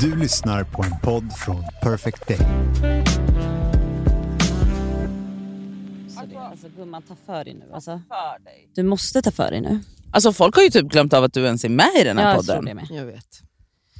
Du 0.00 0.16
lyssnar 0.16 0.64
på 0.64 0.82
en 0.82 1.00
podd 1.02 1.32
från 1.32 1.64
Perfect 1.82 2.28
Day. 2.28 2.38
Så 6.08 6.26
det, 6.26 6.38
alltså 6.38 6.68
gumman, 6.76 7.02
ta 7.02 7.16
för 7.26 7.44
dig 7.44 7.54
nu. 7.54 7.72
Alltså, 7.72 8.02
För 8.08 8.44
dig. 8.44 8.68
du 8.74 8.82
måste 8.82 9.22
ta 9.22 9.30
för 9.30 9.50
dig 9.50 9.60
nu. 9.60 9.80
Alltså 10.12 10.32
folk 10.32 10.56
har 10.56 10.62
ju 10.62 10.70
typ 10.70 10.86
glömt 10.86 11.12
av 11.12 11.24
att 11.24 11.32
du 11.32 11.44
ens 11.44 11.64
är 11.64 11.68
med 11.68 11.90
i 12.00 12.04
den 12.04 12.18
här 12.18 12.34
jag 12.34 12.44
tror 12.44 12.54
podden. 12.56 12.64
det 12.64 12.74
med. 12.74 12.86
Jag 12.90 13.06
vet. 13.06 13.42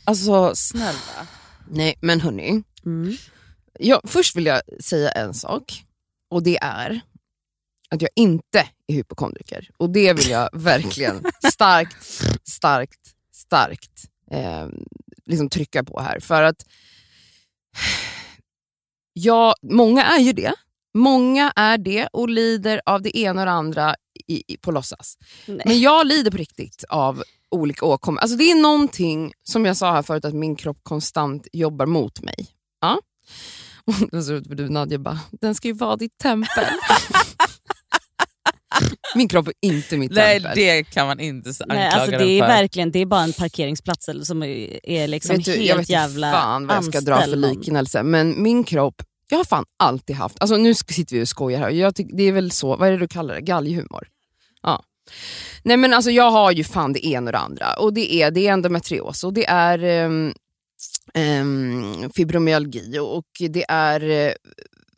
Alltså 0.05 0.55
snälla. 0.55 1.27
Nej, 1.69 1.95
men 2.01 2.21
hörni. 2.21 2.63
Mm. 2.87 3.17
Jag, 3.79 4.01
först 4.05 4.37
vill 4.37 4.47
jag 4.47 4.61
säga 4.81 5.11
en 5.11 5.35
sak. 5.35 5.85
Och 6.31 6.43
det 6.43 6.59
är 6.63 7.01
att 7.91 8.03
jag 8.03 8.11
inte 8.17 8.59
är 8.87 8.95
hypokondriker. 8.95 9.71
Och 9.77 9.91
det 9.91 10.13
vill 10.13 10.29
jag 10.31 10.49
verkligen 10.53 11.25
starkt, 11.53 12.23
starkt, 12.45 13.01
starkt 13.33 14.05
eh, 14.31 14.67
liksom 15.29 15.51
trycka 15.51 15.85
på 15.85 16.01
här. 16.01 16.21
För 16.21 16.43
att 16.43 16.67
ja, 19.13 19.55
många 19.63 20.05
är 20.05 20.19
ju 20.19 20.33
det. 20.33 20.55
Många 20.95 21.53
är 21.57 21.79
det 21.79 22.07
och 22.07 22.29
lider 22.29 22.81
av 22.87 23.03
det 23.03 23.19
ena 23.19 23.41
och 23.41 23.47
det 23.47 23.53
andra 23.53 23.95
i, 24.27 24.53
i, 24.53 24.57
på 24.57 24.73
låtsas. 24.73 25.19
Nej. 25.47 25.63
Men 25.65 25.81
jag 25.81 26.07
lider 26.07 26.31
på 26.31 26.37
riktigt 26.37 26.85
av 26.89 27.23
olika 27.51 27.87
åkommor. 27.87 28.21
Alltså 28.21 28.37
det 28.37 28.51
är 28.51 28.63
någonting, 28.63 29.33
som 29.43 29.65
jag 29.65 29.77
sa 29.77 29.93
här 29.93 30.03
förut, 30.03 30.25
att 30.25 30.35
min 30.35 30.57
kropp 30.57 30.79
konstant 30.83 31.49
jobbar 31.53 31.87
mot 31.87 32.21
mig. 32.21 32.49
Ja. 32.81 33.01
Och 33.85 33.95
då 34.11 34.23
ser 34.23 34.33
ut 34.33 34.47
för 34.47 34.55
du 34.55 34.69
Nadja 34.69 34.99
bara, 34.99 35.21
den 35.41 35.55
ska 35.55 35.69
ju 35.69 35.75
vara 35.75 35.97
ditt 35.97 36.19
tempel. 36.19 36.65
min 39.15 39.29
kropp 39.29 39.49
är 39.49 39.55
inte 39.61 39.97
mitt 39.97 40.13
Nej 40.13 40.41
tempel. 40.41 40.57
det 40.57 40.83
kan 40.85 41.07
man 41.07 41.21
inte 41.21 41.49
anklaga 41.49 41.75
Nej, 41.81 41.89
alltså 41.89 42.11
det 42.11 42.25
är 42.25 42.41
för. 42.41 42.49
verkligen 42.49 42.91
det 42.93 42.99
är 42.99 43.07
bara 43.07 43.23
en 43.23 43.33
parkeringsplats 43.33 44.09
som 44.23 44.43
är 44.43 45.07
liksom 45.09 45.37
vet 45.37 45.45
du, 45.45 45.51
helt 45.53 45.65
jag 45.65 45.77
vet 45.77 45.89
jävla 45.89 46.33
fan 46.33 46.67
vad 46.67 46.77
jag 46.77 46.85
ska 46.85 47.01
dra 47.01 47.21
för 47.21 47.37
liknelse, 47.37 48.03
men 48.03 48.43
min 48.43 48.65
kropp, 48.65 49.03
jag 49.31 49.39
har 49.39 49.45
fan 49.45 49.65
alltid 49.79 50.17
haft, 50.17 50.37
alltså 50.41 50.57
nu 50.57 50.75
sitter 50.75 51.17
vi 51.17 51.23
och 51.23 51.29
skojar 51.29 51.59
här, 51.61 51.71
jag 51.71 51.95
tycker, 51.95 52.17
det 52.17 52.23
är 52.23 52.33
väl 52.33 52.51
så, 52.51 52.77
vad 52.77 52.89
är 52.89 52.93
det 52.93 52.99
du 52.99 53.09
kallar 53.09 53.35
det, 53.35 53.41
galghumor? 53.41 54.09
Ja. 54.63 54.83
Nej 55.63 55.77
men 55.77 55.95
alltså 55.95 56.11
jag 56.11 56.31
har 56.31 56.53
ju 56.53 56.65
fan 56.65 56.93
det 56.93 57.07
ena 57.07 57.27
och 57.29 57.33
det 57.33 57.39
andra 57.39 57.75
och 57.75 57.93
det 57.95 58.13
är, 58.15 58.31
det 58.31 58.47
är 58.49 58.53
endometrios 58.53 59.25
och 59.25 59.33
det 59.33 59.47
är 59.49 60.05
um, 60.05 60.35
um, 61.15 62.11
fibromyalgi 62.17 62.99
och 62.99 63.25
det 63.51 63.65
är 63.69 64.05
uh, 64.05 64.33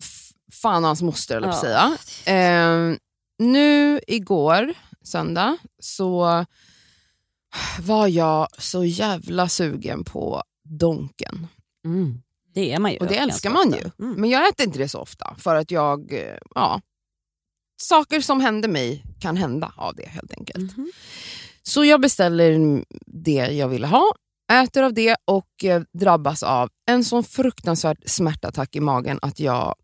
f- 0.00 0.30
fan 0.62 0.84
hans 0.84 1.02
moster 1.02 1.36
eller 1.36 1.48
på 1.48 1.54
att 1.54 1.62
Ja. 1.64 1.96
säga. 2.24 2.36
Ehm, 2.36 2.98
nu 3.40 4.00
igår, 4.06 4.74
söndag, 5.02 5.56
så 5.78 6.44
var 7.80 8.06
jag 8.06 8.48
så 8.58 8.84
jävla 8.84 9.48
sugen 9.48 10.04
på 10.04 10.42
Donken. 10.64 11.46
Mm. 11.84 12.22
Det 12.54 12.72
är 12.72 12.78
man 12.78 12.92
ju. 12.92 12.98
Och 12.98 13.06
det 13.06 13.18
älskar 13.18 13.50
man 13.50 13.68
ofta. 13.68 13.78
ju. 13.78 14.06
Mm. 14.06 14.20
Men 14.20 14.30
jag 14.30 14.48
äter 14.48 14.66
inte 14.66 14.78
det 14.78 14.88
så 14.88 15.00
ofta 15.00 15.34
för 15.38 15.54
att 15.54 15.70
jag, 15.70 16.12
eh, 16.12 16.36
ja, 16.54 16.80
saker 17.76 18.20
som 18.20 18.40
händer 18.40 18.68
mig 18.68 19.04
kan 19.20 19.36
hända 19.36 19.72
av 19.76 19.94
det 19.94 20.08
helt 20.08 20.32
enkelt. 20.38 20.76
Mhm. 20.76 20.90
Så 21.62 21.84
jag 21.84 22.00
beställer 22.00 22.84
det 23.06 23.32
jag 23.32 23.68
ville 23.68 23.86
ha, 23.86 24.14
äter 24.52 24.82
av 24.82 24.94
det 24.94 25.16
och 25.24 25.64
eh, 25.64 25.82
drabbas 25.92 26.42
av 26.42 26.70
en 26.86 27.04
sån 27.04 27.24
fruktansvärd 27.24 27.98
smärtattack 28.06 28.76
i 28.76 28.80
magen 28.80 29.18
att 29.22 29.40
jag 29.40 29.74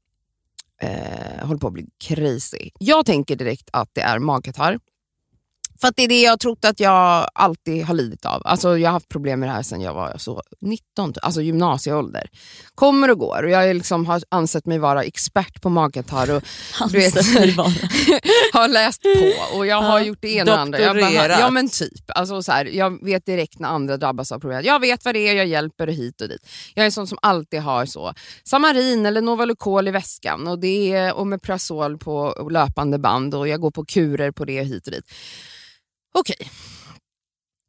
eh, 0.83 1.47
håller 1.47 1.61
på 1.61 1.67
att 1.67 1.73
bli 1.73 1.87
crazy. 2.05 2.71
Jag 2.79 3.07
tänker 3.07 3.37
direkt 3.37 3.69
att 3.73 3.91
det 3.93 4.01
är 4.01 4.19
magkatarr. 4.19 4.79
För 5.81 5.89
att 5.89 5.97
det 5.97 6.03
är 6.03 6.09
det 6.09 6.23
jag 6.23 6.33
har 6.33 6.37
trott 6.37 6.65
att 6.65 6.81
jag 6.81 7.29
alltid 7.35 7.85
har 7.85 7.95
lidit 7.95 8.25
av. 8.25 8.43
Alltså 8.45 8.79
jag 8.79 8.89
har 8.89 8.93
haft 8.93 9.09
problem 9.09 9.41
med 9.41 9.49
det 9.49 9.53
här 9.53 9.63
sedan 9.63 9.81
jag 9.81 9.95
var 9.95 10.15
så 10.19 10.43
19, 10.61 11.13
typ. 11.13 11.25
alltså 11.25 11.43
gymnasieålder. 11.43 12.27
Kommer 12.75 13.11
och 13.11 13.19
går 13.19 13.43
och 13.43 13.51
jag 13.51 13.77
liksom 13.77 14.07
har 14.07 14.23
ansett 14.29 14.67
mig 14.67 14.79
vara 14.79 15.03
expert 15.03 15.63
på 15.63 15.69
magkatarr 15.69 16.31
och 16.31 16.43
du 16.91 16.99
vet, 16.99 17.15
har 18.53 18.69
läst 18.69 19.03
på 19.03 19.57
och 19.57 19.67
jag 19.67 19.83
har 19.83 20.01
gjort 20.01 20.19
det 20.21 20.35
ena 20.35 20.53
och 20.53 20.61
andra. 20.61 20.81
Jag 20.81 20.97
bara, 20.97 21.41
ja 21.41 21.51
men 21.51 21.69
typ. 21.69 22.05
Alltså, 22.07 22.43
så 22.43 22.53
här, 22.53 22.65
jag 22.65 23.05
vet 23.05 23.27
direkt 23.27 23.59
när 23.59 23.69
andra 23.69 23.97
drabbas 23.97 24.33
av 24.33 24.41
problem. 24.41 24.63
Jag 24.65 24.81
vet 24.81 25.05
vad 25.05 25.15
det 25.15 25.29
är, 25.29 25.35
jag 25.35 25.47
hjälper 25.47 25.87
hit 25.87 26.21
och 26.21 26.29
dit. 26.29 26.49
Jag 26.75 26.87
är 26.87 26.91
sån 26.91 27.07
som 27.07 27.19
alltid 27.23 27.61
har 27.61 27.87
så 27.87 28.15
Samarin 28.45 29.07
eller 29.07 29.21
Novalucol 29.21 29.89
i 29.89 29.91
väskan 29.91 30.49
och, 30.49 30.59
det 30.59 30.93
är, 30.93 31.15
och 31.15 31.27
med 31.27 31.43
Prazol 31.43 31.99
på 31.99 32.49
löpande 32.51 32.99
band 32.99 33.35
och 33.35 33.49
jag 33.49 33.61
går 33.61 33.71
på 33.71 33.85
kurer 33.85 34.31
på 34.31 34.45
det 34.45 34.63
hit 34.63 34.87
och 34.87 34.93
dit. 34.93 35.05
Okej. 36.19 36.51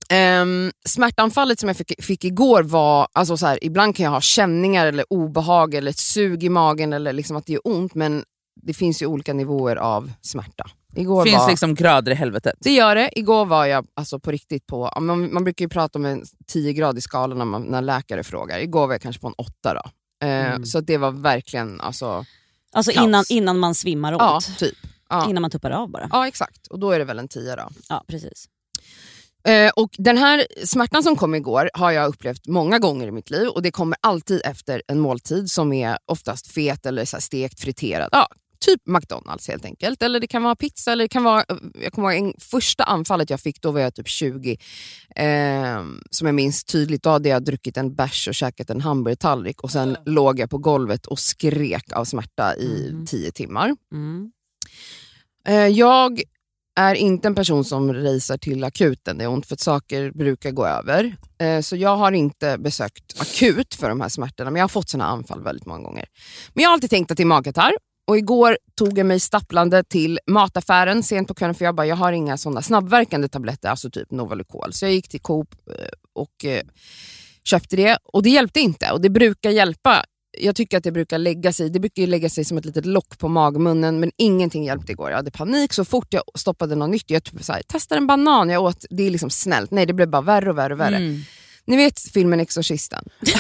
Ehm, 0.10 0.72
smärtanfallet 0.86 1.60
som 1.60 1.70
jag 1.70 1.78
fick, 1.78 2.04
fick 2.04 2.24
igår 2.26 2.64
var, 2.64 3.08
alltså 3.14 3.38
så 3.38 3.46
här, 3.48 3.64
ibland 3.64 3.96
kan 3.96 4.04
jag 4.04 4.12
ha 4.12 4.22
känningar 4.22 4.86
eller 4.86 5.06
obehag 5.10 5.74
eller 5.74 5.92
ett 5.92 5.98
sug 5.98 6.44
i 6.44 6.50
magen 6.50 6.94
eller 6.94 7.14
liksom 7.14 7.36
att 7.38 7.46
det 7.46 7.54
gör 7.54 7.62
ont 7.68 7.96
men 7.96 8.24
det 8.62 8.74
finns 8.74 9.02
ju 9.02 9.06
olika 9.06 9.34
nivåer 9.34 9.76
av 9.76 10.12
smärta. 10.22 10.70
Igår 10.96 11.24
finns 11.24 11.38
var, 11.38 11.50
liksom 11.50 11.76
grader 11.76 12.12
i 12.12 12.16
helvetet. 12.16 12.54
Det 12.60 12.72
gör 12.72 12.96
det. 12.96 13.20
Igår 13.20 13.46
var 13.46 13.66
jag 13.66 13.88
alltså 13.94 14.20
på 14.20 14.32
riktigt 14.32 14.68
på, 14.68 14.92
man, 15.00 15.34
man 15.34 15.44
brukar 15.44 15.66
ju 15.66 15.70
prata 15.70 16.00
om 16.00 16.06
en 16.06 16.24
10-gradig 16.54 17.02
skala 17.02 17.36
när, 17.36 17.46
man, 17.46 17.62
när 17.62 17.82
läkare 17.82 18.24
frågar. 18.24 18.60
Igår 18.60 18.88
var 18.88 18.94
jag 18.94 19.02
kanske 19.02 19.22
på 19.22 19.28
en 19.28 19.34
8 19.38 19.52
då. 19.74 19.82
Eh, 20.28 20.46
Mm. 20.48 20.66
Så 20.66 20.78
att 20.78 20.88
det 20.88 20.98
var 20.98 21.12
verkligen, 21.12 21.82
alltså, 21.82 22.26
Alltså 22.72 22.92
Kaos. 22.92 23.04
innan, 23.06 23.26
innan 23.30 23.60
man 23.60 23.76
svimmar 23.76 24.14
ont. 24.14 24.22
ja 24.22 24.40
typ. 24.58 24.76
Ja. 25.10 25.30
Innan 25.30 25.42
man 25.42 25.52
tuppar 25.52 25.72
av 25.72 25.92
bara. 25.92 26.08
ja 26.12 26.28
exakt, 26.28 26.68
och 26.68 26.80
då 26.80 26.92
är 26.92 27.00
det 27.00 27.06
väl 27.06 27.20
en 27.20 27.28
10 27.28 27.56
då. 27.56 27.70
Ja, 27.90 28.04
precis. 28.08 28.46
Eh, 29.48 29.72
och 29.76 29.90
den 29.98 30.18
här 30.18 30.48
smärtan 30.66 31.04
som 31.04 31.16
kom 31.16 31.36
igår 31.36 31.70
har 31.74 31.92
jag 31.92 32.10
upplevt 32.10 32.48
många 32.48 32.80
gånger 32.80 33.08
i 33.08 33.12
mitt 33.12 33.30
liv 33.30 33.48
och 33.48 33.62
det 33.62 33.72
kommer 33.72 33.98
alltid 34.02 34.42
efter 34.46 34.82
en 34.88 35.00
måltid 35.00 35.52
som 35.52 35.74
är 35.74 35.98
oftast 36.06 36.48
fet 36.48 36.86
eller 36.86 37.06
så 37.06 37.22
stekt, 37.22 37.62
friterad. 37.62 38.10
Ja, 38.12 38.28
typ 38.60 38.82
McDonalds 38.86 39.48
helt 39.48 39.66
enkelt. 39.66 40.04
Eller 40.04 40.20
det 40.20 40.28
kan 40.28 40.44
vara 40.44 40.56
pizza. 40.56 40.92
Eller 40.92 41.04
det 41.04 41.08
kan 41.10 41.24
vara, 41.24 41.46
jag 41.82 41.94
kommer 41.94 42.12
ihåg 42.12 42.26
en, 42.28 42.34
första 42.40 42.84
anfallet 42.84 43.30
jag 43.30 43.40
fick, 43.40 43.62
då 43.62 43.72
var 43.72 43.80
jag 43.80 43.96
typ 43.96 44.08
20. 44.08 44.58
Eh, 45.16 45.84
som 46.12 46.28
jag 46.28 46.36
minns 46.36 46.64
tydligt, 46.64 47.04
då 47.04 47.10
hade 47.10 47.30
jag 47.30 47.44
druckit 47.46 47.78
en 47.78 47.96
bärs 47.96 48.28
och 48.28 48.36
käkat 48.36 48.70
en 48.70 48.82
hamburgertallrik 48.82 49.62
och 49.64 49.72
sen 49.72 49.98
låg 50.06 50.40
jag 50.40 50.50
på 50.50 50.58
golvet 50.58 51.06
och 51.06 51.20
skrek 51.20 51.92
av 51.92 52.06
smärta 52.06 52.56
i 52.56 52.90
Mhm. 52.94 53.06
10 53.06 53.32
timmar. 53.32 53.76
Mm. 53.94 54.32
Eh, 55.48 55.68
jag 55.68 56.22
är 56.80 56.96
inte 56.96 57.28
en 57.28 57.36
person 57.36 57.66
som 57.66 57.94
racear 57.94 58.38
till 58.38 58.64
akuten. 58.64 59.18
när 59.18 59.24
Det 59.24 59.24
är 59.24 59.34
ont 59.34 59.46
för 59.46 59.54
att 59.54 59.60
saker 59.60 60.12
brukar 60.12 60.52
gå 60.52 60.66
över. 60.66 61.16
Eh, 61.42 61.62
så 61.62 61.76
jag 61.76 61.98
har 61.98 62.12
inte 62.12 62.58
besökt 62.58 63.22
akut 63.22 63.76
för 63.76 63.90
de 63.90 64.02
här 64.02 64.10
smärtorna, 64.10 64.52
men 64.52 64.60
jag 64.60 64.64
har 64.64 64.70
fått 64.70 64.90
såna 64.90 65.06
anfall 65.06 65.44
väldigt 65.44 65.66
många 65.66 65.84
gånger. 65.84 66.06
Men 66.54 66.62
jag 66.62 66.70
har 66.70 66.74
alltid 66.74 66.90
tänkt 66.90 67.12
att 67.12 67.18
det 67.18 67.24
är 67.24 67.26
magkatarr. 67.26 67.74
Och 68.08 68.18
igår 68.18 68.58
tog 68.76 68.98
jag 68.98 69.06
mig 69.06 69.20
stapplande 69.20 69.84
till 69.84 70.20
mataffären 70.28 71.04
sent 71.04 71.28
på 71.28 71.34
kvällen 71.34 71.56
för 71.56 71.66
jag 71.66 71.76
bara, 71.76 71.88
jag 71.88 71.96
har 71.96 72.12
inga 72.12 72.38
såna 72.38 72.62
snabbverkande 72.62 73.28
tabletter, 73.28 73.70
alltså 73.70 73.90
typ 73.90 74.12
Novalucol. 74.12 74.74
Så 74.74 74.86
jag 74.86 74.92
gick 74.94 75.10
till 75.10 75.22
Coop 75.22 75.56
eh, 75.70 75.88
och 76.16 76.46
köpte 77.44 77.76
det 77.76 77.98
och 78.04 78.24
det 78.24 78.30
hjälpte 78.30 78.60
inte. 78.60 78.92
Och 78.92 79.02
det 79.02 79.10
brukar 79.10 79.50
hjälpa. 79.50 80.04
Jag 80.40 80.56
tycker 80.56 80.78
att 80.78 80.84
det 80.84 80.92
brukar 80.92 81.18
lägga 81.18 81.54
sig, 81.54 81.70
det 81.70 81.80
brukar 81.80 82.02
ju 82.02 82.08
lägga 82.08 82.30
sig 82.30 82.46
som 82.46 82.58
ett 82.58 82.66
litet 82.66 82.86
lock 82.86 83.18
på 83.18 83.28
magmunnen 83.28 84.00
men 84.00 84.12
ingenting 84.18 84.66
hjälpte 84.66 84.92
igår. 84.92 85.10
Jag 85.10 85.18
hade 85.18 85.32
panik 85.32 85.74
så 85.74 85.86
fort 85.86 86.14
jag 86.14 86.24
stoppade 86.36 86.76
något 86.76 86.90
nytt. 86.90 87.10
Jag 87.10 87.24
typ 87.24 87.44
så 87.44 87.54
här, 87.54 87.62
testade 87.62 88.00
en 88.00 88.08
banan, 88.08 88.50
jag 88.50 88.64
åt, 88.64 88.86
det 88.90 89.04
är 89.04 89.12
liksom 89.12 89.30
snällt. 89.30 89.72
Nej 89.72 89.86
det 89.86 89.94
blev 89.94 90.10
bara 90.10 90.22
värre 90.22 90.50
och 90.50 90.58
värre 90.58 90.74
och 90.74 90.80
värre. 90.80 90.96
Mm. 90.96 91.22
Ni 91.68 91.76
vet 91.78 92.00
filmen 92.14 92.40
Exorcisten? 92.40 93.04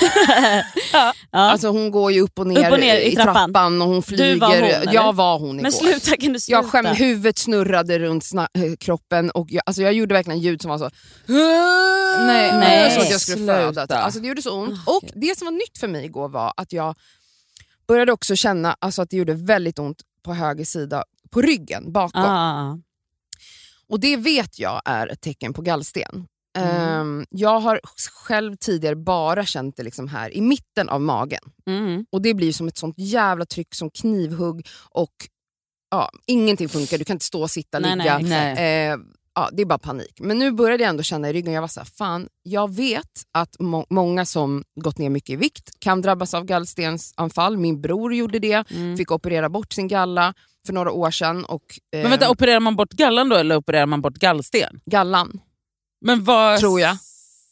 Ja. 0.91 1.13
Alltså 1.31 1.67
hon 1.67 1.91
går 1.91 2.11
ju 2.11 2.21
upp 2.21 2.39
och 2.39 2.47
ner, 2.47 2.67
Upp 2.67 2.73
och 2.73 2.79
ner 2.79 2.95
i 2.97 3.11
i 3.11 3.15
trappan. 3.15 3.33
trappan, 3.53 3.81
och 3.81 3.87
hon 3.87 4.03
flyger. 4.03 4.35
var 4.35 4.47
hon, 4.47 4.55
eller? 4.63 4.93
jag 4.93 5.13
var 5.13 5.39
hon 5.39 5.49
igår. 5.59 5.61
Men 5.63 5.71
sluta, 5.71 6.17
kan 6.17 6.33
du 6.33 6.39
sluta? 6.39 6.57
Jag 6.57 6.65
skämde, 6.71 6.93
huvudet 6.93 7.37
snurrade 7.37 7.99
runt 7.99 8.23
sna- 8.23 8.47
eh, 8.53 8.75
kroppen 8.79 9.31
och 9.31 9.47
jag, 9.51 9.61
alltså 9.65 9.81
jag 9.81 9.93
gjorde 9.93 10.13
verkligen 10.13 10.39
ljud 10.39 10.61
som 10.61 10.71
var 10.71 10.77
så... 10.77 10.89
Nej, 11.27 12.51
nej, 12.53 12.91
så 12.95 13.01
att 13.01 13.09
jag 13.09 13.21
skulle 13.21 13.37
sluta. 13.37 13.53
föda. 13.73 13.97
Alltså 13.97 14.19
det 14.19 14.27
gjorde 14.27 14.41
så 14.41 14.59
ont. 14.59 14.73
Ah, 14.87 14.91
och 14.91 15.03
det 15.15 15.37
som 15.37 15.45
var 15.45 15.51
nytt 15.51 15.77
för 15.79 15.87
mig 15.87 16.05
igår 16.05 16.29
var 16.29 16.53
att 16.57 16.73
jag 16.73 16.95
började 17.87 18.11
också 18.11 18.35
känna 18.35 18.75
alltså 18.79 19.01
att 19.01 19.09
det 19.09 19.17
gjorde 19.17 19.33
väldigt 19.33 19.79
ont 19.79 20.01
på 20.23 20.33
höger 20.33 20.65
sida, 20.65 21.03
på 21.31 21.41
ryggen, 21.41 21.91
bakom. 21.91 22.21
Ah. 22.25 22.77
Och 23.89 23.99
det 23.99 24.17
vet 24.17 24.59
jag 24.59 24.81
är 24.85 25.07
ett 25.07 25.21
tecken 25.21 25.53
på 25.53 25.61
gallsten. 25.61 26.27
Mm. 26.57 26.99
Ehm, 26.99 27.25
jag 27.29 27.59
har 27.59 27.79
själv 28.25 28.55
tidigare 28.55 28.95
bara 28.95 29.45
känt 29.45 29.77
det 29.77 29.83
liksom 29.83 30.07
här 30.07 30.33
i 30.37 30.41
mitten 30.41 30.89
av 30.89 31.01
magen. 31.01 31.41
Mm. 31.67 32.05
Och 32.11 32.21
Det 32.21 32.33
blir 32.33 32.53
som 32.53 32.67
ett 32.67 32.77
sånt 32.77 32.95
jävla 32.97 33.45
tryck, 33.45 33.75
som 33.75 33.89
knivhugg 33.89 34.67
och 34.89 35.13
ja, 35.91 36.09
ingenting 36.27 36.69
funkar. 36.69 36.97
Du 36.97 37.05
kan 37.05 37.13
inte 37.15 37.25
stå 37.25 37.41
och 37.41 37.51
sitta, 37.51 37.79
Nej, 37.79 37.95
ligga. 37.97 38.17
nej, 38.19 38.53
Nej. 38.55 38.89
Eh, 38.91 38.97
ja, 39.35 39.49
det 39.53 39.61
är 39.61 39.65
bara 39.65 39.79
panik. 39.79 40.19
Men 40.19 40.39
nu 40.39 40.51
började 40.51 40.83
jag 40.83 40.89
ändå 40.89 41.03
känna 41.03 41.29
i 41.29 41.33
ryggen, 41.33 41.53
jag 41.53 41.61
var 41.61 41.67
så 41.67 41.79
här, 41.79 41.87
fan, 41.97 42.27
jag 42.43 42.75
vet 42.75 43.11
att 43.31 43.59
må- 43.59 43.85
många 43.89 44.25
som 44.25 44.63
gått 44.81 44.97
ner 44.97 45.09
mycket 45.09 45.29
i 45.29 45.35
vikt 45.35 45.69
kan 45.79 46.01
drabbas 46.01 46.33
av 46.33 46.45
gallstensanfall. 46.45 47.57
Min 47.57 47.81
bror 47.81 48.13
gjorde 48.13 48.39
det, 48.39 48.71
Mm. 48.71 48.97
fick 48.97 49.11
operera 49.11 49.49
bort 49.49 49.73
sin 49.73 49.87
galla 49.87 50.33
för 50.65 50.73
några 50.73 50.91
år 50.91 51.11
sedan. 51.11 51.45
Och, 51.45 51.63
eh, 51.93 52.01
Men 52.01 52.09
vänta, 52.11 52.29
opererar 52.29 52.59
man 52.59 52.75
bort 52.75 52.91
gallan 52.91 53.29
då 53.29 53.35
eller 53.35 53.55
opererar 53.55 53.85
man 53.85 54.01
bort 54.01 54.13
gallsten? 54.17 54.79
gallan, 54.85 55.39
Men 56.01 56.23
vad... 56.23 56.59
tror 56.59 56.79
jag. 56.81 56.97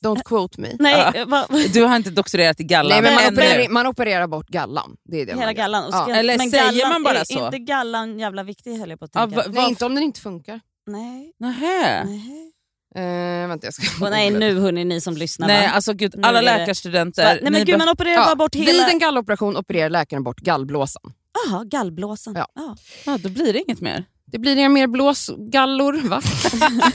don't 0.05 0.23
quote 0.25 0.61
me. 0.61 0.75
Nej, 0.79 1.23
vad- 1.27 1.47
Du 1.73 1.83
har 1.83 1.95
inte 1.95 2.09
doktorerat 2.09 2.59
i 2.59 2.63
gallan 2.63 2.89
Nej, 2.89 3.01
men 3.01 3.13
man, 3.23 3.33
opererar, 3.33 3.69
man 3.69 3.87
opererar 3.87 4.27
bort 4.27 4.47
gallan. 4.47 4.95
Det 5.03 5.21
är 5.21 5.25
det 5.25 5.39
hela 5.39 5.53
gallan. 5.53 5.83
Och 5.83 5.89
Ja. 5.93 6.03
ska- 6.03 6.15
Eller 6.15 6.37
men 6.37 6.49
säger 6.51 6.63
gallan, 6.71 6.89
man 6.89 7.03
bara 7.03 7.19
är 7.19 7.25
så? 7.25 7.45
inte 7.45 7.59
gallan 7.59 8.19
jävla 8.19 8.43
viktig 8.43 8.77
höll 8.77 8.89
jag 8.89 8.99
på 8.99 9.05
att 9.05 9.11
Ja, 9.13 9.21
tänka. 9.21 9.35
va- 9.37 9.43
Nej, 9.49 9.69
inte 9.69 9.85
om 9.85 9.95
den 9.95 10.03
inte 10.03 10.19
funkar. 10.21 10.59
nej, 10.87 11.33
Nähä. 11.39 12.03
nej. 12.05 12.51
Eh, 12.95 13.47
vänta, 13.47 13.67
jag 13.67 13.73
ska 13.73 14.05
Och 14.05 14.11
nej 14.11 14.31
nu 14.31 14.59
hörni 14.59 14.83
ni 14.85 15.01
som 15.01 15.17
lyssnar. 15.17 15.47
Nej 15.47 15.67
va? 15.67 15.73
alltså 15.73 15.93
gud, 15.93 16.13
Nu 16.17 16.23
alla 16.27 16.39
är 16.39 16.43
det- 16.43 16.57
läkarstudenter. 16.57 17.35
Så, 17.37 17.41
nej 17.43 17.51
men 17.51 17.65
gud 17.65 17.77
man 17.77 17.89
opererar 17.89 18.13
Ja, 18.15 18.25
bara 18.25 18.35
bort 18.35 18.55
Vid 18.55 18.67
hela... 18.67 18.89
en 18.89 18.99
galloperation 18.99 19.57
opererar 19.57 19.89
läkaren 19.89 20.23
bort 20.23 20.37
gallblåsan. 20.39 21.13
Jaha, 21.49 21.63
gallblåsan. 21.63 22.33
Ja. 22.35 22.47
Ja. 22.55 22.75
ja, 23.05 23.17
då 23.17 23.29
blir 23.29 23.53
det 23.53 23.59
inget 23.59 23.81
mer. 23.81 24.05
Det 24.31 24.39
blir 24.39 24.55
inga 24.57 24.69
mer 24.69 24.87
blåsgallor, 24.87 25.93
va? 26.09 26.21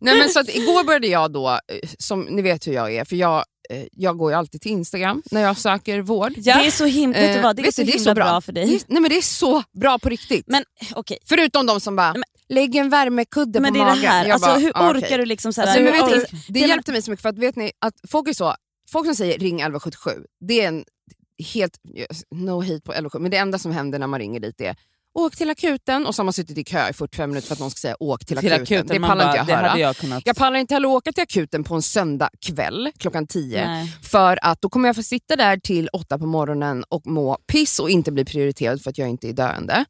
Nej, 0.00 0.18
men 0.18 0.28
så 0.28 0.40
att 0.40 0.48
igår 0.48 0.84
började 0.84 1.06
jag 1.06 1.32
då, 1.32 1.48
eh, 1.50 1.58
som 1.98 2.20
ni 2.20 2.42
vet 2.42 2.66
hur 2.66 2.72
jag 2.72 2.94
är, 2.94 3.04
för 3.04 3.16
jag, 3.16 3.44
eh, 3.70 3.84
jag 3.92 4.16
går 4.18 4.30
ju 4.32 4.36
alltid 4.38 4.60
till 4.60 4.72
Instagram 4.72 5.22
när 5.30 5.40
jag 5.40 5.58
söker 5.58 6.00
vård. 6.00 6.32
Ja. 6.36 6.58
Det 6.58 6.66
är 6.66 6.70
så 6.70 6.84
himla, 6.84 7.18
vet 7.18 7.32
du 7.32 7.38
Eh, 7.38 7.42
vad, 7.42 7.56
det 7.56 7.66
är 7.66 7.72
så 7.72 7.82
himla 7.82 8.14
bra. 8.14 8.40
för 8.40 8.52
dig. 8.52 8.66
Det 8.66 8.74
är, 8.74 8.80
nej 8.86 9.00
men 9.02 9.08
det 9.08 9.16
är 9.16 9.22
så 9.22 9.62
bra 9.80 9.98
på 9.98 10.08
riktigt. 10.08 10.44
Men 10.48 10.64
okej, 10.94 11.18
Förutom 11.28 11.66
de 11.66 11.80
som 11.80 11.96
bara, 11.96 12.12
Men- 12.12 12.22
lägg 12.48 12.76
en 12.76 12.90
värmekudde 12.90 13.60
men 13.60 13.72
på 13.72 13.78
det 13.78 13.84
är 13.84 13.86
magen. 13.86 14.02
det 14.02 14.08
här, 14.08 14.28
alltså, 14.30 14.48
bara, 14.48 14.58
hur 14.58 14.72
ah, 14.74 14.90
orkar 14.90 15.06
okej. 15.06 15.18
du 15.18 15.24
liksom 15.24 15.52
såhär... 15.52 15.68
Alltså, 15.68 15.82
men 15.82 15.92
vet 15.92 16.32
ni, 16.32 16.38
det 16.48 16.60
men- 16.60 16.68
hjälpte 16.68 16.92
mig 16.92 17.02
så 17.02 17.10
mycket 17.10 17.22
för 17.22 17.28
att 17.28 17.38
vet 17.38 17.56
ni 17.56 17.72
att 17.78 17.94
folk 18.10 18.28
är 18.28 18.32
så, 18.32 18.54
folk 18.92 19.06
som 19.06 19.14
säger 19.14 19.38
ring 19.38 19.54
1177, 19.60 20.10
det 20.48 20.60
är 20.60 20.68
en 20.68 20.84
helt, 21.54 21.78
no 22.30 22.60
hate 22.62 22.80
på 22.80 22.92
1177, 22.92 23.18
men 23.22 23.30
det 23.30 23.36
enda 23.36 23.58
som 23.58 23.72
händer 23.72 23.98
när 23.98 24.06
man 24.06 24.20
ringer 24.20 24.40
dit 24.40 24.60
är 24.60 24.76
åk 25.14 25.36
till 25.36 25.50
akuten 25.50 26.06
och 26.06 26.14
så 26.14 26.20
har 26.20 26.24
man 26.24 26.32
suttit 26.32 26.58
i 26.58 26.64
kö 26.64 26.88
i 26.88 26.92
45 26.92 27.30
minuter 27.30 27.46
för 27.48 27.54
att 27.54 27.60
någon 27.60 27.70
ska 27.70 27.78
säga 27.78 27.96
åk 28.00 28.24
till, 28.26 28.36
Till 28.36 28.52
akuten. 28.52 28.62
akuten, 28.62 29.02
Det 29.02 29.08
pallar 29.08 29.26
inte 29.38 29.52
jag 29.52 29.56
höra. 29.58 29.78
jag 29.78 29.96
kunnat. 29.96 30.22
Jag 30.26 30.36
pallar 30.36 30.58
inte 30.58 30.74
heller 30.74 30.88
åka 30.88 31.12
till 31.12 31.22
akuten 31.22 31.64
på 31.64 31.74
en 31.74 31.82
söndag 31.82 32.28
kväll 32.46 32.90
klockan 32.98 33.26
10 33.26 33.66
Nej. 33.68 33.92
för 34.02 34.38
att 34.42 34.62
då 34.62 34.68
kommer 34.68 34.88
jag 34.88 34.96
få 34.96 35.02
sitta 35.02 35.36
där 35.36 35.56
till 35.56 35.88
åtta 35.92 36.18
på 36.18 36.26
morgonen 36.26 36.84
och 36.88 37.06
må 37.06 37.36
piss 37.52 37.78
och 37.78 37.90
inte 37.90 38.12
bli 38.12 38.24
prioriterad 38.24 38.82
för 38.82 38.90
att 38.90 38.98
jag 38.98 39.08
inte 39.08 39.28
är 39.28 39.32
döende. 39.32 39.84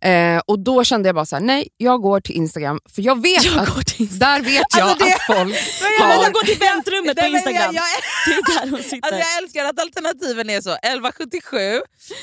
Eh, 0.00 0.40
och 0.46 0.58
då 0.58 0.84
kände 0.84 1.08
jag 1.08 1.14
bara 1.16 1.26
så 1.26 1.36
här: 1.36 1.42
nej 1.42 1.68
jag 1.76 2.02
går 2.02 2.20
till 2.20 2.34
Instagram 2.36 2.80
för 2.94 3.02
jag 3.02 3.22
vet 3.22 3.44
Jag 3.44 3.58
att 3.62 3.94
där 3.98 4.40
vet 4.42 4.62
jag 4.76 4.88
Alltså, 4.88 5.04
det- 5.06 5.14
att 5.14 5.36
folk 5.36 5.54
har... 6.00 6.22
jag 6.24 6.32
går 6.32 6.44
till 6.46 6.58
väntrummet 6.58 7.16
på 7.20 7.26
Instagram. 7.26 7.74
Jag, 7.74 7.74
jag, 7.74 7.84
är 7.84 8.72
alltså 8.74 8.96
jag 9.16 9.42
älskar 9.42 9.64
att 9.64 9.80
alternativen 9.80 10.50
är 10.50 10.60
så 10.60 10.70
1177, 10.70 11.56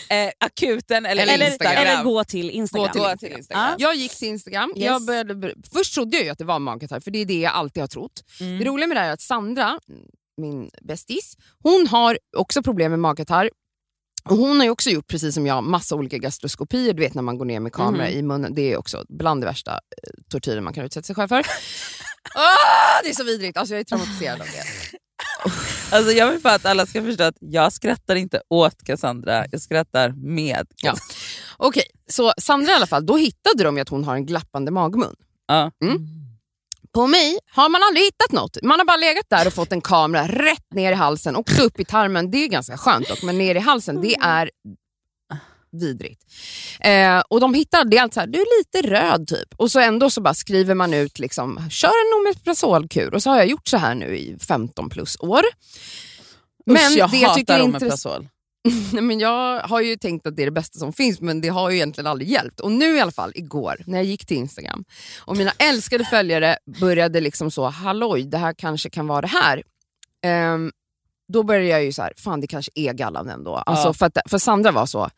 eh, 0.10 0.30
akuten 0.46 1.06
eller, 1.06 1.24
Eller 1.28 1.48
Instagram. 1.48 1.78
eller 1.78 2.04
gå 2.04 2.24
till 2.24 2.45
Instagram. 2.52 2.90
Gå 2.94 3.18
till 3.18 3.32
Instagram. 3.32 3.76
Jag 3.78 3.96
gick 3.96 4.16
till 4.18 4.28
Instagram, 4.28 4.74
Yes. 4.76 4.86
jag 4.86 5.06
började, 5.06 5.54
först 5.74 5.94
trodde 5.94 6.18
jag 6.18 6.30
att 6.30 6.38
det 6.38 6.46
var 6.46 6.60
magkatarr 6.60 7.00
för 7.00 7.12
det 7.12 7.20
är 7.20 7.26
det 7.26 7.40
jag 7.40 7.54
alltid 7.54 7.84
har 7.84 7.88
trott. 7.88 8.24
Mm. 8.40 8.60
Det 8.60 8.66
roliga 8.66 8.88
med 8.88 8.98
det 8.98 9.02
här 9.02 9.10
är 9.10 9.14
att 9.14 9.22
Sandra, 9.22 9.80
min 10.42 10.70
bästis, 10.82 11.38
hon 11.64 11.88
har 11.88 12.18
också 12.38 12.64
problem 12.64 12.92
med 12.92 13.00
magkatarr. 13.00 13.50
Och 14.30 14.38
hon 14.38 14.58
har 14.58 14.64
ju 14.64 14.70
också 14.70 14.90
gjort, 14.90 15.08
precis 15.08 15.34
som 15.34 15.46
jag, 15.46 15.64
massa 15.64 15.96
olika 15.96 16.18
gastroskopier. 16.18 16.94
Du 16.94 17.00
vet 17.04 17.14
när 17.14 17.22
man 17.22 17.38
går 17.38 17.46
ner 17.46 17.60
med 17.60 17.74
kamera 17.74 18.08
Mhm. 18.08 18.14
i 18.18 18.22
munnen. 18.22 18.54
Det 18.56 18.72
är 18.74 18.78
också 18.78 19.06
bland 19.10 19.42
det 19.42 19.46
värsta 19.48 19.72
eh, 19.72 19.80
tortyren 20.30 20.64
man 20.64 20.74
kan 20.74 20.86
utsätta 20.86 21.06
sig 21.06 21.16
själv 21.16 21.28
för. 21.28 21.40
ah, 22.36 23.02
det 23.04 23.10
är 23.10 23.14
så 23.14 23.24
vidrigt, 23.24 23.58
alltså, 23.58 23.74
jag 23.74 23.80
är 23.80 23.84
traumatiserad 23.84 24.42
av 24.42 24.48
det. 24.48 24.64
Alltså 25.92 26.12
jag 26.12 26.32
vill 26.32 26.42
bara 26.42 26.54
att 26.54 26.66
alla 26.66 26.86
ska 26.86 27.02
förstå 27.04 27.24
att 27.24 27.36
jag 27.40 27.74
skrattar 27.74 28.16
inte 28.16 28.42
åt 28.50 28.84
Cassandra, 28.84 29.46
jag 29.52 29.62
skrattar 29.62 30.10
med. 30.36 30.68
Ja. 30.76 30.96
Okej, 31.58 31.84
så 32.10 32.34
Sandra 32.38 32.72
i 32.72 32.76
alla 32.76 32.88
fall, 32.88 33.06
då 33.06 33.18
hittade 33.18 33.64
de 33.64 33.82
att 33.82 33.90
hon 33.90 34.04
har 34.04 34.16
en 34.16 34.26
glappande 34.26 34.72
magmun. 34.72 35.16
Ja. 35.48 35.72
På 36.94 37.08
mig 37.08 37.40
har 37.52 37.70
man 37.70 37.82
aldrig 37.84 38.06
hittat 38.06 38.32
något. 38.32 38.58
Man 38.64 38.80
har 38.80 38.86
bara 38.86 38.98
legat 38.98 39.26
där 39.30 39.48
och 39.48 39.54
fått 39.54 39.72
en 39.72 39.82
kamera 39.82 40.28
rätt 40.28 40.74
ner 40.74 40.92
i 40.92 40.96
halsen, 40.96 41.36
också 41.36 41.62
upp 41.62 41.80
i 41.80 41.86
tarmen. 41.86 42.32
Det 42.32 42.38
är 42.38 42.48
ganska 42.48 42.78
skönt 42.78 43.08
dock, 43.10 43.24
men 43.24 43.38
ner 43.38 43.56
i 43.56 43.60
halsen, 43.60 44.02
det 44.02 44.16
är 44.16 44.50
vidrigt. 45.80 46.22
Eh, 46.80 47.20
och 47.20 47.40
de 47.40 47.54
hittar, 47.54 47.86
det 47.86 47.98
är 47.98 48.02
allt 48.02 48.14
så 48.14 48.20
här, 48.20 48.28
du 48.28 48.40
är 48.40 48.60
lite 48.60 48.90
röd 48.96 49.28
typ. 49.28 49.54
Och 49.58 49.72
så 49.72 49.80
ändå 49.80 50.10
så 50.10 50.22
bara 50.22 50.34
skriver 50.34 50.76
man 50.76 50.94
ut, 50.94 51.20
liksom, 51.20 51.70
kör 51.70 51.88
en 51.88 52.20
omeprazolkur. 52.20 53.14
Och 53.14 53.24
så 53.24 53.30
har 53.30 53.38
jag 53.38 53.48
gjort 53.48 53.68
så 53.68 53.78
här 53.78 53.96
nu 53.96 54.18
i 54.18 54.38
15 54.40 54.90
plus 54.90 55.18
år. 55.20 55.42
Men 56.66 56.76
Usch, 56.76 56.98
jag 56.98 57.12
det 57.12 57.18
jag 57.18 57.28
hatar 57.30 57.40
tycker 57.40 57.62
omeprazol. 57.62 58.28
Men 59.02 59.20
jag 59.20 59.60
har 59.60 59.82
ju 59.82 59.96
tänkt 59.98 60.28
att 60.28 60.36
det 60.36 60.42
är 60.44 60.46
det 60.46 60.52
bästa 60.52 60.80
som 60.80 60.94
finns 60.94 61.22
men 61.22 61.42
det 61.42 61.48
har 61.48 61.70
ju 61.70 61.76
egentligen 61.76 62.08
aldrig 62.08 62.30
hjälpt. 62.30 62.60
Och 62.60 62.72
nu 62.72 62.96
i 62.98 63.00
alla 63.02 63.12
fall, 63.12 63.32
igår, 63.36 63.76
när 63.86 63.98
jag 63.98 64.06
gick 64.06 64.26
till 64.26 64.38
Instagram 64.38 64.84
och 65.20 65.38
mina 65.38 65.52
älskade 65.58 66.06
följare 66.06 66.58
började 66.80 67.22
liksom 67.22 67.52
så, 67.52 67.66
halloj, 67.66 68.24
det 68.24 68.38
här 68.38 68.54
kanske 68.54 68.90
kan 68.90 69.08
vara 69.08 69.22
det 69.22 69.28
här. 69.28 69.64
Ehm, 70.24 70.72
då 71.34 71.44
började 71.44 71.68
jag 71.68 71.84
ju 71.84 71.94
så 71.94 72.02
här, 72.02 72.14
fan 72.18 72.42
det 72.42 72.48
kanske 72.48 72.72
är 72.76 72.94
gallan 72.94 73.30
ändå. 73.30 73.56
Alltså, 73.56 73.88
Ja. 73.88 73.94
för, 73.94 74.06
att, 74.06 74.18
för 74.30 74.38
Sandra 74.38 74.72
var 74.72 74.86
så, 74.86 75.10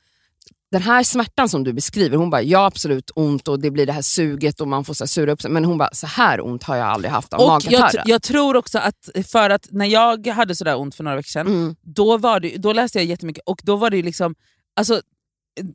den 0.72 0.82
här 0.82 1.04
smärtan 1.04 1.50
som 1.50 1.64
du 1.64 1.74
beskriver, 1.74 2.18
hon 2.18 2.30
bara, 2.30 2.42
ja 2.42 2.66
absolut 2.66 3.12
ont 3.16 3.48
och 3.48 3.60
det 3.60 3.72
blir 3.72 3.86
det 3.86 3.94
här 3.94 4.02
suget 4.02 4.62
och 4.62 4.68
man 4.68 4.86
får 4.86 4.94
så 4.94 5.04
här, 5.04 5.08
sura 5.08 5.32
upp 5.32 5.42
sig. 5.42 5.52
Men 5.52 5.66
hon 5.66 5.78
bara, 5.78 5.90
så 5.94 6.08
här 6.08 6.46
ont 6.46 6.64
har 6.64 6.76
jag 6.76 6.88
aldrig 6.88 7.12
haft 7.12 7.34
av 7.34 7.40
Och 7.42 7.62
jag, 7.70 7.92
jag 8.06 8.22
tror 8.22 8.56
också 8.56 8.78
att 8.80 9.10
för 9.28 9.50
att 9.50 9.68
när 9.72 9.86
jag 9.86 10.28
hade 10.28 10.56
sådär 10.56 10.78
ont 10.80 10.96
för 10.96 11.04
några 11.04 11.18
veckor 11.18 11.30
sedan, 11.30 11.48
Mm. 11.48 11.76
då, 11.82 12.18
var 12.18 12.40
det, 12.40 12.58
då 12.58 12.74
läste 12.74 12.98
jag 12.98 13.06
jättemycket 13.06 13.44
och 13.46 13.60
då 13.64 13.76
var 13.76 13.90
det 13.90 13.98
ju 13.98 14.04
liksom, 14.04 14.36
alltså, 14.76 15.02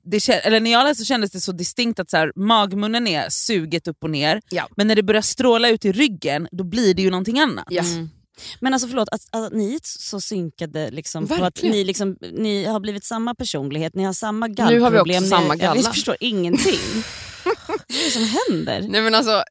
det, 0.04 0.28
eller 0.28 0.60
när 0.60 0.72
jag 0.72 0.84
läste 0.84 1.04
så 1.04 1.06
kändes 1.06 1.30
det 1.30 1.40
så 1.40 1.52
distinkt 1.52 2.00
att 2.00 2.10
så 2.10 2.16
här, 2.16 2.32
magmunnen 2.36 3.06
är 3.06 3.28
suget 3.28 3.88
upp 3.88 4.04
och 4.04 4.10
ner, 4.10 4.40
Ja. 4.50 4.68
men 4.76 4.86
när 4.88 4.94
det 4.96 5.02
börjar 5.02 5.22
stråla 5.22 5.68
ut 5.68 5.84
i 5.84 5.92
ryggen 5.92 6.48
då 6.52 6.64
blir 6.64 6.94
det 6.94 7.02
ju 7.02 7.10
någonting 7.10 7.40
annat. 7.40 7.66
Ja. 7.70 7.82
Mm. 7.82 8.10
Men 8.60 8.72
alltså 8.72 8.88
förlåt, 8.88 9.08
att, 9.12 9.20
att 9.30 9.52
ni 9.52 9.74
är 9.74 9.80
så 9.82 10.20
synkade 10.20 10.90
liksom, 10.90 11.28
på 11.28 11.44
att 11.44 11.62
ni, 11.62 11.84
liksom, 11.84 12.16
ni 12.32 12.64
har 12.64 12.80
blivit 12.80 13.04
samma 13.04 13.34
personlighet, 13.34 13.94
ni 13.94 14.02
har 14.04 14.12
samma 14.12 14.46
Nu 14.46 14.54
har 14.62 14.70
vi 14.70 14.76
också 14.78 14.90
gallproblem. 14.90 15.24
samma 15.24 15.54
ni, 15.54 15.60
galla. 15.60 15.80
Jag 15.80 15.94
förstår 15.94 16.16
ingenting. 16.20 16.80
Vad 17.66 17.76
är 17.88 18.04
det 18.04 18.10
som 18.10 18.24
händer? 18.48 18.88
Nej 18.88 19.02
men 19.02 19.14
alltså 19.14 19.42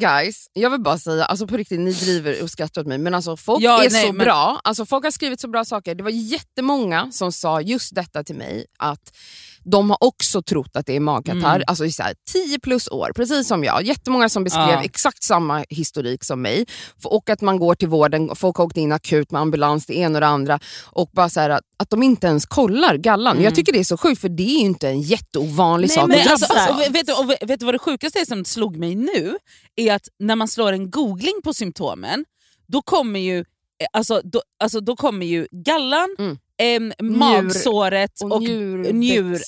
guys, 0.00 0.46
jag 0.52 0.70
vill 0.70 0.80
bara 0.80 0.98
säga, 0.98 1.24
alltså 1.24 1.46
på 1.46 1.56
riktigt 1.56 1.80
ni 1.80 1.92
driver 1.92 2.42
och 2.42 2.50
skrattar 2.50 2.80
åt 2.80 2.86
mig 2.86 2.98
men 2.98 3.14
alltså 3.14 3.36
folk 3.36 3.62
Ja, 3.62 3.84
är 3.84 3.90
nej, 3.90 4.06
så 4.06 4.12
men- 4.12 4.24
bra, 4.24 4.60
alltså 4.64 4.86
folk 4.86 5.04
har 5.04 5.10
skrivit 5.10 5.40
så 5.40 5.48
bra 5.48 5.64
saker. 5.64 5.94
Det 5.94 6.02
var 6.02 6.10
jättemånga 6.10 7.08
som 7.12 7.32
sa 7.32 7.60
just 7.60 7.94
detta 7.94 8.24
till 8.24 8.34
mig 8.36 8.66
att 8.78 9.16
de 9.64 9.90
har 9.90 9.98
också 10.04 10.42
trott 10.42 10.76
att 10.76 10.86
det 10.86 10.96
är 10.96 11.00
magkatarr, 11.00 11.54
Mm. 11.56 11.64
alltså 11.66 11.84
i 11.86 11.92
så 11.92 12.02
här 12.02 12.14
10 12.32 12.58
plus 12.60 12.88
år, 12.88 13.12
precis 13.16 13.48
som 13.48 13.64
jag. 13.64 13.82
Jättemånga 13.82 14.28
som 14.28 14.44
beskrev 14.44 14.68
Ja. 14.68 14.82
exakt 14.82 15.22
samma 15.22 15.64
historik 15.68 16.24
som 16.24 16.42
mig. 16.42 16.66
Och 17.04 17.30
att 17.30 17.40
man 17.40 17.58
går 17.58 17.74
till 17.74 17.88
vården, 17.88 18.36
folk 18.36 18.56
har 18.56 18.64
åkt 18.64 18.76
in 18.76 18.92
akut 18.92 19.30
med 19.30 19.40
ambulans, 19.40 19.86
det 19.86 19.94
ena 19.94 20.16
och 20.16 20.20
det 20.20 20.26
andra. 20.26 20.60
Och 20.84 21.10
bara 21.12 21.28
så 21.28 21.40
här 21.40 21.50
att, 21.50 21.62
att 21.76 21.90
de 21.90 22.02
inte 22.02 22.26
ens 22.26 22.46
kollar 22.46 22.96
gallan. 22.96 23.42
Jag 23.42 23.54
tycker 23.54 23.72
det 23.72 23.78
är 23.80 23.84
så 23.84 23.96
sjukt 23.96 24.20
för 24.20 24.28
det 24.28 24.42
är 24.42 24.46
ju 24.46 24.58
inte 24.58 24.88
en 24.88 25.00
jätteovanlig 25.00 25.88
Nej, 25.88 25.94
sak 25.96 26.08
men 26.08 26.18
att 26.18 26.24
drabbas 26.24 26.42
alltså, 26.50 26.72
av. 26.86 26.92
vet, 26.92 27.06
du, 27.06 27.12
och 27.12 27.30
vet 27.50 27.60
du 27.60 27.64
vad 27.66 27.74
det 27.74 27.78
sjukaste 27.78 28.18
är 28.20 28.24
som 28.24 28.44
slog 28.44 28.76
mig 28.76 28.94
nu? 28.94 29.36
Är 29.76 29.94
att 29.94 30.08
när 30.18 30.36
man 30.36 30.48
slår 30.48 30.72
en 30.72 30.90
googling 30.90 31.40
på 31.44 31.54
symptomen, 31.54 32.24
då 32.68 32.82
kommer 32.82 33.20
ju, 33.20 33.38
eh, 33.38 33.44
alltså, 33.92 34.20
då, 34.24 34.42
alltså, 34.62 34.80
då 34.80 34.96
kommer 34.96 35.26
ju 35.26 35.46
gallan, 35.52 36.16
Mm. 36.18 36.38
Em, 36.60 36.92
magsåret 37.00 38.20
Och, 38.22 38.32
och, 38.32 38.42
njur, 38.42 39.42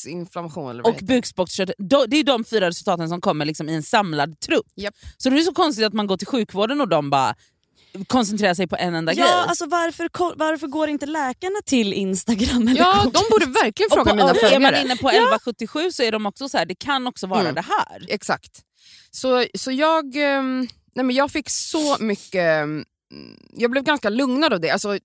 och 0.84 0.98
bukspottkörteln. 1.02 1.88
Det 2.08 2.16
är 2.16 2.24
de 2.24 2.44
fyra 2.44 2.68
resultaten 2.68 3.08
som 3.08 3.20
kommer 3.20 3.44
liksom 3.44 3.68
i 3.68 3.74
en 3.74 3.82
samlad 3.82 4.40
trupp. 4.40 4.66
Japp. 4.76 4.94
Så 5.16 5.30
det 5.30 5.36
är 5.36 5.40
så 5.40 5.54
konstigt 5.54 5.84
att 5.86 5.92
man 5.92 6.06
går 6.06 6.16
till 6.16 6.26
sjukvården 6.26 6.80
och 6.80 6.88
de 6.88 7.10
bara 7.10 7.34
koncentrerar 8.06 8.54
sig 8.54 8.66
på 8.66 8.76
en 8.76 8.94
enda 8.94 9.14
grej. 9.14 9.24
Ja, 9.28 9.44
alltså 9.48 9.66
varför, 9.66 10.08
varför 10.38 10.66
går 10.66 10.88
inte 10.88 11.06
läkarna 11.06 11.56
till 11.64 11.92
Instagram? 11.92 12.68
Eller 12.68 12.80
Ja, 12.80 13.02
de 13.04 13.22
borde 13.30 13.46
verkligen 13.46 13.88
och 13.90 13.96
fråga 13.96 14.10
på, 14.10 14.16
mina 14.16 14.30
och 14.30 14.36
är 14.36 14.42
man 14.42 14.50
följare. 14.50 14.80
inne 14.84 14.96
på 14.96 15.08
1177 15.08 15.90
så 15.92 16.02
är 16.02 16.12
de 16.12 16.26
också 16.26 16.48
så 16.48 16.58
här, 16.58 16.66
det 16.66 16.74
kan 16.74 17.06
också 17.06 17.26
vara 17.26 17.40
Mm. 17.40 17.54
det 17.54 17.60
här. 17.78 18.06
Exakt. 18.08 18.60
Så, 19.10 19.44
så 19.54 19.72
jag, 19.72 20.16
ehm, 20.16 20.68
nej 20.94 21.04
men 21.04 21.16
jag 21.16 21.30
fick 21.30 21.50
så 21.50 21.96
mycket... 22.00 22.62
mm, 22.62 22.84
Jag 23.56 23.70
blev 23.70 23.84
ganska 23.84 24.08
lugnad 24.08 24.52
av 24.52 24.60
det. 24.60 24.70
Alltså, 24.70 24.98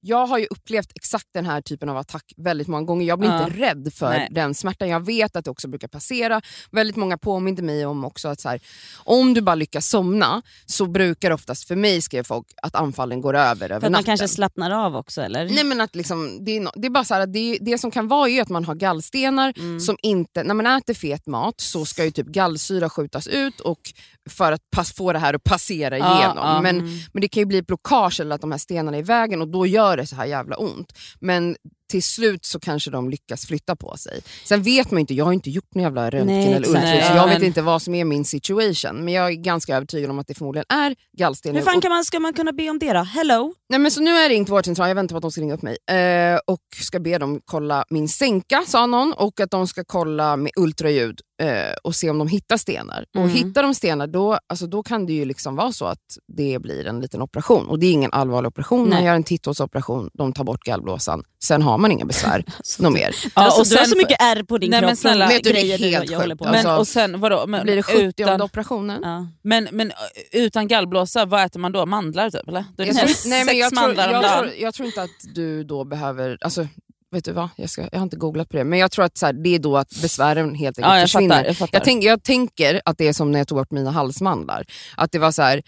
jag 0.00 0.26
har 0.26 0.38
ju 0.38 0.46
upplevt 0.50 0.92
exakt 0.94 1.26
den 1.34 1.46
här 1.46 1.60
typen 1.60 1.88
av 1.88 1.96
attack 1.96 2.24
väldigt 2.36 2.68
många 2.68 2.82
gånger. 2.84 3.06
Jag 3.06 3.18
blir 3.18 3.30
Ja. 3.30 3.44
inte 3.44 3.58
rädd 3.58 3.92
för 3.94 4.08
Nej. 4.10 4.28
den 4.30 4.54
smärtan. 4.54 4.88
Jag 4.88 5.06
vet 5.06 5.36
att 5.36 5.44
det 5.44 5.50
också 5.50 5.68
brukar 5.68 5.88
passera. 5.88 6.40
Väldigt 6.70 6.96
många 6.96 7.18
påminde 7.18 7.62
mig 7.62 7.86
om 7.86 8.04
också 8.04 8.28
att 8.28 8.40
så 8.40 8.48
här, 8.48 8.60
om 9.04 9.34
du 9.34 9.40
bara 9.40 9.54
lyckas 9.54 9.88
somna 9.88 10.42
så 10.66 10.86
brukar 10.86 11.30
oftast, 11.30 11.68
för 11.68 11.76
mig 11.76 12.00
skrev 12.00 12.22
folk, 12.24 12.46
att 12.62 12.74
anfallen 12.74 13.20
går 13.20 13.36
över 13.36 13.70
över 13.70 13.80
För 13.80 13.86
att 13.86 13.92
man 13.92 14.02
kanske 14.04 14.28
slappnar 14.28 14.70
av 14.70 14.96
också 14.96 15.20
eller? 15.22 15.44
Nej 15.44 15.64
men 15.64 15.80
att 15.80 15.94
liksom, 15.94 16.44
det, 16.44 16.56
är 16.56 16.60
no, 16.60 16.70
det 16.74 16.86
är 16.86 16.90
bara 16.90 17.04
så 17.04 17.14
här, 17.14 17.26
det, 17.26 17.58
det 17.60 17.78
som 17.78 17.90
kan 17.90 18.08
vara 18.08 18.28
är 18.28 18.42
att 18.42 18.48
man 18.48 18.64
har 18.64 18.74
gallstenar 18.74 19.52
Mm. 19.58 19.80
som 19.80 19.96
inte, 20.02 20.44
när 20.44 20.54
man 20.54 20.66
äter 20.66 20.94
fet 20.94 21.26
mat 21.26 21.60
så 21.60 21.84
ska 21.84 22.04
ju 22.04 22.10
typ 22.10 22.26
gallsyra 22.26 22.90
skjutas 22.90 23.26
ut 23.26 23.60
och 23.60 23.78
för 24.30 24.52
att 24.52 24.60
pass, 24.70 24.92
få 24.94 25.12
det 25.12 25.18
här 25.18 25.34
att 25.34 25.44
passera 25.44 25.98
Ja, 25.98 26.18
igenom. 26.18 26.36
ja. 26.38 26.62
Men, 26.62 26.76
men 27.12 27.20
det 27.20 27.28
kan 27.28 27.40
ju 27.40 27.44
bli 27.46 27.62
blockage 27.62 28.20
eller 28.20 28.34
att 28.34 28.40
de 28.40 28.50
här 28.50 28.58
stenarna 28.58 28.96
är 28.96 29.00
i 29.00 29.04
vägen 29.04 29.42
och 29.42 29.48
då 29.48 29.66
gör 29.66 29.87
det 29.96 30.06
så 30.06 30.16
här 30.16 30.26
jävla 30.26 30.56
ont. 30.56 30.92
Men 31.20 31.56
till 31.90 32.02
slut 32.02 32.44
så 32.44 32.60
kanske 32.60 32.90
de 32.90 33.10
lyckas 33.10 33.46
flytta 33.46 33.76
på 33.76 33.96
sig. 33.96 34.20
Sen 34.44 34.62
vet 34.62 34.90
man 34.90 34.98
ju 34.98 35.00
inte, 35.00 35.14
jag 35.14 35.24
har 35.24 35.32
inte 35.32 35.50
gjort 35.50 35.74
någon 35.74 35.82
jävla 35.84 36.10
röntgen 36.10 36.26
Nej, 36.26 36.52
eller 36.52 36.68
ultraljud 36.68 37.04
så 37.04 37.12
jag 37.12 37.28
men- 37.28 37.34
vet 37.38 37.42
inte 37.46 37.62
vad 37.62 37.82
som 37.82 37.94
är 37.94 38.04
min 38.04 38.24
situation. 38.24 39.04
Men 39.04 39.14
jag 39.14 39.28
är 39.28 39.34
ganska 39.34 39.76
övertygad 39.76 40.10
om 40.10 40.18
att 40.18 40.26
det 40.26 40.34
förmodligen 40.34 40.66
är 40.68 40.96
gallsten. 41.18 41.54
Hur 41.56 41.62
fan 41.62 41.80
kan 41.80 41.90
man, 41.90 42.04
ska 42.04 42.20
man 42.20 42.32
kunna 42.32 42.52
be 42.52 42.70
om 42.70 42.78
det 42.78 42.92
då? 42.92 42.98
Hello? 43.02 43.54
Nej, 43.68 43.78
men 43.78 43.90
så 43.90 44.00
nu 44.00 44.12
har 44.12 44.20
jag 44.20 44.30
ringt 44.30 44.48
vårdcentralen, 44.48 44.88
jag 44.88 44.94
väntar 44.94 45.14
på 45.14 45.16
att 45.16 45.22
de 45.22 45.32
ska 45.32 45.40
ringa 45.40 45.54
upp 45.54 45.62
mig 45.62 45.76
eh, 45.90 46.38
och 46.46 46.60
ska 46.80 47.00
be 47.00 47.18
dem 47.18 47.40
kolla 47.44 47.84
min 47.90 48.08
sänka 48.08 48.64
sa 48.66 48.86
någon 48.86 49.12
och 49.12 49.40
att 49.40 49.50
de 49.50 49.68
ska 49.68 49.84
kolla 49.86 50.36
med 50.36 50.52
ultraljud 50.56 51.20
eh, 51.42 51.72
och 51.82 51.94
se 51.94 52.10
om 52.10 52.18
de 52.18 52.28
hittar 52.28 52.56
stenar. 52.56 53.04
Och 53.14 53.20
Mm. 53.22 53.34
hittar 53.34 53.62
de 53.62 53.74
stenar 53.74 54.06
då, 54.06 54.38
alltså, 54.46 54.66
då 54.66 54.82
kan 54.82 55.06
det 55.06 55.12
ju 55.12 55.24
liksom 55.24 55.56
vara 55.56 55.72
så 55.72 55.84
att 55.86 55.98
det 56.36 56.58
blir 56.62 56.86
en 56.86 57.00
liten 57.00 57.22
operation 57.22 57.66
och 57.68 57.78
det 57.78 57.86
är 57.86 57.92
ingen 57.92 58.12
allvarlig 58.12 58.48
operation, 58.48 58.80
man 58.80 58.88
Nej. 58.88 59.04
gör 59.04 59.14
en 59.14 59.24
titthålsoperation, 59.24 60.10
de 60.14 60.32
tar 60.32 60.44
bort 60.44 60.64
gallblåsan, 60.64 61.22
sen 61.44 61.62
har 61.62 61.78
man 61.78 61.92
inga 61.92 62.04
besvär 62.04 62.44
något 62.78 62.92
mer. 62.92 63.14
alltså, 63.34 63.60
och 63.60 63.66
du 63.66 63.76
har 63.76 63.84
sen 63.84 63.90
så 63.90 63.96
mycket 63.96 64.16
ärr 64.22 64.42
på 64.42 64.58
din 64.58 64.70
Nej, 64.70 64.80
men 64.80 64.88
kropp 64.90 64.98
snälla- 64.98 65.26
från 65.26 65.34
Vet 65.34 65.44
du, 65.44 65.52
det 65.52 65.60
är 65.60 65.78
helt 65.78 66.10
jag 66.10 66.38
på 66.38 66.44
Men. 66.44 66.54
Alltså, 66.54 66.76
och 66.76 66.88
sen 66.88 67.20
vadå? 67.20 67.44
Men, 67.46 67.62
Blir 67.62 67.76
det 67.76 67.82
70 67.82 68.22
utan, 68.22 68.42
operationen? 68.42 69.00
Ja. 69.02 69.26
men, 69.42 69.68
men 69.72 69.92
utan 70.32 70.68
gallblåsa, 70.68 71.24
vad 71.24 71.44
äter 71.44 71.60
man 71.60 71.72
då? 71.72 71.86
Mandlar 71.86 72.30
typ 72.30 72.48
eller? 72.48 72.64
Då 72.76 72.82
är 72.82 72.86
det 72.86 72.92
Jag 72.92 72.96
tror, 72.96 73.06
sex 73.08 73.26
nej, 73.26 73.44
men 73.44 73.56
jag, 73.58 73.74
tror, 73.74 73.94
jag, 73.94 74.38
tror, 74.38 74.50
jag 74.58 74.74
tror 74.74 74.86
inte 74.86 75.02
att 75.02 75.10
du 75.34 75.64
då 75.64 75.84
behöver... 75.84 76.38
Alltså, 76.40 76.66
vet 77.12 77.24
du 77.24 77.32
vad? 77.32 77.48
Jag, 77.56 77.70
ska, 77.70 77.88
jag 77.92 77.98
har 77.98 78.02
inte 78.02 78.16
googlat 78.16 78.48
på 78.48 78.56
det, 78.56 78.64
men 78.64 78.78
jag 78.78 78.90
tror 78.90 79.04
att 79.04 79.18
så 79.18 79.26
här, 79.26 79.32
det 79.32 79.54
är 79.54 79.58
då 79.58 79.76
att 79.76 79.88
besvären 80.02 80.54
helt 80.54 80.78
enkelt 80.78 80.90
Ja, 80.92 80.98
jag 80.98 81.10
försvinner. 81.10 81.34
fattar. 81.36 81.46
Jag 81.46 81.56
fattar. 81.56 81.76
Jag, 81.78 81.84
tänk, 81.84 82.04
jag 82.04 82.22
tänker 82.22 82.80
att 82.84 82.98
det 82.98 83.08
är 83.08 83.12
som 83.12 83.32
när 83.32 83.38
jag 83.38 83.48
tog 83.48 83.58
bort 83.58 83.70
mina 83.70 83.90
halsmandlar. 83.90 84.64
Att 84.96 85.12
det 85.12 85.18
var 85.18 85.30
så 85.30 85.42
här, 85.42 85.62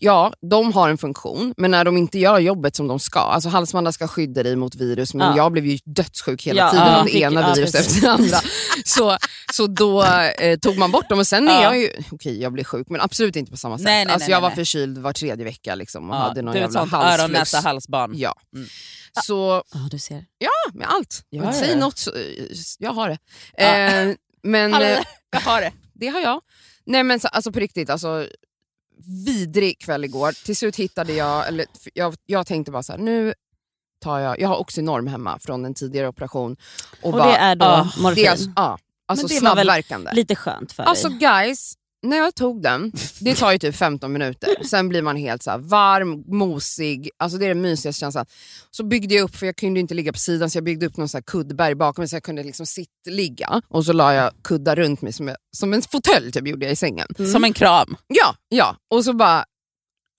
ja, 0.00 0.32
de 0.50 0.72
har 0.72 0.88
en 0.88 0.98
funktion, 0.98 1.54
men 1.56 1.70
när 1.70 1.84
de 1.84 1.96
inte 1.96 2.18
gör 2.18 2.38
jobbet 2.38 2.76
som 2.76 2.88
de 2.88 2.98
ska. 3.00 3.20
Alltså 3.20 3.48
halsmandlar 3.48 3.92
ska 3.92 4.08
skydda 4.08 4.42
dig 4.42 4.56
mot 4.56 4.74
virus, 4.74 5.14
men 5.14 5.26
Ja. 5.26 5.36
jag 5.36 5.52
blev 5.52 5.66
ju 5.66 5.78
dödssjuk 5.84 6.46
hela 6.46 6.62
Ja, 6.62 6.70
tiden 6.70 6.86
ja. 6.86 6.98
av 6.98 7.04
det 7.04 7.10
Fick- 7.12 7.22
ena 7.22 7.40
ja, 7.40 7.54
viruset 7.54 7.80
efter 7.80 8.00
det 8.00 8.10
andra. 8.10 8.38
Så, 8.84 9.16
så 9.52 9.66
då 9.66 10.02
eh, 10.04 10.58
tog 10.58 10.78
man 10.78 10.90
bort 10.90 11.08
dem 11.08 11.18
och 11.18 11.26
sen 11.26 11.48
är 11.48 11.52
Ja. 11.52 11.62
jag 11.62 11.78
ju, 11.78 11.90
okej 12.10 12.42
jag 12.42 12.52
blir 12.52 12.64
sjuk 12.64 12.86
men 12.90 13.00
absolut 13.00 13.36
inte 13.36 13.50
på 13.50 13.56
samma 13.56 13.78
sätt. 13.78 13.84
Nej, 13.84 14.04
nej, 14.04 14.14
alltså, 14.14 14.26
nej, 14.28 14.32
jag 14.32 14.40
var 14.40 14.48
nej. 14.48 14.56
förkyld 14.56 14.98
var 14.98 15.12
tredje 15.12 15.44
vecka 15.44 15.74
liksom, 15.74 16.10
och 16.10 16.16
Ja, 16.16 16.20
hade 16.20 16.42
någon 16.42 16.54
du 16.54 16.60
jävla 16.60 16.80
sånt 16.80 16.92
öron, 16.92 17.32
näsa, 17.32 17.60
halsbarn. 17.60 18.12
Ja. 18.14 18.34
Mm. 18.56 18.68
Så 19.26 19.62
Ja, 19.74 19.80
du 19.90 19.98
ser. 19.98 20.24
ja, 20.38 20.50
med 20.74 20.86
allt. 20.90 21.22
Ja, 21.30 21.42
Men 21.42 21.54
ja, 21.54 21.60
Säg 21.60 21.70
ja. 21.70 21.76
något, 21.76 21.98
så, 21.98 22.10
jag 22.78 22.92
har 22.92 23.08
det. 23.08 23.18
Ja. 23.56 23.64
Eh, 23.64 24.14
men 24.42 24.74
Alla- 24.74 24.90
eh, 24.90 25.02
Jag 25.30 25.40
har 25.40 25.60
det. 25.60 25.72
det 25.94 26.06
har 26.08 26.20
jag. 26.20 26.40
Nej 26.86 27.02
men 27.04 27.20
så, 27.20 27.28
alltså 27.28 27.52
på 27.52 27.60
riktigt, 27.60 27.90
alltså, 27.90 28.26
vidrig 29.26 29.78
kväll 29.80 30.04
igår. 30.04 30.32
Till 30.44 30.56
slut 30.56 30.76
hittade 30.76 31.12
jag, 31.12 31.48
eller 31.48 31.66
jag, 31.94 32.14
jag 32.26 32.46
tänkte 32.46 32.72
bara 32.72 32.82
så 32.82 32.92
här, 32.92 32.98
nu 32.98 33.34
tar 34.00 34.18
jag, 34.18 34.40
jag 34.40 34.48
har 34.48 34.56
Oxynorm 34.60 35.06
hemma 35.06 35.38
från 35.38 35.64
en 35.64 35.74
tidigare 35.74 36.08
operation. 36.08 36.56
Och, 37.02 37.06
Och 37.06 37.12
bara, 37.12 37.26
det 37.26 37.36
är 37.36 37.56
då 37.56 37.66
ah, 37.66 37.92
morfin? 37.98 38.14
det 38.14 38.26
är 38.26 38.30
alltså, 38.30 38.78
alltså 39.08 39.26
det 39.26 39.34
snabbverkande. 39.34 40.10
Lite 40.14 40.34
skönt 40.36 40.72
för 40.72 40.82
Alltså 40.82 41.08
dig. 41.08 41.18
guys, 41.18 41.74
när 42.02 42.16
jag 42.16 42.34
tog 42.34 42.62
den, 42.62 42.92
det 43.20 43.34
tar 43.34 43.52
ju 43.52 43.58
typ 43.58 43.76
15 43.76 44.12
minuter, 44.12 44.48
sen 44.64 44.88
blir 44.88 45.02
man 45.02 45.16
helt 45.16 45.42
så 45.42 45.58
varm, 45.58 46.24
mosig, 46.26 47.10
alltså 47.18 47.38
det 47.38 47.44
är 47.44 47.48
den 47.48 47.60
mysigaste 47.60 48.00
känslan. 48.00 48.26
Så 48.70 48.84
byggde 48.84 49.14
jag 49.14 49.22
upp, 49.24 49.36
för 49.36 49.46
jag 49.46 49.56
kunde 49.56 49.80
inte 49.80 49.94
ligga 49.94 50.12
på 50.12 50.18
sidan, 50.18 50.50
så 50.50 50.56
jag 50.56 50.64
byggde 50.64 50.86
upp 50.86 50.96
någon 50.96 51.08
så 51.08 51.16
här 51.16 51.22
kuddberg 51.22 51.74
bakom 51.74 52.02
mig 52.02 52.08
så 52.08 52.16
jag 52.16 52.22
kunde 52.22 52.42
liksom 52.42 52.66
sittligga. 52.66 53.62
Och 53.68 53.84
så 53.84 53.92
la 53.92 54.14
jag 54.14 54.32
kuddar 54.44 54.76
runt 54.76 55.02
mig 55.02 55.12
som, 55.12 55.28
jag, 55.28 55.36
som 55.56 55.72
en 55.74 55.82
fåtölj 55.82 56.32
typ, 56.32 56.46
gjorde 56.48 56.66
jag 56.66 56.72
i 56.72 56.76
sängen. 56.76 57.06
Som 57.32 57.44
en 57.44 57.52
kram. 57.52 57.96
Ja, 58.06 58.34
ja. 58.48 58.76
Och 58.90 59.04
så 59.04 59.12
bara 59.12 59.44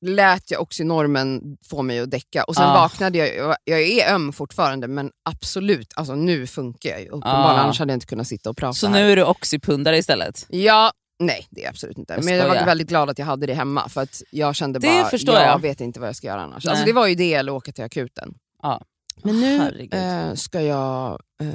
lät 0.05 0.51
jag 0.51 0.61
också 0.61 0.83
normen 0.83 1.41
få 1.69 1.81
mig 1.81 1.99
att 1.99 2.11
däcka. 2.11 2.43
Och 2.43 2.55
sen 2.55 2.63
Ah. 2.63 2.73
vaknade 2.73 3.17
jag, 3.17 3.35
jag, 3.35 3.55
jag 3.65 3.81
är 3.81 4.13
öm 4.13 4.33
fortfarande 4.33 4.87
men 4.87 5.11
absolut, 5.29 5.93
alltså 5.95 6.15
nu 6.15 6.47
funkar 6.47 6.89
jag 6.89 6.99
ju. 7.01 7.07
Uppenbarligen, 7.07 7.59
Ah. 7.59 7.63
annars 7.63 7.79
hade 7.79 7.91
jag 7.93 7.95
inte 7.95 8.05
kunnat 8.05 8.27
sitta 8.27 8.49
och 8.49 8.57
prata 8.57 8.73
Så 8.73 8.87
här. 8.87 8.93
nu 8.93 9.11
är 9.11 9.15
du 9.15 9.23
oxypundare 9.23 9.97
istället? 9.97 10.45
Ja, 10.49 10.91
nej 11.21 11.47
det 11.49 11.65
är 11.65 11.69
absolut 11.69 11.97
inte. 11.97 12.13
Jag 12.13 12.25
men 12.25 12.35
jag 12.35 12.47
var 12.47 12.65
väldigt 12.65 12.89
glad 12.89 13.09
att 13.09 13.19
jag 13.19 13.25
hade 13.25 13.45
det 13.45 13.53
hemma 13.53 13.89
för 13.89 14.01
att 14.01 14.21
jag 14.31 14.55
kände 14.55 14.79
Det 14.79 14.87
bara, 15.25 15.33
jag, 15.33 15.47
jag. 15.47 15.59
vet 15.61 15.81
inte 15.81 15.99
vad 15.99 16.09
jag 16.09 16.15
ska 16.15 16.27
göra 16.27 16.41
annars. 16.41 16.65
Nej. 16.65 16.71
Alltså, 16.71 16.85
det 16.85 16.93
var 16.93 17.07
ju 17.07 17.15
det 17.15 17.33
eller 17.33 17.51
åka 17.51 17.71
till 17.71 17.83
akuten. 17.83 18.33
Ja. 18.61 18.81
Men 19.23 19.39
nu 19.39 19.87
eh, 19.91 20.33
ska 20.33 20.61
jag 20.61 21.21
eh, 21.41 21.47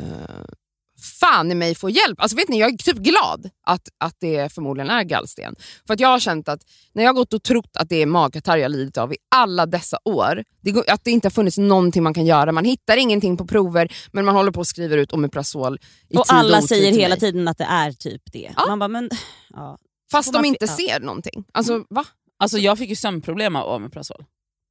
fan 1.06 1.52
i 1.52 1.54
mig 1.54 1.75
få 1.75 1.90
hjälp. 1.90 2.20
Alltså 2.20 2.36
vet 2.36 2.48
ni, 2.48 2.60
jag 2.60 2.72
är 2.72 2.76
typ 2.76 2.96
glad 2.96 3.50
att, 3.66 3.88
att 3.98 4.16
det 4.18 4.52
förmodligen 4.52 4.90
är 4.90 5.02
gallsten. 5.02 5.54
För 5.86 5.94
att 5.94 6.00
jag 6.00 6.08
har 6.08 6.18
känt 6.18 6.48
att 6.48 6.60
när 6.92 7.02
jag 7.02 7.08
har 7.08 7.14
gått 7.14 7.32
och 7.32 7.42
trott 7.42 7.76
att 7.76 7.88
det 7.88 8.02
är 8.02 8.06
magkatarr 8.06 8.56
jag 8.56 8.70
lidit 8.70 8.98
av 8.98 9.12
i 9.12 9.16
alla 9.34 9.66
dessa 9.66 9.98
år, 10.04 10.44
det 10.60 10.70
går, 10.70 10.90
att 10.90 11.04
det 11.04 11.10
inte 11.10 11.26
har 11.26 11.30
funnits 11.30 11.58
någonting 11.58 12.02
man 12.02 12.14
kan 12.14 12.26
göra. 12.26 12.52
Man 12.52 12.64
hittar 12.64 12.96
ingenting 12.96 13.36
på 13.36 13.46
prover, 13.46 13.92
men 14.12 14.25
man 14.25 14.34
håller 14.34 14.52
på 14.52 14.60
och 14.60 14.66
skriver 14.66 14.98
ut 14.98 15.12
Omeprazol 15.12 15.78
i 16.08 16.16
Och 16.16 16.26
tid 16.26 16.36
alla 16.36 16.58
otid 16.58 16.68
säger 16.68 16.92
hela 16.92 17.16
tiden 17.16 17.48
att 17.48 17.58
det 17.58 17.64
är 17.64 17.92
typ 17.92 18.22
det. 18.32 18.52
Ja. 18.56 18.66
Man 18.68 18.78
bara, 18.78 18.88
men... 18.88 19.10
Ja. 19.50 19.78
Fast 20.10 20.32
de 20.32 20.44
inte 20.44 20.64
ja. 20.64 20.76
ser 20.76 21.00
någonting. 21.00 21.44
Alltså 21.52 21.84
va? 21.90 22.04
Alltså 22.38 22.58
jag 22.58 22.78
fick 22.78 22.88
ju 22.88 22.96
sömnproblem 22.96 23.56
av 23.56 23.68
Omeprazol. 23.68 24.25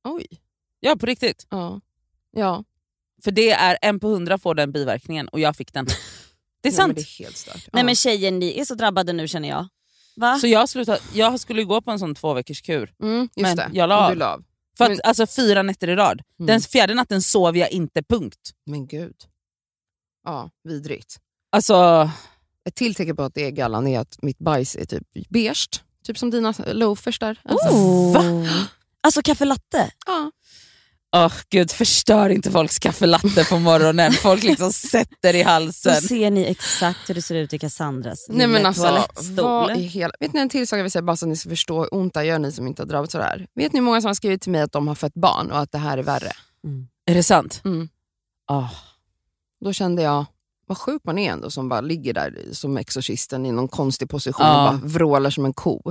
Oj. 0.03 0.25
Ja 0.79 0.95
på 0.95 1.05
riktigt. 1.05 1.47
Ja. 1.49 1.81
Ja. 2.31 2.63
För 3.23 3.31
det 3.31 3.51
är 3.51 3.77
en 3.81 3.99
på 3.99 4.07
hundra 4.07 4.37
får 4.37 4.55
den 4.55 4.71
biverkningen 4.71 5.27
och 5.27 5.39
jag 5.39 5.55
fick 5.55 5.73
den. 5.73 5.87
Det 6.65 6.69
är 6.69 6.71
Nej, 6.71 6.77
sant. 6.77 6.87
men 6.87 6.95
det 6.95 7.01
är 7.01 7.23
helt 7.23 7.37
stört. 7.37 7.67
Nej 7.73 7.83
men 7.83 7.95
tjejer, 7.95 8.31
ni 8.31 8.59
är 8.59 8.65
så 8.65 8.75
drabbade 8.75 9.13
nu 9.13 9.27
känner 9.27 9.49
jag. 9.49 9.67
Va? 10.15 10.37
Så 10.39 10.47
jag, 10.47 10.69
slutade, 10.69 10.99
jag 11.13 11.39
skulle 11.39 11.63
gå 11.63 11.81
på 11.81 11.91
en 11.91 11.99
sån 11.99 12.15
två 12.15 12.33
veckors 12.33 12.61
kur. 12.61 12.93
mm, 13.01 13.21
just 13.21 13.29
men 13.41 13.55
det. 13.55 13.69
jag 13.73 13.89
la 13.89 14.13
Du 14.13 14.23
av. 14.23 14.33
av. 14.33 14.43
För 14.77 14.85
att, 14.85 14.91
Men- 14.91 14.99
alltså 15.03 15.27
fyra 15.27 15.63
nätter 15.63 15.87
i 15.87 15.95
rad. 15.95 16.21
Mm. 16.39 16.47
Den 16.47 16.61
fjärde 16.61 16.93
natten 16.93 17.21
sov 17.21 17.57
jag 17.57 17.71
inte, 17.71 18.03
punkt. 18.03 18.51
Men 18.65 18.87
gud. 18.87 19.15
Ja, 20.25 20.49
vidrigt. 20.63 21.17
Alltså, 21.51 22.09
Ett 22.67 22.75
till 22.75 22.95
tecken 22.95 23.15
på 23.15 23.23
att 23.23 23.33
det 23.33 23.45
är 23.45 23.51
gallan 23.51 23.87
är 23.87 23.99
att 23.99 24.21
mitt 24.21 24.37
bajs 24.39 24.75
är 24.75 24.85
typ 24.85 25.03
beige. 25.29 25.83
Typ 26.05 26.17
som 26.17 26.31
dina 26.31 26.53
loafers 26.73 27.19
där. 27.19 27.39
Alltså, 27.43 27.67
Oh. 27.69 28.13
Va? 28.13 28.23
Alltså 29.01 29.21
kaffe 29.21 29.45
latte? 29.45 29.91
ja. 30.05 30.31
Åh 31.15 31.33
gud 31.49 31.71
förstör 31.71 32.29
inte 32.29 32.51
folks 32.51 32.79
kaffelatte 32.79 33.45
på 33.49 33.59
morgonen. 33.59 34.11
Folk 34.11 34.43
liksom 34.43 34.73
sätter 34.73 35.33
i 35.33 35.43
halsen. 35.43 36.01
ser 36.01 36.31
ni 36.31 36.43
exakt 36.45 37.09
hur 37.09 37.15
det 37.15 37.21
ser 37.21 37.35
ut 37.35 37.53
i 37.53 37.59
Cassandras 37.59 38.25
Nej, 38.29 38.47
men 38.47 38.65
alltså, 38.65 38.83
toalettstol. 38.83 39.45
vad 39.45 39.77
i 39.77 39.81
hela... 39.81 40.13
Vet 40.19 40.33
ni 40.33 40.39
en 40.39 40.49
till 40.49 40.67
sak 40.67 40.79
jag 40.79 40.83
vill 40.83 40.91
säga 40.91 41.01
bara 41.01 41.15
så 41.15 41.25
att 41.25 41.29
ni 41.29 41.35
ska 41.35 41.49
förstå 41.49 41.79
hur 41.79 41.93
ont 41.93 42.13
det 42.13 42.25
gör 42.25 42.39
ni 42.39 42.51
som 42.51 42.67
inte 42.67 42.81
har 42.81 42.87
drabbats 42.87 43.15
av 43.15 43.21
det 43.21 43.27
här. 43.27 43.47
Vet 43.55 43.73
ni 43.73 43.79
hur 43.79 43.85
många 43.85 44.01
som 44.01 44.07
har 44.07 44.15
skrivit 44.15 44.41
till 44.41 44.51
mig 44.51 44.61
att 44.61 44.71
de 44.71 44.87
har 44.87 44.95
fött 44.95 45.13
barn 45.13 45.51
och 45.51 45.59
att 45.59 45.71
det 45.71 45.77
här 45.77 45.97
är 45.97 46.03
värre? 46.03 46.31
Är 47.05 47.15
det 47.15 47.23
sant? 47.23 47.61
Mm. 47.65 47.89
Åh. 48.51 48.71
Då 49.65 49.73
kände 49.73 50.01
jag, 50.01 50.25
vad 50.67 50.77
sjuk 50.77 51.01
man 51.05 51.17
är 51.19 51.31
ändå 51.31 51.49
som 51.51 51.69
bara 51.69 51.81
ligger 51.81 52.13
där 52.13 52.33
som 52.51 52.77
exorcisten 52.77 53.45
i 53.45 53.51
någon 53.51 53.67
konstig 53.67 54.09
position 54.09 54.45
Ja. 54.47 54.69
och 54.71 54.79
bara 54.79 54.87
vrålar 54.87 55.29
som 55.29 55.45
en 55.45 55.53
ko. 55.53 55.81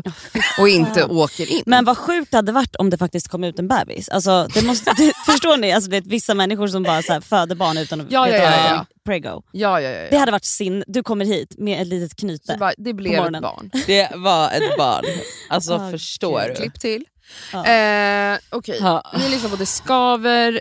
Och 0.60 0.68
inte 0.68 1.04
åker 1.04 1.52
in. 1.52 1.62
Men 1.66 1.84
vad 1.84 1.98
sjukt 1.98 2.30
det 2.30 2.36
hade 2.36 2.52
varit 2.52 2.76
om 2.76 2.90
det 2.90 2.98
faktiskt 2.98 3.28
kom 3.28 3.44
ut 3.44 3.58
en 3.58 3.68
bebis. 3.68 4.08
Alltså, 4.08 4.46
det 4.54 4.62
måste, 4.66 4.92
det, 4.96 5.12
förstår 5.26 5.56
ni? 5.56 5.72
Alltså, 5.72 5.90
det 5.90 5.96
är 5.96 6.00
vissa 6.02 6.34
människor 6.34 6.68
som 6.68 6.82
bara 6.82 7.02
så 7.02 7.12
här, 7.12 7.20
föder 7.20 7.54
barn 7.54 7.78
utan 7.78 8.00
att 8.00 8.10
Ja, 8.10 8.24
veta 8.24 8.36
ja, 8.36 8.42
ja, 8.50 8.68
ja. 8.68 8.86
prego. 9.04 9.28
ja, 9.52 9.80
ja, 9.80 9.80
ja, 9.80 9.90
ja. 10.00 10.10
Det 10.10 10.16
hade 10.16 10.32
varit 10.32 10.44
sin. 10.44 10.84
Du 10.86 11.02
kommer 11.02 11.24
hit 11.24 11.54
med 11.58 11.82
ett 11.82 11.86
litet 11.88 12.10
Så 12.10 12.16
knyte. 12.16 12.56
bara, 12.60 12.72
det 12.78 12.92
blev 12.94 13.24
ett 13.34 13.42
barn. 13.42 13.70
Det 13.86 14.10
var 14.16 14.50
ett 14.50 14.76
barn. 14.78 15.04
Alltså 15.48 15.74
Åh, 15.74 15.90
förstår 15.90 16.42
du? 16.48 16.54
Klipp 16.54 16.80
till. 16.80 17.04
Ja. 17.52 17.58
Eh, 17.66 18.38
Okej, 18.50 18.78
Ja. 18.80 19.12
ni 19.18 19.28
lyssnar 19.28 19.50
på 19.50 19.56
Det 19.56 19.66
skaver 19.66 20.60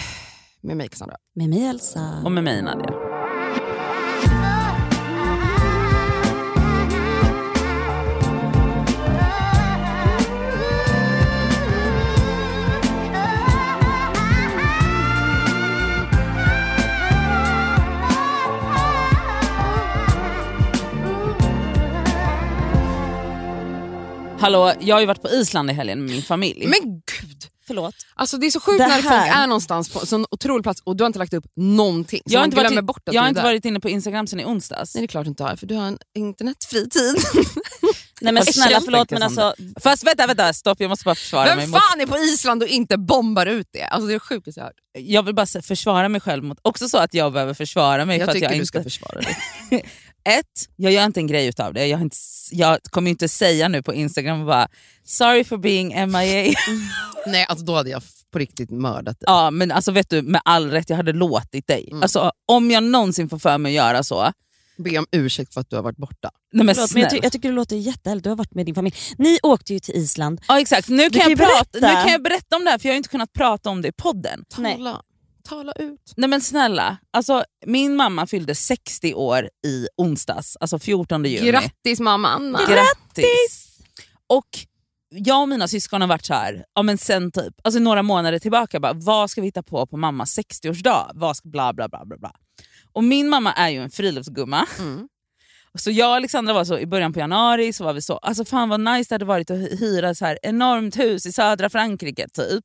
med 0.62 0.76
mig 0.76 0.88
Cassandra. 0.88 1.16
Med 1.36 1.48
mig 1.48 1.66
Elsa. 1.66 2.20
Och 2.24 2.32
med 2.32 2.44
mig 2.44 2.62
Nadia. 2.62 3.03
Hallå, 24.44 24.72
jag 24.80 24.96
har 24.96 25.00
ju 25.00 25.06
varit 25.06 25.22
på 25.22 25.28
Island 25.28 25.70
i 25.70 25.74
helgen 25.74 26.04
med 26.04 26.10
min 26.10 26.22
familj. 26.22 26.66
Men 26.66 27.02
gud! 27.20 27.44
Förlåt. 27.66 27.94
Alltså 28.14 28.36
det 28.36 28.46
är 28.46 28.50
så 28.50 28.60
sjukt 28.60 28.78
Det 28.78 28.86
när 28.86 29.02
folk 29.02 29.36
är 29.36 29.46
någonstans 29.46 29.88
på 29.88 30.00
en 30.00 30.06
sån 30.06 30.26
otrolig 30.30 30.62
plats 30.62 30.82
och 30.84 30.96
du 30.96 31.04
har 31.04 31.06
inte 31.06 31.18
lagt 31.18 31.34
upp 31.34 31.44
någonting. 31.56 32.20
Så 32.26 32.34
jag 32.34 32.40
har 32.40 32.44
inte, 32.44 32.56
varit, 32.56 32.72
in- 32.72 32.86
bort 32.86 33.08
att 33.08 33.14
jag 33.14 33.22
har 33.22 33.28
inte 33.28 33.42
varit 33.42 33.64
inne 33.64 33.80
på 33.80 33.88
Instagram 33.88 34.26
sen 34.26 34.40
i 34.40 34.44
onsdags. 34.44 34.94
Nej 34.94 35.02
det 35.02 35.04
är 35.04 35.08
klart 35.08 35.24
du 35.24 35.28
inte 35.28 35.42
har, 35.42 35.56
för 35.56 35.66
du 35.66 35.74
har 35.74 35.86
en 35.86 35.98
internetfri 36.14 36.88
tid. 36.88 37.14
Nej 38.20 38.32
men 38.32 38.44
snälla 38.44 38.80
förlåt 38.80 39.10
men 39.10 39.22
alltså, 39.22 39.54
Fast 39.80 40.06
vänta, 40.06 40.26
vänta, 40.26 40.52
stopp 40.52 40.80
jag 40.80 40.88
måste 40.88 41.04
bara 41.04 41.14
försvara 41.14 41.44
mig 41.44 41.56
Vem 41.56 41.70
mot... 41.70 41.80
fan 41.80 42.00
är 42.00 42.06
på 42.06 42.18
Island 42.18 42.62
och 42.62 42.68
inte 42.68 42.98
bombar 42.98 43.46
ut 43.46 43.68
det? 43.72 43.84
Alltså 43.84 44.06
det 44.06 44.12
är 44.12 44.14
det 44.14 44.20
sjukaste 44.20 44.60
jag 44.60 44.64
hört. 44.64 44.76
Jag 44.98 45.22
vill 45.22 45.34
bara 45.34 45.46
försvara 45.46 46.08
mig 46.08 46.20
själv 46.20 46.44
mot... 46.44 46.58
Också 46.62 46.88
så 46.88 46.98
att 46.98 47.14
jag 47.14 47.32
behöver 47.32 47.54
försvara 47.54 48.04
mig 48.04 48.18
Jag 48.18 48.24
för 48.24 48.30
att 48.30 48.34
tycker 48.34 48.46
jag 48.46 48.52
du 48.52 48.56
inte... 48.56 48.66
ska 48.66 48.82
försvara 48.82 49.20
dig. 49.20 49.36
Ett, 50.24 50.68
jag 50.76 50.92
gör 50.92 51.04
inte 51.04 51.20
en 51.20 51.26
grej 51.26 51.46
utav 51.46 51.74
det. 51.74 51.86
Jag, 51.86 52.00
inte, 52.00 52.16
jag 52.50 52.78
kommer 52.82 53.10
inte 53.10 53.28
säga 53.28 53.68
nu 53.68 53.82
på 53.82 53.94
Instagram 53.94 54.46
bara 54.46 54.68
“sorry 55.04 55.44
for 55.44 55.56
being 55.56 55.88
MIA”. 55.88 56.54
Nej 57.26 57.46
alltså 57.48 57.64
då 57.64 57.74
hade 57.74 57.90
jag 57.90 58.02
på 58.30 58.38
riktigt 58.38 58.70
mördat 58.70 59.20
dig. 59.20 59.24
Ja 59.26 59.50
men 59.50 59.72
alltså 59.72 59.92
vet 59.92 60.10
du, 60.10 60.22
med 60.22 60.40
all 60.44 60.70
rätt, 60.70 60.90
jag 60.90 60.96
hade 60.96 61.12
låtit 61.12 61.66
dig. 61.66 61.88
Mm. 61.90 62.02
Alltså, 62.02 62.32
om 62.46 62.70
jag 62.70 62.82
någonsin 62.82 63.28
får 63.28 63.38
för 63.38 63.58
mig 63.58 63.70
att 63.70 63.86
göra 63.86 64.02
så, 64.02 64.32
Be 64.76 64.98
om 64.98 65.06
ursäkt 65.12 65.54
för 65.54 65.60
att 65.60 65.70
du 65.70 65.76
har 65.76 65.82
varit 65.82 65.96
borta. 65.96 66.30
nej 66.52 66.66
men 66.66 66.74
Förlåt, 66.74 66.92
men 66.94 67.02
jag, 67.02 67.10
ty 67.10 67.18
jag 67.22 67.32
tycker 67.32 67.48
det 67.48 67.54
låter 67.54 67.76
jättehärligt, 67.76 68.24
du 68.24 68.30
har 68.30 68.36
varit 68.36 68.54
med 68.54 68.66
din 68.66 68.74
familj. 68.74 68.94
Ni 69.18 69.38
åkte 69.42 69.72
ju 69.72 69.78
till 69.80 69.94
Island. 69.94 70.40
Ja 70.48 70.60
exakt, 70.60 70.88
nu 70.88 71.10
kan, 71.10 71.20
kan 71.20 71.30
jag 71.30 71.38
prata, 71.38 71.68
nu 71.72 71.80
berätta. 71.80 72.02
kan 72.02 72.12
jag 72.12 72.22
berätta 72.22 72.56
om 72.56 72.64
det 72.64 72.70
här 72.70 72.78
för 72.78 72.88
jag 72.88 72.92
har 72.92 72.96
inte 72.96 73.08
kunnat 73.08 73.32
prata 73.32 73.70
om 73.70 73.82
det 73.82 73.88
i 73.88 73.92
podden. 73.92 74.44
Nej. 74.58 74.78
Tala, 75.48 75.72
ut. 75.72 76.12
Nej 76.16 76.30
men 76.30 76.40
snälla, 76.40 76.96
alltså, 77.10 77.44
min 77.66 77.96
mamma 77.96 78.26
fyllde 78.26 78.54
60 78.54 79.14
år 79.14 79.48
i 79.66 79.88
onsdags, 79.96 80.56
alltså 80.60 80.78
14 80.78 81.24
juni. 81.24 81.50
Grattis 81.50 82.00
mamma 82.00 82.28
Anna. 82.28 82.58
Grattis! 82.68 83.78
Och 84.26 84.48
jag 85.08 85.42
och 85.42 85.48
mina 85.48 85.68
syskon 85.68 86.00
har 86.00 86.08
varit 86.08 86.24
så 86.24 86.34
här, 86.34 86.64
ja, 86.74 86.82
men 86.82 86.98
sen 86.98 87.32
typ, 87.32 87.54
alltså 87.64 87.80
några 87.80 88.02
månader 88.02 88.38
tillbaka, 88.38 88.80
bara, 88.80 88.92
vad 88.92 89.30
ska 89.30 89.40
vi 89.40 89.46
hitta 89.46 89.62
på 89.62 89.86
på 89.86 89.96
mammas 89.96 90.38
60-årsdag? 90.38 91.10
Vad 91.14 91.36
ska, 91.36 91.48
bla, 91.48 91.72
bla, 91.72 91.88
bla, 91.88 92.04
bla, 92.04 92.16
bla. 92.18 92.32
Och 92.92 93.04
min 93.04 93.28
mamma 93.28 93.52
är 93.52 93.68
ju 93.68 93.82
en 93.82 93.90
friluftsgumma. 93.90 94.66
Mm. 94.78 95.08
Så 95.78 95.90
jag 95.90 96.08
och 96.08 96.14
Alexandra 96.14 96.54
var 96.54 96.64
så 96.64 96.78
i 96.78 96.86
början 96.86 97.12
på 97.12 97.18
januari, 97.18 97.72
så 97.72 97.84
var 97.84 97.92
vi 97.92 98.02
så, 98.02 98.16
alltså 98.16 98.44
fan 98.44 98.68
vad 98.68 98.80
nice 98.80 99.08
det 99.08 99.14
hade 99.14 99.24
varit 99.24 99.50
att 99.50 99.56
hy- 99.58 99.76
hyra 99.80 100.14
så 100.14 100.24
här 100.24 100.38
enormt 100.42 100.98
hus 100.98 101.26
i 101.26 101.32
södra 101.32 101.70
Frankrike 101.70 102.28
typ. 102.28 102.64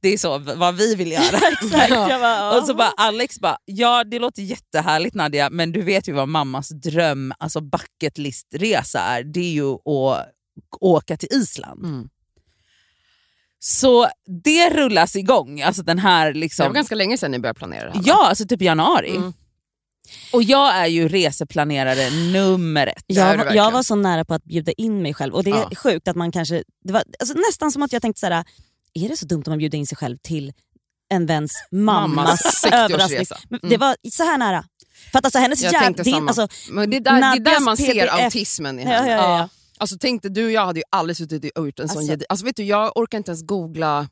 Det 0.00 0.08
är 0.08 0.18
så 0.18 0.38
vad 0.38 0.74
vi 0.74 0.94
vill 0.94 1.12
göra. 1.12 1.40
Bara, 2.20 2.58
Och 2.58 2.66
så 2.66 2.74
bara 2.74 2.92
Alex 2.96 3.40
bara, 3.40 3.56
ja 3.64 4.04
det 4.04 4.18
låter 4.18 4.42
jättehärligt 4.42 5.14
Nadia 5.14 5.50
men 5.50 5.72
du 5.72 5.82
vet 5.82 6.08
ju 6.08 6.12
vad 6.12 6.28
mammas 6.28 6.68
dröm, 6.68 7.32
alltså 7.38 7.60
bucket 7.60 8.18
list-resa 8.18 9.00
är. 9.00 9.24
Det 9.24 9.40
är 9.40 9.52
ju 9.52 9.72
att 9.72 10.28
åka 10.80 11.16
till 11.16 11.28
Island. 11.32 11.84
Mm. 11.84 12.08
Så 13.58 14.08
det 14.44 14.70
rullas 14.70 15.16
igång, 15.16 15.62
alltså 15.62 15.82
den 15.82 15.98
här 15.98 16.32
Det 16.32 16.38
liksom... 16.38 16.66
var 16.66 16.74
ganska 16.74 16.94
länge 16.94 17.18
sedan 17.18 17.30
ni 17.30 17.38
började 17.38 17.58
planera 17.58 17.84
det 17.90 17.96
här. 17.96 18.02
Ja, 18.06 18.28
alltså 18.28 18.46
typ 18.46 18.62
januari. 18.62 19.16
Mm. 19.16 19.32
Och 20.32 20.42
jag 20.42 20.76
är 20.76 20.86
ju 20.86 21.08
reseplanerare 21.08 22.10
nummer 22.32 22.86
ett. 22.86 23.04
Jag, 23.06 23.36
var- 23.36 23.54
jag 23.54 23.70
var 23.70 23.82
så 23.82 23.94
nära 23.94 24.24
på 24.24 24.34
att 24.34 24.44
bjuda 24.44 24.72
in 24.72 25.02
mig 25.02 25.14
själv 25.14 25.34
och 25.34 25.44
det 25.44 25.50
är 25.50 25.54
Ja. 25.70 25.70
sjukt 25.76 26.08
att 26.08 26.16
man 26.16 26.32
kanske, 26.32 26.64
det 26.84 26.92
var 26.92 27.02
alltså 27.18 27.34
nästan 27.48 27.72
som 27.72 27.82
att 27.82 27.92
jag 27.92 28.02
tänkte 28.02 28.20
såhär, 28.20 28.44
är 28.94 29.08
det 29.08 29.16
så 29.16 29.26
dumt 29.26 29.42
om 29.46 29.50
man 29.50 29.58
bjuder 29.58 29.78
in 29.78 29.86
sig 29.86 29.96
själv 29.96 30.16
till 30.22 30.52
en 31.12 31.26
väns 31.26 31.52
mammas, 31.72 32.14
Mammas 32.16 32.64
60-årsresa. 32.64 32.74
överraskning? 32.84 33.26
Mm. 33.50 33.60
Det 33.70 33.76
var 33.76 33.96
så 34.10 34.22
här 34.24 34.38
nära. 34.38 34.64
För 35.12 35.18
att 35.18 35.24
alltså 35.24 35.38
hennes 35.38 35.62
Jag 35.62 35.72
tänkte 35.72 36.02
din, 36.02 36.14
samma. 36.14 36.28
alltså, 36.28 36.48
Men 36.70 36.90
det, 36.90 36.96
är 36.96 37.00
där, 37.00 37.20
det 37.20 37.26
är 37.50 37.54
där 37.54 37.60
man 37.60 37.76
ser 37.76 37.86
PDF. 37.92 38.12
autismen 38.12 38.78
i 38.78 38.82
ja, 38.82 38.88
henne. 38.90 39.10
ja, 39.10 39.16
ja, 39.16 39.38
ja. 39.38 39.48
Alltså 39.78 39.96
tänk 40.00 40.22
dig, 40.22 40.30
du 40.30 40.44
och 40.44 40.50
jag 40.50 40.66
hade 40.66 40.78
ju 40.80 40.84
aldrig 40.90 41.16
suttit 41.16 41.58
och 41.58 41.66
gjort 41.66 41.78
en 41.80 41.88
sån 41.88 41.98
Alltså- 41.98 42.12
alltså, 42.12 42.26
alltså 42.28 42.46
vet 42.46 42.56
du, 42.56 42.62
Jag 42.64 42.92
orkar 42.96 43.18
inte 43.18 43.30
ens 43.30 43.42
googla 43.42 44.08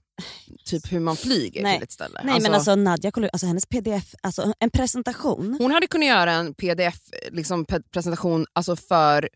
typ 0.65 0.93
hur 0.93 1.01
man 1.01 1.17
flyger 1.17 1.63
Nej. 1.63 1.77
till 1.77 1.85
ett 1.85 1.93
ställe. 1.93 2.21
Nej 2.25 2.41
men 2.41 2.55
alltså 2.55 2.75
Nadja, 2.75 3.11
kolla, 3.11 3.29
alltså 3.33 3.47
hennes 3.47 3.67
pdf, 3.67 4.15
alltså 4.23 4.53
en 4.59 4.71
presentation. 4.71 5.57
Hon 5.61 5.71
hade 5.71 5.87
kunnat 5.87 6.09
göra 6.09 6.33
en 6.33 6.55
pdf-presentation 6.55 7.37
liksom, 7.37 7.65
presentation, 7.93 8.47
alltså 8.53 8.77
för 8.77 9.29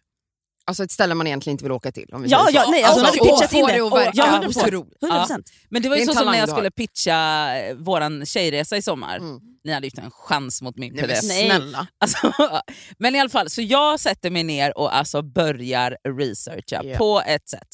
alltså 0.65 0.85
ett 0.85 0.91
ställe 0.91 1.15
man 1.15 1.27
egentligen 1.27 1.55
inte 1.55 1.65
vill 1.65 1.73
åka 1.73 1.93
till. 1.93 2.09
Om 2.13 2.23
vi 2.23 2.29
Ja, 2.29 2.49
ja, 2.53 2.67
nej, 2.71 2.83
alltså, 2.83 2.99
hon 3.01 3.07
hade 3.07 3.21
och 3.21 3.27
pitchat 3.27 3.53
in 3.53 3.67
det. 3.67 3.73
det 3.73 3.81
att 3.87 3.93
Och- 3.93 3.99
verka 3.99 4.11
ja, 4.15 4.41
100%. 4.43 4.67
otroligt. 4.67 5.03
100%. 5.03 5.43
Men 5.69 5.83
det 5.83 5.89
var 5.89 5.97
ju 5.97 6.07
så 6.07 6.13
som 6.15 6.27
när 6.27 6.39
jag 6.39 6.49
skulle 6.49 6.71
pitcha 6.71 7.49
våran 7.75 8.27
tjejresa 8.27 8.77
i 8.77 8.83
sommar. 8.83 9.17
Mm. 9.17 9.41
Ni 9.65 9.73
hade 9.73 9.87
ju 9.87 9.89
inte 9.89 10.01
en 10.03 10.11
chans 10.11 10.63
mot 10.63 10.77
min 10.77 10.93
Nej, 10.95 11.03
men 11.07 11.11
pdf. 11.11 11.25
Nej. 11.29 11.47
snälla. 11.47 11.87
Alltså, 12.01 12.33
men 12.99 13.15
i 13.15 13.21
alla 13.21 13.31
fall, 13.31 13.51
så 13.51 13.63
jag 13.63 14.01
sätter 14.01 14.31
mig 14.31 14.43
ner 14.43 14.79
och 14.79 14.97
alltså 14.97 15.23
börjar 15.23 15.97
researcha 16.19 16.81
Ja. 16.85 16.99
på 16.99 17.23
ett 17.27 17.49
sätt. 17.49 17.69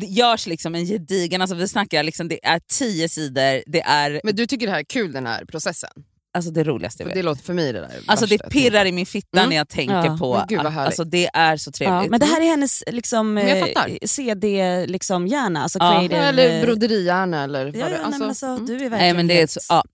Det 0.00 0.06
görs 0.06 0.46
liksom 0.46 0.74
en 0.74 0.84
gedigen, 0.86 1.40
alltså 1.40 1.54
vi 1.56 1.68
snackar 1.68 2.02
liksom, 2.02 2.28
det 2.28 2.46
är 2.46 2.60
tio 2.72 3.08
sidor, 3.08 3.62
det 3.72 3.80
är 3.82 4.20
Men 4.24 4.36
du 4.36 4.46
tycker 4.46 4.66
det 4.66 4.72
här 4.72 4.80
är 4.80 4.84
kul 4.84 5.12
den 5.12 5.26
här 5.26 5.44
processen? 5.44 5.90
alltså 6.34 6.50
det 6.50 6.64
roligaste 6.64 7.02
jag 7.02 7.06
För 7.06 7.14
vet. 7.14 7.22
det 7.22 7.22
låter 7.22 7.42
för 7.42 7.54
mig 7.54 7.72
det 7.72 7.80
där 7.80 7.90
Alltså 8.06 8.26
det 8.26 8.38
pirrar 8.50 8.84
i 8.86 8.92
min 8.92 9.06
fitta 9.06 9.38
Mm. 9.38 9.48
när 9.50 9.56
jag 9.56 9.68
tänker 9.68 9.94
Ja, 10.04 10.16
på 10.20 10.34
men 10.36 10.46
gud 10.48 10.58
vad 10.58 10.66
att 10.66 10.72
härligt. 10.72 10.86
alltså 10.86 11.04
det 11.04 11.28
är 11.34 11.56
så 11.56 11.72
trevligt. 11.72 12.04
Ja, 12.04 12.10
men 12.10 12.20
det 12.20 12.26
här 12.26 12.40
är 12.40 12.44
hennes 12.46 12.82
liksom, 12.86 13.38
eh. 13.38 13.64
CD-hjärna, 14.06 14.86
liksom, 14.86 15.26
hjärna, 15.26 15.62
alltså 15.62 15.78
Ja. 15.78 15.90
creative, 15.98 16.16
Eller 16.16 16.58
eh, 16.58 16.64
broderihjärna 16.64 17.44
eller 17.44 17.64
vad 17.64 17.76
Ja, 17.76 17.84
det 17.86 17.92
ja, 18.02 18.08
nej, 18.08 18.18
men 18.18 18.28
alltså, 18.28 18.46
mm. 18.46 18.66
du 18.66 18.72
är 18.74 18.78
verkligen 18.78 18.98
Nej, 18.98 19.14
men 19.14 19.26
det 19.26 19.42
är 19.42 19.46
så, 19.46 19.60
ja. 19.68 19.84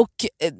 Och, 0.00 0.24
eh, 0.44 0.52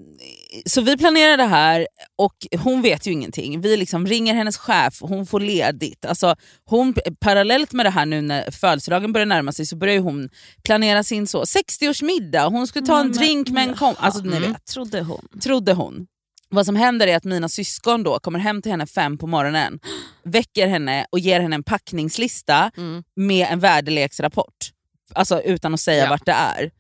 så 0.66 0.80
vi 0.80 0.96
planerar 0.96 1.36
det 1.36 1.44
här 1.46 1.86
och 2.16 2.34
hon 2.64 2.82
vet 2.82 3.06
ju 3.06 3.12
ingenting. 3.12 3.60
Vi 3.60 3.76
liksom 3.76 4.06
ringer 4.06 4.34
hennes 4.34 4.56
chef 4.56 4.98
hon 5.00 5.26
får 5.26 5.40
ledigt. 5.40 6.04
Alltså, 6.04 6.36
hon, 6.64 6.94
parallellt 7.20 7.72
med 7.72 7.86
det 7.86 7.90
här 7.90 8.06
nu 8.06 8.20
när 8.20 8.50
födelsedagen 8.50 9.12
börjar 9.12 9.26
närma 9.26 9.52
sig 9.52 9.66
så 9.66 9.76
börjar 9.76 10.00
hon 10.00 10.28
planera 10.64 11.04
sin 11.04 11.26
så 11.26 11.42
60-årsmiddag. 11.44 12.50
Hon 12.50 12.66
skulle 12.66 12.86
ta 12.86 13.00
en 13.00 13.06
men- 13.08 13.16
drink 13.16 13.48
med 13.48 13.68
en 13.68 13.74
kom... 13.74 13.94
Alltså, 13.98 14.20
ni 14.20 14.36
Mm. 14.36 14.52
vet, 14.52 14.66
Trodde 14.66 15.00
hon. 15.02 15.28
trodde 15.42 15.72
hon. 15.72 16.06
Vad 16.50 16.66
som 16.66 16.76
händer 16.76 17.06
är 17.06 17.16
att 17.16 17.24
mina 17.24 17.48
syskon 17.48 18.02
då 18.02 18.18
kommer 18.18 18.38
hem 18.38 18.62
till 18.62 18.70
henne 18.70 18.86
fem 18.86 19.18
på 19.18 19.26
morgonen, 19.26 19.78
väcker 20.24 20.66
henne 20.66 21.06
och 21.10 21.18
ger 21.18 21.40
henne 21.40 21.54
en 21.56 21.62
packningslista 21.64 22.70
Mm. 22.76 23.02
med 23.16 23.46
en 23.50 23.60
väderleksrapport. 23.60 24.54
Alltså 25.14 25.42
utan 25.42 25.74
att 25.74 25.80
säga 25.80 26.04
Ja. 26.04 26.10
vart 26.10 26.26
det 26.26 26.32
är. 26.32 26.70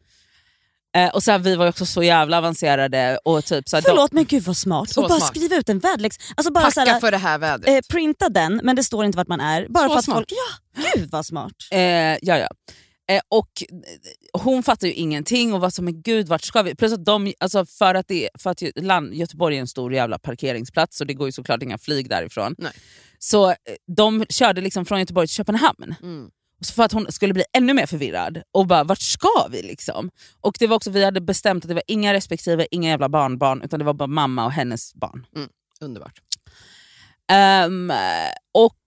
Eh, 0.96 1.08
och 1.08 1.22
så 1.22 1.30
här, 1.30 1.38
vi 1.38 1.56
var 1.56 1.68
också 1.68 1.86
så 1.86 2.02
jävla 2.02 2.38
avancerade. 2.38 3.18
Och 3.24 3.44
typ, 3.44 3.68
så 3.68 3.76
här, 3.76 3.82
de, 3.82 3.88
Förlåt 3.88 4.12
men 4.12 4.24
gud 4.24 4.42
vad 4.42 4.56
smart. 4.56 4.90
Så 4.90 5.02
och 5.02 5.08
bara 5.08 5.18
smart. 5.18 5.36
skriva 5.36 5.56
ut 5.56 5.68
en 5.68 5.78
väderlex... 5.78 6.16
Alltså 6.36 6.52
bara 6.52 6.64
Packa 6.64 6.70
såhär, 6.84 7.00
för 7.00 7.10
det 7.10 7.16
här 7.18 7.38
vädret. 7.38 7.68
eh, 7.68 7.88
printa 7.90 8.28
den 8.28 8.60
men 8.64 8.76
det 8.76 8.84
står 8.84 9.04
inte 9.04 9.16
vart 9.16 9.28
man 9.28 9.40
är. 9.40 9.66
Bara 9.68 9.88
Så 9.88 9.92
för 9.92 9.98
att 9.98 10.04
smart. 10.04 10.16
folk... 10.16 10.32
Ja, 10.76 10.82
gud 10.94 11.10
vad 11.10 11.26
smart. 11.26 11.52
eh, 11.70 11.80
ja, 11.80 12.18
ja. 12.22 12.48
Eh, 13.10 13.20
och 13.28 13.48
eh, 13.68 14.40
hon 14.42 14.62
fattar 14.62 14.86
ju 14.86 14.92
ingenting 14.92 15.54
och 15.54 15.60
var 15.60 15.70
så 15.70 15.82
men 15.82 16.02
gud 16.02 16.28
vart 16.28 16.42
ska 16.42 16.62
vi? 16.62 16.74
Plus 16.74 16.92
att 16.92 17.04
de, 17.04 17.32
alltså 17.40 17.66
för 17.66 17.94
att, 17.94 18.08
det, 18.08 18.28
för 18.38 18.50
att 18.50 18.62
land, 18.76 19.14
Göteborg 19.14 19.56
är 19.56 19.60
en 19.60 19.66
stor 19.66 19.94
jävla 19.94 20.18
parkeringsplats 20.18 21.00
och 21.00 21.06
det 21.06 21.14
går 21.14 21.28
ju 21.28 21.32
såklart 21.32 21.62
inga 21.62 21.78
flyg 21.78 22.08
därifrån. 22.08 22.54
Nej. 22.58 22.72
Så 23.18 23.50
eh, 23.50 23.54
de 23.96 24.24
körde 24.28 24.60
liksom 24.60 24.84
från 24.86 24.98
Göteborg 25.00 25.26
till 25.26 25.34
Köpenhamn. 25.36 25.94
Mm. 26.02 26.30
Så 26.60 26.72
för 26.72 26.82
att 26.82 26.92
hon 26.92 27.12
skulle 27.12 27.34
bli 27.34 27.44
ännu 27.52 27.74
mer 27.74 27.86
förvirrad 27.86 28.42
och 28.52 28.66
bara 28.66 28.84
vart 28.84 29.00
ska 29.00 29.48
vi 29.50 29.62
liksom? 29.62 30.10
Och 30.40 30.56
det 30.58 30.66
var 30.66 30.76
också, 30.76 30.90
vi 30.90 31.04
hade 31.04 31.20
bestämt 31.20 31.64
att 31.64 31.68
det 31.68 31.74
var 31.74 31.82
inga 31.86 32.12
respektive, 32.12 32.66
inga 32.70 32.90
jävla 32.90 33.08
barnbarn 33.08 33.62
utan 33.62 33.78
det 33.78 33.84
var 33.84 33.94
bara 33.94 34.06
mamma 34.06 34.44
och 34.44 34.52
hennes 34.52 34.94
barn. 34.94 35.26
Underbart. 35.80 36.20
Ehm, 37.30 37.92
och 38.54 38.82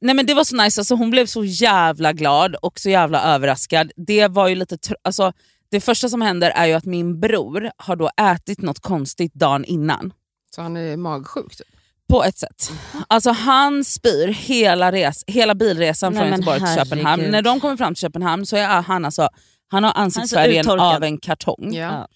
nej 0.00 0.14
men 0.14 0.26
Det 0.26 0.34
var 0.34 0.44
så 0.44 0.56
nice, 0.56 0.80
alltså 0.80 0.94
hon 0.94 1.10
blev 1.10 1.26
så 1.26 1.44
jävla 1.44 2.12
glad 2.12 2.54
och 2.54 2.80
så 2.80 2.90
jävla 2.90 3.22
överraskad. 3.22 3.92
Det 3.96 4.28
var 4.28 4.48
ju 4.48 4.54
lite 4.54 4.78
alltså, 5.02 5.32
det 5.70 5.80
första 5.80 6.08
som 6.08 6.22
händer 6.22 6.50
är 6.50 6.66
ju 6.66 6.72
att 6.72 6.84
min 6.84 7.20
bror 7.20 7.70
har 7.76 7.96
då 7.96 8.10
ätit 8.20 8.60
något 8.62 8.80
konstigt 8.80 9.34
dagen 9.34 9.64
innan. 9.64 10.12
Så 10.54 10.62
han 10.62 10.76
är 10.76 10.96
magsjuk 10.96 11.56
typ? 11.56 11.66
På 12.08 12.24
ett 12.24 12.38
sätt. 12.38 12.72
Alltså 13.08 13.30
han 13.30 13.84
spyr 13.84 14.28
hela, 14.28 14.92
res, 14.92 15.24
hela 15.26 15.54
bilresan 15.54 16.12
Nej, 16.12 16.22
från 16.22 16.30
Göteborg 16.30 16.58
till. 16.58 16.74
Köpenhamn. 16.84 17.22
När 17.22 17.42
de 17.42 17.60
kommer 17.60 17.76
fram 17.76 17.94
till 17.94 18.00
Köpenhamn 18.00 18.46
så 18.46 18.56
är 18.56 18.82
han 18.82 19.04
alltså, 19.04 19.28
han 19.70 19.84
har 19.84 19.92
ansiktsfärgen 19.96 20.68
av 20.70 21.04
en 21.04 21.18
kartong. 21.18 21.74
Ja. 21.74 22.08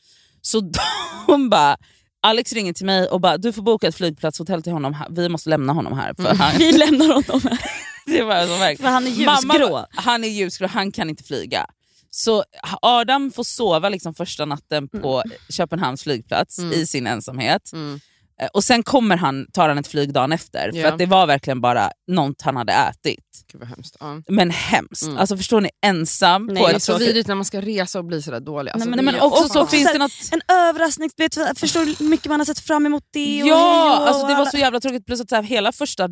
Så 0.42 0.60
de 1.26 1.50
bara, 1.50 1.76
Alex 2.22 2.52
ringer 2.52 2.72
till 2.72 2.86
mig 2.86 3.06
och 3.08 3.20
bara 3.20 3.36
du 3.36 3.52
får 3.52 3.62
boka 3.62 3.88
ett 3.88 3.94
flygplatshotell 3.94 4.62
till 4.62 4.72
honom, 4.72 4.94
här. 4.94 5.06
vi 5.10 5.28
måste 5.28 5.50
lämna 5.50 5.72
honom 5.72 5.98
här. 5.98 6.14
För 6.14 6.34
han, 6.34 6.52
Vi 6.58 6.72
lämnar 6.72 7.06
honom 7.06 7.40
här. 7.44 7.58
det 8.06 8.22
var 8.22 8.46
så 8.46 8.56
verkligen. 8.56 8.76
För 8.76 8.88
han 8.94 9.06
är 9.06 9.24
Mamma, 9.26 9.54
ljusgrå. 9.58 9.86
han 9.90 10.24
är 10.24 10.28
ljusgrå, 10.28 10.66
han 10.66 10.92
kan 10.92 11.10
inte 11.10 11.24
flyga. 11.24 11.66
Så 12.10 12.44
Adam 12.82 13.30
får 13.32 13.44
sova 13.44 13.88
liksom 13.88 14.14
första 14.14 14.44
natten 14.44 14.88
på 14.88 15.22
Köpenhamns 15.50 16.02
flygplats 16.02 16.58
Mm. 16.58 16.72
i 16.72 16.86
sin 16.86 17.06
ensamhet. 17.06 17.72
Mm. 17.72 18.00
Eh, 18.42 18.48
Och 18.52 18.64
sen 18.64 18.82
kommer 18.82 19.16
han, 19.16 19.46
tar 19.52 19.68
han 19.68 19.78
ett 19.78 19.86
flyg 19.86 20.12
dagen 20.12 20.32
efter. 20.32 20.72
För 20.72 20.84
att 20.84 20.98
det 20.98 21.06
var 21.06 21.26
verkligen 21.26 21.60
bara 21.60 21.90
något 22.08 22.42
han 22.42 22.56
hade 22.56 22.72
ätit. 22.72 23.24
Gud 23.52 23.60
vad 23.60 23.68
hemskt. 23.68 23.96
Ja. 24.00 24.22
Men 24.28 24.50
hemskt. 24.50 25.02
Mm. 25.02 25.16
Alltså 25.16 25.36
förstår 25.36 25.60
ni, 25.60 25.70
ensam 25.86 26.46
Nej, 26.46 26.62
på 26.62 26.68
det 26.68 26.74
är 26.74 26.78
Så 26.78 26.92
så- 26.92 26.98
vidrigt 26.98 27.28
när 27.28 27.34
man 27.34 27.44
ska 27.44 27.60
resa 27.60 27.98
och 27.98 28.04
bli 28.04 28.22
sådär 28.22 28.40
dålig. 28.40 28.72
Alltså, 28.72 28.88
Nej, 28.88 28.96
Nej, 28.96 29.04
men 29.04 29.14
det 29.14 29.20
är- 29.20 29.24
också 29.24 29.48
så 29.48 29.62
och- 29.62 29.70
finns 29.70 29.86
så 29.86 29.92
det 29.92 29.98
något... 29.98 30.12
En 30.32 30.40
överraskning, 30.56 31.10
förstår 31.56 31.84
du 31.84 31.94
hur 31.98 32.08
mycket 32.08 32.26
man 32.26 32.40
har 32.40 32.44
sett 32.44 32.58
fram 32.60 32.86
emot 32.86 33.04
det? 33.12 33.42
Och 33.42 33.48
Ja, 33.48 34.00
och 34.00 34.08
alltså 34.08 34.26
det 34.26 34.32
var 34.34 34.40
alla- 34.40 34.50
så 34.50 34.56
jävla 34.58 34.80
tråkigt. 34.80 35.06
Plus 35.06 35.20
att 35.20 35.28
så 35.28 35.34
här, 35.36 35.42
hela 35.42 35.72
första... 35.72 36.08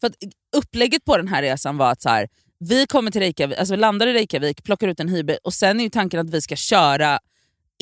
För 0.00 0.06
att 0.06 0.14
upplägget 0.56 1.04
på 1.04 1.16
den 1.16 1.28
här 1.28 1.42
resan 1.42 1.76
var 1.76 1.90
att 1.92 2.02
så 2.02 2.08
här, 2.08 2.28
vi 2.68 2.86
kommer 2.86 3.10
till 3.10 3.20
Reykjavik, 3.20 3.58
alltså 3.58 3.74
vi 3.74 3.80
landar 3.80 4.06
i 4.06 4.12
Reykjavik, 4.12 4.64
plockar 4.64 4.88
ut 4.88 5.00
en 5.00 5.08
hybrid 5.08 5.38
och 5.44 5.54
sen 5.54 5.80
är 5.80 5.84
ju 5.84 5.90
tanken 5.90 6.20
att 6.20 6.30
vi 6.30 6.40
ska 6.42 6.56
köra 6.56 7.18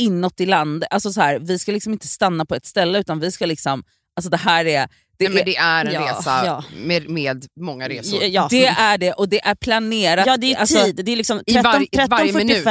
inåt 0.01 0.41
i 0.41 0.47
landet. 0.47 0.89
Alltså 0.91 1.13
så 1.13 1.21
här, 1.21 1.39
vi 1.39 1.59
ska 1.59 1.73
liksom 1.73 1.93
inte 1.93 2.09
stanna 2.09 2.45
på 2.45 2.55
ett 2.55 2.67
ställe 2.67 2.99
utan 2.99 3.21
vi 3.21 3.33
ska 3.33 3.47
liksom... 3.47 3.85
Alltså 4.17 4.31
det 4.31 4.37
här 4.37 4.65
är... 4.65 4.89
Det, 5.19 5.29
Nej, 5.29 5.35
men 5.35 5.39
är, 5.41 5.45
det 5.45 5.57
är 5.57 5.85
en 5.85 5.93
Ja, 5.93 6.01
resa 6.19 6.43
ja. 6.47 6.65
Med, 6.85 7.09
med 7.09 7.47
många 7.61 7.89
resor. 7.89 8.23
Ja. 8.25 8.47
det 8.51 8.67
är 8.67 8.99
det 8.99 9.13
och 9.13 9.29
det 9.29 9.41
är 9.45 9.55
planerat. 9.55 10.27
Ja 10.27 10.37
det 10.37 10.53
är 10.53 10.57
alltså, 10.57 10.85
tid, 10.85 11.05
det 11.05 11.13
är 11.13 11.17
liksom 11.17 11.43
I 11.47 11.53
var- 11.59 11.87
13, 11.93 12.09
varje 12.09 12.33
minut 12.33 12.65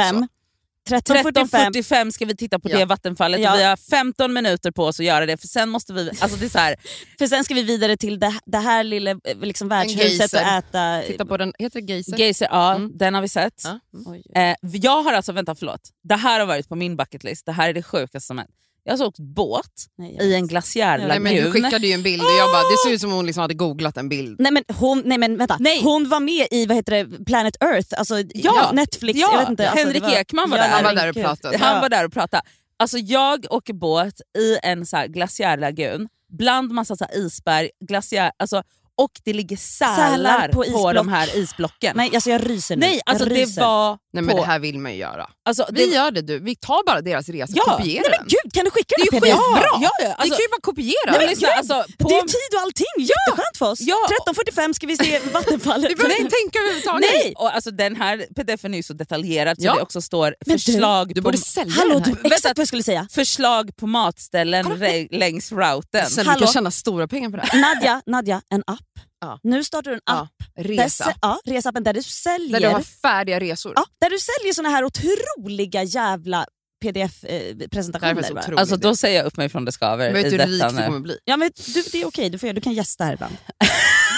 13.45. 0.90 1.22
13.45. 1.32 1.70
13.45 1.72 2.10
ska 2.10 2.24
vi 2.24 2.36
titta 2.36 2.58
på 2.58 2.70
Ja. 2.70 2.78
det 2.78 2.84
vattenfallet. 2.84 3.40
Ja. 3.40 3.54
Vi 3.56 3.62
har 3.64 3.76
15 3.76 4.32
minuter 4.32 4.70
på 4.70 4.84
oss 4.84 5.00
att 5.00 5.06
göra 5.06 5.26
det 5.26 5.36
för 5.40 5.48
sen 5.48 5.68
måste 5.68 5.92
vi... 5.92 6.10
Alltså 6.20 6.38
det 6.38 6.44
är 6.46 6.48
så 6.50 6.58
här, 6.58 6.76
För 7.18 7.26
sen 7.26 7.44
ska 7.44 7.54
vi 7.54 7.62
vidare 7.62 7.96
till 7.96 8.20
det, 8.20 8.32
det 8.46 8.58
här 8.58 8.84
lilla 8.84 9.10
eh, 9.10 9.16
liksom, 9.40 9.68
värdshuset 9.68 10.32
och 10.32 10.38
äta... 10.40 11.02
Titta 11.06 11.26
på 11.26 11.36
den, 11.36 11.52
heter 11.58 11.80
det 11.80 11.92
Geyser? 11.92 12.16
Geyser, 12.16 12.48
ja 12.50 12.74
Mm. 12.74 12.90
den 12.98 13.14
har 13.14 13.22
vi 13.22 13.28
sett. 13.28 13.62
Ja. 13.64 13.80
Oj. 14.06 14.22
Eh, 14.34 14.56
jag 14.62 15.02
har 15.02 15.12
alltså, 15.12 15.32
vänta 15.32 15.54
förlåt, 15.54 15.80
det 16.02 16.16
här 16.16 16.40
har 16.40 16.46
varit 16.46 16.68
på 16.68 16.76
min 16.76 16.96
bucketlist. 16.96 17.46
Det 17.46 17.52
här 17.52 17.68
är 17.68 17.74
det 17.74 17.82
sjukaste 17.82 18.20
som 18.26 18.38
hänt. 18.38 18.50
Jag 18.84 18.92
har 18.92 18.96
så 18.98 19.06
åkt 19.06 19.18
båt 19.18 19.66
Nej, 19.98 20.18
i 20.20 20.34
en 20.34 20.46
glaciärlagun. 20.46 21.08
Nej, 21.08 21.20
men 21.20 21.34
du 21.44 21.52
skickade 21.52 21.86
ju 21.86 21.92
en 21.92 22.02
bild 22.02 22.22
och 22.22 22.28
jag 22.40 22.50
bara, 22.50 22.62
det 22.62 22.76
ser 22.86 22.94
ut 22.94 23.00
som 23.00 23.12
hon 23.12 23.26
liksom 23.26 23.40
hade 23.40 23.54
googlat 23.54 23.96
en 23.96 24.08
bild. 24.08 24.36
Nej 24.40 24.52
men, 24.52 24.64
hon, 24.68 25.02
nej 25.04 25.18
men 25.18 25.38
vänta, 25.38 25.56
Nej. 25.60 25.82
hon 25.82 26.08
var 26.08 26.20
med 26.20 26.46
i 26.50 26.66
vad 26.66 26.76
heter 26.76 26.92
det, 27.04 27.24
Planet 27.24 27.54
Earth, 27.62 27.88
alltså 27.98 28.14
Ja. 28.34 28.70
Netflix. 28.72 29.18
Ja. 29.20 29.28
Jag 29.32 29.38
vet 29.40 29.48
inte, 29.48 29.70
alltså, 29.70 29.84
Henrik 29.86 30.02
det 30.02 30.20
Ekman 30.20 30.50
var 30.50 30.56
Ja, 30.58 30.62
där. 30.64 30.70
Han 30.70 30.84
var 30.84 30.94
där 30.94 31.08
och 31.08 31.14
pratade. 31.14 31.58
Han 31.58 31.80
var 31.80 31.88
där 31.88 32.04
och 32.06 32.12
pratade. 32.12 32.42
Alltså 32.76 32.98
jag 32.98 33.46
åker 33.50 33.72
båt 33.74 34.20
i 34.38 34.58
en 34.62 34.86
så 34.86 34.96
här 34.96 35.06
glaciärlagun 35.06 36.08
bland 36.32 36.70
massa 36.72 36.96
så 36.96 37.04
här 37.04 37.18
isberg, 37.18 37.70
glaciär, 37.88 38.32
alltså, 38.38 38.62
och 38.96 39.10
det 39.24 39.32
ligger 39.32 39.56
sälar, 39.56 39.96
Sälar 40.10 40.48
på 40.48 40.52
på, 40.52 40.64
isblock. 40.64 40.94
de 40.94 41.08
här 41.08 41.36
isblocken. 41.36 41.92
Nej 41.96 42.10
alltså 42.14 42.30
jag 42.30 42.50
ryser 42.50 42.76
nu. 42.76 42.80
Nej 42.86 43.00
alltså 43.06 43.24
jag 43.24 43.36
det 43.36 43.42
ryser. 43.42 43.60
var... 43.62 43.98
Nej 44.14 44.22
men 44.22 44.36
på, 44.36 44.40
det 44.42 44.46
här 44.46 44.58
vill 44.58 44.78
man 44.78 44.92
ju 44.92 44.98
göra. 44.98 45.26
alltså, 45.48 45.66
Vi 45.72 45.86
det, 45.86 45.94
gör 45.94 46.10
det 46.10 46.22
du, 46.22 46.38
vi 46.38 46.56
tar 46.56 46.86
bara 46.86 47.00
deras 47.00 47.28
resa 47.28 47.52
Ja. 47.56 47.62
och 47.62 47.78
kopierar 47.78 48.02
Nej, 48.02 48.10
den. 48.10 48.20
men 48.20 48.28
gud, 48.28 48.52
kan 48.54 48.64
du 48.64 48.70
skicka 48.70 48.94
Det 48.98 49.02
är 49.02 49.20
den 49.20 49.28
ju 49.28 49.34
skitbra! 49.34 49.62
Ja, 49.62 49.78
ja, 49.82 49.90
vi 49.98 50.04
alltså, 50.06 50.34
kan 50.36 50.42
ju 50.46 50.48
bara 50.56 50.60
kopiera 50.70 50.94
nej, 51.06 51.12
men 51.12 51.20
den. 51.20 51.28
lyssna, 51.30 51.48
alltså, 51.48 51.84
på, 51.98 52.08
Det 52.08 52.14
är 52.14 52.22
ju 52.22 52.28
tid 52.28 52.50
och 52.56 52.60
allting, 52.60 52.94
jätteskönt 52.98 53.56
för 53.58 53.70
oss. 53.70 53.80
Ja. 53.80 54.08
13.45 54.26 54.72
ska 54.72 54.86
vi 54.86 54.96
se 54.96 55.18
Vattenfallet. 55.32 55.90
Vi 55.90 55.94
behöver 55.94 56.20
inte 56.20 56.36
tänka 56.40 56.58
överhuvudtaget. 56.58 57.10
Nej! 57.12 57.34
Och 57.36 57.54
alltså, 57.54 57.70
den 57.70 57.96
här 57.96 58.26
pdfen 58.36 58.74
är 58.74 58.78
ju 58.78 58.82
så 58.82 58.92
detaljerad 58.92 59.56
så 59.62 59.74
det 59.74 59.80
också 59.82 60.00
står 60.02 60.34
Men 60.46 60.56
du- 60.56 60.62
förslag, 60.62 61.08
Du 61.14 61.14
på, 61.14 61.24
borde 61.24 61.38
sälja 61.38 61.72
Hallå, 61.74 61.94
den 61.98 62.02
du, 62.02 62.10
här. 62.22 62.34
exakt 62.36 62.58
vad 62.58 62.62
jag 62.62 62.68
skulle 62.68 62.82
säga. 62.82 63.08
förslag 63.10 63.76
på 63.76 63.86
matställen 63.86 64.66
längs 65.10 65.52
routen. 65.52 66.06
Sen 66.10 66.26
vi 66.34 66.40
kan 66.40 66.48
tjäna 66.52 66.70
stora 66.70 67.08
pengar 67.08 67.30
på 67.30 67.36
det 67.36 67.42
här. 67.46 67.60
Nadja, 67.60 68.02
Nadja, 68.06 68.42
en 68.50 68.62
app. 68.66 68.78
Ja. 69.24 69.38
Nu 69.42 69.64
startar 69.64 69.90
du 69.90 69.94
en 69.96 70.00
app. 70.04 70.28
Ja, 70.54 70.62
Där, 70.62 70.68
resa. 70.68 71.04
sä- 71.04 71.14
ja, 71.22 71.40
resappen 71.44 71.84
där 71.84 71.92
du 71.92 72.02
säljer, 72.02 72.60
Där 72.60 72.68
du 72.68 72.74
har 72.74 72.82
färdiga 72.82 73.40
resor. 73.40 73.72
ja, 73.76 73.84
där 74.00 74.10
du 74.10 74.18
säljer 74.18 74.52
såna 74.54 74.68
här 74.68 74.84
otroliga 74.84 75.82
jävla 75.82 76.46
pdf-presentationer. 76.84 78.32
otroligt. 78.38 78.58
Alltså 78.60 78.76
då 78.76 78.96
säger 78.96 79.16
jag 79.18 79.26
upp 79.26 79.36
mig 79.36 79.48
från 79.48 79.64
det 79.64 79.72
skaver 79.72 80.12
Vet 80.12 80.26
i 80.26 80.30
du 80.36 80.42
hur 80.44 80.46
rik 80.52 80.76
du 80.76 80.84
kommer 80.86 81.00
bli? 81.00 81.18
Ja, 81.24 81.36
men 81.36 81.50
du, 81.74 81.82
det 81.92 82.02
är 82.02 82.06
okej, 82.06 82.30
du, 82.30 82.38
får, 82.38 82.46
göra- 82.46 82.54
du 82.54 82.60
kan 82.60 82.72
gästa 82.72 83.04
här 83.04 83.12
ibland. 83.12 83.36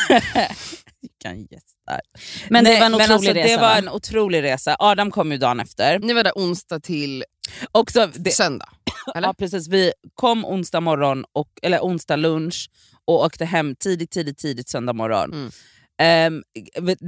Kan 1.22 1.40
gästa. 1.40 2.00
Men 2.48 2.64
Nej, 2.64 2.74
det 2.74 2.80
var 2.80 2.86
en 2.86 2.94
otrolig 2.94 3.12
alltså, 3.12 3.32
resa. 3.32 3.48
Det 3.48 3.56
var 3.56 3.68
va? 3.68 3.76
en 3.78 3.88
otrolig 3.88 4.42
resa. 4.42 4.76
Adam 4.78 5.10
kom 5.10 5.32
ju 5.32 5.38
dagen 5.38 5.60
efter. 5.60 5.98
Ni 5.98 6.12
var 6.12 6.24
där 6.24 6.32
onsdag 6.36 6.80
till 6.80 7.24
Också, 7.72 8.06
det, 8.14 8.30
söndag. 8.30 8.68
Eller? 9.14 9.28
ja, 9.28 9.34
precis, 9.34 9.68
vi 9.68 9.92
kom 10.14 10.44
onsdag 10.44 10.80
morgon, 10.80 11.24
och, 11.32 11.48
eller 11.62 11.78
onsdag 11.80 12.16
lunch 12.16 12.70
och 13.06 13.24
åkte 13.24 13.44
hem 13.44 13.74
tidigt, 13.76 14.10
tidigt, 14.10 14.38
tidigt 14.38 14.68
söndag 14.68 14.92
morgon. 14.92 15.32
Mm. 15.32 15.50
Ehm, 15.98 16.42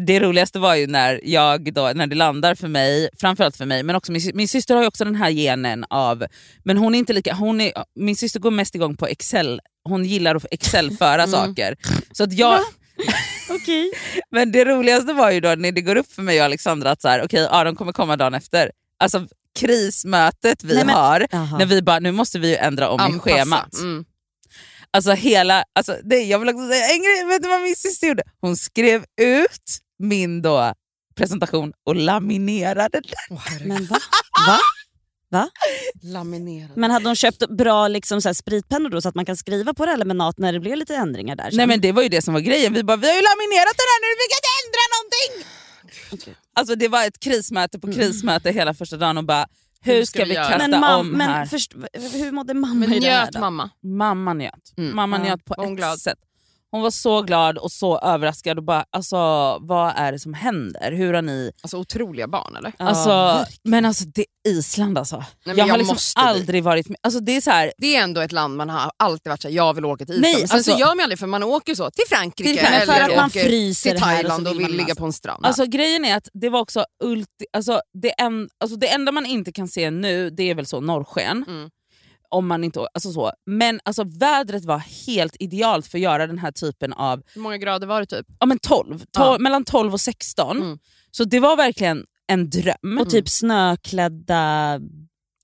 det 0.06 0.20
roligaste 0.20 0.58
var 0.58 0.74
ju 0.74 0.86
när, 0.86 1.20
jag 1.24 1.72
då, 1.74 1.92
när 1.94 2.06
det 2.06 2.16
landar 2.16 2.54
för 2.54 2.68
mig, 2.68 3.08
framförallt 3.20 3.56
för 3.56 3.64
mig, 3.66 3.82
men 3.82 3.96
också 3.96 4.12
min, 4.12 4.22
min 4.34 4.48
syster 4.48 4.74
har 4.74 4.82
ju 4.82 4.88
också 4.88 5.04
den 5.04 5.14
här 5.14 5.30
genen 5.30 5.84
av, 5.90 6.26
men 6.64 6.76
hon 6.78 6.94
är 6.94 6.98
inte 6.98 7.12
lika, 7.12 7.34
hon 7.34 7.60
är, 7.60 7.72
min 7.94 8.16
syster 8.16 8.40
går 8.40 8.50
mest 8.50 8.74
igång 8.74 8.96
på 8.96 9.06
excel, 9.06 9.60
hon 9.84 10.04
gillar 10.04 10.34
att 10.34 10.46
excel-föra 10.50 11.22
Mm. 11.22 11.30
saker. 11.30 11.76
Så 12.12 12.24
att 12.24 12.32
jag, 12.32 12.60
Okej. 13.50 13.90
men 14.30 14.52
det 14.52 14.64
roligaste 14.64 15.12
var 15.12 15.30
ju 15.30 15.40
då 15.40 15.48
när 15.54 15.72
det 15.72 15.80
går 15.80 15.96
upp 15.96 16.12
för 16.12 16.22
mig 16.22 16.38
och 16.38 16.44
Alexandra 16.44 16.90
att 16.90 17.02
så 17.02 17.08
här, 17.08 17.24
okej 17.24 17.48
Aron 17.50 17.76
kommer 17.76 17.92
komma 17.92 18.16
dagen 18.16 18.34
efter. 18.34 18.70
Alltså 19.00 19.26
krismötet 19.58 20.64
vi 20.64 20.74
Nej, 20.74 20.84
men- 20.84 20.94
har, 20.94 21.26
Jaha. 21.30 21.58
när 21.58 21.66
vi 21.66 21.82
bara, 21.82 21.98
nu 21.98 22.12
måste 22.12 22.38
vi 22.38 22.48
ju 22.48 22.56
ändra 22.56 22.88
om 22.88 23.16
i 23.16 23.18
schemat. 23.18 23.74
Mm. 23.78 24.04
Alltså 24.96 25.12
hela, 25.12 25.64
alltså, 25.72 25.96
det, 26.04 26.22
jag 26.22 26.38
vill 26.38 26.48
också 26.48 26.68
säga 26.68 26.86
en 26.92 27.02
grej, 27.02 27.24
vet 27.24 27.42
du 27.42 27.48
vad 27.48 27.62
min 27.62 27.76
syster 27.76 28.06
gjorde? 28.06 28.22
Hon 28.40 28.56
skrev 28.56 29.04
ut 29.20 29.78
min 29.98 30.42
då 30.42 30.72
presentation 31.16 31.72
och 31.84 31.96
laminerade 31.96 33.00
den. 33.00 33.38
Herregud. 33.38 33.68
Men 33.68 33.86
va? 33.86 33.98
va? 34.46 34.58
Va? 35.30 35.50
Laminerad. 36.02 36.76
Men 36.76 36.90
hade 36.90 37.04
de 37.04 37.14
köpt 37.14 37.48
bra 37.48 37.88
liksom, 37.88 38.22
så 38.22 38.28
här, 38.28 38.34
spritpennor 38.34 38.90
då 38.90 39.00
så 39.00 39.08
att 39.08 39.14
man 39.14 39.24
kan 39.24 39.36
skriva 39.36 39.74
på 39.74 39.84
det 39.84 39.90
här 39.90 39.98
laminat 39.98 40.38
när 40.38 40.52
det 40.52 40.60
blir 40.60 40.76
lite 40.76 40.94
ändringar 40.94 41.36
där? 41.36 41.50
sen? 41.50 41.56
Nej 41.56 41.66
men 41.66 41.80
det 41.80 41.92
var 41.92 42.02
ju 42.02 42.08
det 42.08 42.22
som 42.22 42.34
var 42.34 42.40
grejen, 42.40 42.72
vi 42.74 42.82
bara 42.82 42.96
vi 42.96 43.06
har 43.06 43.14
ju 43.14 43.22
laminerat 43.22 43.76
den 43.82 43.88
här 43.92 44.00
nu, 44.04 44.10
vi 44.22 44.26
kan 44.32 44.40
inte 44.42 44.52
ändra 44.62 44.84
någonting! 44.96 46.36
Alltså 46.54 46.74
det 46.74 46.88
var 46.88 47.06
ett 47.06 47.20
krismöte 47.20 47.78
på 47.78 47.92
krismöte 47.92 48.50
hela 48.50 48.74
första 48.74 48.96
dagen 48.96 49.18
och 49.18 49.24
bara 49.24 49.46
hur 49.86 50.04
ska, 50.04 50.18
ska 50.18 50.24
vi 50.28 50.34
kasta 50.34 50.58
men, 50.68 50.74
mam- 50.84 51.00
om 51.00 51.08
men 51.08 51.20
här? 51.30 51.46
först, 51.46 51.74
hur 52.12 52.32
mådde 52.32 52.54
mamma 52.54 52.74
Men 52.74 52.92
i 52.92 53.00
det 53.00 53.10
här 53.10 53.22
njöt 53.24 53.32
då? 53.32 53.40
mamma? 53.40 53.70
Mamma 53.82 54.32
njöt. 54.34 54.72
Mm. 54.76 54.96
Mamma 54.96 55.18
njöt 55.18 55.44
på 55.44 55.62
ett 55.62 55.76
glad? 55.76 55.98
sätt. 56.00 56.18
Hon 56.70 56.82
var 56.82 56.90
så 56.90 57.22
glad 57.22 57.58
och 57.58 57.72
så 57.72 57.98
överraskad 57.98 58.58
och 58.58 58.64
bara 58.64 58.84
alltså 58.90 59.16
vad 59.60 59.92
är 59.96 60.12
det 60.12 60.18
som 60.18 60.34
händer? 60.34 60.92
Hur 60.92 61.14
har 61.14 61.22
ni... 61.22 61.52
Alltså 61.62 61.76
otroliga 61.78 62.28
barn 62.28 62.56
eller? 62.56 62.72
Ja, 62.78 62.84
Alltså, 62.84 63.08
verkligen. 63.08 63.58
men 63.62 63.84
alltså 63.84 64.04
det 64.14 64.20
är 64.20 64.50
Island 64.50 64.98
alltså. 64.98 65.24
men 65.44 65.56
jag 65.56 65.64
har 65.64 65.68
jag 65.68 65.78
liksom 65.78 65.94
måste 65.94 66.20
dit. 66.20 66.26
aldrig 66.28 66.62
varit 66.64 66.88
med. 66.88 66.98
Alltså 67.02 67.20
det 67.20 67.36
är 67.36 67.40
så 67.40 67.50
här, 67.50 67.72
Det 67.78 67.96
är 67.96 68.02
ändå 68.02 68.20
ett 68.20 68.32
land 68.32 68.56
man 68.56 68.68
har 68.70 68.90
alltid 68.96 69.30
varit 69.30 69.42
såhär, 69.42 69.54
jag 69.54 69.74
vill 69.74 69.84
åka 69.84 70.06
till 70.06 70.14
Island. 70.14 70.32
Nej, 70.32 70.40
Men 70.40 70.48
sen 70.48 70.64
så 70.64 70.70
alltså- 70.70 70.80
gör 70.80 70.94
man 70.94 71.00
aldrig 71.04 71.18
för 71.18 71.26
man 71.26 71.42
åker 71.42 71.74
så 71.74 71.90
till 71.90 72.04
Frankrike 72.08 72.50
Till 72.50 72.58
Frankrike. 72.58 72.82
eller 72.92 72.94
För 73.06 73.10
att 73.10 73.16
man 73.16 73.26
åker 73.26 73.44
fryser 73.44 73.90
till 73.90 74.00
här 74.04 74.14
och 74.14 74.20
så 74.20 74.28
Thailand 74.28 74.46
och, 74.48 74.52
vill 74.52 74.58
vill 74.58 74.66
man 74.68 74.76
ligga 74.76 74.88
massa. 74.88 75.00
på 75.00 75.04
en 75.06 75.12
strand. 75.12 75.46
Alltså 75.46 75.66
grejen 75.66 76.04
är 76.04 76.16
att 76.16 76.28
det 76.34 76.48
var 76.48 76.60
också 76.60 76.84
ulti, 77.04 77.26
alltså, 77.52 77.80
det, 78.02 78.10
en, 78.10 78.48
alltså, 78.60 78.76
det 78.76 78.88
enda 78.88 79.12
man 79.12 79.26
inte 79.26 79.52
kan 79.52 79.68
se 79.68 79.90
nu 79.90 80.30
det 80.30 80.50
är 80.50 80.54
väl 80.54 80.66
så 80.66 80.80
norrsken. 80.80 81.44
Mm. 81.48 81.70
Om 82.30 82.46
man 82.46 82.64
inte, 82.64 82.80
alltså 82.94 83.12
så. 83.12 83.32
Men 83.46 83.80
alltså, 83.84 84.04
vädret 84.04 84.64
var 84.64 84.78
helt 85.06 85.36
idealt 85.40 85.86
för 85.86 85.98
att 85.98 86.02
göra 86.02 86.26
den 86.26 86.38
här 86.38 86.52
typen 86.52 86.92
av 86.92 87.22
Hur 87.34 87.40
många 87.40 87.58
grader 87.58 87.86
var 87.86 88.00
det 88.00 88.06
typ? 88.06 88.26
ja, 88.40 88.46
men 88.46 88.58
12, 88.58 89.04
Ja. 89.12 89.20
tol- 89.20 89.38
mellan 89.38 89.64
12 89.64 89.92
och 89.92 90.00
16. 90.00 90.56
Mm. 90.56 90.78
Så 91.10 91.24
det 91.24 91.40
var 91.40 91.56
verkligen 91.56 92.04
en 92.26 92.50
dröm. 92.50 92.98
Och 93.00 93.10
typ 93.10 93.28
snöklädda... 93.28 94.80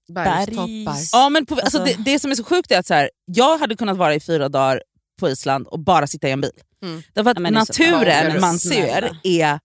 Bergstoppar. 0.08 0.96
Ja, 1.12 1.28
men 1.28 1.46
på, 1.46 1.54
alltså, 1.54 1.78
Alltså- 1.78 1.96
det, 2.02 2.10
det 2.12 2.18
som 2.18 2.30
är 2.30 2.34
så 2.34 2.44
sjukt 2.44 2.70
är 2.72 2.78
att 2.78 2.86
så 2.86 2.94
här, 2.94 3.10
jag 3.24 3.58
hade 3.58 3.76
kunnat 3.76 3.96
vara 3.96 4.14
i 4.14 4.20
fyra 4.20 4.48
dagar 4.48 4.82
på 5.20 5.28
Island 5.28 5.66
och 5.66 5.80
bara 5.80 6.06
sitta 6.06 6.28
i 6.28 6.30
en 6.30 6.40
bil. 6.40 6.50
Mm. 6.82 7.02
Därför 7.12 7.30
att 7.30 7.36
Ja, 7.40 7.50
naturen 7.50 8.32
Ja, 8.34 8.40
man 8.40 8.58
ser 8.58 9.10
är... 9.22 9.60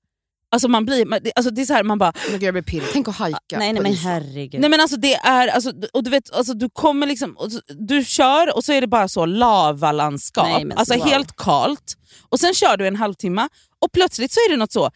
Alltså 0.52 0.68
man 0.68 0.86
blir, 0.86 1.06
man, 1.06 1.20
alltså 1.36 1.52
det 1.52 1.62
är 1.62 1.66
så 1.66 1.74
här, 1.74 1.84
man 1.84 1.98
bara... 1.98 2.14
Men 2.30 2.40
gud, 2.40 2.44
jag 2.44 2.54
blir 2.54 2.64
pirrig. 2.64 2.88
Tänk 2.94 3.08
att 3.08 3.16
hajka 3.16 3.38
nej, 3.52 3.74
nej 3.74 3.76
på 3.76 3.82
men 3.84 3.94
herregud. 3.94 4.62
Nej 4.62 4.70
men 4.70 4.80
alltså 4.80 4.98
det 4.98 5.14
är, 5.14 5.48
alltså, 5.48 5.72
och 5.94 6.04
du 6.04 6.10
vet, 6.10 6.34
alltså, 6.34 6.54
du 6.54 6.70
kommer 6.70 7.08
liksom, 7.08 7.38
och 7.38 7.50
du 7.88 8.06
kör 8.06 8.56
och 8.56 8.64
så 8.64 8.74
är 8.74 8.82
det 8.82 8.88
bara 8.88 9.08
så 9.08 9.26
lavalandskap, 9.26 10.48
Nej, 10.48 10.66
men 10.66 10.78
alltså 10.78 10.94
wow. 10.98 11.06
helt 11.08 11.36
kalt. 11.38 11.98
Och 12.30 12.40
sen 12.40 12.54
kör 12.54 12.78
du 12.78 12.88
en 12.88 12.96
halvtimme 12.96 13.50
och 13.80 13.92
plötsligt 13.92 14.32
så 14.32 14.40
är 14.40 14.50
det 14.52 14.58
något 14.58 14.72
så 14.72 14.86
eh, 14.86 14.92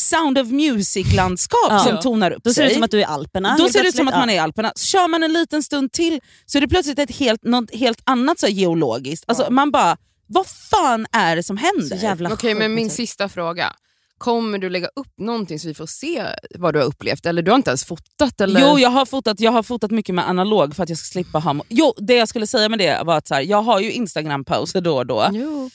Sound 0.00 0.38
of 0.38 0.48
Music-landskap 0.48 1.58
Ja. 1.70 1.78
som 1.78 2.00
tonar 2.00 2.30
upp 2.30 2.44
Då 2.44 2.50
ser 2.50 2.54
sig. 2.54 2.64
det 2.64 2.68
ut 2.68 2.74
som 2.74 2.82
att 2.82 2.90
du 2.90 2.96
är 2.96 3.00
i 3.00 3.04
Alperna. 3.04 3.56
Då 3.58 3.68
ser 3.68 3.82
det 3.82 3.88
ut 3.88 3.96
som 3.96 4.08
att 4.08 4.14
man 4.14 4.30
är 4.30 4.34
i 4.34 4.38
Alperna. 4.38 4.72
Så 4.76 4.86
kör 4.86 5.08
man 5.08 5.22
en 5.22 5.32
liten 5.32 5.62
stund 5.62 5.92
till 5.92 6.20
så 6.46 6.58
är 6.58 6.60
det 6.62 6.68
plötsligt 6.68 6.98
ett 6.98 7.16
helt, 7.16 7.44
något 7.44 7.74
helt 7.74 8.00
annat 8.04 8.38
så 8.40 8.46
geologiskt. 8.46 9.24
Alltså, 9.28 9.50
Man 9.50 9.70
bara, 9.70 9.96
vad 10.34 10.46
fan 10.46 11.06
är 11.12 11.36
det 11.36 11.42
som 11.42 11.56
händer? 11.56 11.96
Så 11.96 12.04
jävla 12.04 12.32
Okej, 12.32 12.54
men 12.54 12.74
min 12.74 12.90
sista 12.90 13.28
fråga. 13.28 13.72
Kommer 14.18 14.58
du 14.58 14.70
lägga 14.70 14.88
upp 14.96 15.18
någonting 15.18 15.58
så 15.58 15.68
vi 15.68 15.74
får 15.74 15.86
se 15.86 16.26
vad 16.54 16.74
du 16.74 16.78
har 16.80 16.86
upplevt? 16.86 17.26
Eller 17.26 17.42
du 17.42 17.50
har 17.50 17.56
inte 17.56 17.70
ens 17.70 17.84
fotat? 17.84 18.40
Eller? 18.40 18.60
Jo, 18.60 18.78
jag 18.78 18.90
har, 18.90 19.06
fotat, 19.06 19.40
jag 19.40 19.52
har 19.52 19.62
fotat 19.62 19.90
mycket 19.90 20.14
med 20.14 20.28
analog 20.28 20.76
för 20.76 20.82
att 20.82 20.88
jag 20.88 20.98
ska 20.98 21.12
slippa 21.12 21.38
ha... 21.38 21.60
Jo, 21.68 21.94
det 21.96 22.14
jag 22.14 22.28
skulle 22.28 22.46
säga 22.46 22.68
med 22.68 22.78
det 22.78 23.02
var 23.04 23.16
att 23.16 23.28
så 23.28 23.34
här, 23.34 23.42
jag 23.42 23.62
har 23.62 23.80
ju 23.80 23.92
Instagram-pauser 23.92 24.80
då 24.80 24.96
och 24.96 25.06
då. 25.06 25.28
Jo. 25.32 25.70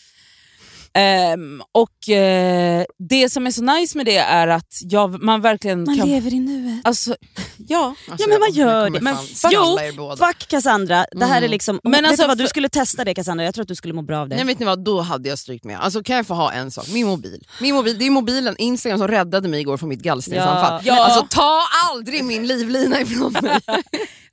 Ehm, 0.93 1.63
och 1.71 2.09
eh, 2.09 2.85
det 3.09 3.29
som 3.29 3.47
är 3.47 3.51
så 3.51 3.63
nice 3.63 3.97
med 3.97 4.05
det 4.05 4.17
är 4.17 4.47
att 4.47 4.79
jag, 4.81 5.23
man 5.23 5.41
verkligen 5.41 5.83
Man 5.83 5.97
kan... 5.97 6.09
lever 6.09 6.33
i 6.33 6.39
nuet. 6.39 6.81
Alltså, 6.83 7.15
ja. 7.57 7.95
Alltså, 8.11 8.27
Ja, 8.29 8.33
men 8.33 8.39
man 8.39 8.51
gör 8.51 8.89
det. 8.89 9.01
Men 9.01 9.15
fan 9.15 9.25
fuck- 9.51 9.97
båda. 9.97 10.27
Fuck 10.27 10.47
Cassandra, 10.47 11.05
det 11.11 11.25
här 11.25 11.33
är 11.35 11.37
Mm. 11.37 11.51
liksom... 11.51 11.79
Men 11.83 12.05
alltså, 12.05 12.27
vad, 12.27 12.37
du 12.37 12.47
skulle 12.47 12.69
testa 12.69 13.03
det 13.03 13.13
Cassandra, 13.13 13.45
jag 13.45 13.53
tror 13.53 13.61
att 13.61 13.67
du 13.67 13.75
skulle 13.75 13.93
må 13.93 14.01
bra 14.01 14.19
av 14.19 14.29
det. 14.29 14.35
Nej, 14.35 14.45
vet 14.45 14.59
ni 14.59 14.65
vad, 14.65 14.83
då 14.83 15.01
hade 15.01 15.29
jag 15.29 15.39
strykt 15.39 15.65
med. 15.65 15.79
Alltså, 15.79 16.03
kan 16.03 16.15
jag 16.15 16.27
få 16.27 16.33
ha 16.33 16.51
en 16.51 16.71
sak? 16.71 16.87
Min 16.89 17.07
mobil. 17.07 17.43
Min 17.61 17.75
mobil 17.75 17.97
det 17.99 18.05
är 18.05 18.09
mobilen 18.11 18.55
Instagram 18.57 18.97
som 18.99 19.07
räddade 19.07 19.47
mig 19.47 19.59
igår 19.61 19.77
från 19.77 19.89
mitt 19.89 20.01
gallstensanfall. 20.01 20.81
Ja. 20.83 21.05
Alltså, 21.05 21.27
ta 21.29 21.61
aldrig 21.91 22.23
min 22.23 22.47
livlina 22.47 23.01
ifrån 23.01 23.33
mig. 23.41 23.59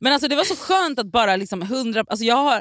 Men 0.01 0.13
alltså, 0.13 0.29
det 0.29 0.37
var 0.37 0.45
så 0.45 0.57
skönt 0.57 0.99
att 0.99 1.07
bara 1.13 1.37
liksom 1.37 1.63
hundra... 1.63 2.05
Alltså, 2.09 2.25
jag 2.25 2.37
har, 2.37 2.61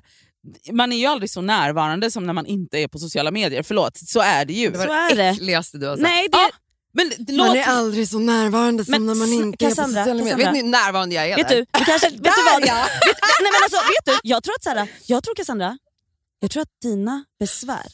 man 0.71 0.93
är 0.93 0.97
ju 0.97 1.05
aldrig 1.05 1.29
så 1.29 1.41
närvarande 1.41 2.11
som 2.11 2.25
när 2.25 2.33
man 2.33 2.45
inte 2.45 2.77
är 2.77 2.87
på 2.87 2.99
sociala 2.99 3.31
medier. 3.31 3.63
Förlåt, 3.63 3.97
så 3.97 4.19
är 4.19 4.45
det 4.45 4.53
ju. 4.53 4.69
Det 4.71 4.77
var 4.77 4.85
Så 4.85 4.91
det 4.91 4.97
är 4.99 5.15
det. 5.15 5.23
äckligaste 5.29 5.77
du 5.77 5.87
har 5.87 5.95
sagt. 5.95 6.01
Nej, 6.03 6.27
det, 6.31 6.37
Ja, 6.37 6.49
men 6.93 7.11
det- 7.25 7.33
Man 7.33 7.47
låt... 7.47 7.55
är 7.57 7.63
aldrig 7.63 8.09
så 8.09 8.19
närvarande 8.19 8.85
som 8.85 8.91
Men 8.91 9.05
när 9.05 9.15
man 9.15 9.33
inte 9.33 9.65
är 9.65 9.69
på 9.69 9.75
Cassandra, 9.75 10.01
sociala 10.03 10.23
medier. 10.23 10.37
Cassandra. 10.37 10.51
Vet 10.51 10.53
ni 10.53 10.61
hur 10.61 10.85
närvarande 10.85 11.15
jag 11.15 11.29
är 11.29 11.35
vet 11.35 11.47
där? 11.49 11.55
du, 11.55 11.61
vi 11.79 11.85
kanske, 11.85 12.09
vet 12.09 12.23
du 12.23 12.29
vad? 12.51 12.61
ja. 12.67 12.85
Vet, 13.07 13.17
nej 13.41 13.51
men 13.51 13.63
alltså, 13.63 13.77
vet 13.77 14.05
du, 14.05 14.29
jag 14.29 14.43
tror 14.43 14.55
att 14.55 14.63
så 14.63 14.69
här, 14.69 14.87
jag 15.05 15.23
tror 15.23 15.35
Cassandra, 15.35 15.77
jag 16.39 16.51
tror 16.51 16.61
att 16.63 16.81
dina 16.81 17.25
besvär 17.39 17.85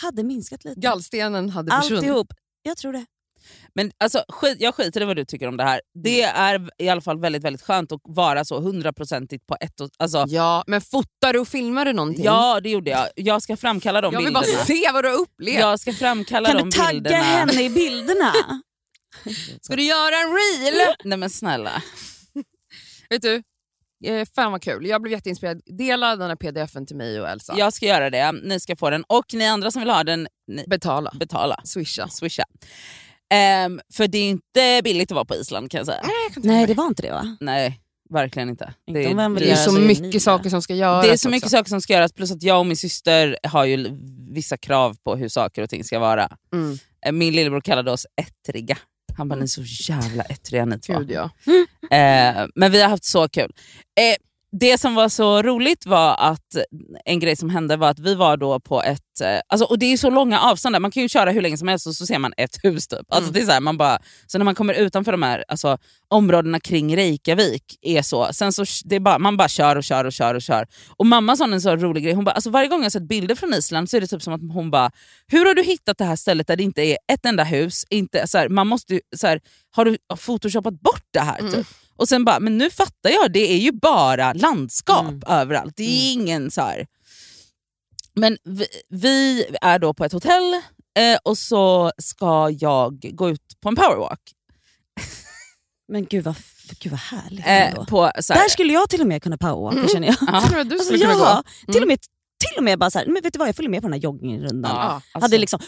hade 0.00 0.22
minskat 0.22 0.64
lite. 0.64 0.80
Gallstenen 0.80 1.50
hade 1.50 1.70
försvunnit. 1.82 2.04
Alltihop. 2.04 2.32
Jag 2.62 2.76
tror 2.76 2.92
det. 2.92 3.06
Men 3.74 3.90
alltså, 4.04 4.24
skit, 4.28 4.56
jag 4.60 4.74
skiter 4.74 5.00
i 5.00 5.04
vad 5.04 5.16
du 5.16 5.24
tycker 5.24 5.48
om 5.48 5.56
det 5.56 5.64
här. 5.64 5.80
Det 6.04 6.22
Mm. 6.22 6.62
är 6.64 6.70
i 6.84 6.88
alla 6.88 7.00
fall 7.00 7.20
väldigt 7.20 7.44
väldigt 7.44 7.62
skönt 7.62 7.92
att 7.92 8.00
vara 8.04 8.44
så 8.44 8.60
hundraprocentigt 8.60 9.46
på 9.46 9.56
ett 9.60 9.80
och, 9.80 9.90
alltså, 9.98 10.24
Ja, 10.28 10.64
men 10.66 10.80
fotar 10.80 11.32
du 11.32 11.38
och 11.38 11.48
filmar 11.48 11.84
du 11.84 11.92
någonting? 11.92 12.24
Ja 12.24 12.60
det 12.60 12.70
gjorde 12.70 12.90
jag. 12.90 13.08
Jag 13.16 13.42
ska 13.42 13.56
framkalla 13.56 14.00
de 14.00 14.12
jag 14.12 14.20
vill 14.20 14.26
bilderna. 14.26 14.46
bara 14.56 14.64
se 14.64 14.90
vad 14.92 15.04
du 15.04 15.08
har 15.08 15.16
upplevt. 15.18 15.60
Jag 15.60 15.80
ska 15.80 15.92
framkalla 15.92 16.48
Kan 16.48 16.56
de 16.58 16.70
du 16.70 16.76
tagga 16.76 16.92
bilderna. 16.92 17.16
henne 17.24 17.62
i 17.62 17.70
bilderna? 17.70 18.32
Ska 19.60 19.76
du 19.76 19.82
göra 19.82 20.14
en 20.16 20.28
reel? 20.34 20.94
Nej 21.04 21.18
men 21.18 21.30
snälla. 21.30 21.82
Vet 23.10 23.22
du, 23.22 23.42
eh, 24.04 24.26
fan 24.34 24.52
vad 24.52 24.62
kul. 24.62 24.86
Jag 24.86 25.02
blev 25.02 25.12
jätteinspirerad. 25.12 25.60
Dela 25.78 26.16
den 26.16 26.28
här 26.28 26.36
pdfen 26.36 26.86
till 26.86 26.96
mig 26.96 27.20
och 27.20 27.28
Elsa. 27.28 27.54
Jag 27.58 27.72
ska 27.72 27.86
göra 27.86 28.10
det, 28.10 28.32
ni 28.32 28.60
ska 28.60 28.76
få 28.76 28.90
den. 28.90 29.04
Och 29.06 29.24
ni 29.34 29.46
andra 29.46 29.70
som 29.70 29.80
vill 29.82 29.90
ha 29.90 30.04
den, 30.04 30.28
ni, 30.48 30.64
Betala. 30.66 31.12
betala. 31.20 31.60
Swisha. 31.64 32.08
Swisha. 32.08 32.44
Ehm, 33.34 33.80
för 33.92 34.08
det 34.08 34.18
är 34.18 34.28
inte 34.30 34.80
billigt 34.84 35.10
att 35.10 35.14
vara 35.14 35.24
på 35.24 35.34
Island 35.34 35.70
kan 35.70 35.78
jag 35.78 35.86
säga. 35.86 36.00
Nej 36.36 36.66
det 36.66 36.74
var 36.74 36.86
inte 36.86 37.02
det 37.02 37.10
va? 37.10 37.36
Nej, 37.40 37.80
verkligen 38.10 38.48
inte. 38.48 38.74
Inte 38.86 39.00
Det, 39.00 39.08
vill 39.08 39.34
Det 39.34 39.50
är 39.50 39.56
så 39.56 39.72
mycket 39.72 40.22
saker 40.22 40.50
som 40.50 40.62
ska 40.62 40.74
göras. 40.74 41.06
det 41.06 41.12
är 41.12 41.16
så 41.16 41.28
mycket 41.28 41.44
också. 41.46 41.56
saker 41.56 41.68
som 41.68 41.80
ska 41.80 41.92
göras, 41.92 42.12
plus 42.12 42.30
att 42.32 42.42
jag 42.42 42.58
och 42.58 42.66
min 42.66 42.76
syster 42.76 43.38
har 43.42 43.64
ju 43.64 43.98
vissa 44.30 44.56
krav 44.56 44.96
på 45.04 45.16
hur 45.16 45.28
saker 45.28 45.62
och 45.62 45.70
ting 45.70 45.84
ska 45.84 45.98
vara. 45.98 46.28
Mm. 46.52 46.78
Eh, 47.06 47.12
Min 47.12 47.34
lillebror 47.34 47.60
kallade 47.60 47.90
oss 47.90 48.06
ettriga. 48.16 48.78
Han 49.16 49.28
bara, 49.28 49.36
ni 49.36 49.42
är 49.42 49.46
så 49.46 49.62
jävla 49.92 50.22
ettriga 50.22 50.64
ni 50.64 50.78
två. 50.78 50.98
Gud 50.98 51.10
ja. 51.10 51.30
Eh, 51.96 52.46
men 52.54 52.72
vi 52.72 52.82
har 52.82 52.88
haft 52.88 53.04
så 53.04 53.28
kul. 53.28 53.52
Eh, 54.00 54.16
det 54.60 54.78
som 54.78 54.94
var 54.94 55.08
så 55.08 55.42
roligt 55.42 55.86
var 55.86 56.16
att 56.18 56.56
en 57.04 57.20
grej 57.20 57.36
som 57.36 57.50
hände 57.50 57.76
var 57.76 57.88
att 57.90 57.98
vi 57.98 58.14
var 58.14 58.36
då 58.36 58.60
på 58.60 58.82
ett, 58.82 59.20
eh, 59.22 59.40
alltså, 59.48 59.64
och 59.64 59.78
det 59.78 59.92
är 59.92 59.96
så 59.96 60.10
långa 60.10 60.40
avstånd 60.40 60.74
där, 60.74 60.80
man 60.80 60.90
kan 60.90 61.02
ju 61.02 61.08
köra 61.08 61.30
hur 61.30 61.42
länge 61.42 61.56
som 61.56 61.68
helst 61.68 61.86
och 61.86 61.94
så 61.94 62.06
ser 62.06 62.18
man 62.18 62.32
ett 62.36 62.58
hus. 62.64 62.88
Typ. 62.88 63.06
Alltså, 63.08 63.32
det 63.32 63.40
är 63.40 63.44
så, 63.44 63.52
här, 63.52 63.60
man 63.60 63.76
bara, 63.76 63.98
så 64.26 64.38
när 64.38 64.44
man 64.44 64.54
kommer 64.54 64.74
utanför 64.74 65.12
de 65.12 65.22
här 65.22 65.44
alltså, 65.48 65.78
områdena 66.08 66.60
kring 66.60 66.96
Reykjavik, 66.96 67.62
är 67.82 68.02
så, 68.02 68.28
sen 68.32 68.52
så 68.52 68.64
det 68.84 68.96
är 68.96 69.00
bara, 69.00 69.18
man 69.18 69.36
bara 69.36 69.48
kör 69.48 69.76
och 69.76 69.84
kör 69.84 70.04
och 70.04 70.12
kör 70.12 70.34
och 70.34 70.42
kör. 70.42 70.66
Och 70.96 71.06
mamma 71.06 71.36
sa 71.36 71.44
en 71.44 71.60
så 71.60 71.76
rolig 71.76 72.04
grej, 72.04 72.12
hon 72.12 72.24
bara, 72.24 72.32
alltså, 72.32 72.50
varje 72.50 72.68
gång 72.68 72.82
jag 72.82 72.92
sett 72.92 73.08
bilder 73.08 73.34
från 73.34 73.54
Island 73.54 73.90
så 73.90 73.96
är 73.96 74.00
det 74.00 74.06
typ 74.06 74.22
som 74.22 74.32
att 74.32 74.40
hon 74.52 74.70
bara, 74.70 74.90
hur 75.26 75.46
har 75.46 75.54
du 75.54 75.62
hittat 75.62 75.98
det 75.98 76.04
här 76.04 76.16
stället 76.16 76.46
där 76.46 76.56
det 76.56 76.62
inte 76.62 76.82
är 76.82 76.96
ett 77.12 77.26
enda 77.26 77.44
hus? 77.44 77.84
Inte, 77.90 78.26
så 78.26 78.38
här, 78.38 78.48
man 78.48 78.66
måste, 78.66 79.00
så 79.16 79.26
här, 79.26 79.40
har 79.70 79.84
du 79.84 79.98
photoshopat 80.16 80.80
bort 80.80 81.04
det 81.12 81.20
här? 81.20 81.50
Typ? 81.50 81.66
Och 81.98 82.08
sen 82.08 82.24
bara, 82.24 82.40
men 82.40 82.58
nu 82.58 82.70
fattar 82.70 83.10
jag, 83.10 83.32
det 83.32 83.52
är 83.52 83.58
ju 83.58 83.72
bara 83.72 84.32
landskap 84.32 85.14
överallt. 85.26 85.72
Det 85.76 85.82
är 85.82 86.12
ingen 86.12 86.50
så 86.50 86.60
här. 86.60 86.86
Men 88.14 88.38
vi, 88.44 88.66
vi 88.88 89.44
är 89.60 89.78
då 89.78 89.94
på 89.94 90.04
ett 90.04 90.12
hotell 90.12 90.52
eh, 90.98 91.18
och 91.24 91.38
så 91.38 91.92
ska 91.98 92.50
jag 92.50 93.00
gå 93.12 93.30
ut 93.30 93.42
på 93.60 93.68
en 93.68 93.76
powerwalk. 93.76 94.20
Men 95.92 96.04
gud 96.06 96.24
vad, 96.24 96.34
gud 96.80 96.90
vad 96.92 97.00
härligt 97.00 97.46
Eh, 97.46 97.84
på, 97.86 98.10
så 98.20 98.32
här, 98.32 98.42
Där 98.42 98.48
skulle 98.48 98.72
jag 98.72 98.90
till 98.90 99.00
och 99.00 99.06
med 99.06 99.22
kunna 99.22 99.38
powerwalka 99.38 99.88
känner 99.88 100.06
jag. 100.06 100.16
Ja. 100.20 100.42
Jag 100.52 100.60
Alltså, 100.72 100.84
skulle 100.84 100.98
kunna 100.98 101.12
ja, 101.14 101.42
gå. 101.66 101.72
till 101.72 101.82
och 101.82 101.88
med, 101.88 101.98
till 102.38 102.58
och 102.58 102.64
med 102.64 102.78
bara 102.78 102.90
så 102.90 102.98
här, 102.98 103.06
men 103.06 103.22
vet 103.22 103.32
du 103.32 103.38
vad 103.38 103.48
jag 103.48 103.56
följer 103.56 103.70
med 103.70 103.82
på 103.82 103.86
den 103.88 103.92
här 103.92 104.00
joggingrundan. 104.00 104.70
Ja, 104.76 104.82
alltså. 104.92 105.18
hade 105.20 105.38
liksom, 105.38 105.60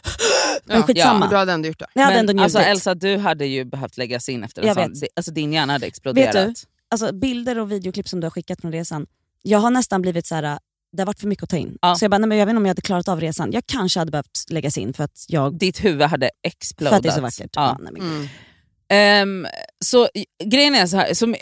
men 0.65 0.77
Ja, 0.77 0.83
skitsamma. 0.83 1.19
Men 1.19 1.29
du 1.29 1.37
hade 1.37 1.53
ändå 1.53 1.69
gjort 1.69 1.79
det. 1.79 1.87
Jag 1.95 2.03
hade 2.03 2.15
men, 2.17 2.21
ändå 2.21 2.33
njutit. 2.33 2.43
alltså, 2.57 2.59
Elsa, 2.71 2.95
du 2.95 3.17
hade 3.17 3.47
ju 3.47 3.65
behövt 3.65 3.97
läggas 3.97 4.29
in 4.29 4.45
efter 4.45 4.63
en 4.63 4.69
Jag 4.69 4.77
sån. 4.77 4.91
vet. 4.93 5.01
Det, 5.01 5.09
alltså, 5.17 5.33
din 5.33 5.53
hjärna 5.53 5.73
hade 5.73 5.87
exploderat. 5.87 6.35
Vet 6.35 6.47
du? 6.47 6.55
alltså, 6.91 7.13
bilder 7.13 7.59
och 7.59 7.73
videoklipp 7.73 8.09
som 8.09 8.21
du 8.21 8.25
har 8.25 8.31
skickat 8.31 8.61
från 8.61 8.73
resan, 8.73 9.07
jag 9.43 9.59
har 9.59 9.71
nästan 9.71 10.03
blivit 10.03 10.27
så 10.27 10.35
här. 10.35 10.43
det 10.43 11.03
har 11.03 11.07
varit 11.07 11.21
för 11.21 11.27
mycket 11.29 11.43
att 11.43 11.51
ta 11.51 11.57
in. 11.57 11.79
Ja. 11.83 11.95
Så 11.95 12.05
jag 12.05 12.11
bara, 12.11 12.19
nej, 12.19 12.29
men 12.29 12.39
jag 12.39 12.47
vet 12.47 12.51
inte 12.51 12.59
om 12.59 12.65
jag 12.67 12.71
hade 12.71 12.83
klarat 12.83 13.09
av 13.09 13.21
resan. 13.21 13.53
Jag 13.53 13.63
kanske 13.67 13.99
hade 14.01 14.11
behövt 14.11 14.45
läggas 14.51 14.79
in 14.79 14.93
för 14.93 15.05
att, 15.05 15.25
jag, 15.29 15.59
Ditt 15.59 15.85
huvud 15.85 16.03
hade 16.09 16.27
för 16.27 16.49
exploderat. 16.49 16.97
att 16.97 17.03
det 17.03 17.09
är 17.09 17.13
så 17.13 17.21
vackert. 17.21 17.51
Ja. 17.55 17.77
Ja, 17.81 17.91
nej, 17.91 17.93
men, 17.93 18.03
Mm. 18.11 18.29
Ehm, 18.93 19.47
så 19.85 20.09
grejen 20.45 20.75
är 20.75 20.87
så 20.87 20.97
här, 20.97 21.15
som, 21.15 21.35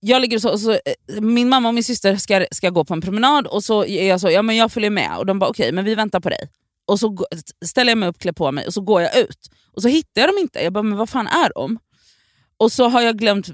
jag 0.00 0.22
ligger 0.22 0.38
så, 0.38 0.50
och 0.50 0.60
så, 0.60 0.72
eh, 0.72 1.20
min 1.20 1.48
mamma 1.48 1.68
och 1.68 1.74
min 1.74 1.84
syster 1.84 2.16
ska, 2.16 2.46
ska 2.50 2.70
gå 2.70 2.84
på 2.84 2.94
en 2.94 3.00
promenad 3.00 3.46
och 3.46 3.64
så 3.64 3.84
är 3.84 4.08
jag 4.08 4.20
så, 4.20 4.30
ja 4.30 4.42
men 4.42 4.56
jag 4.56 4.72
följer 4.72 4.90
med 4.90 5.18
och 5.18 5.26
de 5.26 5.38
bara 5.38 5.50
okej 5.50 5.72
men 5.72 5.84
vi 5.84 5.94
väntar 5.94 6.20
på 6.20 6.28
dig. 6.28 6.48
Och 6.86 7.00
så 7.00 7.26
ställer 7.64 7.90
jag 7.90 7.98
mig 7.98 8.08
upp, 8.08 8.18
klär 8.18 8.32
på 8.32 8.52
mig 8.52 8.66
och 8.66 8.74
så 8.74 8.80
går 8.80 9.02
jag 9.02 9.18
ut. 9.18 9.50
Och 9.72 9.82
så 9.82 9.88
hittar 9.88 10.20
jag 10.20 10.28
dem 10.28 10.38
inte, 10.38 10.62
jag 10.62 10.72
bara 10.72 10.82
men 10.82 10.98
vad 10.98 11.08
fan 11.08 11.26
är 11.26 11.52
de? 11.54 11.78
Och 12.56 12.72
så 12.72 12.88
har 12.88 13.00
jag 13.00 13.18
glömt 13.18 13.48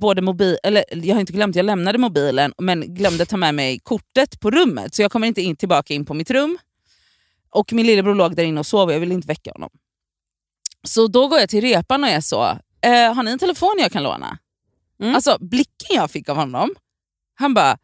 både 0.00 0.22
mobil, 0.22 0.56
eller 0.62 0.84
jag 0.92 1.14
har 1.14 1.20
inte 1.20 1.32
glömt, 1.32 1.56
jag 1.56 1.66
lämnade 1.66 1.98
mobilen 1.98 2.52
men 2.58 2.94
glömde 2.94 3.26
ta 3.26 3.36
med 3.36 3.54
mig 3.54 3.78
kortet 3.78 4.40
på 4.40 4.50
rummet 4.50 4.94
så 4.94 5.02
jag 5.02 5.12
kommer 5.12 5.26
inte 5.26 5.42
in, 5.42 5.56
tillbaka 5.56 5.94
in 5.94 6.04
på 6.04 6.14
mitt 6.14 6.30
rum. 6.30 6.58
Och 7.50 7.72
min 7.72 7.86
lillebror 7.86 8.14
låg 8.14 8.36
där 8.36 8.44
inne 8.44 8.60
och 8.60 8.66
sov 8.66 8.88
och 8.88 8.94
jag 8.94 9.00
ville 9.00 9.14
inte 9.14 9.28
väcka 9.28 9.52
honom. 9.52 9.70
Så 10.84 11.06
då 11.06 11.28
går 11.28 11.38
jag 11.38 11.48
till 11.48 11.60
repan 11.60 12.04
och 12.04 12.10
är 12.10 12.20
så, 12.20 12.42
eh, 12.82 13.14
har 13.14 13.22
ni 13.22 13.30
en 13.30 13.38
telefon 13.38 13.74
jag 13.78 13.92
kan 13.92 14.02
låna? 14.02 14.38
Mm. 15.00 15.14
Alltså 15.14 15.38
blicken 15.40 15.96
jag 15.96 16.10
fick 16.10 16.28
av 16.28 16.36
honom, 16.36 16.74
han 17.34 17.54
bara, 17.54 17.78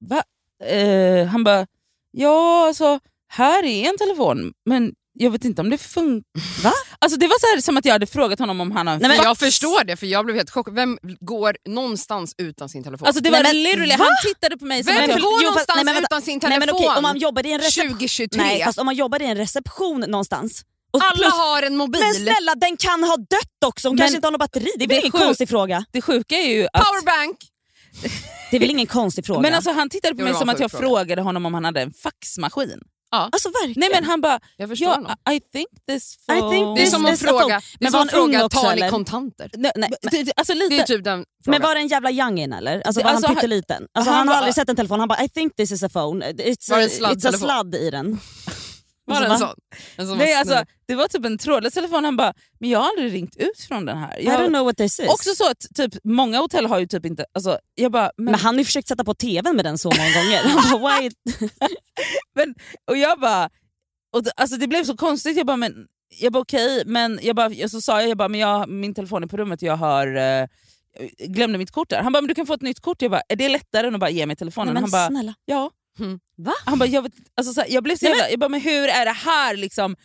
va? 0.00 0.22
Eh, 0.64 1.26
han 1.26 1.44
bara, 1.44 1.66
ja 2.10 2.66
alltså 2.66 3.00
här 3.28 3.64
är 3.64 3.88
en 3.88 3.98
telefon 3.98 4.52
men 4.64 4.94
jag 5.18 5.30
vet 5.30 5.44
inte 5.44 5.62
om 5.62 5.70
det 5.70 5.78
funkar. 5.78 6.30
Va? 6.62 6.72
Alltså 6.98 7.18
det 7.18 7.26
var 7.26 7.40
så 7.40 7.46
här, 7.54 7.60
som 7.60 7.76
att 7.76 7.84
jag 7.84 7.92
hade 7.92 8.06
frågat 8.06 8.38
honom 8.38 8.60
om 8.60 8.70
han 8.70 8.86
har 8.86 8.94
en 8.94 9.00
Nej, 9.00 9.08
men 9.08 9.24
jag 9.24 9.38
förstår 9.38 9.84
det, 9.84 9.96
för 9.96 10.06
jag 10.06 10.24
blev 10.24 10.36
helt 10.36 10.50
chockad. 10.50 10.74
Vem 10.74 10.98
går 11.20 11.56
någonstans 11.68 12.34
utan 12.38 12.68
sin 12.68 12.84
telefon? 12.84 13.06
Alltså 13.06 13.22
det 13.22 13.30
var 13.30 13.42
Nej, 13.42 13.76
men 13.76 13.90
han 13.90 14.08
tittade 14.26 14.58
på 14.58 14.64
mig 14.64 14.84
som 14.84 14.94
Vem 14.94 15.02
att 15.04 15.08
jag... 15.08 15.20
går 15.20 15.32
jo, 15.32 15.36
fast- 15.38 15.44
någonstans 15.44 15.84
nej, 15.84 15.94
men 15.94 16.02
utan 16.04 16.22
sin 16.22 16.32
nej, 16.32 16.40
telefon? 16.40 16.66
men 16.66 16.74
okej, 16.74 16.96
om 16.96 17.02
man 17.02 17.18
jobbar 17.18 17.46
i 17.46 17.52
en 17.52 17.60
reception... 17.60 17.92
2023. 17.92 18.42
Nej, 18.42 18.64
fast 18.64 18.78
om 18.78 18.86
man 18.86 18.94
jobbar 18.94 19.22
i 19.22 19.24
en 19.24 19.36
reception 19.36 20.00
någonstans. 20.00 20.64
Och 20.96 21.02
Alla 21.04 21.12
plus, 21.16 21.32
har 21.32 21.62
en 21.62 21.76
mobil. 21.76 22.00
men 22.00 22.14
snälla, 22.14 22.54
den 22.54 22.76
kan 22.76 23.04
ha 23.04 23.16
dött 23.16 23.60
också. 23.66 23.88
Hon 23.88 23.94
Men- 23.96 24.02
kanske 24.02 24.16
inte 24.16 24.26
har 24.26 24.32
något 24.32 24.38
batteri. 24.38 24.70
Det 24.76 24.84
är 24.84 24.88
väl 24.88 24.98
ingen 24.98 25.12
sjukt. 25.12 25.24
konstig 25.24 25.48
fråga? 25.48 25.84
Det 25.92 26.02
sjuka 26.02 26.36
är 26.36 26.48
ju 26.48 26.66
att... 26.72 26.84
Powerbank. 26.84 27.36
Det 28.50 28.56
är 28.56 28.60
väl 28.60 28.70
ingen 28.70 28.86
konstig 28.86 29.26
fråga? 29.26 29.40
Men 29.40 29.54
alltså 29.54 29.72
han 29.72 29.88
tittade 29.90 30.14
på 30.14 30.22
mig 30.22 30.34
som 30.34 30.48
att 30.48 30.60
jag 30.60 30.70
sjuk 30.70 30.80
fråga. 30.80 30.88
frågade 31.00 31.22
honom 31.22 31.46
om 31.46 31.54
han 31.54 31.64
hade 31.64 31.80
en 31.82 31.92
faxmaskin. 31.92 32.80
alltså 33.10 33.48
verkligen. 33.48 33.80
Nej 33.80 33.88
men 33.92 34.04
han 34.04 34.20
bara, 34.20 34.40
Jag 34.56 34.68
förstår 34.68 34.88
ja, 34.88 34.94
honom. 34.94 35.12
I 35.30 35.40
think 35.40 35.68
this 35.88 36.14
I 36.14 36.26
think 36.26 36.40
phone... 36.40 36.74
Det 36.74 36.82
är 36.82 36.86
this- 36.86 36.90
som 36.90 37.04
att 37.06 37.10
this 37.10 37.20
fråga, 37.20 37.40
phone. 37.40 37.60
Men 37.80 37.92
var 37.92 37.98
han 37.98 38.08
ung 38.10 38.32
fråga 38.32 38.44
också, 38.44 38.60
tar 38.62 38.76
ni 38.76 38.90
kontanter? 38.90 39.50
Nej, 39.54 39.72
Nej, 39.76 39.90
det- 40.10 40.32
alltså 40.36 40.54
lite... 40.54 40.74
Det 40.74 40.80
är 40.82 40.86
typ 40.86 41.04
den 41.04 41.18
Men 41.18 41.24
frågan. 41.44 41.62
var 41.62 41.74
det 41.74 41.80
en 41.80 41.88
jävla 41.88 42.10
youngin 42.10 42.52
eller? 42.52 42.80
Alltså, 42.86 43.02
var 43.02 43.10
alltså, 43.10 43.26
han 43.26 43.34
pytteliten? 43.36 43.86
Alltså, 43.94 44.10
han 44.10 44.18
han, 44.18 44.28
har 44.28 44.34
aldrig 44.34 44.54
sett 44.54 44.68
en 44.68 44.76
telefon. 44.76 44.98
Han 44.98 45.08
bara 45.08 45.22
I 45.24 45.28
think 45.28 45.56
this 45.56 45.70
is 45.72 45.82
a 45.82 45.88
phone. 45.88 46.26
It's, 46.32 46.70
Var 46.70 46.78
a, 46.78 46.82
en 46.82 46.88
it's 46.88 47.28
a 47.28 47.32
sladd 47.32 47.74
i 47.74 47.90
den. 47.90 48.20
Var 49.06 49.20
det 49.20 49.26
en 49.26 49.38
sån? 49.38 49.54
En 49.96 50.06
sån 50.06 50.18
Nej, 50.18 50.32
var 50.32 50.40
alltså, 50.40 50.64
det 50.86 50.94
var 50.94 51.08
typ 51.08 51.24
en 51.24 51.38
trådlös 51.38 51.74
telefon, 51.74 52.04
han 52.04 52.16
bara, 52.16 52.34
men 52.60 52.70
jag 52.70 52.78
har 52.78 52.88
aldrig 52.88 53.12
ringt 53.12 53.36
ut 53.36 53.60
från 53.68 53.84
den 53.86 53.98
här. 53.98 54.20
I 54.20 54.26
don't 54.26 54.40
Jag, 54.40 54.48
know 54.48 54.64
what 54.64 54.76
this 54.76 55.00
is. 55.00 55.08
också 55.08 55.34
så 55.34 55.50
att 55.50 55.66
typ, 55.74 55.94
många 56.04 56.38
hotell 56.38 56.66
har 56.66 56.78
ju 56.78 56.86
typ 56.86 57.06
inte... 57.06 57.24
Alltså, 57.34 57.58
jag 57.74 57.92
bara, 57.92 58.10
men, 58.16 58.24
Men 58.24 58.34
han 58.34 58.54
har 58.54 58.58
ju 58.58 58.64
försökt 58.64 58.88
sätta 58.88 59.04
på 59.04 59.14
tvn 59.14 59.56
med 59.56 59.64
den 59.64 59.78
så 59.78 59.88
många 59.88 60.10
gånger. 60.12 60.42
Han 60.48 60.80
bara, 60.80 61.00
why? 61.00 61.10
men, 62.34 62.54
och 62.90 62.96
jag 62.96 63.20
bara... 63.20 63.50
Och 64.12 64.22
det, 64.24 64.30
alltså, 64.36 64.56
det 64.56 64.66
blev 64.68 64.84
så 64.84 64.96
konstigt, 64.96 65.36
jag 65.36 65.46
bara, 65.46 65.56
men 65.56 65.86
jag 66.20 66.32
bara 66.32 66.40
okej, 66.40 66.82
men 66.86 67.18
jag 67.22 67.36
bara, 67.36 67.50
jag 67.52 67.70
så 67.70 67.80
sa 67.80 68.00
jag, 68.00 68.10
jag 68.10 68.18
bara, 68.18 68.28
men 68.28 68.40
jag, 68.40 68.68
min 68.68 68.94
telefon 68.94 69.22
är 69.22 69.26
på 69.26 69.36
rummet 69.36 69.62
och 69.62 69.68
jag 69.68 69.76
har... 69.76 70.16
Eh, 70.16 70.46
glömde 71.18 71.58
mitt 71.58 71.70
kort 71.70 71.90
där. 71.90 72.02
Han 72.02 72.12
bara, 72.12 72.20
men 72.20 72.28
du 72.28 72.34
kan 72.34 72.46
få 72.46 72.54
ett 72.54 72.62
nytt 72.62 72.80
kort. 72.80 73.02
Jag 73.02 73.10
bara, 73.10 73.22
är 73.28 73.36
det 73.36 73.48
lättare 73.48 73.86
än 73.86 73.94
att 73.94 74.00
bara 74.00 74.10
ge 74.10 74.26
mig 74.26 74.36
telefonen? 74.36 74.74
Nej, 74.74 74.82
men 74.82 74.82
han 74.82 74.90
bara, 74.90 75.06
snälla. 75.06 75.34
ja. 75.44 75.70
Mm. 75.98 76.18
Va? 76.36 76.52
Han 76.66 76.78
bara, 76.78 76.88
jag, 76.88 77.02
vet, 77.02 77.12
alltså, 77.36 77.52
så 77.52 77.60
här, 77.60 77.68
jag 77.70 77.82
blev 77.84 77.96
så 77.96 78.04
Nej, 78.04 78.12
jävla, 78.18 78.30
jag 78.30 78.40
bara, 78.40 78.48
men 78.48 78.60
hur 78.60 78.88
är 78.88 79.04
det 79.04 79.10
här 79.12 79.56
liksom? 79.56 79.96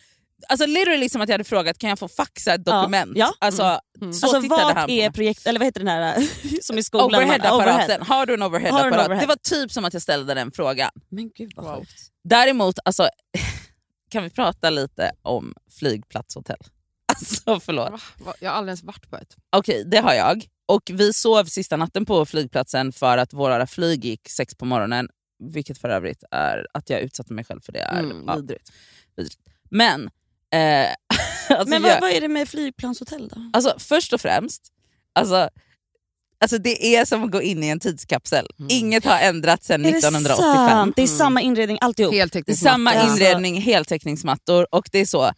Alltså 0.50 0.66
literally 0.66 1.10
som 1.10 1.22
att 1.22 1.30
jag 1.30 1.34
hade 1.34 1.44
frågat, 1.44 1.78
kan 1.78 1.90
jag 1.90 2.00
få 2.00 2.08
faxa 2.08 2.54
ett 2.54 2.66
dokument? 2.66 3.12
Ja. 3.16 3.34
Alltså, 3.40 3.80
Mm. 4.02 4.14
Så 4.14 4.26
Alltså 4.26 4.42
tittade 4.42 4.64
vart 4.64 4.76
han 4.76 4.86
på 4.86 4.92
är 4.92 5.10
projekt, 5.12 5.48
eller 5.48 5.60
vad 5.60 5.66
heter 5.66 5.80
den 5.80 5.88
här 5.88 6.28
som 6.62 6.78
i 6.78 6.84
skolan? 6.84 7.06
Overhead-apparaten. 7.08 8.02
En 8.02 8.08
Har 8.08 8.26
du 8.26 8.34
en 8.34 8.44
overhead-apparat? 8.44 9.06
overhead? 9.06 9.22
Det 9.22 9.28
var 9.28 9.36
typ 9.36 9.72
som 9.72 9.86
att 9.86 9.94
jag 9.94 10.02
ställde 10.02 10.34
den 10.34 10.52
frågan. 10.52 10.90
Men 11.10 11.30
gud 11.36 11.52
vad 11.56 11.66
Wow. 11.66 11.86
Däremot, 12.24 12.80
alltså, 12.86 13.10
kan 14.12 14.24
vi 14.24 14.30
prata 14.30 14.70
lite 14.70 15.12
om 15.22 15.54
flygplatshotell? 15.80 16.58
Alltså 17.14 17.60
förlåt. 17.60 17.92
Jag 18.40 18.50
har 18.50 18.58
aldrig 18.58 18.70
ens 18.70 18.84
varit 18.84 19.10
på 19.10 19.16
ett. 19.18 19.36
Okej, 19.56 19.84
det 19.86 19.98
har 19.98 20.14
jag. 20.14 20.46
Och 20.66 20.82
vi 20.94 21.14
sov 21.14 21.46
sista 21.46 21.78
natten 21.78 22.06
på 22.06 22.26
flygplatsen 22.26 22.92
för 22.92 23.18
att 23.18 23.34
våra 23.34 23.68
flyg 23.68 24.06
gick 24.06 24.30
sex 24.30 24.56
på 24.56 24.66
morgonen. 24.66 25.10
Vilket 25.42 25.78
för 25.78 25.90
övrigt 25.90 26.24
är 26.32 26.68
att 26.74 26.90
jag 26.90 27.02
utsatte 27.02 27.34
mig 27.34 27.46
själv 27.46 27.62
för 27.62 27.72
det. 27.72 27.80
Är, 27.80 28.00
Mm, 28.00 28.24
ja, 28.28 28.36
vidrigt. 28.36 28.72
vidrigt. 29.16 29.38
Men, 29.70 30.10
eh, 30.54 30.88
alltså, 31.50 31.70
Men 31.70 31.84
jag, 31.84 31.92
vad, 31.92 32.02
vad 32.02 32.12
är 32.12 32.22
det 32.22 32.28
med 32.28 32.50
flygplanshotell 32.50 33.28
då? 33.28 33.42
alltså, 33.54 33.76
först 33.78 34.14
och 34.14 34.22
främst, 34.22 34.62
alltså, 35.14 35.50
alltså, 36.42 36.58
det 36.58 36.96
är 36.96 37.06
som 37.06 37.24
att 37.24 37.32
gå 37.32 37.42
in 37.42 37.64
i 37.64 37.68
en 37.68 37.80
tidskapsel. 37.80 38.48
Mm. 38.60 38.68
Inget 38.72 39.06
har 39.06 39.20
ändrats 39.20 39.68
sedan 39.68 39.86
Är 39.86 39.92
det 39.92 39.98
1985. 39.98 40.68
sant? 40.70 40.96
Det 40.96 41.02
är 41.02 41.08
Mm. 41.08 41.18
samma 41.18 41.42
inredning 41.42 41.78
alltihop? 41.82 42.14
Heltäckningsmatta. 42.14 42.72
Samma 42.74 42.96
Ja. 42.96 43.14
inredning, 43.14 43.62
heltäckningsmattor 43.62 44.68
och 44.76 44.90
det 44.92 45.00
är 45.00 45.06
så. 45.06 45.32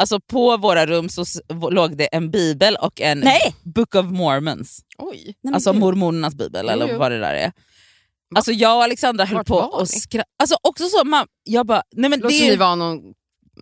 Alltså 0.00 0.20
på 0.20 0.56
våra 0.56 0.86
rum 0.86 1.08
så 1.08 1.24
låg 1.70 1.96
det 1.96 2.04
en 2.06 2.30
bibel 2.30 2.76
och 2.76 3.00
en 3.00 3.20
Nej! 3.20 3.54
Book 3.62 3.94
of 3.94 4.06
Mormons. 4.06 4.80
Oj. 4.98 5.34
Nej, 5.40 5.54
alltså 5.54 5.72
mormonernas 5.72 6.34
bibel 6.34 6.60
Jo, 6.66 6.70
eller 6.72 6.98
vad 6.98 7.12
det 7.12 7.18
där 7.18 7.34
är. 7.34 7.52
Alltså 8.34 8.52
jag 8.52 8.76
och 8.76 8.82
Alexandra 8.84 9.24
höll 9.24 9.36
Vart 9.36 9.46
på 9.46 9.56
och 9.56 9.80
ni? 9.80 9.86
skratta. 10.00 10.28
Alltså 10.42 10.56
också 10.62 10.88
så, 10.88 11.04
man, 11.04 11.26
jag 11.44 11.66
bara, 11.66 11.82
nej 11.92 12.10
men 12.10 12.20
Låter 12.20 12.28
det 12.34 12.38
som 12.38 12.46
är, 12.46 12.50
ni 12.50 12.56
var 12.56 12.76
någon 12.76 13.00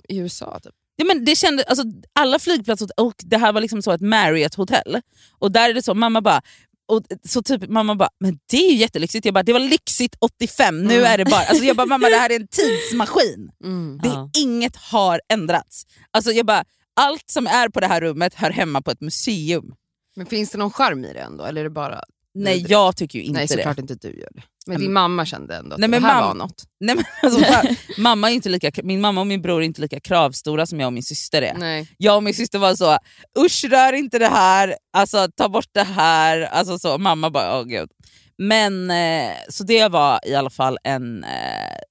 i 0.08 0.18
USA 0.18 0.60
typ. 0.62 0.72
Ja, 0.96 1.04
men 1.04 1.24
det 1.24 1.36
kände, 1.36 1.62
alltså, 1.64 1.84
alla 2.12 2.38
flygplatser, 2.38 2.88
och 2.96 3.14
det 3.18 3.36
här 3.38 3.52
var 3.52 3.60
liksom 3.60 3.82
så 3.82 3.92
ett 3.92 4.00
Marriott-hotell. 4.00 5.00
Och 5.38 5.52
där 5.52 5.70
är 5.70 5.74
det 5.74 5.82
så, 5.82 5.94
mamma 5.94 6.20
bara, 6.20 6.42
och 6.88 7.02
så 7.28 7.42
typ 7.42 7.68
mamma 7.68 7.94
bara, 7.94 8.08
men 8.20 8.38
det 8.50 8.56
är 8.56 8.70
ju 8.70 8.76
jättelyxigt. 8.76 9.24
Jag 9.24 9.34
bara, 9.34 9.42
det 9.42 9.52
var 9.52 9.60
lyxigt 9.60 10.16
85, 10.20 10.82
nu 10.82 11.04
är 11.04 11.18
det 11.18 11.24
bara... 11.24 11.40
Alltså 11.44 11.64
jag 11.64 11.76
bara, 11.76 11.86
mamma 11.86 12.08
det 12.08 12.16
här 12.16 12.30
är 12.30 12.40
en 12.40 12.48
tidsmaskin. 12.50 13.50
Mm. 13.64 13.98
Det, 14.02 14.08
Ja. 14.08 14.30
Inget 14.38 14.76
har 14.76 15.20
ändrats. 15.28 15.86
Alltså 16.10 16.30
jag 16.32 16.46
bara, 16.46 16.64
allt 17.00 17.30
som 17.30 17.46
är 17.46 17.68
på 17.68 17.80
det 17.80 17.86
här 17.86 18.00
rummet 18.00 18.34
hör 18.34 18.50
hemma 18.50 18.82
på 18.82 18.90
ett 18.90 19.00
museum. 19.00 19.74
Men 20.16 20.26
finns 20.26 20.50
det 20.50 20.58
någon 20.58 20.70
charm 20.72 21.04
i 21.04 21.12
det 21.12 21.20
ändå? 21.20 21.44
Eller 21.44 21.60
är 21.60 21.64
det 21.64 21.70
bara... 21.70 22.00
Nej 22.36 22.64
jag 22.68 22.96
tycker 22.96 23.18
ju 23.18 23.24
inte 23.24 23.38
Nej 23.38 23.46
det. 23.46 23.54
såklart 23.54 23.78
inte 23.78 23.94
du 23.94 24.08
gör 24.08 24.28
det. 24.34 24.42
Men 24.66 24.80
din 24.80 24.92
mamma 24.92 25.26
kände 25.26 25.56
ändå 25.56 25.74
att 25.74 25.80
Nej, 25.80 25.90
det 25.90 25.98
här 25.98 26.22
var 26.22 26.34
något. 26.34 26.64
Nej, 26.80 26.96
men 26.96 27.04
alltså, 27.22 27.44
mamma 27.98 28.30
är 28.30 28.34
inte 28.34 28.48
lika, 28.48 28.70
min 28.82 29.00
mamma 29.00 29.20
och 29.20 29.26
min 29.26 29.42
bror 29.42 29.62
är 29.62 29.66
inte 29.66 29.80
lika 29.80 30.00
kravstora 30.00 30.66
som 30.66 30.80
jag 30.80 30.86
och 30.86 30.92
min 30.92 31.02
syster 31.02 31.42
är. 31.42 31.54
Nej. 31.54 31.88
Jag 31.98 32.16
och 32.16 32.22
min 32.22 32.34
syster 32.34 32.58
var 32.58 32.74
så, 32.74 32.98
usch 33.38 33.64
rör 33.64 33.92
inte 33.92 34.18
det 34.18 34.28
här, 34.28 34.76
alltså, 34.92 35.28
ta 35.36 35.48
bort 35.48 35.70
det 35.72 35.82
här. 35.84 36.40
Alltså, 36.40 36.78
så, 36.78 36.98
mamma 36.98 37.30
bara, 37.30 37.60
åh 37.60 37.64
gud. 37.64 37.88
Men 38.38 38.90
eh, 38.90 39.32
så 39.48 39.64
det 39.64 39.88
var 39.88 40.20
i 40.26 40.34
alla 40.34 40.50
fall 40.50 40.78
en 40.84 41.24
eh, 41.24 41.30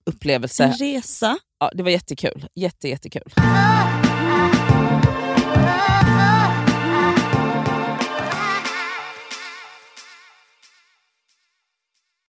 upplevelse. 0.05 0.63
En 0.63 0.73
resa. 0.73 1.37
Ja, 1.59 1.71
det 1.73 1.83
var 1.83 1.89
jättekul. 1.89 2.45
Jätte, 2.55 2.89
jättekul. 2.89 3.33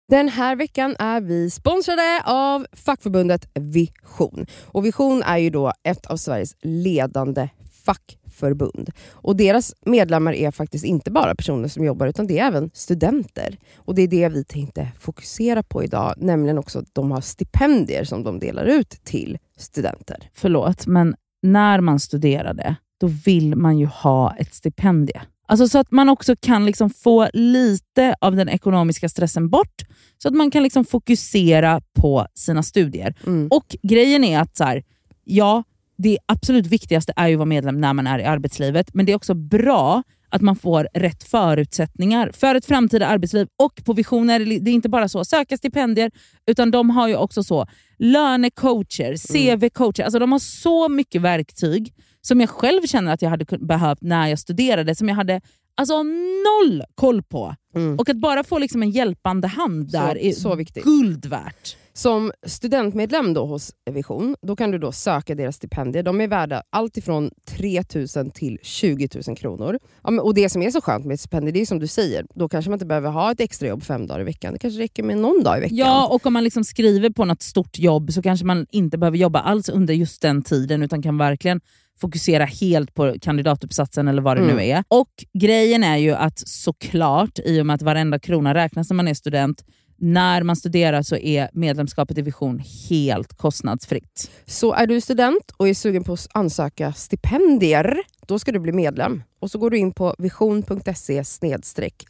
Den 0.09 0.29
här 0.29 0.55
veckan 0.55 0.95
är 0.99 1.21
vi 1.21 1.49
sponsrade 1.49 2.21
av 2.25 2.65
fackförbundet 2.73 3.49
Vision. 3.53 4.45
Och 4.65 4.85
Vision 4.85 5.23
är 5.23 5.37
ju 5.37 5.49
då 5.49 5.71
ett 5.83 6.05
av 6.05 6.17
Sveriges 6.17 6.55
ledande 6.61 7.49
fackförbund. 7.85 8.89
Och 9.11 9.35
deras 9.35 9.73
medlemmar 9.85 10.33
är 10.33 10.51
faktiskt 10.51 10.85
inte 10.85 11.11
bara 11.11 11.35
personer 11.35 11.67
som 11.67 11.83
jobbar 11.83 12.07
utan 12.07 12.27
det 12.27 12.39
är 12.39 12.47
även 12.47 12.69
studenter. 12.73 13.57
Och 13.77 13.95
det 13.95 14.01
är 14.01 14.07
det 14.07 14.29
vi 14.29 14.43
tänkte 14.43 14.87
fokusera 14.99 15.63
på 15.63 15.83
idag, 15.83 16.13
nämligen 16.17 16.57
också 16.57 16.79
att 16.79 16.93
de 16.93 17.11
har 17.11 17.21
stipendier 17.21 18.03
som 18.03 18.23
de 18.23 18.39
delar 18.39 18.65
ut 18.65 18.89
till 18.89 19.37
studenter. 19.57 20.29
Förlåt, 20.33 20.87
men 20.87 21.15
när 21.41 21.81
man 21.81 21.99
studerade, 21.99 22.75
då 22.99 23.07
vill 23.07 23.55
man 23.55 23.77
ju 23.77 23.85
ha 23.85 24.35
ett 24.35 24.53
stipendium. 24.53 25.21
Alltså 25.49 25.67
så 25.67 25.79
att 25.79 25.91
man 25.91 26.09
också 26.09 26.35
kan 26.41 26.65
liksom 26.65 26.89
få 26.89 27.29
lite 27.33 28.15
av 28.21 28.35
den 28.35 28.49
ekonomiska 28.49 29.09
stressen 29.09 29.49
bort, 29.49 29.81
så 30.17 30.27
att 30.27 30.33
man 30.33 30.51
kan 30.51 30.63
liksom 30.63 30.85
fokusera 30.85 31.81
på 31.99 32.27
sina 32.33 32.63
studier. 32.63 33.15
Mm. 33.25 33.47
Och 33.51 33.75
grejen 33.83 34.23
är 34.23 34.39
att 34.39 34.57
så 34.57 34.63
här, 34.63 34.83
ja, 35.23 35.63
det 35.97 36.17
absolut 36.25 36.67
viktigaste 36.67 37.13
är 37.15 37.27
ju 37.27 37.33
att 37.33 37.37
vara 37.37 37.45
medlem 37.45 37.81
när 37.81 37.93
man 37.93 38.07
är 38.07 38.19
i 38.19 38.23
arbetslivet, 38.23 38.93
men 38.93 39.05
det 39.05 39.11
är 39.11 39.15
också 39.15 39.33
bra 39.33 40.03
att 40.29 40.41
man 40.41 40.55
får 40.55 40.87
rätt 40.93 41.23
förutsättningar 41.23 42.31
för 42.33 42.55
ett 42.55 42.65
framtida 42.65 43.07
arbetsliv. 43.07 43.47
Och 43.57 43.85
på 43.85 43.93
Vision 43.93 44.29
är 44.29 44.39
det, 44.39 44.45
det 44.59 44.71
är 44.71 44.75
inte 44.75 44.89
bara 44.89 45.09
så 45.09 45.25
söka 45.25 45.57
stipendier, 45.57 46.11
utan 46.47 46.71
de 46.71 46.89
har 46.89 47.07
ju 47.07 47.15
också 47.15 47.43
så 47.43 47.67
lönecoacher, 47.97 49.13
CV-coacher. 49.13 50.03
Alltså 50.03 50.19
de 50.19 50.31
har 50.31 50.39
så 50.39 50.89
mycket 50.89 51.21
verktyg 51.21 51.93
som 52.21 52.39
jag 52.39 52.49
själv 52.49 52.81
känner 52.81 53.13
att 53.13 53.21
jag 53.21 53.29
hade 53.29 53.57
behövt 53.59 54.01
när 54.01 54.27
jag 54.27 54.39
studerade, 54.39 54.95
som 54.95 55.09
jag 55.09 55.15
hade 55.15 55.41
alltså 55.75 56.03
noll 56.03 56.83
koll 56.95 57.23
på. 57.23 57.55
Mm. 57.75 57.99
Och 57.99 58.09
att 58.09 58.17
bara 58.17 58.43
få 58.43 58.57
liksom 58.57 58.83
en 58.83 58.91
hjälpande 58.91 59.47
hand 59.47 59.91
där 59.91 60.17
är 60.17 60.31
så 60.31 60.55
viktigt. 60.55 60.83
guld 60.83 61.25
värt. 61.25 61.75
Som 61.93 62.31
studentmedlem 62.47 63.33
då 63.33 63.45
hos 63.45 63.71
Vision, 63.91 64.35
då 64.41 64.55
kan 64.55 64.71
du 64.71 64.77
då 64.77 64.91
söka 64.91 65.35
deras 65.35 65.55
stipendier. 65.55 66.03
De 66.03 66.21
är 66.21 66.27
värda 66.27 66.63
allt 66.69 66.97
ifrån 66.97 67.31
3 67.45 67.83
000 68.15 68.31
till 68.31 68.57
20 68.63 69.09
000 69.27 69.37
kronor. 69.37 69.79
Ja, 70.03 70.21
och 70.21 70.33
Det 70.33 70.49
som 70.49 70.61
är 70.61 70.71
så 70.71 70.81
skönt 70.81 71.05
med 71.05 71.13
ett 71.13 71.19
stipendium, 71.19 71.53
det 71.53 71.61
är 71.61 71.65
som 71.65 71.79
du 71.79 71.87
säger, 71.87 72.25
då 72.35 72.49
kanske 72.49 72.69
man 72.69 72.75
inte 72.75 72.85
behöver 72.85 73.09
ha 73.09 73.31
ett 73.31 73.39
extrajobb 73.39 73.83
fem 73.83 74.07
dagar 74.07 74.21
i 74.21 74.23
veckan. 74.23 74.53
Det 74.53 74.59
kanske 74.59 74.79
räcker 74.79 75.03
med 75.03 75.17
någon 75.17 75.43
dag 75.43 75.57
i 75.57 75.61
veckan. 75.61 75.77
Ja, 75.77 76.07
och 76.07 76.25
om 76.25 76.33
man 76.33 76.43
liksom 76.43 76.63
skriver 76.63 77.09
på 77.09 77.25
något 77.25 77.41
stort 77.41 77.79
jobb 77.79 78.13
så 78.13 78.21
kanske 78.21 78.45
man 78.45 78.65
inte 78.69 78.97
behöver 78.97 79.17
jobba 79.17 79.39
alls 79.39 79.69
under 79.69 79.93
just 79.93 80.21
den 80.21 80.41
tiden 80.41 80.83
utan 80.83 81.01
kan 81.01 81.17
verkligen 81.17 81.61
fokusera 82.01 82.45
helt 82.45 82.93
på 82.93 83.15
kandidatuppsatsen 83.21 84.07
eller 84.07 84.21
vad 84.21 84.37
det 84.37 84.43
Mm. 84.43 84.55
nu 84.55 84.63
är. 84.63 84.83
Och 84.87 85.09
grejen 85.39 85.83
är 85.83 85.97
ju 85.97 86.11
att 86.11 86.39
såklart, 86.47 87.39
i 87.45 87.61
och 87.61 87.65
med 87.65 87.73
att 87.73 87.81
varenda 87.81 88.19
krona 88.19 88.53
räknas 88.53 88.89
när 88.89 88.95
man 88.95 89.07
är 89.07 89.13
student, 89.13 89.63
när 90.01 90.43
man 90.43 90.55
studerar 90.55 91.01
så 91.01 91.15
är 91.15 91.49
medlemskapet 91.53 92.17
i 92.17 92.21
Vision 92.21 92.61
helt 92.89 93.33
kostnadsfritt. 93.37 94.31
Så 94.45 94.73
är 94.73 94.87
du 94.87 95.01
student 95.01 95.51
och 95.57 95.67
är 95.69 95.73
sugen 95.73 96.03
på 96.03 96.13
att 96.13 96.27
ansöka 96.31 96.93
stipendier, 96.93 97.97
då 98.27 98.39
ska 98.39 98.51
du 98.51 98.59
bli 98.59 98.71
medlem. 98.71 99.23
Och 99.41 99.51
så 99.51 99.57
går 99.57 99.69
du 99.69 99.77
in 99.77 99.91
på 99.93 100.15
vision.se 100.17 101.23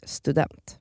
student. 0.04 0.76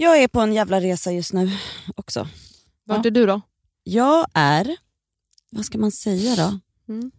Jag 0.00 0.22
är 0.22 0.28
på 0.28 0.40
en 0.40 0.52
jävla 0.52 0.80
resa 0.80 1.12
just 1.12 1.32
nu 1.32 1.50
också. 1.96 2.28
Vart 2.84 3.06
är 3.06 3.10
du 3.10 3.26
då? 3.26 3.40
Jag 3.84 4.26
är, 4.34 4.76
vad 5.50 5.64
ska 5.64 5.78
man 5.78 5.92
säga 5.92 6.36
då? 6.36 6.58
Mm. 6.92 7.10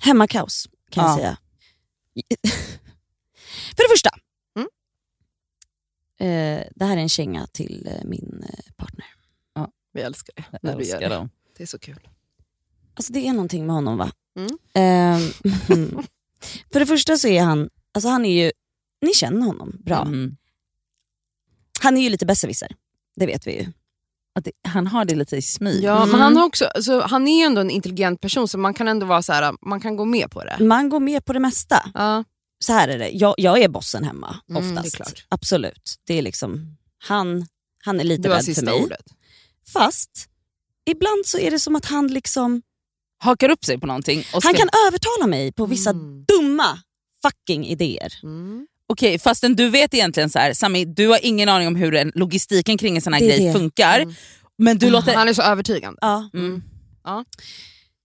Hemmakaos 0.00 0.68
kan 0.90 1.04
Ja. 1.04 1.10
jag 1.10 1.18
säga. 1.18 1.36
För 3.76 3.82
det 3.84 3.88
första, 3.94 4.10
Mm. 4.56 4.68
eh, 6.18 6.66
det 6.74 6.84
här 6.84 6.96
är 6.96 7.00
en 7.00 7.08
känga 7.08 7.46
till 7.46 7.88
eh, 7.90 8.04
min 8.04 8.44
eh, 8.48 8.72
partner. 8.76 9.06
Vi 9.92 10.00
älskar 10.00 10.34
det 10.36 10.58
när 10.62 10.76
du 10.76 10.84
gör 10.84 11.00
det. 11.00 11.08
dem. 11.08 11.30
Det 11.56 11.62
är 11.62 11.66
så 11.66 11.78
kul. 11.78 12.08
Alltså 12.94 13.12
det 13.12 13.28
är 13.28 13.32
någonting 13.32 13.66
med 13.66 13.74
honom 13.74 13.96
va? 13.98 14.12
Mm. 14.36 14.58
Ehm, 14.74 15.20
för 16.72 16.80
det 16.80 16.86
första 16.86 17.16
så 17.18 17.28
är 17.28 17.42
han, 17.42 17.70
alltså 17.92 18.08
han 18.08 18.24
är 18.24 18.44
ju, 18.44 18.52
ni 19.00 19.14
känner 19.14 19.46
honom 19.46 19.76
bra. 19.84 20.02
Mm. 20.02 20.36
Han 21.84 21.96
är 21.96 22.02
ju 22.02 22.08
lite 22.08 22.26
besserwisser, 22.26 22.68
det 23.16 23.26
vet 23.26 23.46
vi 23.46 23.52
ju. 23.52 23.66
Att 24.34 24.44
det, 24.44 24.52
han 24.68 24.86
har 24.86 25.04
det 25.04 25.14
lite 25.14 25.36
i 25.36 25.42
smyg. 25.42 25.84
Ja, 25.84 25.96
Mm. 25.96 26.10
men 26.10 26.20
han, 26.20 26.36
har 26.36 26.44
också, 26.44 26.64
alltså, 26.64 27.00
han 27.00 27.28
är 27.28 27.38
ju 27.38 27.44
ändå 27.44 27.60
en 27.60 27.70
intelligent 27.70 28.20
person 28.20 28.48
så 28.48 28.58
man 28.58 28.74
kan 28.74 28.88
ändå 28.88 29.06
vara 29.06 29.22
så 29.22 29.32
här, 29.32 29.54
man 29.60 29.80
kan 29.80 29.96
gå 29.96 30.04
med 30.04 30.30
på 30.30 30.44
det. 30.44 30.56
Man 30.64 30.88
går 30.88 31.00
med 31.00 31.24
på 31.24 31.32
det 31.32 31.40
mesta. 31.40 31.90
Ja. 31.94 32.24
Så 32.58 32.72
här 32.72 32.88
är 32.88 32.98
det, 32.98 33.08
jag, 33.08 33.34
jag 33.38 33.58
är 33.62 33.68
bossen 33.68 34.04
hemma 34.04 34.36
Mm, 34.50 34.70
oftast. 34.70 34.82
det 34.82 34.88
är 35.00 35.04
klart. 35.04 35.26
Absolut. 35.28 35.94
Det 36.06 36.14
är 36.18 36.22
liksom, 36.22 36.76
han, 36.98 37.46
han 37.84 38.00
är 38.00 38.04
lite 38.04 38.22
Du 38.28 38.34
rädd 38.34 38.44
för 38.54 38.64
mig. 38.64 38.82
ordet. 38.82 39.04
Fast 39.72 40.10
ibland 40.86 41.26
så 41.26 41.38
är 41.38 41.50
det 41.50 41.58
som 41.58 41.76
att 41.76 41.84
han 41.84 42.06
liksom, 42.08 42.62
Hakar 43.18 43.48
upp 43.48 43.64
sig 43.64 43.78
på 43.80 43.86
någonting. 43.86 44.18
Och 44.34 44.42
ska, 44.42 44.48
han 44.48 44.54
kan 44.54 44.68
övertala 44.88 45.26
mig 45.26 45.52
på 45.52 45.66
vissa 45.66 45.90
Mm. 45.90 46.24
dumma 46.24 46.78
fucking 47.22 47.66
idéer. 47.66 48.12
Mm. 48.22 48.66
Okej, 48.88 49.18
fastän 49.18 49.56
du 49.56 49.68
vet 49.70 49.94
egentligen 49.94 50.30
så 50.30 50.38
här, 50.38 50.52
Sami, 50.54 50.84
du 50.84 51.08
har 51.08 51.18
ingen 51.22 51.48
aning 51.48 51.68
om 51.68 51.76
hur 51.76 51.94
en, 51.94 52.12
logistiken 52.14 52.78
kring 52.78 52.96
en 52.96 53.02
sån 53.02 53.12
här 53.12 53.20
Det 53.20 53.26
grej 53.26 53.46
det. 53.46 53.52
funkar. 53.52 53.98
Mm. 54.00 54.14
Men 54.58 54.78
du 54.78 54.90
låter... 54.90 55.14
Han 55.14 55.28
är 55.28 55.32
så 55.32 55.42
övertygande. 55.42 55.98
Ja. 56.00 56.30
Mm. 56.34 56.62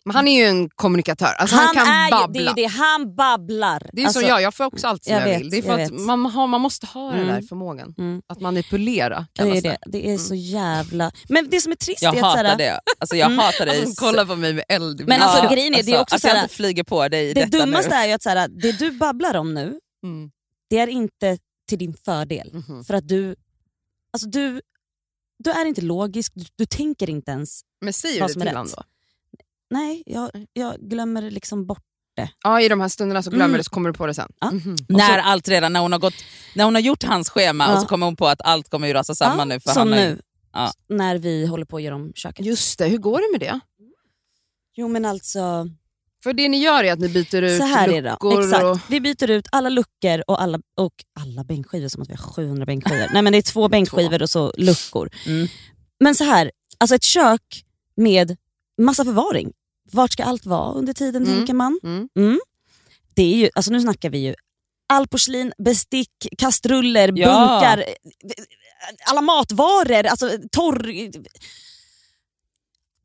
Men 0.06 0.16
han 0.16 0.28
är 0.28 0.40
ju 0.42 0.46
en 0.46 0.70
kommunikatör, 0.70 1.34
alltså 1.38 1.56
han, 1.56 1.74
kan 1.76 1.88
är 1.88 2.12
babbla. 2.12 2.54
det 2.54 2.62
det, 2.62 2.66
han 2.68 3.16
babblar. 3.16 3.90
Det 3.94 4.02
är 4.02 4.06
Alltså, 4.06 4.20
som 4.20 4.30
jag, 4.30 4.42
jag 4.42 4.54
får 4.54 4.64
också 4.66 4.88
allt 4.88 5.04
som 5.04 5.14
jag, 5.14 5.22
jag 5.22 5.28
vet, 5.28 5.42
vill. 5.42 5.50
Det 5.50 5.58
är 5.58 5.62
för 5.62 5.80
att 5.80 5.92
man, 5.92 6.26
har, 6.26 6.48
man 6.48 6.62
måste 6.62 6.88
ha 6.88 7.10
den 7.12 7.20
Mm. 7.22 7.28
där 7.36 7.42
förmågan. 7.42 7.94
Mm. 7.98 8.22
Att 8.30 8.42
manipulera 8.42 9.28
Det 9.34 9.42
är, 9.44 9.62
det. 9.62 9.78
det 9.86 10.10
är 10.14 10.18
så 10.18 10.36
jävla... 10.36 11.12
Men 11.30 11.50
det 11.50 11.62
som 11.62 11.72
är 11.72 11.76
trist 11.76 12.02
Jag 12.02 12.14
är 12.14 12.18
att... 12.18 12.24
hatar 12.26 12.44
såhär, 12.44 12.58
det. 12.58 12.80
Alltså, 13.00 13.16
jag 13.16 13.26
Mm. 13.26 13.40
hatar 13.40 13.66
dig. 13.66 13.82
Alltså, 13.82 14.06
kolla 14.06 14.26
på 14.26 14.36
mig 14.36 14.54
med 14.54 14.64
eld 14.70 15.02
i 15.02 15.04
Men 15.04 15.22
alltså, 15.22 15.38
ögon. 15.44 15.54
grejen 15.54 15.74
är, 15.76 15.84
det 15.84 15.92
är 15.92 16.02
också 16.02 16.16
att 16.16 16.22
så 16.22 16.28
jag 16.28 16.38
inte 16.44 16.56
flyger 16.56 16.84
på 16.84 17.08
dig 17.08 17.30
i 17.30 17.34
Det 17.34 17.46
detta 17.46 17.58
dummaste 17.58 17.90
nu. 17.90 17.96
är 17.96 18.08
ju 18.08 18.14
att 18.14 18.24
såhär, 18.24 18.48
det 18.48 18.72
du 18.72 18.92
babblar 18.92 19.36
om 19.36 19.54
nu, 19.54 19.80
Mm. 20.04 20.30
Det 20.70 20.78
är 20.80 20.88
inte 20.88 21.38
till 21.68 21.78
din 21.80 21.94
fördel. 21.94 22.52
Mhm. 22.54 22.84
För 22.84 22.94
att 22.94 23.08
du, 23.08 23.36
alltså 24.14 24.30
du, 24.30 24.62
du 25.44 25.52
är 25.52 25.66
inte 25.66 25.82
logisk, 25.82 26.32
du, 26.36 26.46
du 26.56 26.66
tänker 26.66 27.10
inte 27.10 27.32
ens. 27.32 27.62
Men 27.82 27.94
säger 27.94 28.20
Vad 28.22 28.30
du 28.30 28.34
som 28.34 28.42
är 28.42 28.46
till 28.46 28.50
rätt. 28.50 28.58
honom 28.58 28.74
då? 28.78 28.84
Nej, 29.70 30.04
jag, 30.06 30.32
jag 30.54 30.76
glömmer 30.80 31.32
liksom 31.32 31.66
bort. 31.66 31.84
Ja, 32.44 32.62
i 32.62 32.68
de 32.70 32.82
här 32.82 32.88
stunderna 32.88 33.24
så 33.24 33.30
glömmer 33.30 33.46
Mm. 33.46 33.58
du 33.58 33.64
så 33.64 33.70
kommer 33.70 33.90
du 33.90 33.98
på 33.98 34.06
det 34.08 34.14
sen. 34.14 34.32
Ja. 34.40 34.52
Mhm. 34.52 34.76
När 34.90 35.18
allt 35.20 35.48
redan, 35.48 35.74
när 35.74 35.80
hon 35.80 35.92
har, 35.92 36.00
gått, 36.00 36.14
när 36.56 36.64
hon 36.66 36.76
har 36.76 36.82
gjort 36.82 37.04
hans 37.04 37.30
schema 37.30 37.64
Ja. 37.68 37.74
och 37.76 37.82
så 37.82 37.88
kommer 37.88 38.06
hon 38.06 38.16
på 38.16 38.28
att 38.28 38.42
allt 38.42 38.70
kommer 38.70 38.88
ju 38.88 38.94
rasa 38.94 39.16
samman 39.16 39.50
Ja, 39.50 39.56
nu. 39.56 39.60
För 39.60 39.70
som 39.72 39.80
han 39.92 39.98
nu, 40.02 40.22
Ja. 40.54 40.72
när 40.90 41.18
vi 41.18 41.46
håller 41.46 41.66
på 41.66 41.78
att 41.78 41.84
göra 41.84 41.96
om 41.96 42.12
köket. 42.16 42.46
Just 42.46 42.80
det, 42.80 42.88
hur 42.88 42.98
går 42.98 43.20
det 43.20 43.40
med 43.40 43.50
det? 43.50 43.60
Jo 44.76 44.88
men 44.88 45.06
alltså, 45.06 45.70
För 46.24 46.34
det 46.34 46.50
ni 46.50 46.58
gör 46.58 46.84
är 46.84 46.94
att 46.94 47.00
ni 47.00 47.10
byter 47.10 47.42
ut 47.42 47.58
så 47.58 47.64
här 47.64 47.90
är 47.90 48.02
det. 48.02 48.10
luckor 48.12 48.44
Exakt. 48.44 48.64
och... 48.64 48.80
Vi 48.90 49.02
byter 49.02 49.30
ut 49.30 49.48
alla 49.52 49.70
luckor 49.70 50.24
och 50.28 50.42
alla, 50.42 50.60
och 50.78 50.94
alla 51.20 51.44
bänkskivor 51.44 51.88
som 51.88 52.02
att 52.02 52.10
vi 52.10 52.14
har 52.14 52.24
700 52.34 52.66
bänkskivor. 52.66 53.08
Nej 53.14 53.22
men 53.22 53.32
det 53.34 53.38
är 53.40 53.42
två 53.54 53.68
bänkskivor 53.70 54.22
och 54.22 54.30
så 54.30 54.54
luckor. 54.58 55.10
Mm. 55.26 55.48
Men 56.00 56.16
så 56.16 56.24
här, 56.24 56.52
alltså 56.78 56.96
ett 56.96 57.04
kök 57.04 57.66
med 57.96 58.38
massa 58.82 59.06
förvaring. 59.06 59.52
Vart 59.92 60.12
ska 60.14 60.24
allt 60.24 60.46
vara 60.46 60.74
under 60.74 60.94
tiden 60.94 61.24
Mm. 61.24 61.38
tänker 61.38 61.54
man? 61.54 61.80
Mm. 61.84 62.10
Mm. 62.18 62.40
Det 63.14 63.24
är 63.24 63.36
ju, 63.38 63.50
alltså 63.56 63.72
nu 63.72 63.82
snackar 63.82 64.10
vi 64.10 64.18
ju 64.18 64.36
all 64.94 65.08
porslin, 65.08 65.54
bestick, 65.58 66.12
kastruller, 66.38 67.14
Ja. 67.16 67.28
bunkar, 67.28 67.84
alla 69.10 69.22
matvaror, 69.22 70.06
alltså 70.06 70.30
torr... 70.52 71.10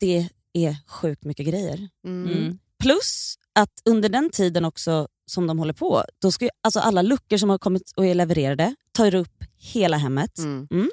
Det 0.00 0.28
är 0.52 0.76
sjukt 0.86 1.24
mycket 1.24 1.46
grejer. 1.46 1.88
Mm. 2.06 2.58
Mm. 2.84 2.96
Plus 2.96 3.34
att 3.52 3.70
under 3.84 4.08
den 4.08 4.30
tiden 4.30 4.64
också 4.64 5.08
som 5.26 5.46
de 5.46 5.58
håller 5.58 5.72
på, 5.72 6.04
då 6.18 6.32
ska 6.32 6.44
ju, 6.44 6.50
alltså 6.62 6.80
alla 6.80 7.02
luckor 7.02 7.36
som 7.36 7.50
har 7.50 7.58
kommit 7.58 7.92
och 7.96 8.06
är 8.06 8.14
levererade 8.14 8.74
tar 8.92 9.14
upp 9.14 9.44
hela 9.56 9.96
hemmet. 9.96 10.38
Mm. 10.38 10.90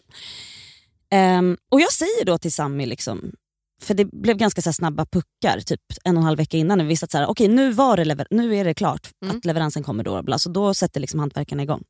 Ehm, 1.10 1.58
och 1.70 1.82
jag 1.82 1.92
säger 1.92 2.26
då 2.26 2.38
till 2.38 2.54
Sammy, 2.54 2.86
liksom, 2.86 3.32
för 3.82 3.94
det 3.94 4.06
blev 4.06 4.38
ganska 4.38 4.62
så 4.62 4.74
snabba 4.74 5.06
puckar, 5.06 5.60
typ 5.60 5.82
en 6.04 6.18
och 6.18 6.22
en 6.22 6.26
halv 6.26 6.38
vecka 6.38 6.58
innan, 6.58 6.78
när 6.78 6.86
vi 6.86 6.90
visste 6.90 7.04
att 7.04 7.12
så 7.12 7.18
här, 7.18 7.28
okej, 7.28 7.48
nu, 7.48 7.72
var 7.72 7.98
det 7.98 8.26
nu 8.32 8.56
är 8.56 8.66
det 8.66 8.74
klart 8.74 9.10
Mm. 9.24 9.38
att 9.38 9.46
leveransen 9.46 9.84
kommer 9.84 10.04
då. 10.04 10.24
Bla, 10.24 10.40
så 10.40 10.50
då 10.50 10.74
sätter 10.74 11.00
liksom 11.00 11.20
hantverkarna 11.20 11.64
igång. 11.64 11.84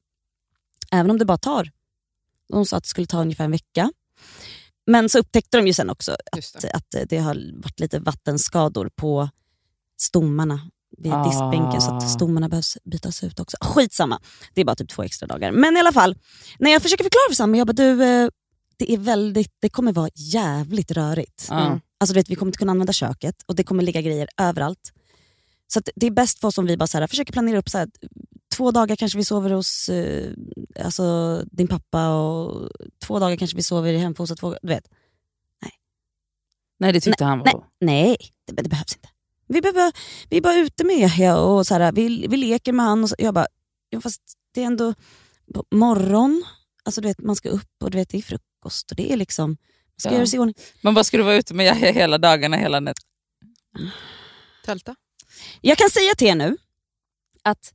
Även 0.92 1.12
om 1.12 1.18
det 1.18 1.26
bara 1.26 1.38
tar, 1.38 1.72
de 2.50 2.66
sa 2.66 2.78
att 2.78 2.84
det 2.84 2.90
skulle 2.90 3.08
ta 3.08 3.22
ungefär 3.22 3.46
en 3.46 3.52
vecka. 3.52 3.92
Men 4.88 5.10
så 5.10 5.20
upptäckte 5.20 5.58
de 5.58 5.68
ju 5.68 5.74
sen 5.74 5.90
också 5.90 6.18
att, 6.32 6.62
det. 6.62 6.72
att 6.72 7.10
det 7.10 7.18
har 7.18 7.62
varit 7.64 7.80
lite 7.80 8.00
vattenskador 8.00 8.90
på 8.96 9.30
stommarna 10.02 10.60
vid 10.98 11.14
Ah. 11.14 11.24
diskbänken 11.24 11.82
så 11.82 11.92
att 11.92 12.10
stommarna 12.10 12.50
behövs 12.50 12.78
bytas 12.84 13.24
ut 13.24 13.40
också. 13.40 13.58
Skitsamma, 13.62 14.22
det 14.54 14.62
är 14.62 14.66
bara 14.66 14.76
typ 14.76 14.90
två 14.90 15.04
extra 15.04 15.28
dagar. 15.28 15.52
Men 15.52 15.78
i 15.78 15.80
alla 15.80 15.92
fall, 15.92 16.16
när 16.60 16.72
jag 16.72 16.82
försöker 16.82 17.04
förklara 17.04 17.30
för 17.30 17.36
Sam, 17.36 17.56
jag 17.56 17.68
bara 17.68 17.74
du, 17.74 18.04
eh, 18.04 18.30
det, 18.78 18.94
är 18.94 18.98
väldigt, 18.98 19.54
det 19.60 19.70
kommer 19.70 19.94
vara 19.94 20.10
jävligt 20.16 20.92
rörigt. 20.92 21.48
Mm. 21.52 21.80
Alltså, 22.00 22.14
du 22.14 22.20
vet, 22.20 22.30
vi 22.30 22.36
kommer 22.36 22.50
inte 22.50 22.58
kunna 22.58 22.72
använda 22.72 22.94
köket 22.94 23.36
och 23.46 23.56
det 23.56 23.64
kommer 23.64 23.84
ligga 23.84 24.02
grejer 24.02 24.28
överallt. 24.38 24.94
Så 25.68 25.82
det 25.96 26.08
är 26.08 26.12
bäst 26.12 26.40
för 26.40 26.48
oss 26.48 26.58
om 26.58 26.66
vi 26.66 26.78
bara 26.78 26.88
så 26.88 26.98
här, 26.98 27.08
försöker 27.08 27.34
planera 27.34 27.58
upp 27.58 27.70
så 27.70 27.78
här, 27.78 27.88
två 28.56 28.72
dagar 28.72 28.96
kanske 28.96 29.18
vi 29.18 29.24
sover 29.24 29.50
hos 29.50 29.90
eh, 29.90 30.32
alltså, 30.84 31.38
din 31.52 31.68
pappa 31.68 32.10
och 32.10 32.70
två 33.06 33.20
dagar 33.20 33.36
kanske 33.36 33.58
vi 33.58 33.64
sover 33.64 33.94
i 33.94 33.98
hemfosa. 33.98 34.36
Två, 34.36 34.56
du 34.62 34.68
vet. 34.68 34.88
Nej 36.80 36.94
det 36.94 37.02
tyckte 37.02 37.26
han 37.26 37.40
var... 37.40 37.46
Nej, 37.46 37.64
nej 37.82 38.18
det, 38.48 38.62
det 38.64 38.70
behövs 38.70 38.96
inte. 38.96 39.10
Vi, 39.52 39.62
behöver, 39.62 39.92
vi 40.30 40.38
är 40.38 40.42
bara 40.42 40.56
ute 40.56 40.84
med 40.84 40.96
Yahya 40.98 41.38
och 41.38 41.68
så 41.68 41.74
här, 41.74 41.92
vi, 41.92 42.28
vi 42.28 42.38
leker 42.38 42.74
med 42.74 42.86
han. 42.86 43.04
Och 43.04 43.10
så, 43.10 43.16
jag 43.20 43.34
bara, 43.34 43.48
ja, 43.90 44.02
fast 44.02 44.22
det 44.54 44.62
är 44.62 44.66
ändå 44.66 44.94
morgon, 45.72 46.44
alltså, 46.84 47.02
du 47.02 47.08
vet, 47.08 47.20
man 47.20 47.36
ska 47.36 47.50
upp 47.50 47.84
och 47.84 47.92
du 47.92 47.98
vet, 47.98 48.10
det 48.10 48.18
är 48.18 48.22
frukost 48.22 48.92
och 48.92 48.98
det 48.98 49.12
är 49.14 49.18
liksom, 49.18 49.50
man 49.50 49.58
ska 49.98 50.10
Ja. 50.10 50.16
göra 50.16 50.28
sig 50.28 50.38
i 50.38 50.40
ordning. 50.40 50.56
Men 50.82 50.94
vad 50.94 51.06
ska 51.06 51.18
du 51.18 51.24
vara 51.24 51.36
ute 51.36 51.54
med 51.54 51.66
Yahya 51.66 51.92
hela 51.92 52.18
dagarna, 52.18 52.58
hela 52.58 52.80
nätet? 52.80 53.04
Tälta? 54.66 54.96
Jag 55.62 55.78
kan 55.78 55.90
säga 55.90 56.14
till 56.18 56.28
er 56.28 56.36
nu 56.36 56.58
att 57.44 57.74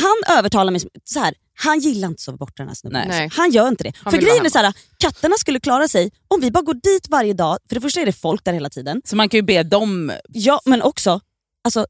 han 0.00 0.38
övertalar 0.38 0.72
mig 0.72 0.80
så 1.04 1.20
här. 1.20 1.34
Han 1.54 1.80
gillar 1.80 2.08
inte 2.08 2.16
att 2.16 2.20
sova 2.20 2.36
borta 2.36 2.52
den 2.56 2.68
här 2.68 2.74
snubben. 2.74 3.08
Nej. 3.08 3.18
Nej. 3.18 3.30
Han 3.32 3.50
gör 3.50 3.68
inte 3.68 3.84
det. 3.84 3.92
Han 3.96 4.12
för 4.12 4.20
grejen 4.20 4.46
är 4.46 4.50
så 4.50 4.58
här, 4.58 4.72
katterna 4.98 5.36
skulle 5.38 5.60
klara 5.60 5.88
sig 5.88 6.10
om 6.28 6.40
vi 6.40 6.50
bara 6.50 6.62
går 6.64 6.74
dit 6.74 7.08
varje 7.08 7.32
dag. 7.32 7.58
För 7.68 7.74
det 7.74 7.80
första 7.80 8.00
är 8.00 8.06
det 8.06 8.12
folk 8.12 8.44
där 8.44 8.52
hela 8.52 8.70
tiden. 8.70 9.02
Så 9.04 9.16
man 9.16 9.28
kan 9.28 9.38
ju 9.38 9.42
be 9.42 9.62
dem... 9.62 10.12
Ja, 10.28 10.60
men 10.64 10.82
också, 10.82 11.20
alltså, 11.64 11.86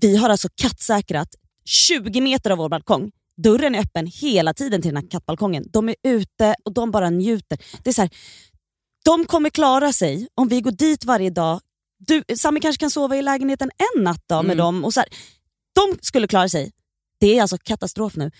vi 0.00 0.16
har 0.16 0.30
alltså 0.30 0.48
kattsäkrat 0.54 1.28
20 1.64 2.20
meter 2.20 2.50
av 2.50 2.58
vår 2.58 2.68
balkong. 2.68 3.10
Dörren 3.42 3.74
är 3.74 3.78
öppen 3.80 4.06
hela 4.06 4.54
tiden 4.54 4.82
till 4.82 4.94
den 4.94 5.02
här 5.02 5.10
kattbalkongen. 5.10 5.64
De 5.72 5.88
är 5.88 5.94
ute 6.02 6.54
och 6.64 6.72
de 6.74 6.90
bara 6.90 7.10
njuter. 7.10 7.58
Det 7.82 7.90
är 7.90 7.94
så 7.94 8.02
här, 8.02 8.10
de 9.04 9.24
kommer 9.24 9.50
klara 9.50 9.92
sig 9.92 10.28
om 10.34 10.48
vi 10.48 10.60
går 10.60 10.70
dit 10.70 11.04
varje 11.04 11.30
dag. 11.30 11.60
Du, 11.98 12.24
Sami 12.36 12.60
kanske 12.60 12.80
kan 12.80 12.90
sova 12.90 13.16
i 13.16 13.22
lägenheten 13.22 13.70
en 13.96 14.02
natt 14.04 14.24
då 14.26 14.34
med 14.34 14.44
Mm. 14.44 14.56
dem. 14.56 14.84
Och 14.84 14.94
så 14.94 15.00
här, 15.00 15.08
de 15.74 15.98
skulle 16.02 16.26
klara 16.26 16.48
sig. 16.48 16.72
Det 17.22 17.38
är 17.38 17.42
alltså 17.42 17.58
katastrof 17.58 18.16
nu. 18.16 18.30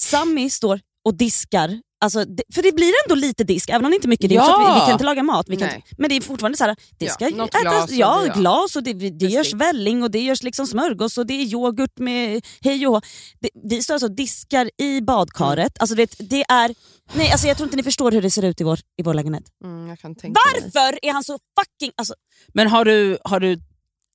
Sami 0.00 0.50
står 0.50 0.80
och 1.04 1.14
diskar, 1.14 1.80
alltså, 2.00 2.24
det, 2.24 2.42
för 2.54 2.62
det 2.62 2.72
blir 2.72 2.92
ändå 3.04 3.14
lite 3.14 3.44
disk, 3.44 3.68
även 3.70 3.84
om 3.84 3.90
det 3.90 3.94
inte 3.94 4.06
är 4.06 4.08
mycket. 4.08 4.28
Det 4.28 4.36
är 4.36 4.40
så 4.44 4.54
att 4.54 4.60
vi, 4.60 4.64
Ja! 4.64 4.74
vi 4.74 4.80
kan 4.80 4.92
inte 4.92 5.04
laga 5.04 5.22
mat, 5.22 5.48
vi 5.48 5.56
kan 5.56 5.68
inte, 5.74 5.82
men 5.98 6.08
det 6.10 6.16
är 6.16 6.20
fortfarande 6.20 6.58
så 6.58 6.64
här, 6.64 6.76
det 6.98 7.04
Ja, 7.04 7.12
ska 7.12 7.28
något 7.28 7.54
ätas, 7.54 7.62
glas 7.62 7.90
och 7.90 7.96
ja, 7.96 8.20
det- 8.20 8.26
ja. 8.26 8.34
glas 8.34 8.76
och 8.76 8.82
det, 8.82 8.92
det 8.92 9.26
görs 9.26 9.52
välling 9.54 10.02
och 10.02 10.10
det 10.10 10.20
görs 10.20 10.42
liksom 10.42 10.66
smörgås 10.66 11.18
och 11.18 11.26
det 11.26 11.34
är 11.34 11.44
yoghurt 11.44 11.98
med 11.98 12.46
hej 12.60 12.86
och 12.86 13.04
det, 13.40 13.48
Vi 13.64 13.82
står 13.82 13.94
alltså 13.94 14.06
och 14.06 14.12
diskar 14.16 14.70
i 14.78 15.00
badkaret. 15.00 15.58
Mm. 15.58 15.76
Alltså, 15.80 15.94
vet, 15.96 16.14
det 16.18 16.44
är, 16.48 16.74
nej, 17.14 17.30
alltså, 17.32 17.46
jag 17.46 17.56
tror 17.56 17.66
inte 17.66 17.76
ni 17.76 17.82
förstår 17.82 18.12
hur 18.12 18.22
det 18.22 18.30
ser 18.30 18.44
ut 18.44 18.60
i 18.60 18.64
vår, 18.64 18.78
i 19.00 19.02
vår 19.02 19.14
lägenhet. 19.14 19.44
Mm, 19.64 19.88
jag 19.88 19.98
kan 19.98 20.14
tänka 20.16 20.40
mig. 20.52 20.62
Varför 20.74 20.98
är 21.02 21.12
han 21.12 21.24
så 21.24 21.32
fucking... 21.60 21.92
Alltså, 21.96 22.14
Men 22.54 22.66
har 22.68 22.84
du... 22.84 23.18
Har 23.24 23.40
du 23.40 23.60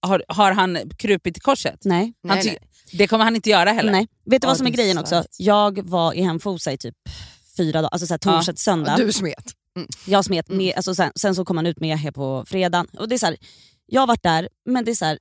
har, 0.08 0.24
har 0.28 0.52
han 0.52 0.90
krupit 0.98 1.38
i 1.38 1.40
korset? 1.40 1.80
nej. 1.84 2.14
Han 2.28 2.38
Nej, 2.38 2.44
ty- 2.44 2.98
Det 2.98 3.08
kommer 3.08 3.24
han 3.24 3.36
inte 3.36 3.50
göra 3.50 3.72
heller. 3.72 3.92
nej. 3.92 4.08
Vet 4.26 4.42
du 4.42 4.48
vad 4.48 4.58
som 4.58 4.68
är 4.68 4.72
grejen 4.72 4.98
också? 4.98 5.24
Jag 5.38 5.90
var 5.90 6.14
i 6.14 6.22
Hemfosa 6.22 6.72
i 6.74 6.78
typ 6.78 6.96
fyra 7.58 7.82
dagar, 7.82 7.90
alltså 7.92 8.08
så 8.08 8.14
här, 8.14 8.18
torsdag 8.20 8.54
till 8.54 8.64
söndag. 8.64 8.98
Du 8.98 9.12
smet. 9.14 9.54
Jag 10.06 10.26
smet 10.26 10.50
med, 10.50 10.76
alltså 10.76 10.96
sen, 10.96 11.12
sen 11.16 11.36
så 11.36 11.46
kom 11.46 11.58
han 11.58 11.66
ut 11.66 11.80
med 11.80 11.90
Yahya 11.90 12.12
på 12.12 12.46
fredagen. 12.48 12.88
Och 13.00 13.10
det 13.10 13.16
är 13.16 13.20
så 13.20 13.26
här, 13.26 13.38
jag 13.86 14.02
har 14.02 14.08
varit 14.08 14.24
där, 14.24 14.50
men 14.66 14.86
det 14.86 14.92
är 14.92 14.96
så 14.96 15.06
här, 15.06 15.20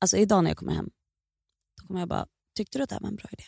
alltså 0.00 0.16
idag 0.16 0.44
när 0.44 0.50
jag 0.50 0.56
kommer 0.58 0.72
hem, 0.72 0.88
då 1.80 1.86
kommer 1.86 2.00
jag 2.00 2.08
bara, 2.08 2.26
tyckte 2.56 2.78
du 2.78 2.82
att 2.82 2.88
det 2.88 2.94
här 2.94 3.00
var 3.00 3.08
en 3.08 3.16
bra 3.16 3.28
idé? 3.32 3.44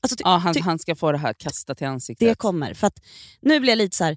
Alltså, 0.00 0.16
ty- 0.16 0.22
Ja, 0.24 0.36
han, 0.36 0.54
ty- 0.54 0.60
han 0.60 0.78
ska 0.78 0.96
få 0.96 1.12
det 1.12 1.18
här 1.18 1.32
kastat 1.32 1.82
i 1.82 1.84
ansiktet. 1.84 2.28
det 2.28 2.34
kommer. 2.34 2.74
För 2.74 2.86
att 2.86 2.98
nu 3.40 3.60
blir 3.60 3.70
jag 3.70 3.76
lite 3.78 3.96
så 3.96 4.04
här, 4.04 4.16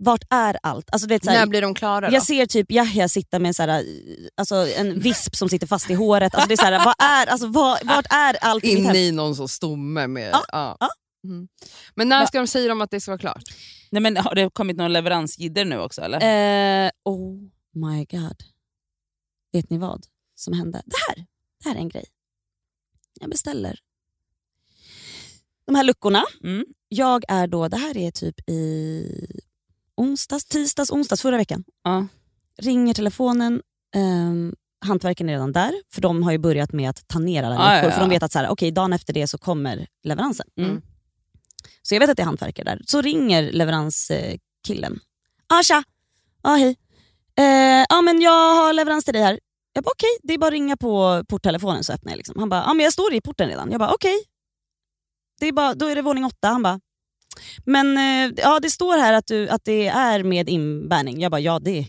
vart 0.00 0.24
är 0.30 0.56
allt? 0.62 0.90
Alltså, 0.92 1.08
du 1.08 1.14
vet, 1.14 1.24
så 1.24 1.30
här, 1.30 1.38
När 1.38 1.46
blir 1.46 1.62
de 1.62 1.74
klara 1.74 2.08
då? 2.10 2.14
jag 2.14 2.22
ser 2.22 2.46
typ 2.46 2.72
Yahya 2.72 3.08
sitta 3.08 3.38
med 3.38 3.56
så 3.56 3.62
här, 3.62 3.84
alltså, 4.34 4.54
en 4.76 5.00
visp 5.00 5.36
som 5.36 5.48
sitter 5.48 5.66
fast 5.66 5.90
i 5.90 5.94
håret. 5.94 6.34
Alltså, 6.34 6.48
det 6.48 6.54
är 6.54 6.56
så 6.56 6.64
här, 6.64 6.84
vad 6.84 6.94
är, 6.98 7.26
alltså, 7.26 7.46
vad, 7.46 7.86
vart 7.86 8.06
är 8.10 8.36
allt? 8.40 8.64
Inne 8.64 8.98
i 8.98 9.12
någon 9.12 9.36
sån 9.36 9.48
stomme 9.48 10.06
med... 10.06 10.30
Ja, 10.32 10.44
Ja. 10.52 10.76
ja. 10.80 10.88
Mm. 11.24 11.48
Men 11.94 12.08
när 12.08 12.26
ska 12.26 12.38
de 12.38 12.46
säga 12.46 12.68
dem 12.68 12.80
att 12.80 12.90
det 12.90 13.00
ska 13.00 13.10
vara 13.10 13.18
klart? 13.18 13.42
Nej, 13.90 14.02
men 14.02 14.16
har 14.16 14.34
det 14.34 14.50
kommit 14.52 14.76
någon 14.76 14.92
leveransjidder 14.92 15.64
nu 15.64 15.78
också 15.78 16.02
eller? 16.02 16.84
Eh, 16.86 16.90
oh 17.04 17.38
my 17.74 18.04
god. 18.04 18.42
Vet 19.52 19.70
ni 19.70 19.78
vad 19.78 20.06
som 20.34 20.52
hände? 20.52 20.82
Det 20.84 20.96
här, 21.08 21.26
det 21.62 21.68
här 21.68 21.76
är 21.76 21.80
en 21.80 21.88
grej. 21.88 22.04
Jag 23.20 23.30
beställer 23.30 23.78
de 25.66 25.74
här 25.74 25.84
luckorna. 25.84 26.24
Mm. 26.44 26.64
Jag 26.88 27.24
är 27.28 27.46
då, 27.46 27.68
det 27.68 27.76
här 27.76 27.96
är 27.96 28.10
typ 28.10 28.48
i 28.50 29.06
onsdags, 30.00 30.44
tisdags, 30.44 30.90
onsdags 30.90 31.22
förra 31.22 31.36
veckan. 31.36 31.64
Ja. 31.84 32.06
Ringer 32.58 32.94
telefonen, 32.94 33.62
um, 33.96 34.54
hantverken 34.86 35.28
är 35.28 35.32
redan 35.32 35.52
där 35.52 35.72
för 35.92 36.00
de 36.00 36.22
har 36.22 36.32
ju 36.32 36.38
börjat 36.38 36.72
med 36.72 36.90
att 36.90 37.08
ta 37.08 37.18
ner 37.18 37.42
alla 37.42 37.54
Ja, 37.54 37.74
luckor 37.74 37.90
ja, 37.90 37.90
för 37.90 38.00
de 38.00 38.10
ja. 38.10 38.14
vet 38.16 38.22
att 38.22 38.32
så 38.32 38.38
här, 38.38 38.50
okay, 38.50 38.70
dagen 38.70 38.92
efter 38.92 39.12
det 39.12 39.26
så 39.26 39.38
kommer 39.38 39.86
leveransen. 40.02 40.46
Mm. 40.56 40.82
Så 41.82 41.94
jag 41.94 42.00
vet 42.00 42.10
att 42.10 42.16
det 42.16 42.22
är 42.22 42.26
hantverkare 42.26 42.64
där. 42.64 42.80
Så 42.86 43.00
ringer 43.02 43.52
leveranskillen. 43.52 45.00
Ah, 45.46 45.62
tja! 45.62 45.82
Ah, 46.42 46.54
hej. 46.54 46.76
Eh, 47.38 47.84
ja, 47.88 48.00
men 48.00 48.20
jag 48.20 48.54
har 48.54 48.72
leverans 48.72 49.04
till 49.04 49.14
dig 49.14 49.22
här. 49.22 49.40
Jag 49.72 49.84
bara 49.84 49.90
okej, 49.90 50.18
det 50.22 50.34
är 50.34 50.38
bara 50.38 50.46
att 50.46 50.52
ringa 50.52 50.76
på 50.76 51.24
porttelefonen 51.28 51.84
så 51.84 51.92
öppnar 51.92 52.12
jag. 52.12 52.16
Liksom. 52.16 52.38
Han 52.38 52.48
bara, 52.48 52.62
ja 52.66 52.74
men 52.74 52.84
jag 52.84 52.92
står 52.92 53.14
i 53.14 53.20
porten 53.20 53.48
redan. 53.48 53.70
Jag 53.70 53.78
bara 53.80 53.92
okej. 53.92 54.24
Det 55.40 55.46
är 55.46 55.52
bara, 55.52 55.74
då 55.74 55.86
är 55.86 55.94
det 55.94 56.02
våning 56.02 56.24
åtta. 56.24 56.48
Han 56.48 56.62
bara, 56.62 56.80
men 57.64 57.96
eh, 57.98 58.32
ja 58.36 58.60
det 58.60 58.70
står 58.70 58.98
här 58.98 59.12
att, 59.12 59.26
du, 59.26 59.48
att 59.48 59.64
det 59.64 59.86
är 59.88 60.22
med 60.22 60.48
inbärning. 60.48 61.20
Jag 61.20 61.30
bara, 61.30 61.40
ja 61.40 61.58
det, 61.58 61.86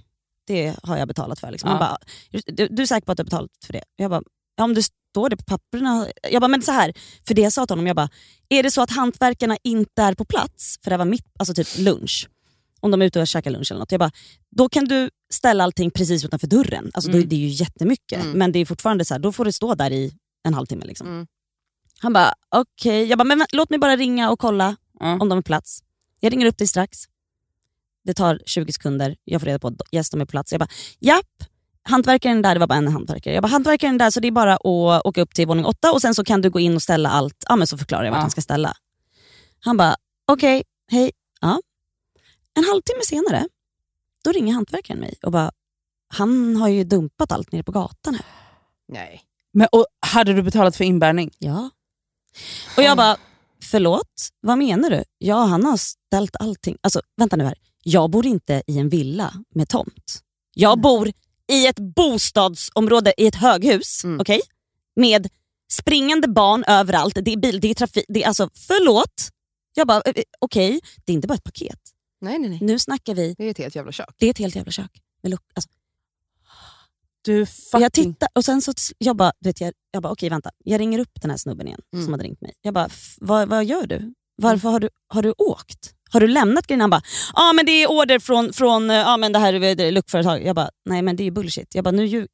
det 0.48 0.76
har 0.84 0.98
jag 0.98 1.08
betalat 1.08 1.39
för. 1.39 1.52
Liksom. 1.52 1.70
Ja. 1.70 1.78
bara, 1.80 1.98
du, 2.54 2.68
du 2.68 2.82
är 2.82 2.86
säker 2.88 3.06
på 3.06 3.12
att 3.12 3.18
du 3.18 3.22
har 3.22 3.26
betalat 3.26 3.52
för 3.66 3.74
det? 3.74 3.84
Jag 3.96 4.10
bara, 4.12 4.22
ja 4.56 4.64
om 4.64 4.74
det 4.74 4.84
står 4.84 5.30
det 5.30 5.38
på 5.38 5.44
papperna. 5.44 6.08
Jag 6.32 6.42
bara, 6.42 6.48
men 6.48 6.62
så 6.62 6.72
här, 6.72 6.94
för 7.28 7.34
det 7.34 7.42
jag 7.42 7.54
sa 7.54 7.66
till 7.66 7.72
honom, 7.72 7.88
jag 7.88 7.96
bara, 7.96 8.10
är 8.50 8.64
det 8.64 8.72
så 8.72 8.82
att 8.82 8.92
hantverkarna 8.92 9.58
inte 9.64 10.02
är 10.02 10.14
på 10.14 10.26
plats, 10.26 10.80
för 10.84 10.92
det 10.92 10.98
var 10.98 11.06
mitt, 11.06 11.26
alltså 11.39 11.54
typ 11.54 11.78
lunch, 11.78 12.30
om 12.80 12.92
de 12.92 13.02
är 13.02 13.06
ute 13.06 13.22
och 13.22 13.28
käkar 13.28 13.52
lunch 13.52 13.72
eller 13.72 13.80
något. 13.80 13.92
Jag 13.92 14.00
bara, 14.00 14.12
då 14.56 14.70
kan 14.70 14.86
du 14.86 15.10
ställa 15.34 15.64
allting 15.64 15.92
precis 15.92 16.26
utanför 16.26 16.48
dörren. 16.48 16.92
Alltså, 16.94 17.10
Mm. 17.12 17.22
då, 17.22 17.28
det 17.28 17.36
är 17.36 17.39
ju 17.39 17.48
jättemycket, 17.48 18.24
Mm. 18.24 18.38
men 18.38 18.52
det 18.52 18.60
är 18.60 18.66
fortfarande 18.66 19.06
så 19.06 19.14
här, 19.14 19.20
då 19.20 19.32
får 19.32 19.46
det 19.46 19.54
stå 19.54 19.76
där 19.76 19.92
i 19.92 20.14
en 20.44 20.54
halvtimme. 20.54 20.86
Liksom. 20.86 21.08
Mm. 21.08 21.28
Han 22.00 22.14
bara, 22.14 22.34
okej. 22.56 23.06
Jag 23.06 23.18
bara, 23.18 23.24
men 23.24 23.46
låt 23.52 23.70
mig 23.70 23.80
bara 23.80 23.96
ringa 23.98 24.30
och 24.32 24.39
kolla 24.39 24.76
Ja. 25.02 25.18
om 25.20 25.30
de 25.30 25.38
är 25.38 25.41
plats. 25.41 25.84
Jag 26.20 26.34
ringer 26.34 26.45
upp 26.45 26.58
dig 26.58 26.68
strax. 26.68 26.97
Det 28.04 28.14
tar 28.14 28.41
20 28.45 28.74
sekunder, 28.74 29.16
jag 29.24 29.41
får 29.41 29.45
reda 29.45 29.60
på 29.60 29.68
att 29.68 29.82
yes, 29.91 30.10
de 30.10 30.22
är 30.22 30.26
på 30.26 30.30
plats. 30.32 30.52
Jag 30.52 30.60
bara, 30.60 30.70
japp. 30.99 31.26
Hantverkaren 31.84 32.41
där, 32.41 32.54
det 32.56 32.60
var 32.60 32.68
bara 32.68 32.78
en 32.78 32.88
hantverkare. 32.88 33.34
Jag 33.34 33.43
bara, 33.43 33.47
hantverkaren 33.47 33.97
där, 33.97 34.10
så 34.10 34.20
det 34.20 34.28
är 34.28 34.32
bara 34.32 34.54
att 34.54 35.06
åka 35.06 35.22
upp 35.22 35.34
till 35.34 35.47
våning 35.47 35.66
åtta 35.66 35.91
och 35.91 36.02
sen 36.02 36.16
så 36.16 36.24
kan 36.24 36.41
du 36.41 36.49
gå 36.49 36.60
in 36.60 36.76
och 36.76 36.82
ställa 36.82 37.10
allt. 37.10 37.43
Ja 37.49 37.56
men 37.56 37.68
så 37.68 37.78
förklarar 37.78 38.04
jag 38.04 38.12
vart 38.12 38.18
Ja. 38.18 38.22
han 38.22 38.32
ska 38.32 38.41
ställa. 38.41 38.74
Han 39.60 39.78
bara, 39.78 39.95
okej, 40.28 40.64
hej. 40.91 41.12
Ja. 41.41 41.62
En 42.54 42.64
halvtimme 42.64 43.02
senare, 43.04 43.47
då 44.24 44.32
ringer 44.32 44.54
hantverkaren 44.54 44.99
mig 44.99 45.16
och 45.24 45.32
bara, 45.32 45.52
han 46.08 46.56
har 46.56 46.68
ju 46.68 46.84
dumpat 46.84 47.32
allt 47.32 47.52
nere 47.52 47.64
på 47.64 47.72
gatan 47.72 48.14
här. 48.16 48.26
Nej. 48.88 49.22
Men, 49.54 49.68
och, 49.72 49.86
hade 49.99 50.34
du 50.34 50.41
betalat 50.43 50.76
för 50.76 50.84
inbärning? 50.84 51.32
Ja. 51.38 51.70
Och 52.78 52.84
jag 52.84 52.97
bara, 52.97 53.18
förlåt, 53.64 54.30
vad 54.41 54.57
menar 54.57 54.89
du? 54.89 55.03
Ja, 55.18 55.36
han 55.43 55.66
har 55.66 55.78
ställt 55.78 56.36
allting. 56.39 56.78
Alltså, 56.82 57.01
vänta 57.18 57.36
nu 57.36 57.43
här. 57.43 57.57
Jag 57.84 58.09
bor 58.12 58.26
inte 58.26 58.64
i 58.68 58.78
en 58.80 58.89
villa 58.89 59.34
med 59.55 59.70
tomt. 59.70 60.22
Jag 60.55 60.82
bor 60.82 61.12
i 61.51 61.68
ett 61.68 61.80
bostadsområde 61.80 63.14
i 63.18 63.28
ett 63.28 63.36
höghus, 63.36 64.03
Mm. 64.03 64.20
okej? 64.20 64.41
Med 64.95 65.30
springande 65.72 66.28
barn 66.28 66.64
överallt, 66.68 67.16
det 67.22 67.34
är 67.34 67.38
bil, 67.38 67.59
det 67.59 67.70
är 67.70 67.74
trafik. 67.74 68.05
Det 68.07 68.24
är, 68.24 68.28
alltså, 68.28 68.49
förlåt. 68.53 69.30
Jag 69.74 69.88
bara, 69.88 70.01
eh, 70.01 70.14
eh, 70.16 70.24
okej, 70.39 70.80
det 71.05 71.12
är 71.12 71.14
inte 71.14 71.28
bara 71.28 71.34
ett 71.36 71.43
paket. 71.43 71.80
Nej, 72.22 72.39
nej, 72.39 72.49
nej. 72.49 72.59
Nu 72.62 72.80
snackar 72.80 73.16
vi, 73.16 73.36
Det 73.38 73.43
är 73.45 73.51
ett 73.51 73.57
helt 73.57 73.76
jävla 73.76 73.91
kök. 73.91 74.16
det 74.18 74.26
är 74.26 74.30
ett 74.30 74.38
helt 74.38 74.55
jävla 74.55 74.72
kök. 74.72 74.91
Med 75.24 75.34
alltså, 75.55 75.70
Du 77.22 77.45
fucking... 77.45 77.82
jag 77.82 77.93
tittar 77.93 78.30
och 78.36 78.45
sen 78.45 78.61
så, 78.61 78.74
jag 78.97 79.15
bara, 79.15 79.32
du 79.39 79.49
vet, 79.49 79.61
jag, 79.61 79.74
jag 79.91 80.03
bara 80.03 80.11
okej 80.13 80.30
vänta, 80.30 80.49
jag 80.63 80.80
ringer 80.80 80.99
upp 80.99 81.22
den 81.22 81.30
här 81.30 81.38
snubben 81.38 81.67
igen 81.67 81.80
Mm. 81.93 82.05
som 82.05 82.13
hade 82.13 82.24
ringt 82.24 82.41
mig. 82.41 82.53
Jag 82.61 82.74
bara, 82.74 82.86
"F- 82.86 83.15
vad, 83.17 83.49
vad 83.49 83.65
gör 83.65 83.88
du? 83.88 84.13
Varför 84.36 84.69
har 84.69 84.80
du, 84.80 84.89
har 85.07 85.22
du 85.24 85.34
åkt? 85.38 85.93
Har 86.11 86.19
du 86.19 86.28
lämnat 86.28 86.67
grejerna? 86.67 86.84
Han 86.84 86.89
bara, 86.89 87.01
ja 87.34 87.49
ah, 87.49 87.53
men 87.53 87.65
det 87.65 87.72
är 87.72 87.91
order 87.91 88.19
från, 88.19 88.53
från 88.53 88.89
eh, 88.89 88.95
ja, 88.95 89.17
men 89.17 89.32
det 89.32 89.39
här 89.39 89.53
det 89.76 89.84
är 89.84 89.91
luckföretaget. 89.91 90.45
Jag 90.47 90.55
bara, 90.55 90.69
nej 90.86 91.01
men 91.01 91.15
det 91.15 91.24
är 91.28 91.32
bullshit. 91.32 91.76
Jag 91.76 91.84
bara, 91.84 91.91
nu 91.91 92.05
ljug... 92.05 92.28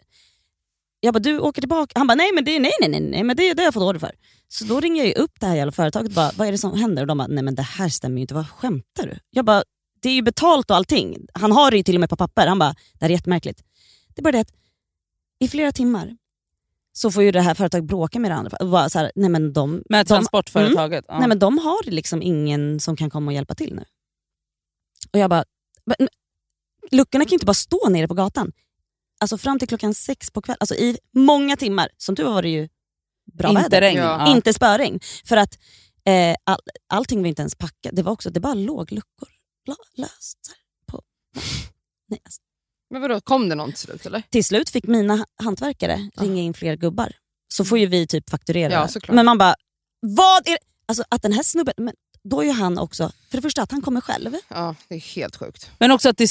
Jag 0.99 1.13
bara, 1.13 1.19
du 1.19 1.39
åker 1.39 1.61
tillbaka. 1.61 1.91
Han 1.99 2.07
bara, 2.07 2.15
nej 2.15 2.31
men 2.33 2.45
det, 2.45 2.59
nej, 2.59 2.71
nej, 2.81 2.89
nej, 2.89 3.01
nej 3.01 3.23
men 3.23 3.35
det, 3.35 3.53
det 3.53 3.61
har 3.61 3.65
jag 3.67 3.73
fått 3.73 3.83
order 3.83 3.99
för. 3.99 4.11
Så 4.47 4.63
då 4.65 4.79
ringer 4.79 5.05
jag 5.05 5.17
upp 5.17 5.31
det 5.39 5.45
här 5.45 5.55
jävla 5.55 5.71
företaget 5.71 6.07
och 6.09 6.15
bara, 6.15 6.31
vad 6.35 6.47
är 6.47 6.51
det 6.51 6.57
som 6.57 6.79
händer? 6.79 7.03
Och 7.03 7.07
de 7.07 7.17
bara, 7.17 7.27
nej 7.27 7.43
men 7.43 7.55
det 7.55 7.61
här 7.61 7.89
stämmer 7.89 8.15
ju 8.17 8.21
inte, 8.21 8.33
vad 8.33 8.49
skämtar 8.49 9.07
du? 9.07 9.19
Jag 9.29 9.45
bara, 9.45 9.63
det 10.01 10.09
är 10.09 10.13
ju 10.13 10.21
betalt 10.21 10.69
och 10.71 10.75
allting. 10.77 11.17
Han 11.33 11.51
har 11.51 11.71
det 11.71 11.77
ju 11.77 11.83
till 11.83 11.95
och 11.95 11.99
med 11.99 12.09
på 12.09 12.17
papper. 12.17 12.47
Han 12.47 12.59
bara, 12.59 12.69
det 12.93 13.05
här 13.05 13.09
är 13.09 13.13
jättemärkligt. 13.13 13.61
Det 14.15 14.21
är 14.21 14.23
bara 14.23 14.31
det 14.31 14.39
att 14.39 14.51
i 15.39 15.47
flera 15.47 15.71
timmar 15.71 16.17
så 16.93 17.11
får 17.11 17.23
ju 17.23 17.31
det 17.31 17.41
här 17.41 17.53
företaget 17.53 17.87
bråka 17.87 18.19
med 18.19 18.31
det 18.31 18.35
andra. 18.35 18.65
Bara 18.65 18.89
så 18.89 18.99
här, 18.99 19.11
nej 19.15 19.29
men 19.29 19.53
de, 19.53 19.83
Med 19.89 20.05
de, 20.05 20.07
transportföretaget? 20.07 21.05
Ja. 21.07 21.19
nej 21.19 21.27
men 21.27 21.39
de 21.39 21.57
har 21.57 21.91
liksom 21.91 22.21
ingen 22.21 22.79
som 22.79 22.95
kan 22.95 23.09
komma 23.09 23.31
och 23.31 23.33
hjälpa 23.33 23.55
till 23.55 23.75
nu. 23.75 23.85
Och 25.11 25.19
jag 25.19 25.29
bara, 25.29 25.43
men, 25.85 26.07
luckorna 26.91 27.25
kan 27.25 27.29
ju 27.29 27.35
inte 27.35 27.45
bara 27.45 27.53
stå 27.53 27.89
nere 27.89 28.07
på 28.07 28.13
gatan. 28.13 28.51
Alltså 29.19 29.37
fram 29.37 29.59
till 29.59 29.67
klockan 29.67 29.93
sex 29.93 30.31
på 30.31 30.41
kvällen, 30.41 30.57
alltså 30.59 30.75
i 30.75 30.97
många 31.11 31.57
timmar. 31.57 31.89
Som 31.97 32.15
tur 32.15 32.23
var 32.23 32.31
var 32.31 32.41
det 32.41 32.49
ju 32.49 32.69
bra 33.33 33.49
Inte 33.49 33.61
väder. 33.61 33.81
regn? 33.81 33.99
Ja. 33.99 34.31
Inte 34.31 34.53
spöregn. 34.53 34.99
För 35.25 35.37
att 35.37 35.59
eh, 36.05 36.35
all, 36.43 36.59
allting 36.87 37.21
var 37.21 37.27
inte 37.27 37.41
ens 37.41 37.55
packat. 37.55 37.95
Det 37.95 38.03
var 38.03 38.11
också, 38.11 38.29
det 38.29 38.39
bara 38.39 38.53
låg 38.53 38.91
luckor 38.91 39.29
löst. 39.95 40.37
På. 40.85 41.01
Nej, 42.07 42.19
alltså. 42.25 42.41
Men 42.89 43.01
vadå, 43.01 43.21
kom 43.21 43.49
det 43.49 43.55
någon 43.55 43.69
till 43.71 43.79
slut 43.79 44.05
eller? 44.05 44.23
Till 44.29 44.45
slut 44.45 44.69
fick 44.69 44.87
mina 44.87 45.15
ha- 45.15 45.25
hantverkare 45.43 46.09
ringa 46.17 46.41
in 46.41 46.53
fler 46.53 46.75
gubbar. 46.75 47.11
Så 47.53 47.65
får 47.65 47.77
ju 47.79 47.85
vi 47.85 48.07
typ 48.07 48.29
fakturera. 48.29 48.73
Ja, 48.73 48.87
såklart. 48.87 49.15
Men 49.15 49.25
man 49.25 49.37
bara, 49.37 49.55
vad 50.01 50.47
är 50.47 50.51
det? 50.51 50.57
Alltså 50.87 51.03
att 51.09 51.21
den 51.21 51.33
här 51.33 51.43
snubben, 51.43 51.73
men 51.77 51.93
då 52.23 52.41
är 52.41 52.45
ju 52.45 52.51
han 52.51 52.77
också, 52.77 53.11
för 53.29 53.37
det 53.37 53.41
första 53.41 53.61
att 53.61 53.71
han 53.71 53.81
kommer 53.81 54.01
själv. 54.01 54.35
Ja, 54.47 54.75
det 54.87 54.95
är 54.95 54.99
helt 54.99 55.35
sjukt. 55.35 55.71
Men 55.79 55.91
också 55.91 56.09
att 56.09 56.17
det... 56.17 56.29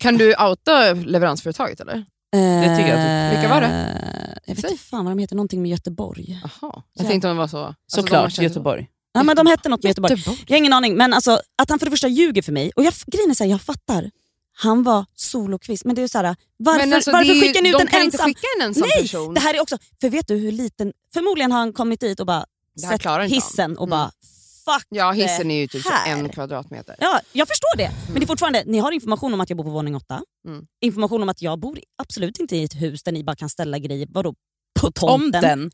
Kan 0.00 0.16
du 0.18 0.34
outa 0.36 0.92
leveransföretaget 0.92 1.80
eller? 1.80 2.04
Det 2.32 2.76
tycker 2.76 2.88
jag 2.90 2.98
att 3.00 3.06
Eh, 3.06 3.30
Vilka 3.40 3.54
var 3.54 3.60
det? 3.60 4.40
Jag 4.46 4.54
vet 4.54 4.70
inte 4.70 4.82
fan 4.84 5.04
vad 5.04 5.12
de 5.16 5.18
heter, 5.20 5.36
någonting 5.36 5.62
med 5.62 5.70
Göteborg. 5.70 6.40
Jaha. 6.60 6.82
Jag 6.92 7.06
tänkte 7.06 7.28
om 7.28 7.36
det 7.36 7.40
var 7.40 7.48
så. 7.48 7.58
Alltså, 7.58 7.76
de 7.96 8.02
Såklart, 8.02 8.32
känns- 8.32 8.42
Göteborg. 8.44 8.88
Ja, 9.12 9.22
men 9.22 9.36
de 9.36 9.46
hette 9.46 9.68
något 9.68 9.82
med 9.82 9.90
Göteborg. 9.90 10.12
Göteborg. 10.12 10.44
Jag 10.46 10.54
har 10.54 10.58
ingen 10.58 10.72
aning, 10.72 10.96
men 10.96 11.12
alltså, 11.14 11.40
att 11.62 11.70
han 11.70 11.78
för 11.78 11.86
det 11.86 11.90
första 11.90 12.08
ljuger 12.08 12.42
för 12.42 12.52
mig. 12.52 12.72
Och 12.76 12.84
jag, 12.84 12.94
grejen 13.06 13.30
är 13.30 13.34
så 13.34 13.44
här, 13.44 13.50
jag 13.50 13.60
fattar. 13.62 14.10
Han 14.58 14.82
var 14.82 15.04
solokvist, 15.14 15.84
men 15.84 15.94
det 15.94 16.02
är 16.02 16.08
så 16.08 16.18
här, 16.18 16.36
varför, 16.56 16.94
alltså, 16.94 17.10
varför 17.12 17.24
det 17.24 17.32
är 17.32 17.34
ju- 17.34 17.40
skickar 17.42 17.62
ni 17.62 17.68
ut 17.68 17.72
de 17.72 17.80
en 17.82 17.86
kan 17.86 18.02
inte 18.02 18.16
ensam? 18.16 18.26
skicka 18.26 18.46
en 18.58 18.66
ensam 18.66 18.88
Nej, 18.96 19.02
person. 19.02 19.34
det 19.34 19.40
här 19.40 19.54
är 19.54 19.60
också, 19.60 19.78
för 20.00 20.08
vet 20.10 20.28
du 20.28 20.34
hur 20.36 20.52
liten, 20.52 20.92
förmodligen 21.14 21.52
har 21.52 21.58
han 21.58 21.72
kommit 21.72 22.00
dit 22.00 22.20
och 22.20 22.26
bara 22.26 22.44
sett 22.80 23.30
hissen 23.30 23.72
och 23.78 23.80
han. 23.80 23.90
bara 23.90 24.10
fuck 24.64 24.86
Ja, 24.88 25.12
hissen 25.12 25.50
är 25.50 25.56
ju 25.60 25.66
typ 25.66 25.86
en 26.06 26.28
kvadratmeter. 26.28 26.96
Ja, 27.00 27.20
jag 27.32 27.48
förstår 27.48 27.76
det. 27.76 27.90
Men 28.08 28.14
det 28.20 28.24
är 28.24 28.26
fortfarande, 28.26 28.62
ni 28.66 28.78
har 28.78 28.92
information 28.92 29.34
om 29.34 29.40
att 29.40 29.50
jag 29.50 29.56
bor 29.56 29.64
på 29.64 29.70
våning 29.70 29.96
åtta. 29.96 30.22
Mm. 30.46 30.66
Information 30.80 31.22
om 31.22 31.28
att 31.28 31.42
jag 31.42 31.58
bor 31.60 31.80
absolut 31.98 32.38
inte 32.38 32.56
i 32.56 32.64
ett 32.64 32.74
hus 32.74 33.02
där 33.02 33.12
ni 33.12 33.24
bara 33.24 33.36
kan 33.36 33.48
ställa 33.48 33.78
grejer 33.78 34.06
vadå, 34.10 34.34
på 34.80 34.90
tomten. 34.92 35.32
Tomten. 35.42 35.70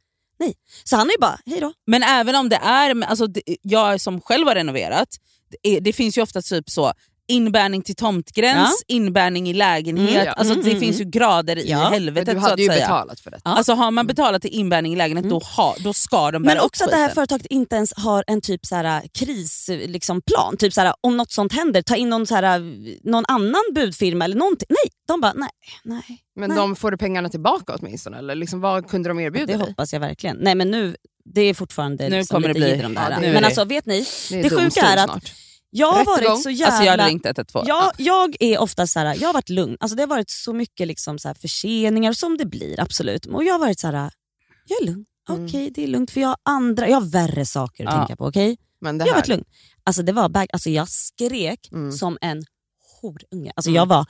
Så 0.84 0.96
han 0.96 1.08
är 1.08 1.12
ju 1.12 1.18
bara, 1.18 1.38
hej 1.46 1.60
då. 1.60 1.72
Men 1.86 2.02
även 2.02 2.34
om 2.34 2.48
det 2.48 2.56
är, 2.56 3.02
alltså, 3.04 3.26
det, 3.26 3.42
jag 3.62 4.00
som 4.00 4.20
själv 4.20 4.46
har 4.48 4.54
renoverat, 4.54 5.08
det, 5.50 5.68
är, 5.76 5.80
det 5.80 5.92
finns 5.92 6.18
ju 6.18 6.22
ofta 6.22 6.42
typ 6.42 6.70
så 6.70 6.92
inbärning 7.32 7.82
till 7.82 7.94
tomtgräns, 7.94 8.82
inbärning 8.88 9.48
i 9.48 9.52
lägenhet. 9.54 10.10
Mm, 10.10 10.24
ja. 10.26 10.32
Alltså, 10.32 10.52
Mm, 10.52 10.64
det 10.64 10.70
mm, 10.70 10.80
finns 10.80 11.00
ju 11.00 11.04
grader 11.04 11.58
i 11.58 11.70
Ja. 11.70 11.78
Helvetet 11.78 12.34
du 12.34 12.40
så 12.40 12.44
att 12.44 12.50
hade 12.50 12.62
ju 12.62 12.68
säga. 12.68 12.80
betalat 12.80 13.20
för 13.20 13.30
det. 13.30 13.40
Ja. 13.44 13.50
Alltså 13.50 13.72
har 13.72 13.90
man 13.90 14.06
betalat 14.06 14.42
till 14.42 14.50
inbärning 14.54 14.92
i 14.92 14.96
lägenhet 14.96 15.30
då, 15.30 15.38
ha, 15.38 15.74
då 15.78 15.92
ska 15.92 16.30
de 16.30 16.42
bära 16.42 16.54
Men 16.54 16.64
också 16.64 16.84
att 16.84 16.90
det 16.90 16.96
här 16.96 17.08
företaget 17.08 17.46
inte 17.46 17.76
ens 17.76 17.92
har 17.96 18.24
en 18.26 18.40
typ 18.40 18.66
så 18.66 18.74
här, 18.76 19.02
krisplan. 19.14 19.78
Liksom, 19.78 20.22
plan. 20.22 20.56
typ 20.56 20.72
så 20.72 20.80
här, 20.80 20.94
om 21.00 21.16
något 21.16 21.30
sånt 21.32 21.52
händer, 21.52 21.82
ta 21.82 21.96
in 21.96 22.08
någon, 22.08 22.26
så 22.26 22.34
här, 22.34 22.58
någon 23.10 23.24
annan 23.28 23.62
budfirma 23.74 24.24
eller 24.24 24.36
någonting. 24.36 24.66
Nej, 24.68 24.92
de 25.08 25.20
bara 25.20 25.32
nej. 25.32 25.48
nej. 25.84 26.02
Men 26.36 26.48
Nej. 26.48 26.58
de 26.58 26.76
får 26.76 26.90
du 26.90 26.96
pengarna 26.96 27.28
tillbaka 27.28 27.74
åtminstone? 27.80 28.18
Eller 28.18 28.34
liksom, 28.34 28.60
vad 28.60 28.88
kunde 28.88 29.08
de 29.08 29.20
erbjuda 29.20 29.46
Det 29.46 29.58
dig? 29.58 29.66
hoppas 29.68 29.92
jag 29.92 30.00
verkligen. 30.00 30.36
Nej 30.40 30.54
men 30.54 30.70
nu, 30.70 30.96
det 31.34 31.40
är 31.40 31.54
fortfarande 31.54 32.08
Nu 32.08 32.16
liksom 32.16 32.34
kommer 32.34 32.48
det 32.54 32.60
lite 32.60 32.76
bli- 32.86 32.94
det 32.94 33.00
här. 33.00 33.10
Ja, 33.10 33.20
det 33.20 33.26
är 33.26 33.32
men 33.32 33.42
det. 33.42 33.46
alltså 33.46 33.64
vet 33.64 33.86
ni, 33.86 34.06
Det, 34.30 34.42
det 34.42 34.50
sjuka 34.50 34.80
är 34.80 34.96
att- 34.96 35.04
snart. 35.10 35.32
Jag 35.74 35.92
har 35.92 36.04
varit 36.04 36.42
så 36.42 36.50
jävla... 36.50 36.66
Alltså 36.66 36.84
jag 36.84 36.90
hade 36.90 37.04
ringt 37.08 37.26
112. 37.26 37.64
Jag, 37.68 37.92
jag 37.96 38.36
är 38.40 38.58
ofta 38.58 38.86
så 38.86 38.98
här, 39.00 39.16
jag 39.20 39.28
har 39.28 39.32
varit 39.32 39.48
lugn. 39.48 39.76
Alltså 39.80 39.96
det 39.96 40.02
har 40.02 40.06
varit 40.08 40.30
så 40.30 40.52
mycket 40.52 40.86
liksom 40.88 41.18
så 41.18 41.28
här 41.28 41.34
förseningar 41.34 42.12
som 42.12 42.36
det 42.36 42.46
blir, 42.46 42.80
absolut. 42.80 43.26
Och 43.26 43.44
jag 43.44 43.54
har 43.54 43.58
varit 43.58 43.80
så 43.80 43.86
här, 43.86 44.10
jag 44.66 44.82
är 44.82 44.86
lugn. 44.86 45.04
Mm. 45.28 45.44
Okej, 45.46 45.70
det 45.74 45.82
är 45.84 45.86
lugnt 45.86 46.10
för 46.10 46.20
jag 46.20 46.28
har 46.28 46.36
andra, 46.42 46.88
jag 46.88 46.96
har 47.00 47.06
värre 47.10 47.46
saker 47.46 47.86
att 47.86 47.94
Ja. 47.94 47.98
tänka 47.98 48.16
på. 48.16 48.26
Okej? 48.26 48.56
Men 48.80 48.98
det 48.98 49.04
Jag 49.04 49.12
har 49.12 49.20
varit 49.20 49.28
lugn. 49.28 49.44
Alltså 49.84 50.02
det 50.02 50.12
var 50.12 50.28
bag, 50.28 50.46
alltså 50.52 50.70
jag 50.70 50.88
skrek 50.88 51.68
Mm. 51.72 51.92
som 51.92 52.18
en 52.20 52.44
horunge. 53.00 53.52
Alltså 53.56 53.70
Mm. 53.70 53.76
jag 53.76 53.86
var, 53.86 54.06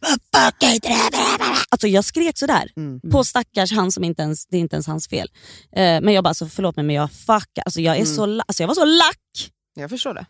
vad 0.00 0.10
fuck 0.10 0.62
är 0.62 0.80
det 0.80 0.88
här?" 0.88 1.58
Alltså 1.68 1.88
jag 1.88 2.04
skrek 2.04 2.38
sådär. 2.38 2.70
Mm. 2.76 3.00
På 3.12 3.24
stackars 3.24 3.72
han 3.72 3.92
som 3.92 4.04
inte 4.04 4.22
ens, 4.22 4.46
det 4.46 4.56
är 4.56 4.60
inte 4.60 4.76
ens 4.76 4.86
hans 4.86 5.08
fel. 5.08 5.28
Eh, 5.72 6.00
men 6.00 6.08
jag 6.14 6.24
bara, 6.24 6.28
alltså, 6.28 6.46
förlåt 6.46 6.76
mig 6.76 6.84
men 6.84 6.96
jag 6.96 7.12
fuck, 7.12 7.58
alltså 7.64 7.80
jag, 7.80 7.96
är 7.96 8.00
Mm. 8.02 8.14
så, 8.16 8.22
alltså 8.46 8.62
jag 8.62 8.68
var 8.68 8.74
så 8.74 8.84
lack. 8.84 9.50
Jag 9.74 9.90
förstår 9.90 10.14
det. 10.14 10.26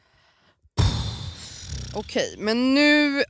Okej, 1.97 2.35
men 2.39 2.75
nu 2.75 3.25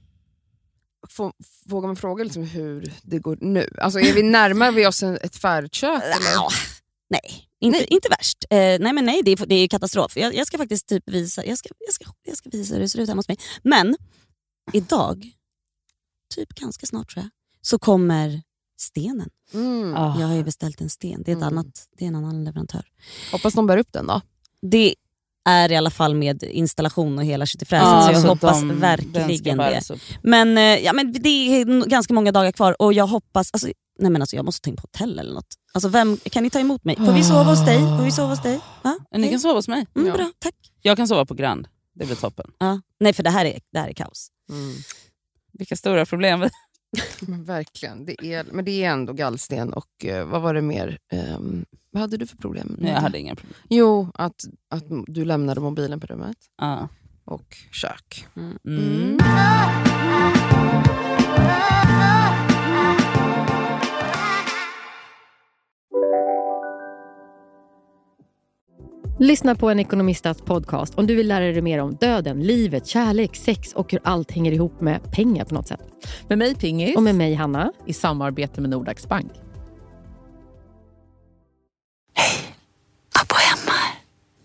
får, 1.10 1.32
vågar 1.64 1.86
man 1.86 1.96
fråga 1.96 2.24
liksom 2.24 2.42
hur 2.42 2.92
det 3.02 3.18
går 3.18 3.38
nu? 3.40 3.68
Alltså 3.80 4.00
är 4.00 4.14
vi 4.14 4.22
närmare 4.22 4.70
vi 4.70 4.86
oss 4.86 5.02
en- 5.02 5.18
ett 5.22 5.36
färdigt 5.36 5.74
kök? 5.74 6.02
Eller? 6.02 6.32
Ja, 6.34 6.48
Nej, 7.10 7.48
inte, 7.60 7.78
Nej. 7.78 7.86
inte 7.90 8.08
värst. 8.08 8.44
Eh, 8.50 8.56
nej 8.56 8.92
men 8.92 9.04
nej, 9.04 9.22
det 9.24 9.30
är, 9.30 9.46
det 9.46 9.54
är 9.54 9.68
katastrof. 9.68 10.16
Jag, 10.16 10.34
jag 10.34 10.46
ska 10.46 10.58
faktiskt 10.58 10.86
typ 10.86 11.10
visa, 11.10 11.44
jag 11.44 11.58
ska, 11.58 11.68
jag, 11.86 11.94
ska, 11.94 12.04
jag 12.22 12.36
ska 12.36 12.50
visa 12.50 12.74
hur 12.74 12.80
det 12.80 12.88
ser 12.88 12.98
ut 13.00 13.08
hemma 13.08 13.18
hos 13.18 13.28
mig. 13.28 13.38
Men 13.62 13.96
idag, 14.72 15.30
typ 16.34 16.48
ganska 16.54 16.86
snart 16.86 17.10
tror 17.14 17.22
jag, 17.24 17.30
så 17.62 17.78
kommer 17.78 18.42
stenen. 18.80 19.30
Mm. 19.54 19.94
Ah. 19.96 20.20
Jag 20.20 20.26
har 20.26 20.34
ju 20.34 20.44
beställt 20.44 20.80
en 20.80 20.90
sten. 20.90 21.22
Det 21.22 21.30
är, 21.32 21.36
ett 21.36 21.42
Mm. 21.42 21.58
annat, 21.58 21.88
det 21.98 22.04
är 22.04 22.08
en 22.08 22.14
annan 22.16 22.44
leverantör. 22.44 22.84
Hoppas 23.32 23.54
de 23.54 23.66
bär 23.66 23.76
upp 23.78 23.92
den 23.92 24.06
då. 24.06 24.20
Det 24.62 24.94
är 25.46 25.72
i 25.72 25.76
alla 25.76 25.90
fall 25.90 26.14
med 26.14 26.42
installation 26.42 27.18
och 27.18 27.24
hela 27.24 27.46
tjuttifräsen 27.46 27.88
Ja, 27.88 28.06
så 28.06 28.12
jag 28.12 28.22
så 28.22 28.28
hoppas 28.28 28.60
de- 28.60 28.80
verkligen 28.80 29.58
det. 29.58 29.82
Men, 30.22 30.58
eh, 30.58 30.64
ja, 30.64 30.92
men 30.92 31.12
det 31.12 31.28
är 31.28 31.86
ganska 31.88 32.14
många 32.14 32.32
dagar 32.32 32.52
kvar 32.52 32.82
och 32.82 32.92
jag 32.92 33.06
hoppas, 33.06 33.50
alltså, 33.52 33.68
nej 33.98 34.10
men 34.10 34.22
alltså, 34.22 34.36
jag 34.36 34.44
måste 34.44 34.64
ta 34.64 34.70
in 34.70 34.76
på 34.76 34.82
hotell 34.82 35.18
eller 35.18 35.34
något. 35.34 35.46
Alltså, 35.74 35.88
vem, 35.88 36.16
kan 36.16 36.42
ni 36.42 36.50
ta 36.50 36.58
emot 36.60 36.84
mig? 36.84 36.96
Får 36.96 37.12
vi 37.12 37.22
sova 37.24 37.42
hos 37.42 37.64
dig? 37.64 37.78
Får 37.78 38.04
vi 38.04 38.10
sova 38.10 38.28
hos 38.28 38.42
dig? 38.42 38.60
Va? 38.82 38.98
Ni 39.12 39.20
Hej. 39.22 39.30
kan 39.30 39.40
sova 39.40 39.54
hos 39.54 39.68
mig. 39.68 39.86
Mm, 39.96 40.08
Ja. 40.08 40.14
Bra, 40.14 40.30
tack. 40.38 40.54
Jag 40.82 40.96
kan 40.96 41.08
sova 41.08 41.24
på 41.26 41.34
Grand. 41.34 41.68
Det 41.94 42.04
blir 42.06 42.16
toppen. 42.16 42.50
Ja. 42.58 42.80
Nej 43.00 43.12
för 43.12 43.22
det 43.22 43.30
här 43.30 43.44
är, 43.44 43.58
det 43.72 43.78
här 43.78 43.88
är 43.88 43.92
kaos. 43.92 44.28
Mm. 44.50 44.74
Vilka 45.52 45.76
stora 45.76 46.06
problem. 46.06 46.40
Men 47.20 47.44
verkligen, 47.44 48.04
det 48.04 48.34
är, 48.34 48.44
men 48.52 48.64
det 48.64 48.84
är 48.84 48.90
ändå 48.90 49.12
gallsten 49.12 49.72
och 49.72 50.04
eh, 50.04 50.26
vad 50.26 50.42
var 50.42 50.54
det 50.54 50.62
mer? 50.62 50.98
Ehm, 51.12 51.64
vad 51.90 52.00
hade 52.00 52.16
du 52.16 52.26
för 52.26 52.36
problem? 52.36 52.76
Nej, 52.78 52.92
jag 52.92 53.00
hade 53.00 53.18
inga 53.18 53.34
problem. 53.34 53.56
Jo, 53.68 54.10
att, 54.14 54.44
att 54.70 54.84
du 55.06 55.24
lämnade 55.24 55.60
mobilen 55.60 56.00
på 56.00 56.06
rummet 56.06 56.36
Ja. 56.58 56.88
och 57.24 57.56
kök. 57.72 58.26
Mm. 58.66 59.18
Lyssna 69.18 69.54
på 69.54 69.70
en 69.70 69.78
ekonomistats 69.80 70.42
podcast 70.42 70.94
om 70.94 71.06
du 71.06 71.14
vill 71.14 71.28
lära 71.28 71.44
dig 71.44 71.62
mer 71.62 71.78
om 71.78 71.94
döden, 71.94 72.40
livet, 72.42 72.86
kärlek, 72.86 73.36
sex 73.36 73.72
och 73.72 73.92
hur 73.92 74.00
allt 74.04 74.30
hänger 74.30 74.52
ihop 74.52 74.80
med 74.80 75.12
pengar 75.12 75.44
på 75.44 75.54
något 75.54 75.68
sätt. 75.68 75.80
Med 76.28 76.38
mig 76.38 76.54
Pingis 76.54 76.96
Och 76.96 77.02
med 77.02 77.14
mig 77.14 77.34
Hanna. 77.34 77.72
i 77.86 77.92
samarbete 77.92 78.60
med 78.60 78.70
Nordax 78.70 79.08
Bank. 79.08 79.32
Hemma 83.36 83.72
här. 83.72 83.94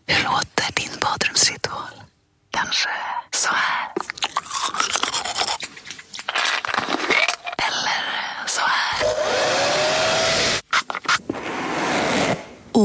Hur 0.07 0.23
låter 0.23 0.75
din 0.75 0.99
badrumsritual? 1.01 1.93
Kanske 2.51 2.89
så 3.31 3.49
här? 3.49 3.87
Eller 7.57 8.47
så 8.47 8.61
här? 8.61 9.07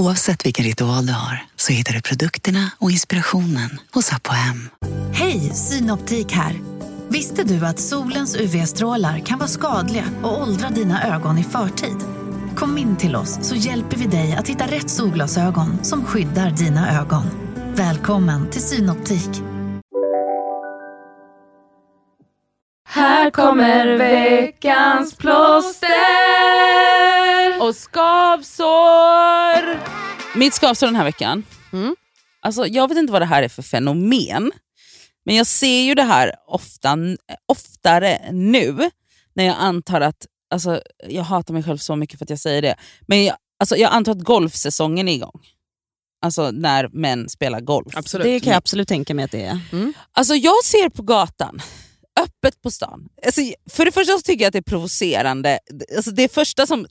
Oavsett 0.07 0.46
vilken 0.46 0.64
ritual 0.64 1.07
du 1.07 1.12
har 1.12 1.44
så 1.57 1.72
hittar 1.72 1.92
du 1.92 2.02
produkterna 2.02 2.70
och 2.78 2.90
inspirationen 2.90 3.78
hos 3.92 4.12
Abbo 4.12 4.30
Hem. 4.30 4.68
Hej, 5.12 5.40
Synoptik 5.40 6.32
här. 6.32 6.61
Visste 7.09 7.44
du 7.44 7.66
att 7.66 7.78
solens 7.78 8.36
UV-strålar 8.36 9.18
kan 9.18 9.38
vara 9.38 9.48
skadliga 9.48 10.04
och 10.22 10.42
åldra 10.42 10.70
dina 10.70 11.14
ögon 11.14 11.38
i 11.38 11.44
förtid? 11.44 11.96
Kom 12.57 12.78
in 12.78 12.96
till 12.96 13.16
oss 13.16 13.38
så 13.42 13.54
hjälper 13.54 13.96
vi 13.96 14.07
dig 14.07 14.36
att 14.36 14.48
hitta 14.48 14.66
rätt 14.66 14.90
solglasögon 14.90 15.84
som 15.84 16.04
skyddar 16.04 16.50
dina 16.50 17.00
ögon. 17.00 17.24
Välkommen 17.74 18.50
till 18.50 18.62
Synoptik. 18.62 19.30
Här 22.88 23.30
kommer 23.30 23.96
veckans 23.96 25.16
plåster 25.16 25.88
och 27.61 27.76
skavsår. 27.76 29.36
Mitt 30.37 30.55
skavsår 30.55 30.87
den 30.87 30.97
här 30.97 31.05
veckan. 31.05 31.45
Mm. 31.72 31.97
Alltså, 32.41 32.66
jag 32.66 32.89
vet 32.89 32.99
inte 32.99 33.12
vad 33.12 33.22
det 33.22 33.26
här 33.26 33.43
är 33.43 33.49
för 33.49 33.62
fenomen, 33.62 34.53
men 35.24 35.34
jag 35.34 35.47
ser 35.47 35.80
ju 35.82 35.95
det 35.95 36.03
här 36.03 36.34
ofta, 36.47 36.99
oftare 37.47 38.32
nu 38.32 38.91
när 39.34 39.45
jag 39.45 39.57
antar 39.59 40.01
att, 40.01 40.26
alltså, 40.51 40.82
jag 41.09 41.22
hatar 41.22 41.55
mig 41.55 41.62
själv 41.62 41.78
så 41.78 41.97
mycket 41.97 42.18
för 42.18 42.24
att 42.24 42.30
jag 42.30 42.39
säger 42.39 42.62
det, 42.62 42.76
men 43.07 43.24
jag, 43.24 43.37
alltså, 43.61 43.76
jag 43.76 43.93
antar 43.93 44.12
att 44.12 44.22
golfsäsongen 44.22 45.09
är 45.09 45.14
igång. 45.14 45.47
Alltså 46.22 46.51
när 46.51 46.89
män 46.89 47.28
spelar 47.28 47.61
golf. 47.61 47.97
Absolut. 47.97 48.24
Det 48.24 48.41
kan 48.41 48.51
jag 48.51 48.59
absolut 48.59 48.89
tänka 48.89 49.14
mig 49.14 49.24
att 49.24 49.30
det 49.30 49.45
är. 49.45 49.61
Alltså 50.12 50.34
jag 50.34 50.64
ser 50.64 50.89
på 50.89 51.03
gatan, 51.03 51.62
öppet 52.20 52.62
på 52.62 52.70
stan. 52.70 53.09
Alltså, 53.26 53.41
för 53.70 53.84
det 53.84 53.93
första 53.93 54.12
så 54.12 54.20
tycker 54.20 54.45
jag 54.45 54.49
att 54.49 54.53
det 54.53 54.59
är 54.59 54.62
provocerande. 54.62 55.59
Alltså, 55.97 56.11
det 56.11 56.32
första 56.32 56.66
som 56.66 56.87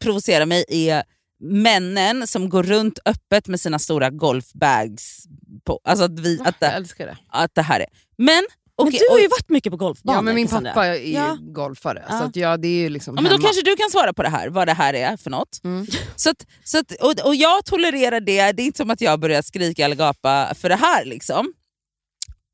provocerar 0.00 0.46
mig 0.46 0.64
är 0.68 1.04
männen 1.42 2.26
som 2.26 2.48
går 2.48 2.62
runt 2.62 2.98
öppet 3.04 3.48
med 3.48 3.60
sina 3.60 3.78
stora 3.78 4.10
golfbags. 4.10 5.24
På. 5.64 5.80
Alltså 5.84 6.04
att, 6.04 6.18
vi, 6.20 6.40
att, 6.40 6.46
Jag 6.46 6.54
det, 6.60 6.66
älskar 6.76 7.06
det. 7.06 7.18
att 7.28 7.54
det 7.54 7.62
här 7.62 7.80
är. 7.80 7.86
Men, 8.18 8.26
Men 8.26 8.44
okej, 8.88 9.00
du 9.08 9.12
har 9.14 9.18
ju 9.20 9.28
varit 9.28 9.48
mycket 9.48 9.70
på 9.70 9.76
golfbanor. 9.76 10.16
Ja, 10.18 10.22
men 10.22 10.34
min 10.34 10.48
pappa 10.48 10.86
är 10.86 10.94
ju 10.94 11.12
Ja. 11.12 11.38
golfare, 11.40 12.04
Ja. 12.08 12.18
så 12.18 12.24
att 12.24 12.36
ja, 12.36 12.56
det 12.56 12.68
är 12.68 12.80
ju 12.80 12.88
liksom 12.88 13.14
Ja, 13.16 13.22
men 13.22 13.32
då 13.32 13.38
kanske 13.38 13.62
du 13.62 13.76
kan 13.76 13.90
svara 13.90 14.12
på 14.12 14.22
det 14.22 14.28
här, 14.28 14.48
vad 14.48 14.68
det 14.68 14.72
här 14.74 14.94
är 14.94 15.16
för 15.16 15.30
något. 15.30 15.60
Mm. 15.64 15.86
Så 16.16 16.30
att, 16.30 16.46
så 16.64 16.78
att, 16.78 16.92
och, 16.92 17.26
och 17.26 17.34
jag 17.34 17.64
tolererar 17.64 18.20
det, 18.20 18.52
det 18.52 18.62
är 18.62 18.66
inte 18.66 18.76
som 18.76 18.90
att 18.90 19.00
jag 19.00 19.20
börjar 19.20 19.42
skrika 19.42 19.84
eller 19.84 19.96
gapa 19.96 20.54
för 20.54 20.68
det 20.68 20.76
här. 20.76 21.04
liksom. 21.04 21.52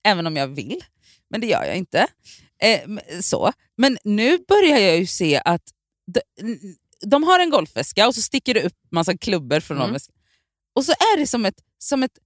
Även 0.07 0.27
om 0.27 0.37
jag 0.37 0.47
vill, 0.47 0.81
men 1.31 1.41
det 1.41 1.47
gör 1.47 1.65
jag 1.65 1.77
inte. 1.77 2.07
Eh, 2.63 2.81
så. 3.21 3.53
Men 3.77 3.99
nu 4.05 4.39
börjar 4.49 4.79
jag 4.79 4.97
ju 4.99 5.07
se 5.07 5.43
att 5.45 5.63
de, 7.07 7.23
har 7.25 7.41
en 7.41 7.51
golfväska 7.51 8.07
och 8.09 8.15
så 8.15 8.23
sticker 8.23 8.55
det 8.55 8.63
upp 8.65 8.73
massa 8.93 9.17
klubbor 9.17 9.61
från 9.61 9.77
Mm. 9.77 9.93
väskan. 9.93 10.15
Och 10.75 10.85
så 10.85 10.93
är 10.93 11.19
det 11.19 11.27
som 11.27 11.47
ett, 11.47 11.55
som 11.79 12.03
ett, 12.03 12.19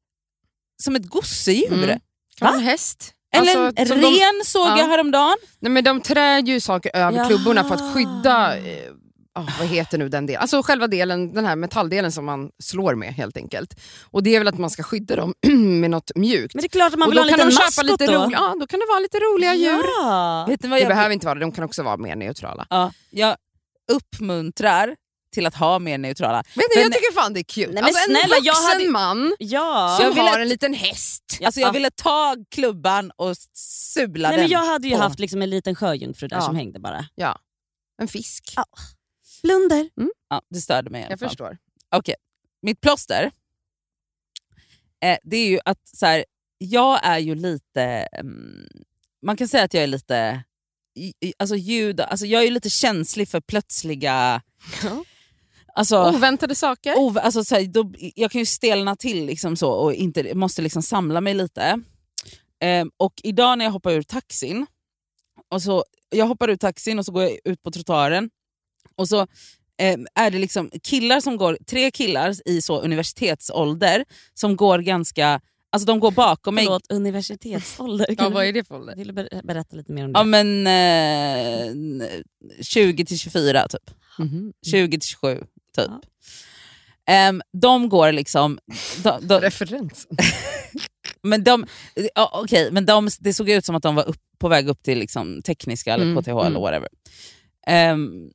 som 0.83 0.97
ett 0.97 1.07
gosedjur. 1.07 1.85
Mm. 1.85 2.01
Kan 2.37 2.55
en 2.55 2.61
häst. 2.61 3.14
Eller 3.35 3.66
Alltså, 3.66 3.83
en 3.95 4.01
ren 4.03 4.39
de- 4.39 4.45
såg 4.45 4.66
ja. 4.66 4.79
jag 4.79 4.87
häromdagen. 4.89 5.37
Nej, 5.61 5.73
men 5.73 5.85
de 5.85 6.01
trär 6.01 6.39
ju 6.43 6.61
saker 6.61 6.97
över 6.97 7.18
Jaha. 7.18 7.29
klubborna 7.29 7.64
för 7.64 7.75
att 7.75 7.95
skydda 7.95 8.59
eh, 8.59 8.91
ah, 9.35 9.47
vad 9.59 9.68
heter 9.68 9.99
nu 9.99 10.09
den 10.09 10.27
delen? 10.27 10.41
Alltså 10.43 10.62
själva 10.62 10.87
delen, 10.87 11.35
den 11.35 11.45
här 11.45 11.57
metalldelen 11.57 12.12
som 12.12 12.25
man 12.25 12.51
slår 12.62 12.95
med 12.95 13.14
helt 13.14 13.37
enkelt. 13.37 13.81
Och 14.03 14.23
det 14.23 14.35
är 14.35 14.41
väl 14.41 14.49
att 14.49 14.59
man 14.59 14.70
ska 14.70 14.83
skydda 14.83 15.16
dem 15.16 15.35
med 15.81 15.91
något 15.91 16.11
mjukt. 16.14 16.55
Men 16.55 16.62
det 16.62 16.66
är 16.66 16.68
klart 16.68 16.93
att 16.93 16.99
man 16.99 17.11
vill 17.11 17.18
ha 17.18 17.25
en 17.25 17.29
kan 17.39 17.49
liten 17.49 17.55
maskot 17.64 17.75
köpa 17.75 17.83
lite 17.93 18.07
då. 18.07 18.29
ja, 18.33 18.55
då 18.61 18.66
kan 18.66 18.81
det 18.81 18.87
vara 18.89 18.99
lite 19.01 19.18
roliga 19.18 19.55
djur. 19.55 19.85
Ja. 20.01 20.47
Det 20.49 20.68
behöver 20.68 21.11
inte 21.11 21.27
vara 21.27 21.35
det, 21.35 21.41
de 21.41 21.53
kan 21.53 21.64
också 21.64 21.83
vara 21.83 21.97
mer 21.97 22.16
neutrala. 22.16 22.66
ja, 22.70 22.93
jag 23.11 23.37
uppmuntrar 23.93 24.97
till 25.34 25.47
att 25.47 25.55
ha 25.55 25.78
mer 25.78 25.99
neutrala. 25.99 26.45
Men 26.55 26.64
Men- 26.74 26.82
jag 26.82 26.93
tycker 26.93 27.12
fan 27.14 27.32
det 27.34 27.40
är 27.40 27.45
kul. 27.45 27.64
Nej, 27.64 27.74
men 27.74 27.84
alltså, 27.84 28.11
en 28.11 28.16
snälla, 28.16 28.36
vuxen 28.36 28.45
jag 28.45 28.55
hade- 28.55 28.90
man 28.90 29.36
Ja. 29.38 29.99
som 30.01 30.18
har 30.18 30.38
en 30.40 30.49
liten 30.49 30.74
häst. 30.74 31.22
Alltså 31.45 31.61
jag 31.61 31.68
Ja. 31.68 31.72
ville 31.72 31.90
ta 31.90 32.36
klubban 32.51 33.11
och 33.16 33.36
sula 33.57 34.28
Nej, 34.28 34.36
den. 34.38 34.45
men 34.45 34.51
jag 34.51 34.66
hade 34.66 34.88
ju 34.88 34.95
på. 34.95 35.01
haft 35.01 35.18
liksom 35.18 35.43
en 35.43 35.51
liten 35.51 35.74
sjöjungfru 35.74 36.28
där 36.28 36.36
Ja. 36.36 36.43
som 36.43 36.57
hängde 36.57 36.78
bara. 36.80 37.07
Ja, 37.14 37.38
en 38.03 38.09
fisk. 38.09 38.53
Ja. 38.57 38.64
Blunder. 39.43 39.90
Ja, 40.28 40.43
det 40.51 40.61
störde 40.61 40.90
mig 40.90 41.01
i 41.01 41.05
alla 41.05 41.12
Jag 41.12 41.18
fall. 41.20 41.28
förstår. 41.28 41.59
Okej, 41.97 42.14
mitt 42.62 42.80
plåster. 42.80 43.30
Eh, 45.05 45.18
det 45.22 45.36
är 45.36 45.47
ju 45.49 45.59
att 45.64 45.88
så 45.88 46.07
här, 46.07 46.24
jag 46.59 47.01
är 47.07 47.18
ju 47.18 47.34
lite... 47.34 47.82
mm, 48.12 48.68
man 49.22 49.36
kan 49.36 49.49
säga 49.49 49.64
att 49.64 49.74
jag 49.74 49.82
är 49.82 49.86
lite... 49.86 50.43
Alltså 51.36 51.57
ljud, 51.57 52.01
alltså 52.01 52.26
jag 52.26 52.45
är 52.45 52.51
lite 52.51 52.70
känslig 52.70 53.28
för 53.28 53.40
plötsliga... 53.40 54.43
Ja. 54.82 55.05
Alltså, 55.74 56.11
Oväntade 56.14 56.55
saker. 56.55 56.99
ov, 56.99 57.18
alltså 57.18 57.45
så 57.45 57.55
här, 57.55 57.64
då, 57.64 57.93
jag 58.14 58.30
kan 58.30 58.38
ju 58.38 58.47
stelna 58.47 58.97
till 58.97 59.26
liksom 59.26 59.57
så 59.57 59.70
och 59.70 59.95
inte, 59.95 60.34
måste 60.34 60.62
liksom 60.62 60.82
samla 60.82 61.20
mig 61.20 61.34
lite. 61.34 61.80
Ehm, 62.61 62.90
och 62.97 63.20
idag 63.22 63.59
när 63.59 63.64
jag 63.64 63.72
hoppar 63.72 63.93
ur 63.93 64.03
taxin, 64.03 64.66
och 65.51 65.62
så, 65.62 65.84
jag 66.11 66.26
hoppar 66.26 66.51
ur 66.51 66.57
taxin 66.57 66.99
och 66.99 67.07
så 67.07 67.12
går 67.12 67.22
jag 67.22 67.38
ut 67.45 67.62
på 67.62 67.70
trottoaren 67.70 68.30
och 68.97 69.09
så 69.09 69.26
ehm, 69.78 70.07
är 70.14 70.30
det 70.30 70.38
liksom 70.38 70.70
killar 70.82 71.20
som 71.20 71.36
går, 71.36 71.59
tre 71.66 71.90
killar 71.90 72.34
i 72.45 72.62
så 72.62 72.80
universitetsålder 72.80 74.05
som 74.34 74.57
går 74.57 74.78
ganska, 74.78 75.40
alltså 75.73 75.87
de 75.87 76.01
går 76.01 76.11
bakom 76.11 76.55
mig. 76.55 76.64
Förlåt, 76.64 76.93
universitetsålder. 76.93 78.07
Ja, 78.09 78.14
Kan 78.14 78.33
vad 78.33 78.45
är 78.47 78.53
det 78.53 78.64
för 78.68 78.75
ålder? 78.75 78.97
Vill 78.97 79.07
du 79.09 79.12
ber- 79.14 79.43
berätta 79.45 79.77
lite 79.77 79.93
mer 79.93 80.05
om 80.05 80.12
det? 80.12 80.18
Ja 80.18 80.25
men 80.25 80.66
eh, 80.66 82.09
20 82.62 83.05
till 83.05 83.18
24 83.18 83.68
typ. 83.68 83.91
Mhm. 84.18 84.53
20 84.66 85.01
till 85.01 85.09
27 85.09 85.35
typ. 85.39 85.47
Ja. 85.77 86.01
Ehm, 87.07 87.43
de 87.53 87.89
går 87.89 88.12
liksom... 88.12 88.59
De, 89.03 89.27
de, 89.29 89.41
Referens. 89.41 90.07
men 91.23 91.45
de, 91.45 91.66
ja, 92.14 92.31
okej, 92.43 92.68
men 92.73 92.87
de, 92.87 93.09
det 93.20 93.35
såg 93.35 93.51
ut 93.51 93.64
som 93.64 93.75
att 93.75 93.83
de 93.83 93.95
var 93.95 94.09
upp, 94.09 94.16
på 94.39 94.49
väg 94.49 94.68
upp 94.68 94.83
till 94.83 94.99
liksom 94.99 95.43
tekniska 95.43 95.95
eller 95.95 96.05
Mm, 96.05 96.23
KTH 96.23 96.29
mm. 96.31 96.47
eller 96.47 96.61
whatever. 96.61 96.89
Ehm, 97.66 98.31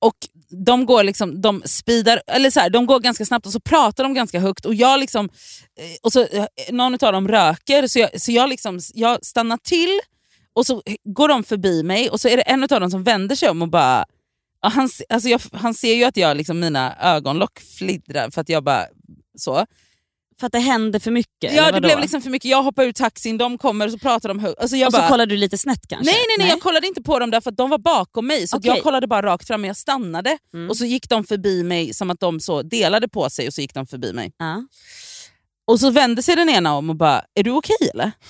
och 0.00 0.16
de 0.64 0.86
går 0.86 1.04
liksom, 1.04 1.40
de 1.40 1.62
speedar, 1.64 2.22
eller 2.26 2.50
så 2.50 2.60
här, 2.60 2.70
de 2.70 2.86
går 2.86 3.00
ganska 3.00 3.24
snabbt 3.24 3.46
och 3.46 3.52
så 3.52 3.60
pratar 3.60 4.04
de 4.04 4.14
ganska 4.14 4.40
högt 4.40 4.66
och 4.66 4.74
jag 4.74 5.00
liksom, 5.00 5.28
eh, 5.78 5.96
och 6.02 6.12
så, 6.12 6.20
eh, 6.20 6.46
någon 6.70 6.94
av 6.94 7.12
dem 7.12 7.28
röker 7.28 7.86
så 7.86 7.98
jag, 7.98 8.20
så 8.20 8.32
jag, 8.32 8.48
liksom, 8.48 8.80
jag 8.94 9.24
stannar 9.24 9.56
till 9.56 10.00
och 10.52 10.66
så 10.66 10.82
går 11.04 11.28
de 11.28 11.44
förbi 11.44 11.82
mig 11.82 12.10
och 12.10 12.20
så 12.20 12.28
är 12.28 12.36
det 12.36 12.42
en 12.42 12.62
av 12.62 12.80
dem 12.80 12.90
som 12.90 13.04
vänder 13.04 13.36
sig 13.36 13.48
om 13.48 13.62
och 13.62 13.68
bara 13.68 14.04
Och 14.64 14.70
han, 14.72 14.88
alltså 15.08 15.28
jag, 15.28 15.40
han 15.52 15.74
ser 15.74 15.94
ju 15.94 16.04
att 16.04 16.16
jag 16.16 16.36
liksom, 16.36 16.60
mina 16.60 16.96
ögonlock 17.00 17.60
fliddrar 17.78 18.30
för 18.30 18.40
att 18.40 18.48
jag 18.48 18.64
bara 18.64 18.86
så. 19.38 19.66
För 20.40 20.46
att 20.46 20.52
det 20.52 20.58
hände 20.58 21.00
för 21.00 21.10
mycket? 21.10 21.54
Ja 21.54 21.72
det 21.72 21.80
blev 21.80 22.00
liksom 22.00 22.22
för 22.22 22.30
mycket, 22.30 22.50
jag 22.50 22.62
hoppar 22.62 22.84
ur 22.84 22.92
taxin, 22.92 23.38
de 23.38 23.58
kommer 23.58 23.86
och 23.86 23.92
så 23.92 23.98
pratar 23.98 24.28
de 24.28 24.38
högt. 24.38 24.60
Alltså 24.60 24.76
jag 24.76 24.86
och 24.86 24.92
så 24.92 24.98
bara, 24.98 25.08
kollade 25.08 25.32
du 25.34 25.36
lite 25.36 25.58
snett 25.58 25.88
kanske? 25.88 26.04
nej, 26.12 26.20
nej 26.28 26.36
nej 26.38 26.48
jag 26.48 26.60
kollade 26.60 26.86
inte 26.86 27.02
på 27.02 27.18
dem 27.18 27.30
där 27.30 27.40
för 27.40 27.50
att 27.50 27.56
de 27.56 27.70
var 27.70 27.78
bakom 27.78 28.26
mig 28.26 28.48
så 28.48 28.56
Okej. 28.56 28.70
jag 28.70 28.82
kollade 28.82 29.06
bara 29.06 29.22
rakt 29.22 29.46
fram 29.46 29.60
men 29.60 29.68
jag 29.68 29.76
stannade 29.76 30.38
Mm. 30.54 30.70
och 30.70 30.76
så 30.76 30.84
gick 30.84 31.08
de 31.08 31.24
förbi 31.24 31.62
mig 31.62 31.94
som 31.94 32.10
att 32.10 32.20
de 32.20 32.40
så 32.40 32.62
delade 32.62 33.08
på 33.08 33.30
sig 33.30 33.46
och 33.46 33.54
så 33.54 33.60
gick 33.60 33.74
de 33.74 33.86
förbi 33.86 34.12
mig. 34.12 34.32
Ja. 34.38 34.62
Och 35.66 35.80
så 35.80 35.90
vände 35.90 36.22
sig 36.22 36.36
den 36.36 36.48
ena 36.48 36.74
om 36.76 36.90
och 36.90 36.96
bara, 36.96 37.22
är 37.34 37.42
du 37.42 37.50
okej 37.50 37.76
eller? 37.94 38.12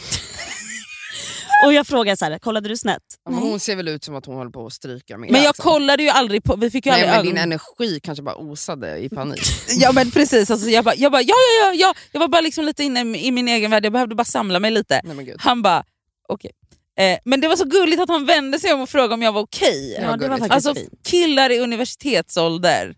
Och 1.64 1.72
jag 1.72 1.86
frågade 1.86 2.16
så 2.16 2.24
här, 2.24 2.38
kollade 2.38 2.68
du 2.68 2.76
snett? 2.76 3.02
Ja, 3.24 3.30
men 3.30 3.40
hon 3.40 3.60
ser 3.60 3.76
väl 3.76 3.88
ut 3.88 4.04
som 4.04 4.14
att 4.14 4.26
hon 4.26 4.36
håller 4.36 4.50
på 4.50 4.66
att 4.66 4.72
stryka 4.72 5.18
med. 5.18 5.30
Men 5.30 5.40
jag 5.40 5.48
alltså. 5.48 5.62
kollade 5.62 6.02
ju 6.02 6.08
aldrig 6.08 6.44
på, 6.44 6.56
vi 6.56 6.70
fick 6.70 6.86
ju 6.86 6.92
Nej, 6.92 7.02
aldrig 7.02 7.16
men 7.16 7.24
din 7.26 7.36
ögon... 7.36 7.42
energi 7.52 8.00
kanske 8.02 8.22
bara 8.22 8.34
osade 8.36 8.98
i 8.98 9.08
panik. 9.08 9.40
Ja 9.68 9.92
men 9.92 10.10
precis, 10.10 10.50
alltså, 10.50 10.68
jag, 10.68 10.84
bara, 10.84 10.94
jag 10.94 11.12
bara, 11.12 11.22
ja, 11.22 11.34
ja, 11.60 11.66
ja, 11.66 11.74
ja, 11.74 11.94
jag 12.12 12.20
var 12.20 12.28
bara 12.28 12.40
liksom 12.40 12.64
lite 12.64 12.84
inne 12.84 13.18
i 13.18 13.30
min 13.30 13.48
egen 13.48 13.70
värld, 13.70 13.84
jag 13.84 13.92
behövde 13.92 14.14
bara 14.14 14.24
samla 14.24 14.60
mig 14.60 14.70
lite. 14.70 15.00
Nej, 15.04 15.16
men 15.16 15.24
gud. 15.24 15.36
Han 15.38 15.62
bara, 15.62 15.84
okej. 16.28 16.50
Eh, 16.98 17.18
men 17.24 17.40
det 17.40 17.48
var 17.48 17.56
så 17.56 17.64
gulligt 17.64 18.02
att 18.02 18.08
han 18.08 18.26
vände 18.26 18.58
sig 18.60 18.72
om 18.72 18.80
och 18.80 18.88
frågade 18.88 19.14
om 19.14 19.22
jag 19.22 19.32
var 19.32 19.40
okej. 19.40 19.98
Ja, 20.02 20.16
det 20.16 20.28
var 20.28 20.38
faktiskt 20.38 20.66
Alltså 20.66 20.74
fint. 20.74 20.92
killar 21.04 21.50
i 21.50 21.58
universitetsålder. 21.58 22.94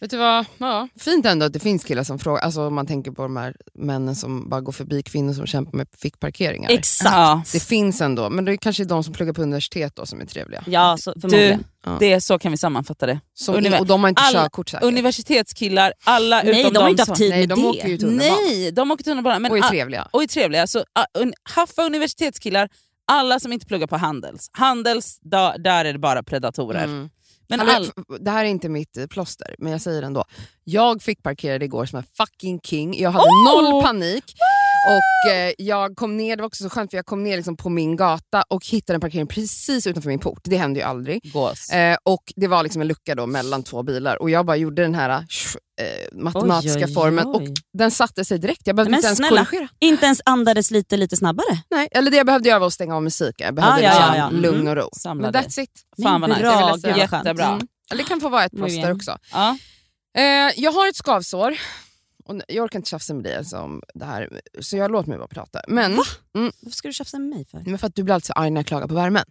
Vet 0.00 0.10
du 0.10 0.16
vad? 0.16 0.44
Ja, 0.58 0.88
fint 0.98 1.26
ändå 1.26 1.46
att 1.46 1.52
det 1.52 1.58
finns 1.58 1.84
killar 1.84 2.02
som 2.04 2.18
frågar, 2.18 2.40
alltså 2.42 2.66
om 2.66 2.74
man 2.74 2.86
tänker 2.86 3.10
på 3.10 3.22
de 3.22 3.36
här 3.36 3.54
männen 3.74 4.16
som 4.16 4.48
bara 4.48 4.60
går 4.60 4.72
förbi 4.72 5.02
kvinnor 5.02 5.32
som 5.32 5.46
kämpar 5.46 5.76
med 5.76 5.86
fickparkeringar. 5.98 6.70
Exakt. 6.70 7.10
Ja, 7.12 7.42
Det 7.52 7.60
finns 7.60 8.00
ändå, 8.00 8.30
men 8.30 8.44
det 8.44 8.52
är 8.52 8.56
kanske 8.56 8.84
de 8.84 9.04
som 9.04 9.12
pluggar 9.14 9.32
på 9.32 9.42
universitet 9.42 9.96
då 9.96 10.06
som 10.06 10.20
är 10.20 10.26
trevliga. 10.26 10.64
Ja, 10.66 10.96
så, 11.00 11.12
du. 11.12 11.58
Ja. 11.84 11.96
det 12.00 12.12
är 12.12 12.20
så 12.20 12.38
kan 12.38 12.50
vi 12.52 12.58
sammanfatta 12.58 13.06
det. 13.06 13.20
Som, 13.34 13.54
Univer- 13.56 13.80
och 13.80 13.86
de 13.86 14.00
har 14.02 14.08
inte 14.08 14.22
alla- 14.22 14.42
körkort 14.42 14.68
säkert. 14.68 14.84
Universitetskillar, 14.86 15.92
alla 16.04 16.42
Nej, 16.42 16.60
utom 16.60 16.72
de 16.72 16.80
har 16.82 16.88
inte 16.90 17.02
haft 17.02 17.14
tid 17.14 17.30
Nej, 17.30 17.38
med 17.40 17.48
de 17.48 17.62
det. 17.62 17.68
åker 17.68 17.88
ju 17.88 17.98
tunnelbana 17.98 18.32
Nej, 18.48 18.72
de 18.72 18.90
åker 18.90 19.04
tunnelbana. 19.04 19.38
Men 19.38 19.50
och 19.50 19.58
är 19.58 19.62
trevliga. 19.62 20.08
och 20.10 20.22
är 20.22 20.26
trevliga. 20.26 20.66
Så, 20.66 20.78
a, 20.78 21.04
un, 21.18 21.32
haffa 21.42 21.82
universitetskillar, 21.82 22.68
alla 23.10 23.40
som 23.40 23.52
inte 23.52 23.66
pluggar 23.66 23.86
på 23.86 23.96
Handels. 23.96 24.50
Handels, 24.52 25.18
da, 25.20 25.54
där 25.58 25.84
är 25.84 25.92
det 25.92 25.98
bara 25.98 26.22
predatorer. 26.22 26.84
Mm. 26.84 27.10
Men 27.48 27.60
all, 27.60 27.90
Det 28.20 28.30
här 28.30 28.44
är 28.44 28.48
inte 28.48 28.68
mitt 28.68 28.96
eh, 28.96 29.06
plåster, 29.06 29.54
men 29.58 29.72
jag 29.72 29.80
säger 29.80 30.00
det 30.00 30.06
ändå. 30.06 30.24
Jag 30.64 31.02
fick 31.02 31.22
parkerade 31.22 31.64
igår 31.64 31.86
som 31.86 31.96
en 31.98 32.04
fucking 32.16 32.60
king. 32.60 33.00
Jag 33.00 33.10
hade 33.10 33.24
noll 33.46 33.82
panik. 33.82 34.24
Och 34.88 35.30
eh, 35.32 35.52
jag 35.58 35.96
kom 35.96 36.16
ner, 36.16 36.36
Det 36.36 36.42
var 36.42 36.46
också 36.46 36.62
så 36.64 36.70
skönt 36.70 36.90
för 36.90 36.98
jag 36.98 37.06
kom 37.06 37.24
ner 37.24 37.36
liksom 37.36 37.56
på 37.56 37.68
min 37.68 37.96
gata 37.96 38.42
och 38.48 38.66
hittade 38.66 38.94
en 38.94 39.00
parkering 39.00 39.26
precis 39.26 39.86
utanför 39.86 40.08
min 40.08 40.18
port. 40.18 40.40
Det 40.44 40.56
händer 40.56 40.80
ju 40.80 40.86
aldrig. 40.86 41.32
gås. 41.32 41.70
Eh, 41.70 41.96
och 42.02 42.22
Det 42.36 42.46
var 42.48 42.62
liksom 42.62 42.82
en 42.82 42.88
lucka 42.88 43.14
då 43.14 43.26
mellan 43.26 43.62
två 43.62 43.82
bilar 43.82 44.22
och 44.22 44.30
jag 44.30 44.46
bara 44.46 44.56
gjorde 44.56 44.82
den 44.82 44.94
här 44.94 45.10
eh, 45.10 46.18
matematiska 46.18 46.78
Oj, 46.78 46.84
oj, 46.88 46.94
formen 46.94 47.26
och 47.26 47.42
den 47.78 47.90
satte 47.90 48.24
sig 48.24 48.38
direkt. 48.38 48.62
Jag 48.64 48.76
behövde 48.76 48.90
Men 48.90 48.98
inte 48.98 49.06
ens 49.06 49.18
snälla. 49.18 49.44
korrigera. 49.44 49.68
Inte 49.78 50.06
ens 50.06 50.20
andades 50.24 50.70
lite, 50.70 50.96
lite 50.96 51.16
snabbare? 51.16 51.58
Nej, 51.70 51.88
eller 51.92 52.10
det 52.10 52.16
jag 52.16 52.26
behövde 52.26 52.48
göra 52.48 52.58
var 52.58 52.66
att 52.66 52.72
stänga 52.72 52.96
av 52.96 53.02
musiken. 53.02 53.44
Jag 53.44 53.54
behövde 53.54 53.78
Ah, 53.78 53.82
ja, 53.82 53.90
liksom 53.98 54.14
ja, 54.16 54.30
ja. 54.32 54.40
lugn 54.50 54.68
och 54.68 54.76
ro. 54.76 54.88
Samla 54.96 55.30
Men 55.30 55.42
that's 55.42 55.60
it. 55.60 55.70
Fan 56.02 56.20
vad 56.20 56.30
nice. 56.30 56.40
bra, 56.42 56.68
skönt. 56.82 56.96
Jättebra. 56.98 57.46
Mm. 57.46 57.66
Eller 57.90 58.02
det 58.02 58.08
kan 58.08 58.20
få 58.20 58.28
vara 58.28 58.44
ett 58.44 58.52
plåster 58.52 58.92
också. 58.92 59.18
Ja. 59.32 59.56
Eh, 60.18 60.22
jag 60.56 60.72
har 60.72 60.88
ett 60.88 60.96
skavsår. 60.96 61.58
Och 62.28 62.40
jag 62.48 62.64
orkar 62.64 62.78
inte 62.78 62.90
tjafsa 62.90 63.14
med 63.14 63.24
dig 63.24 63.36
alltså 63.36 63.56
om 63.58 63.82
det 63.94 64.04
här, 64.04 64.40
så 64.60 64.76
jag 64.76 64.90
låter 64.90 65.08
mig 65.08 65.18
bara 65.18 65.28
prata. 65.28 65.60
Men, 65.68 65.84
mm, 65.92 66.02
Varför 66.60 66.76
ska 66.76 66.88
du 66.88 66.92
tjafsa 66.94 67.18
med 67.18 67.28
mig 67.28 67.44
för? 67.50 67.62
men 67.66 67.78
för 67.78 67.86
att 67.86 67.94
du 67.94 68.02
blir 68.02 68.14
alltid 68.14 68.26
så 68.26 68.32
arg 68.32 68.50
när 68.50 68.58
jag 68.60 68.66
klagar 68.66 68.86
på 68.88 68.94
värmen. 68.94 69.24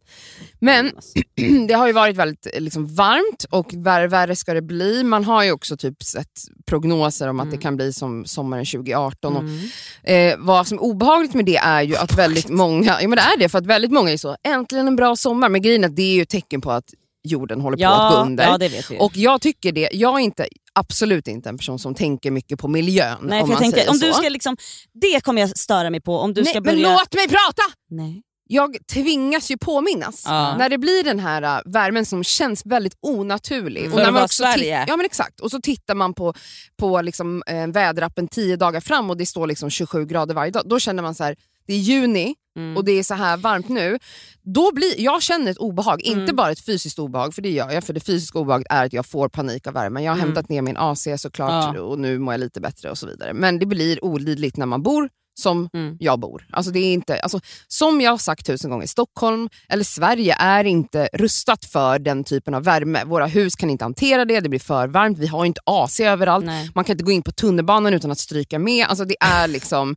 Men 0.60 0.92
det 1.68 1.74
har 1.74 1.88
ju 1.88 1.94
varit 1.94 2.16
väldigt 2.16 2.48
liksom, 2.58 2.96
varmt 2.96 3.44
och 3.50 3.74
värre, 3.74 4.08
värre 4.08 4.36
ska 4.36 4.54
det 4.54 4.62
bli. 4.62 5.04
Man 5.04 5.24
har 5.24 5.44
ju 5.44 5.52
också 5.52 5.78
typ 5.78 6.04
sett 6.04 6.32
prognoser 6.66 7.28
om 7.28 7.40
att 7.40 7.52
det 7.52 7.58
kan 7.58 7.76
bli 7.76 7.94
som 7.94 8.26
sommaren 8.26 8.66
2018. 8.66 9.36
Och, 9.36 9.44
Mm. 9.44 9.60
eh, 10.04 10.36
vad 10.46 10.68
som 10.68 10.78
är 10.78 10.82
obehagligt 10.82 11.34
med 11.34 11.46
det 11.46 11.58
är 11.58 11.82
ju 11.82 11.96
att 11.96 12.18
väldigt 12.18 12.50
många, 12.50 12.98
ja 13.02 13.08
men 13.08 13.16
det 13.18 13.22
är 13.22 13.38
det, 13.40 13.50
för 13.50 13.58
att 13.58 13.66
väldigt 13.66 13.92
många 13.92 14.12
är 14.12 14.18
så, 14.18 14.38
äntligen 14.44 14.88
en 14.88 14.96
bra 14.96 15.16
sommar. 15.16 15.50
Men 15.50 15.62
grejen 15.62 15.84
är 15.84 15.88
att 15.88 15.96
det 15.96 16.02
är 16.02 16.16
ju 16.16 16.22
ett 16.22 16.30
tecken 16.30 16.62
på 16.62 16.72
att 16.72 16.94
jorden 17.28 17.62
håller 17.62 17.78
på 17.78 17.86
att 17.86 18.12
gå 18.12 18.18
Ja, 18.18 18.24
under. 18.24 18.44
ja, 18.44 18.58
det 18.58 18.68
vet 18.68 18.92
vi. 18.92 18.98
Och 19.00 19.18
jag 19.18 19.42
tycker 19.42 19.72
det, 19.72 19.90
jag 19.92 20.16
är 20.16 20.20
inte, 20.24 20.48
absolut 20.74 21.28
inte 21.28 21.50
en 21.50 21.58
person 21.58 21.80
som 21.80 21.96
tänker 21.96 22.32
mycket 22.32 22.60
på 22.60 22.68
miljön. 22.68 23.18
Nej, 23.22 23.42
om 23.42 23.50
man 23.50 23.58
tänker, 23.58 23.78
säger 23.78 23.92
om 23.92 24.00
du 24.00 24.12
så. 24.12 24.18
ska 24.18 24.30
liksom, 24.30 24.58
det 24.94 25.24
kommer 25.24 25.42
jag 25.42 25.58
störa 25.58 25.90
mig 25.90 26.02
på. 26.02 26.18
Om 26.20 26.34
du 26.34 26.42
Nej, 26.42 26.50
ska 26.50 26.62
men 26.62 26.76
börja... 26.76 26.94
låt 26.94 27.14
mig 27.16 27.28
prata! 27.28 27.64
Nej. 27.90 28.24
Jag 28.50 28.78
tvingas 28.94 29.52
ju 29.52 29.58
påminnas. 29.58 30.24
Ja. 30.26 30.58
När 30.58 30.70
det 30.70 30.78
blir 30.78 31.04
den 31.04 31.20
här 31.20 31.42
äh, 31.42 31.72
värmen 31.72 32.06
som 32.06 32.24
känns 32.24 32.66
väldigt 32.66 32.98
onaturlig. 33.02 33.82
Mm. 33.82 33.94
Och 33.94 34.00
när 34.00 34.12
man 34.12 34.24
också 34.24 34.44
Sverige. 34.44 34.86
Ja 34.88 34.98
men 34.98 35.06
exakt. 35.06 35.40
Och 35.40 35.52
så 35.52 35.62
tittar 35.62 35.96
man 35.96 36.14
på, 36.14 36.34
på 36.80 37.02
liksom, 37.02 37.44
eh, 37.48 37.68
väderappen 37.68 38.28
tio 38.28 38.56
dagar 38.56 38.82
fram 38.82 39.10
och 39.10 39.18
det 39.18 39.26
står 39.26 39.48
liksom 39.48 39.70
27 39.70 40.06
grader 40.06 40.36
varje 40.36 40.52
dag. 40.52 40.64
Då 40.66 40.80
känner 40.80 41.04
man 41.04 41.16
så 41.16 41.24
här, 41.24 41.36
det 41.68 41.74
är 41.74 41.78
juni 41.78 42.36
Mm. 42.58 42.78
och 42.78 42.86
det 42.86 42.92
är 42.92 43.04
så 43.04 43.14
här 43.14 43.38
varmt 43.38 43.70
nu. 43.70 44.00
Då 44.44 44.72
blir, 44.74 45.02
jag 45.02 45.22
känner 45.24 45.52
ett 45.52 45.58
obehag, 45.58 46.02
inte 46.02 46.22
Mm. 46.22 46.36
bara 46.36 46.52
ett 46.52 46.66
fysiskt 46.66 47.00
obehag, 47.00 47.34
för 47.36 47.42
det 47.42 47.50
gör 47.50 47.72
jag. 47.72 47.84
För 47.84 47.94
det 47.94 48.00
fysiska 48.00 48.40
obehaget 48.40 48.68
är 48.70 48.86
att 48.86 48.94
jag 48.94 49.06
får 49.06 49.30
panik 49.30 49.68
av 49.68 49.74
värmen. 49.74 50.04
Jag 50.04 50.12
har 50.12 50.16
Mm. 50.18 50.28
hämtat 50.28 50.50
ner 50.50 50.62
min 50.62 50.78
AC 50.78 51.08
såklart 51.18 51.76
Ja. 51.76 51.82
och 51.82 52.00
nu 52.00 52.20
mår 52.20 52.34
jag 52.34 52.40
lite 52.40 52.62
bättre 52.62 52.90
och 52.92 52.98
så 52.98 53.08
vidare. 53.08 53.34
Men 53.34 53.60
det 53.60 53.66
blir 53.66 54.04
olidligt 54.06 54.58
när 54.58 54.66
man 54.66 54.84
bor 54.84 55.10
som 55.40 55.70
Mm. 55.74 55.98
jag 56.00 56.20
bor. 56.20 56.48
Alltså 56.52 56.72
det 56.72 56.80
är 56.80 56.94
inte, 56.94 57.20
alltså, 57.20 57.40
som 57.68 58.02
jag 58.02 58.12
har 58.12 58.18
sagt 58.18 58.46
tusen 58.46 58.70
gånger, 58.72 58.88
Stockholm 58.88 59.50
eller 59.70 59.84
Sverige 59.84 60.36
är 60.40 60.64
inte 60.64 61.10
rustat 61.14 61.66
för 61.66 62.00
den 62.00 62.24
typen 62.24 62.54
av 62.54 62.64
värme. 62.64 63.04
Våra 63.06 63.26
hus 63.28 63.56
kan 63.56 63.70
inte 63.70 63.86
hantera 63.86 64.26
det, 64.26 64.40
det 64.40 64.50
blir 64.50 64.60
för 64.60 64.88
varmt, 64.88 65.18
vi 65.18 65.28
har 65.28 65.46
inte 65.46 65.62
AC 65.66 66.00
överallt. 66.04 66.46
Nej. 66.46 66.70
Man 66.76 66.84
kan 66.84 66.94
inte 66.94 67.04
gå 67.04 67.12
in 67.12 67.22
på 67.24 67.32
tunnelbanan 67.32 67.94
utan 67.94 68.12
att 68.12 68.20
stryka 68.20 68.60
med. 68.60 68.86
Alltså 68.88 69.06
det 69.06 69.16
är 69.20 69.48
liksom... 69.48 69.96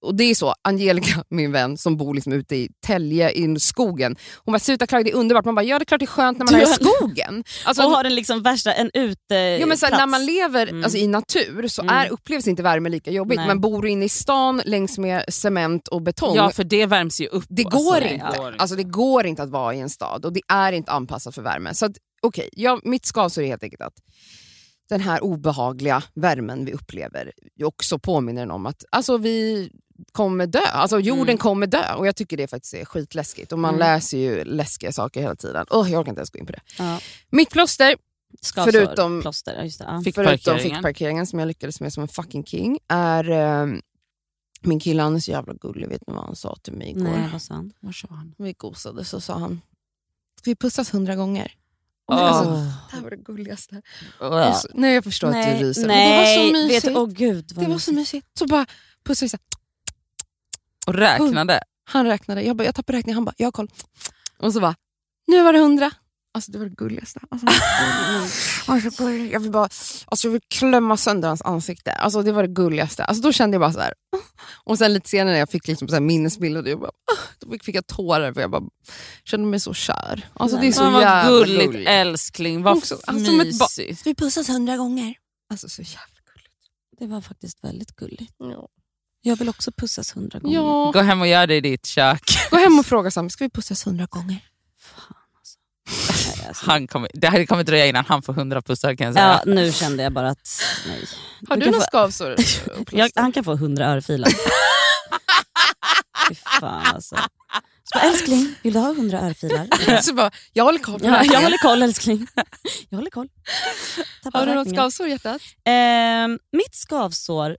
Och 0.00 0.14
det 0.14 0.24
är 0.24 0.34
så, 0.34 0.54
Angelica, 0.62 1.24
min 1.30 1.52
vän 1.52 1.78
som 1.78 1.96
bor 1.96 2.14
liksom 2.14 2.32
ute 2.32 2.56
i 2.56 2.68
Tälje 2.86 3.30
i 3.30 3.60
skogen, 3.60 4.16
hon 4.44 4.52
bara 4.52 4.58
“sluta 4.58 4.86
klaga, 4.86 5.04
det 5.04 5.10
är 5.10 5.14
underbart”. 5.14 5.44
Man 5.44 5.54
bara 5.54 5.62
“ja 5.62 5.78
det 5.78 5.82
är 5.82 5.84
klart 5.84 5.98
det 6.00 6.04
är 6.04 6.06
skönt 6.06 6.38
när 6.38 6.44
man 6.44 6.54
är 6.54 6.62
i 6.62 6.66
skogen”. 6.66 7.44
Alltså, 7.64 7.82
och 7.86 7.90
har 7.90 8.02
den 8.04 8.14
liksom 8.14 8.42
värsta, 8.42 8.72
en 8.72 8.90
uteplats. 8.94 9.60
Ja, 9.60 9.66
men 9.66 9.78
så 9.78 9.86
här, 9.86 9.96
när 9.96 10.06
man 10.06 10.26
lever 10.26 10.66
Mm. 10.66 10.84
alltså, 10.84 10.98
i 10.98 11.06
natur 11.06 11.68
så 11.68 11.82
Mm. 11.82 11.94
är, 11.94 12.08
upplevs 12.10 12.48
inte 12.48 12.62
värme 12.62 12.88
lika 12.88 13.10
jobbigt. 13.10 13.36
Nej. 13.36 13.46
Men 13.48 13.60
bor 13.60 13.82
du 13.82 13.90
inne 13.90 14.04
i 14.04 14.08
stan 14.08 14.62
längs 14.64 14.98
med 14.98 15.24
cement 15.28 15.88
och 15.88 16.02
betong, 16.02 16.36
ja, 16.36 16.50
för 16.50 16.64
det 16.64 16.86
värms 16.86 17.20
ju 17.20 17.26
upp. 17.26 17.44
det 17.48 17.64
alltså. 17.64 17.78
går 17.78 18.00
Nej, 18.00 18.12
inte. 18.14 18.26
ja. 18.36 18.52
Alltså, 18.58 18.76
det 18.76 18.82
går 18.84 19.26
inte 19.26 19.42
att 19.42 19.50
vara 19.50 19.74
i 19.74 19.80
en 19.80 19.90
stad 19.90 20.24
och 20.24 20.32
det 20.32 20.42
är 20.48 20.72
inte 20.72 20.92
anpassat 20.92 21.34
för 21.34 21.42
värme. 21.42 21.74
Så 21.74 21.86
att, 21.86 21.92
okej, 22.22 22.48
ja, 22.52 22.80
mitt 22.84 23.06
skavsår 23.06 23.42
är 23.42 23.46
helt 23.46 23.62
enkelt 23.62 23.82
att 23.82 23.94
den 24.88 25.00
här 25.00 25.24
obehagliga 25.24 26.02
värmen 26.14 26.64
vi 26.64 26.72
upplever 26.72 27.32
också 27.64 27.98
påminner 27.98 28.50
om 28.50 28.66
att 28.66 28.84
alltså, 28.90 29.16
vi 29.16 29.70
kommer 30.12 30.46
dö. 30.46 30.58
Alltså 30.72 31.00
jorden 31.00 31.22
Mm. 31.28 31.38
kommer 31.38 31.66
dö 31.66 31.94
och 31.94 32.06
jag 32.06 32.16
tycker 32.16 32.36
det 32.36 32.48
faktiskt 32.48 32.74
är 32.74 32.84
skitläskigt. 32.84 33.52
Och 33.52 33.58
man 33.58 33.74
Mm. 33.74 33.78
läser 33.78 34.18
ju 34.18 34.44
läskiga 34.44 34.92
saker 34.92 35.20
hela 35.20 35.36
tiden. 35.36 35.66
Oh, 35.70 35.90
jag 35.92 36.00
orkar 36.00 36.10
inte 36.10 36.20
ens 36.20 36.30
gå 36.30 36.38
in 36.38 36.46
på 36.46 36.52
det. 36.52 36.60
Ja. 36.78 37.00
Mitt 37.30 37.50
plåster 37.50 37.96
Skavsår, 38.40 38.72
förutom- 38.72 39.20
plåster. 39.22 39.62
Just 39.64 39.78
det. 39.78 39.84
Ja. 39.84 39.90
Förutom 39.90 40.04
Fickparkeringen. 40.04 40.74
fickparkeringen 40.76 41.26
som 41.26 41.38
jag 41.38 41.46
lyckades 41.46 41.80
med 41.80 41.92
som 41.92 42.02
en 42.02 42.08
fucking 42.08 42.44
king 42.44 42.78
är 42.88 43.30
eh, 43.30 43.66
min 44.60 44.80
kille 44.80 45.02
han 45.02 45.16
är 45.16 45.20
så 45.20 45.30
jävla 45.30 45.54
gullig. 45.54 45.88
Vet 45.88 46.06
ni 46.06 46.14
vad 46.14 46.24
han 46.24 46.36
sa 46.36 46.56
till 46.62 46.72
mig 46.72 46.90
igår? 46.90 47.02
Nej, 47.02 47.28
vad 47.32 47.42
sa 47.42 47.54
han? 47.54 47.72
Vad 47.80 47.94
sa 47.94 48.08
han? 48.10 48.34
Vi 48.38 48.52
gosade 48.52 49.04
så 49.04 49.20
sa 49.20 49.38
han, 49.38 49.60
ska 50.40 50.50
vi 50.50 50.56
pussas 50.56 50.94
hundra 50.94 51.16
gånger? 51.16 51.52
Åh. 52.12 52.16
Alltså, 52.18 52.50
det 52.52 52.96
här 52.96 53.00
var 53.02 53.10
det 53.10 53.16
gulligaste. 53.16 53.82
Och 54.20 54.56
så, 54.56 54.68
nej 54.74 54.94
jag 54.94 55.04
förstår 55.04 55.28
att 55.28 55.34
Nej, 55.34 55.58
du 55.58 55.64
ryser. 55.68 55.80
Men 55.86 55.88
nej, 55.88 56.36
det 56.36 56.40
var 56.40 56.46
så 56.46 56.52
mysigt. 56.52 56.86
Vet, 56.86 56.96
åh 56.96 57.06
gud, 57.08 57.52
vad 57.54 57.64
det 57.64 57.70
var 57.70 57.78
så 57.78 57.92
mysigt. 57.92 58.26
Så 58.38 58.46
bara 58.46 58.66
pussade 59.04 59.30
vi. 59.32 59.38
Och 60.88 60.94
räknade. 60.94 61.60
Han 61.84 62.06
räknade, 62.06 62.42
jag, 62.42 62.56
bara, 62.56 62.64
jag 62.64 62.74
tappade 62.74 62.98
räkningen, 62.98 63.14
han 63.14 63.24
bara, 63.24 63.34
jag 63.36 63.46
har 63.46 63.52
koll. 63.52 63.70
Och 64.38 64.52
så 64.52 64.60
bara, 64.60 64.74
nu 65.26 65.42
var 65.42 65.52
det 65.52 65.58
hundra. 65.58 65.90
Alltså 66.34 66.52
det 66.52 66.58
var 66.58 66.66
det 66.66 66.74
gulligaste. 66.74 67.20
Alltså, 67.30 67.46
jag, 69.32 69.40
vill 69.40 69.50
bara, 69.50 69.68
alltså, 70.06 70.26
jag 70.26 70.32
vill 70.32 70.40
klämma 70.48 70.96
sönder 70.96 71.28
hans 71.28 71.42
ansikte. 71.42 71.92
Alltså, 71.92 72.22
det 72.22 72.32
var 72.32 72.42
det 72.42 72.48
gulligaste. 72.48 73.04
Alltså, 73.04 73.22
då 73.22 73.32
kände 73.32 73.54
jag 73.54 73.60
bara 73.60 73.72
så 73.72 73.80
här. 73.80 73.94
Och 74.64 74.78
sen 74.78 74.92
lite 74.92 75.08
senare 75.08 75.32
när 75.32 75.38
jag 75.38 75.50
fick 75.50 75.68
liksom 75.68 75.88
så 75.88 75.94
här 75.94 76.00
minnesbilder, 76.00 76.66
jag 76.66 76.80
bara, 76.80 76.90
då 77.38 77.56
fick 77.62 77.74
jag 77.74 77.86
tårar 77.86 78.32
för 78.32 78.40
jag 78.40 78.50
bara 78.50 78.62
kände 79.24 79.46
mig 79.46 79.60
så 79.60 79.74
kär. 79.74 80.28
Alltså, 80.34 80.56
det 80.56 80.66
är 80.66 80.72
så 80.72 80.82
jävla 80.82 81.28
gulligt 81.28 81.72
gulligt. 81.72 81.88
älskling, 81.90 82.62
vad 82.62 82.76
Också, 82.76 82.98
alltså, 83.06 83.32
mysigt. 83.32 84.06
Vi 84.06 84.14
pussas 84.14 84.48
hundra 84.48 84.76
gånger? 84.76 85.14
Alltså 85.50 85.68
så 85.68 85.82
jävla 85.82 86.18
gulligt. 86.34 86.54
Det 86.98 87.06
var 87.06 87.20
faktiskt 87.20 87.64
väldigt 87.64 87.96
gulligt. 87.96 88.34
Ja. 88.38 88.68
Jag 89.20 89.36
vill 89.36 89.48
också 89.48 89.72
pussas 89.72 90.16
hundra 90.16 90.38
gånger. 90.38 90.56
Ja. 90.56 90.90
Gå 90.94 91.00
hem 91.00 91.20
och 91.20 91.26
gör 91.26 91.46
det 91.46 91.54
i 91.56 91.60
ditt 91.60 91.86
kök. 91.86 92.22
Gå 92.50 92.56
hem 92.56 92.78
och 92.78 92.86
fråga 92.86 93.10
Sam, 93.10 93.30
ska 93.30 93.44
vi 93.44 93.50
pussas 93.50 93.86
hundra 93.86 94.06
gånger? 94.06 94.38
Nej, 96.36 96.46
alltså. 96.48 96.66
Han 96.70 96.86
kommer, 96.86 97.10
det 97.14 97.28
här 97.28 97.46
kommer 97.46 97.64
dröja 97.64 97.86
innan 97.86 98.04
han 98.08 98.22
får 98.22 98.32
hundra 98.32 98.62
pussar 98.62 98.94
kan 98.94 99.04
jag 99.06 99.14
säga. 99.14 99.40
Ja, 99.46 99.52
nu 99.52 99.72
kände 99.72 100.02
jag 100.02 100.12
bara 100.12 100.28
att 100.28 100.48
nej. 100.88 101.04
Har 101.48 101.56
du, 101.56 101.62
kan 101.62 101.70
några 101.72 101.84
få- 101.84 101.86
skavsår? 101.90 102.36
Jag, 102.92 103.10
han 103.14 103.32
kan 103.32 103.44
få 103.44 103.56
hundra 103.56 103.86
örfilar. 103.86 104.30
Fy 106.28 106.34
fan 106.60 106.86
alltså. 106.94 107.16
Så 107.84 107.98
bara, 107.98 108.04
älskling, 108.04 108.54
vill 108.62 108.72
du 108.72 108.78
ha 108.78 108.92
hundra 108.94 109.20
örfilar? 109.20 110.00
så 110.02 110.14
bara, 110.14 110.30
jag 110.52 110.64
håller 110.64 110.78
koll 110.78 111.00
Ja, 111.02 111.10
det 111.18 111.24
jag 111.24 111.40
håller 111.40 111.58
koll 111.58 111.82
älskling. 111.82 112.26
Jag 112.88 112.98
håller 112.98 113.10
koll. 113.10 113.28
Tappar 114.22 114.38
Har 114.38 114.46
du 114.46 114.54
något 114.54 114.68
skavsår 114.70 115.06
i 115.06 115.10
hjärtat? 115.10 115.42
Ehm, 115.64 116.38
mitt 116.52 116.74
skavsår... 116.74 117.56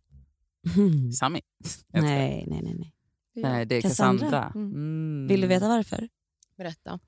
Hmm. 0.76 1.12
Sami. 1.12 1.42
Nej, 1.94 2.46
nej, 2.48 2.62
nej. 2.64 2.74
nej. 2.80 2.94
Nej, 3.36 3.66
det 3.66 3.76
är 3.76 3.82
Cassandra. 3.82 4.26
Cassandra. 4.26 4.52
Mm. 4.56 4.74
Mm. 4.74 5.28
Vill 5.28 5.42
du 5.42 5.48
veta 5.48 5.68
varför? 5.68 6.10
Berätta. 6.58 7.00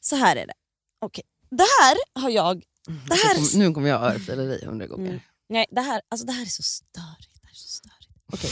Så 0.00 0.16
här 0.16 0.36
är 0.36 0.46
det. 0.46 0.54
Okej. 1.00 1.24
Det 1.50 1.64
här 1.82 1.96
har 2.22 2.30
jag... 2.30 2.62
Det 2.86 3.14
här, 3.14 3.34
Nu 3.34 3.46
kommer- 3.50 3.58
Nu 3.68 3.74
kommer 3.74 3.88
jag 3.88 4.02
örfila 4.02 4.42
dig 4.42 4.64
hundra 4.66 4.86
gånger. 4.86 5.08
Mm. 5.08 5.20
nej, 5.48 5.66
det, 5.70 5.80
här, 5.80 6.00
alltså 6.08 6.26
det 6.26 6.32
här 6.32 6.42
är 6.42 6.46
så 6.46 6.62
störigt. 6.62 7.34
Det 7.42 7.46
här 7.46 7.50
är 7.50 7.54
så 7.56 7.68
störigt. 7.68 8.10
Okej. 8.32 8.50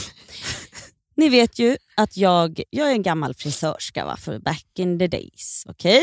Ni 1.15 1.29
vet 1.29 1.59
ju 1.59 1.77
att 1.97 2.17
jag, 2.17 2.63
jag 2.71 2.89
är 2.89 2.93
en 2.93 3.03
gammal 3.03 3.35
frisörska 3.35 4.05
va, 4.05 4.17
för 4.17 4.39
back 4.39 4.67
in 4.79 4.99
the 4.99 5.07
days. 5.07 5.65
Okej? 5.69 6.03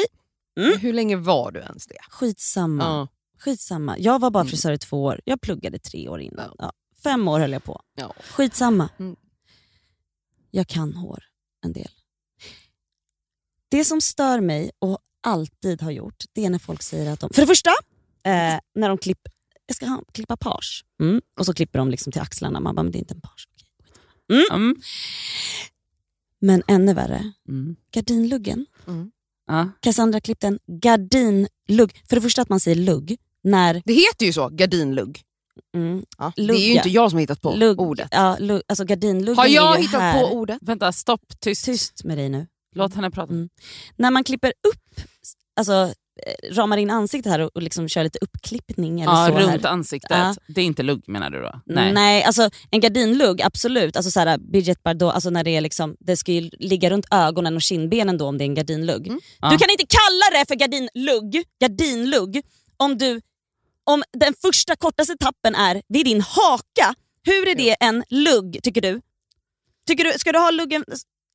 Mm. 0.60 0.80
Hur 0.80 0.94
länge 0.94 1.16
var 1.16 1.52
du 1.52 1.60
ens 1.60 1.88
det? 1.88 1.98
Skitsamma. 2.10 2.84
Ja. 2.84 3.08
Skitsamma. 3.40 3.96
Jag 4.00 4.20
var 4.20 4.32
bara 4.32 4.42
Mm. 4.42 4.50
frisör 4.50 4.72
i 4.72 4.78
två 4.78 5.04
år. 5.04 5.22
Jag 5.26 5.42
pluggade 5.42 5.80
tre 5.80 6.10
år 6.10 6.22
innan. 6.22 6.56
Ja. 6.58 6.74
Fem 7.04 7.28
år 7.28 7.39
höll 7.39 7.52
jag 7.52 7.64
på. 7.64 7.82
Ja. 7.95 8.14
Skitsamma. 8.24 8.89
Mm. 9.00 9.16
Jag 10.52 10.68
kan 10.68 10.93
hår 10.93 11.24
en 11.66 11.74
del. 11.74 11.91
Det 13.70 13.86
som 13.86 14.02
stör 14.02 14.39
mig 14.41 14.72
och 14.80 15.00
alltid 15.22 15.82
har 15.82 15.91
gjort, 15.91 16.24
det 16.34 16.45
är 16.45 16.50
när 16.50 16.60
folk 16.60 16.82
säger 16.84 17.12
att 17.12 17.20
de... 17.20 17.30
För 17.34 17.41
det 17.41 17.47
första, 17.47 17.70
eh, 18.24 18.60
när 18.76 18.89
de 18.89 18.97
klipper... 18.97 19.32
Jag 19.66 19.76
ska 19.76 19.86
ha, 19.86 20.04
klippa 20.12 20.38
page. 20.38 20.86
Mm. 21.02 21.22
Och 21.39 21.45
så 21.45 21.54
klipper 21.54 21.80
de 21.80 21.91
liksom 21.91 22.12
till 22.12 22.22
axlarna. 22.22 22.60
Man 22.60 22.76
bara, 22.76 22.84
men 22.84 22.91
det 22.91 22.97
är 22.97 23.00
inte 23.00 23.14
en 23.14 23.22
page. 23.22 23.47
Okej. 23.54 24.47
Mm. 24.52 24.76
Men 26.39 26.64
ännu 26.68 26.93
värre, 26.93 27.34
Mm. 27.47 27.76
gardinluggen. 27.91 28.66
Ja. 29.47 29.70
Cassandra 29.80 30.22
klippte 30.22 30.47
en 30.47 30.60
gardinlugg. 30.68 32.02
För 32.10 32.16
det 32.16 32.22
första 32.22 32.41
att 32.41 32.50
man 32.50 32.60
säger 32.60 32.78
lugg 32.78 33.18
när... 33.43 33.82
Det 33.86 33.93
heter 33.93 34.26
ju 34.26 34.34
så, 34.34 34.50
gardinlugg. 34.50 35.22
Mm, 35.78 36.03
Ja. 36.18 36.32
Det 36.36 36.41
är 36.41 36.68
ju 36.70 36.74
inte 36.74 36.89
jag 36.89 37.10
som 37.12 37.18
har 37.18 37.22
hittat 37.22 37.41
på 37.41 37.51
lugg, 37.55 37.82
ordet. 37.82 38.07
Ja, 38.12 38.38
alltså 38.68 38.86
gardinluggen 38.86 39.38
Har 39.38 39.45
är 39.45 39.49
jag 39.49 39.78
ju 39.78 39.82
hittat 39.88 40.01
här. 40.01 40.22
på 40.22 40.34
ordet? 40.34 40.57
Vänta, 40.62 40.91
stopp. 40.91 41.22
Tyst. 41.39 41.66
Tyst 41.66 42.03
med 42.03 42.18
dig 42.18 42.30
nu. 42.30 42.47
Låt 42.76 42.93
henne 42.93 43.12
prata. 43.12 43.34
Mm. 43.34 43.49
När 43.95 44.12
man 44.12 44.24
klipper 44.24 44.53
upp, 44.68 45.05
alltså 45.60 45.74
eh, 45.74 46.53
ramar 46.55 46.78
in 46.78 46.89
ansiktet 46.89 47.32
här 47.32 47.39
och, 47.39 47.49
och 47.55 47.62
liksom 47.62 47.88
kör 47.89 48.03
lite 48.03 48.20
uppklippning 48.22 49.01
eller 49.01 49.14
Ja, 49.14 49.28
så 49.28 49.34
runt 49.39 49.64
här. 49.64 49.70
ansiktet. 49.72 50.12
Ja. 50.18 50.36
Det 50.47 50.62
är 50.62 50.66
inte 50.66 50.84
lugg 50.84 51.03
menar 51.07 51.30
du 51.30 51.41
då? 51.41 51.62
Nej. 51.66 52.24
alltså 52.24 52.49
en 52.72 52.80
gardinlugg, 52.80 53.41
absolut. 53.41 53.95
Alltså 53.95 54.12
såhär, 54.12 54.38
Brigitte 54.38 54.82
Bardot, 54.84 55.14
alltså 55.14 55.30
när 55.30 55.43
det, 55.43 55.51
är 55.55 55.62
liksom, 55.62 55.95
det 55.99 56.18
ska 56.18 56.32
ju 56.32 56.49
ligga 56.60 56.89
runt 56.89 57.05
ögonen 57.12 57.55
och 57.55 57.62
kindbenen 57.62 58.18
då 58.18 58.26
om 58.28 58.38
det 58.38 58.43
är 58.43 58.45
en 58.45 58.55
gardinlugg. 58.55 59.07
Mm. 59.07 59.20
Ja. 59.41 59.49
Du 59.49 59.57
kan 59.57 59.70
inte 59.70 59.86
kalla 59.89 60.39
det 60.39 60.45
för 60.47 60.55
gardinlugg, 60.55 61.43
gardinlugg 61.62 62.41
om, 62.78 62.97
du, 62.97 63.22
om 63.90 64.04
den 64.18 64.34
första 64.42 64.76
kortaste 64.76 65.16
tappen 65.20 65.56
är 65.56 65.82
vid 65.88 66.06
din 66.06 66.22
haka. 66.22 66.96
Hur 67.24 67.48
är 67.48 67.56
det 67.56 67.76
en 67.80 68.04
lugg 68.10 68.60
tycker 68.64 68.82
du? 68.82 69.02
Tycker 69.88 70.04
du 70.04 70.12
ska 70.20 70.32
du 70.32 70.40
ha 70.40 70.52
luggen 70.52 70.86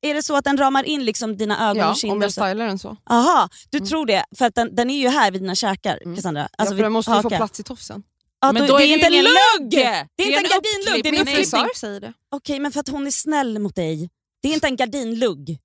Är 0.01 0.13
det 0.13 0.23
så 0.23 0.35
att 0.35 0.43
den 0.43 0.57
ramar 0.57 0.83
in 0.83 1.05
liksom 1.05 1.37
dina 1.37 1.69
ögon 1.69 1.77
Ja, 1.77 1.91
och 1.91 1.97
kinder? 1.97 2.15
om 2.15 2.21
jag 2.21 2.31
stylar 2.31 2.67
den 2.67 2.79
så. 2.79 2.97
Aha, 3.09 3.49
du 3.69 3.79
tror 3.79 4.05
det. 4.05 4.25
För 4.37 4.45
att 4.45 4.55
den, 4.55 4.75
den 4.75 4.89
är 4.89 4.97
ju 5.01 5.09
här 5.09 5.31
vid 5.31 5.41
dina 5.41 5.55
käkar, 5.55 6.15
Cassandra. 6.15 6.41
ja, 6.41 6.47
Alltså 6.57 6.71
för 6.71 6.75
vid 6.75 6.85
den 6.85 6.91
måste 6.91 7.11
ju 7.11 7.21
få 7.21 7.29
plats 7.29 7.59
i 7.59 7.63
tofsen. 7.63 8.03
Ja, 8.41 8.51
Men 8.51 8.61
då, 8.61 8.73
då 8.73 8.77
det 8.77 8.83
är 8.83 8.85
är 8.85 8.87
det 8.87 8.93
inte 8.93 9.05
en 9.07 9.23
lugg! 9.23 9.71
Det 10.15 10.23
är 10.23 10.27
inte 10.27 10.37
en 10.37 10.43
gardinlugg, 10.43 11.03
det 11.03 11.09
är 11.09 11.19
en 11.19 11.35
frisör 11.35 11.69
säger 11.75 11.99
det. 12.01 12.13
Okej, 12.31 12.59
men 12.59 12.71
för 12.71 12.79
att 12.79 12.87
hon 12.87 13.07
är 13.07 13.11
snäll 13.11 13.59
mot 13.59 13.75
dig. 13.75 14.09
Det 14.41 14.49
är 14.49 14.53
inte 14.53 14.67
en 14.67 14.75
gardinlugg. 14.75 15.59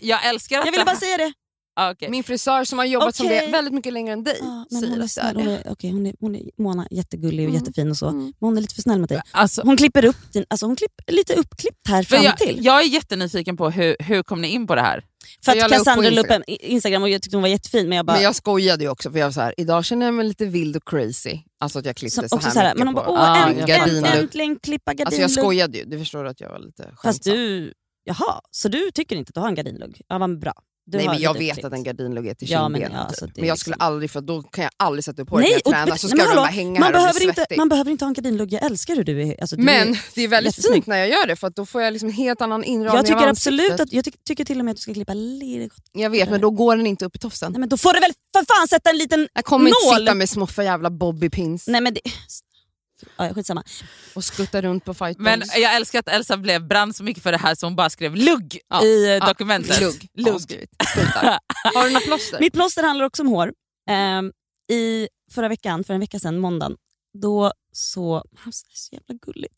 Jag 0.00 0.26
älskar 0.26 0.58
att 0.58 0.64
Jag 0.64 0.72
ville 0.72 0.82
det 0.84 0.86
bara 0.86 0.96
säga 0.96 1.16
det. 1.16 1.32
Ah, 1.80 1.90
okej. 1.90 2.10
Min 2.10 2.24
frisör 2.24 2.64
som 2.64 2.78
har 2.78 2.86
jobbat 2.86 3.16
som 3.16 3.26
Okej. 3.26 3.42
det 3.46 3.52
väldigt 3.52 3.74
mycket 3.74 3.92
längre 3.92 4.12
än 4.12 4.24
dig 4.24 4.38
men 4.42 4.80
säger 4.80 4.88
hon 4.92 5.00
är 5.00 5.04
är 5.04 5.08
snäll. 5.08 5.36
Hon 5.36 5.48
är, 5.48 5.62
okej, 5.66 5.90
hon 5.90 6.06
är, 6.06 6.14
hon 6.20 6.34
är, 6.36 6.42
Mona 6.58 6.88
jättegullig 6.90 7.44
och 7.46 7.50
Mm. 7.54 7.60
jättefin 7.64 7.90
och 7.90 7.96
så. 7.96 8.06
Mm. 8.08 8.22
Men 8.24 8.32
hon 8.40 8.56
är 8.56 8.60
lite 8.60 8.74
för 8.74 8.82
snäll 8.82 9.00
mot 9.00 9.08
dig. 9.08 9.20
Alltså, 9.30 9.62
Hon 9.62 9.76
klipper 9.76 10.04
upp 10.04 10.32
din, 10.32 10.44
alltså 10.50 10.66
hon 10.66 10.76
klipper 10.76 11.12
lite 11.12 11.34
uppklippt 11.34 11.88
här 11.88 12.02
fram 12.02 12.22
jag, 12.22 12.36
till. 12.38 12.64
jag 12.64 12.82
är 12.82 12.86
jättenyfiken 12.86 13.56
på 13.56 13.70
hur, 13.70 13.96
hur 13.98 14.22
kom 14.22 14.40
ni 14.40 14.48
in 14.48 14.66
på 14.66 14.74
det 14.74 14.80
här? 14.80 15.04
För 15.44 15.52
att 15.52 15.62
på 15.62 15.68
Cassandra 15.68 16.10
la 16.10 16.20
upp 16.20 16.26
Instagram. 16.26 16.42
en 16.46 16.54
Instagram 16.60 17.02
och 17.02 17.08
jag 17.08 17.22
tyckte 17.22 17.36
hon 17.36 17.42
var 17.42 17.48
jättefin 17.48 17.88
men 17.88 17.96
jag 17.96 18.06
bara... 18.06 18.12
Men 18.12 18.22
jag 18.22 18.34
skojade 18.36 18.84
ju 18.84 18.90
också 18.90 19.10
för 19.10 19.18
jag 19.18 19.26
var 19.26 19.32
så 19.32 19.40
här, 19.40 19.54
idag 19.56 19.84
känner 19.84 20.06
jag 20.06 20.14
mig 20.14 20.26
lite 20.26 20.44
vild 20.46 20.76
och 20.76 20.82
crazy. 20.88 21.38
Alltså 21.60 21.78
att 21.78 21.84
jag 21.86 21.96
klippte 21.96 22.22
så, 22.22 22.28
så, 22.28 22.36
här 22.38 22.50
så 22.50 22.58
här, 22.58 22.66
mycket 22.66 22.78
men 22.78 22.86
hon 22.88 22.94
på 22.94 23.00
bara 23.00 23.10
åh, 23.10 23.30
Ah, 23.42 23.48
änt, 23.48 23.58
jag 23.58 23.70
änt, 23.70 23.78
gardinlugg. 23.86 24.14
äntligen 24.14 24.56
klippa 24.58 24.90
Alltså 24.90 25.04
gardinlugg. 25.04 25.22
jag 25.22 25.30
skojade 25.30 25.78
ju, 25.78 25.84
du 25.84 25.98
förstår 25.98 26.24
att 26.24 26.40
jag 26.40 26.48
var 26.50 26.58
lite 26.58 26.82
skämtsam. 26.82 26.98
Fast 27.02 27.24
du, 27.24 27.72
jaha, 28.04 28.40
så 28.50 28.68
du 28.68 28.90
tycker 28.94 29.16
inte 29.16 29.30
att 29.30 29.34
du 29.34 29.40
har 29.40 29.48
en 29.48 29.54
gardinlugg? 29.54 30.00
Ja 30.08 30.18
vad 30.18 30.40
bra. 30.40 30.52
Du 30.90 30.98
Nej 30.98 31.06
men 31.06 31.18
jag 31.20 31.38
vet 31.38 31.64
att 31.64 31.72
en 31.72 31.82
gardinlugg 31.82 32.26
är 32.26 32.34
till 32.34 32.50
Ja, 32.50 32.68
men 32.68 32.80
ja, 32.80 33.10
typ. 33.18 33.36
men 33.36 33.46
jag 33.46 33.58
skulle 33.58 33.74
liksom- 33.74 33.86
aldrig, 33.86 34.10
för 34.10 34.20
då 34.20 34.42
kan 34.42 34.64
jag 34.64 34.70
aldrig 34.76 35.04
sätta 35.04 35.22
upp 35.22 35.30
håret 35.30 35.42
Nej, 35.42 35.50
när 35.50 35.54
jag 35.56 35.66
och, 35.66 35.72
tränar 35.72 35.96
så 35.96 36.06
nej, 36.06 36.16
ska 36.16 36.26
men 36.26 36.36
de 36.36 36.40
bara 36.40 36.46
hänga 36.46 36.80
man 36.80 36.82
här 36.82 36.88
och 36.88 36.92
behöver, 36.92 37.20
bli 37.20 37.28
inte, 37.28 37.34
svettig. 37.40 37.56
man 37.58 37.68
behöver 37.68 37.90
inte 37.90 38.04
ha 38.04 38.08
en 38.08 38.14
gardinlugg, 38.14 38.52
jag 38.52 38.62
älskar 38.62 38.96
hur 38.96 39.04
du 39.04 39.22
är. 39.22 39.40
Alltså, 39.40 39.56
du 39.56 39.62
Men 39.62 39.88
är, 39.88 40.00
det 40.14 40.22
är 40.22 40.28
väldigt 40.28 40.66
fint 40.72 40.86
när 40.86 40.96
jag 40.96 41.08
gör 41.08 41.26
det 41.26 41.36
för 41.36 41.50
då 41.50 41.66
får 41.66 41.82
jag 41.82 41.92
liksom 41.92 42.08
en 42.08 42.14
helt 42.14 42.40
annan 42.40 42.64
inramning 42.64 42.96
jag 42.96 43.06
tycker 43.06 43.22
av 43.22 43.28
absolut 43.28 43.80
att, 43.80 43.92
jag 43.92 44.04
tyck, 44.04 44.24
tycker 44.24 44.44
till 44.44 44.58
och 44.58 44.64
med 44.64 44.72
att 44.72 44.76
du 44.76 44.80
ska 44.80 44.94
klippa 44.94 45.14
lite 45.14 45.68
gott. 45.74 45.84
Jag 45.92 46.10
vet 46.10 46.30
men 46.30 46.40
då 46.40 46.50
går 46.50 46.76
den 46.76 46.86
inte 46.86 47.04
upp 47.04 47.16
i 47.16 47.18
tofsen. 47.18 47.52
Nej 47.52 47.60
men 47.60 47.68
då 47.68 47.76
får 47.76 47.92
du 47.92 48.00
väl 48.00 48.12
för 48.36 48.44
fan 48.58 48.68
sätta 48.68 48.90
en 48.90 48.98
liten 48.98 49.28
Jag 49.34 49.44
kommer 49.44 49.68
inte 49.70 49.86
nål. 49.90 49.98
sitta 49.98 50.14
med 50.14 50.28
små 50.28 50.46
för 50.46 50.62
jävla 50.62 50.90
bobbypins 50.90 51.66
Nej 51.68 51.80
men 51.80 51.94
det... 51.94 52.00
Ja, 53.16 53.34
skitsamma. 53.34 53.62
och 54.14 54.24
skutta 54.24 54.62
runt 54.62 54.84
på 54.84 54.94
fight 54.94 55.18
Men 55.18 55.42
jag 55.56 55.76
älskar 55.76 55.98
att 55.98 56.08
Elsa 56.08 56.36
blev 56.36 56.66
brann 56.68 56.94
så 56.94 57.04
mycket 57.04 57.22
för 57.22 57.32
det 57.32 57.38
här 57.38 57.54
så 57.54 57.66
hon 57.66 57.76
bara 57.76 57.90
skrev 57.90 58.16
lugg 58.16 58.58
Ja, 58.68 58.84
i 58.84 59.04
eh, 59.04 59.10
ja, 59.10 59.26
dokumentet. 59.26 59.80
Lugg. 59.80 60.08
Lugg. 60.14 60.66
Skittar. 60.94 61.38
Har 61.74 61.84
du 61.84 61.90
något 61.94 62.04
plåster? 62.04 62.40
Mitt 62.40 62.52
plåster 62.52 62.82
handlar 62.82 63.04
också 63.06 63.22
om 63.22 63.28
hår. 63.28 63.52
Ehm, 63.90 64.32
I 64.70 65.08
förra 65.34 65.48
veckan, 65.48 65.84
för 65.84 65.94
en 65.94 66.00
vecka 66.00 66.18
sedan, 66.18 66.38
måndagen, 66.38 66.76
då 67.22 67.52
så... 67.72 68.22
Det 68.44 68.48
är 68.48 68.52
så 68.52 68.94
jävla 68.94 69.14
gulligt. 69.26 69.54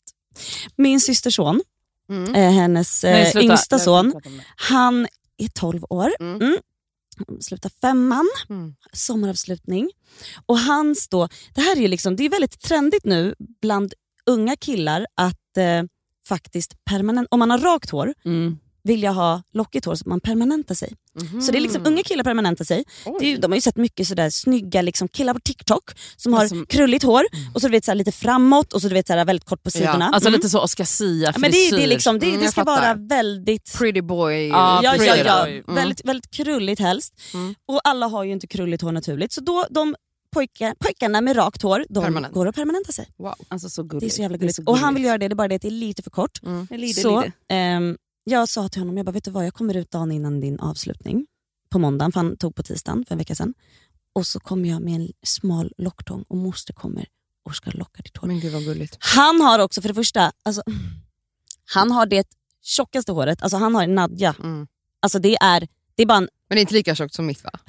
Min 0.75 1.01
systerson, 1.01 1.61
Mm. 2.09 2.35
eh, 2.35 2.51
hennes 2.51 3.03
Nej, 3.03 3.21
eh, 3.21 3.31
sluta. 3.31 3.45
yngsta 3.45 3.79
son, 3.79 4.13
han 4.55 5.07
är 5.37 5.47
12 5.47 5.83
år. 5.89 6.11
Mm. 6.19 6.41
Mm. 6.41 6.57
Slutar 7.39 7.71
femman, 7.81 8.29
Mm. 8.49 8.75
sommaravslutning. 8.93 9.89
Och 10.45 10.59
hans 10.59 11.07
då, 11.07 11.27
det 11.55 11.61
här 11.61 11.79
är 11.79 11.87
liksom, 11.87 12.15
det 12.15 12.23
är 12.25 12.29
väldigt 12.29 12.59
trendigt 12.61 13.05
nu 13.05 13.35
bland 13.61 13.93
unga 14.25 14.55
killar 14.55 15.05
att 15.15 15.57
eh, 15.57 15.83
faktiskt 16.27 16.85
permanent, 16.85 17.27
om 17.31 17.39
man 17.39 17.49
har 17.51 17.57
rakt 17.57 17.89
hår, 17.89 18.13
Mm. 18.25 18.57
Vill 18.83 19.03
jag 19.03 19.13
ha 19.13 19.41
lockigt 19.53 19.85
hår 19.85 19.95
så 19.95 20.01
att 20.01 20.05
man 20.07 20.19
permanentar 20.19 20.75
sig. 20.75 20.93
Mhm. 21.21 21.41
Så 21.41 21.51
det 21.51 21.57
är 21.57 21.61
liksom 21.61 21.85
unga 21.85 22.03
killar 22.03 22.23
permanentar 22.23 22.65
sig. 22.65 22.83
Det 23.19 23.33
är, 23.33 23.37
de 23.37 23.51
har 23.51 23.55
ju 23.57 23.61
sett 23.61 23.75
mycket 23.75 24.07
sådär 24.07 24.29
snygga 24.29 24.81
liksom, 24.81 25.07
killar 25.07 25.33
på 25.33 25.39
TikTok 25.39 25.91
som 26.17 26.33
har 26.33 26.41
Alltså- 26.41 26.65
krulligt 26.65 27.03
hår 27.03 27.23
och 27.53 27.61
så 27.61 27.67
du 27.67 27.71
vet 27.71 27.85
såhär, 27.85 27.95
lite 27.95 28.11
framåt 28.11 28.73
och 28.73 28.81
så 28.81 28.87
du 28.87 28.93
vet 28.93 29.07
såhär, 29.07 29.25
väldigt 29.25 29.45
kort 29.45 29.63
på 29.63 29.71
sidorna. 29.71 30.09
Alltså 30.13 30.29
Mm. 30.29 30.37
lite 30.39 30.49
så 30.49 30.59
Oscar 30.61 30.83
Sia 30.83 31.31
ja, 31.35 31.39
men 31.39 31.51
det, 31.51 31.57
är- 31.57 31.61
det, 31.61 31.67
är 31.67 31.71
frisyr. 31.71 31.87
liksom, 31.87 32.19
det, 32.19 32.25
Mm, 32.27 32.41
det 32.41 32.47
ska 32.47 32.61
fattar. 32.65 32.81
vara 32.81 32.93
väldigt 33.07 33.73
Pretty 33.77 34.01
boy. 34.01 34.47
Ja, 34.47 34.79
Ja, 34.83 34.93
ja, 34.97 34.99
frisyr. 34.99 35.25
ja. 35.25 35.47
Mm. 35.47 35.75
Väldigt, 35.75 36.05
väldigt 36.05 36.31
krulligt 36.31 36.79
helst. 36.81 37.13
Mm. 37.33 37.55
Och 37.65 37.81
alla 37.83 38.07
har 38.07 38.23
ju 38.23 38.31
inte 38.31 38.47
krulligt 38.47 38.81
hår 38.81 38.91
naturligt. 38.91 39.31
Så 39.33 39.41
då 39.41 39.65
de 39.69 39.95
pojkar, 40.33 40.75
pojkarna 40.79 41.21
med 41.21 41.35
rakt 41.37 41.61
hår, 41.61 41.85
de 41.89 42.03
Permanent. 42.03 42.33
går 42.33 42.45
och 42.45 42.55
permanentar 42.55 42.93
sig. 42.93 43.07
Wow. 43.17 43.35
Alltså 43.47 43.69
så 43.69 43.83
Det 43.83 44.05
är 44.05 44.09
så 44.09 44.21
jävla 44.21 44.37
gulligt. 44.37 44.55
så 44.55 44.63
och 44.65 44.77
han 44.77 44.93
vill 44.93 45.03
göra 45.03 45.17
det, 45.17 45.27
det 45.27 45.33
är 45.33 45.35
bara 45.35 45.47
det 45.47 45.55
att 45.55 45.61
det 45.61 45.67
är 45.67 45.71
lite 45.71 46.01
för 46.03 46.09
kort. 46.09 46.43
Mm. 46.43 46.67
Lite, 46.71 47.01
så 47.01 47.21
lite. 47.21 47.33
ehm, 47.49 47.97
jag 48.23 48.49
sa 48.49 48.69
till 48.69 48.81
honom, 48.81 48.97
jag 48.97 49.05
bara, 49.05 49.11
vet 49.11 49.23
du 49.23 49.31
vad, 49.31 49.45
jag 49.45 49.53
kommer 49.53 49.77
ut 49.77 49.91
dagen 49.91 50.11
innan 50.11 50.39
din 50.39 50.59
avslutning 50.59 51.25
på 51.69 51.79
måndagen, 51.79 52.11
för 52.11 52.19
han 52.19 52.37
tog 52.37 52.55
på 52.55 52.63
tisdagen 52.63 53.05
för 53.07 53.15
en 53.15 53.17
vecka 53.17 53.35
sedan. 53.35 53.53
Och 54.13 54.27
så 54.27 54.39
kommer 54.39 54.69
jag 54.69 54.81
med 54.81 54.95
en 54.95 55.09
smal 55.25 55.73
locktång 55.77 56.25
och 56.27 56.37
moster 56.37 56.73
kommer 56.73 57.05
och 57.45 57.55
ska 57.55 57.71
locka 57.71 58.01
ditt 58.01 58.17
hår. 58.17 58.27
Men 58.27 58.39
gud 58.39 58.53
vad 58.53 58.63
gulligt. 58.63 58.97
Han 58.99 59.41
har 59.41 59.59
också, 59.59 59.81
för 59.81 59.87
det 59.89 59.95
första, 59.95 60.31
alltså, 60.43 60.63
han 61.65 61.91
har 61.91 62.05
det 62.05 62.27
tjockaste 62.61 63.11
håret, 63.11 63.41
alltså 63.41 63.57
han 63.57 63.75
har 63.75 63.87
Nadja. 63.87 64.35
Mm. 64.39 64.67
Alltså 64.99 65.19
det 65.19 65.35
är, 65.35 65.67
det 65.95 66.03
är 66.03 66.07
bara 66.07 66.17
en, 66.17 66.29
Men 66.49 66.55
det 66.55 66.59
är 66.59 66.61
inte 66.61 66.73
lika 66.73 66.95
tjockt 66.95 67.13
som 67.13 67.25
mitt 67.25 67.43
va? 67.43 67.51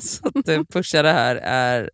Så 0.00 0.28
att 0.28 0.44
du 0.44 0.64
pushar 0.64 1.02
det 1.02 1.12
här 1.12 1.36
är 1.36 1.90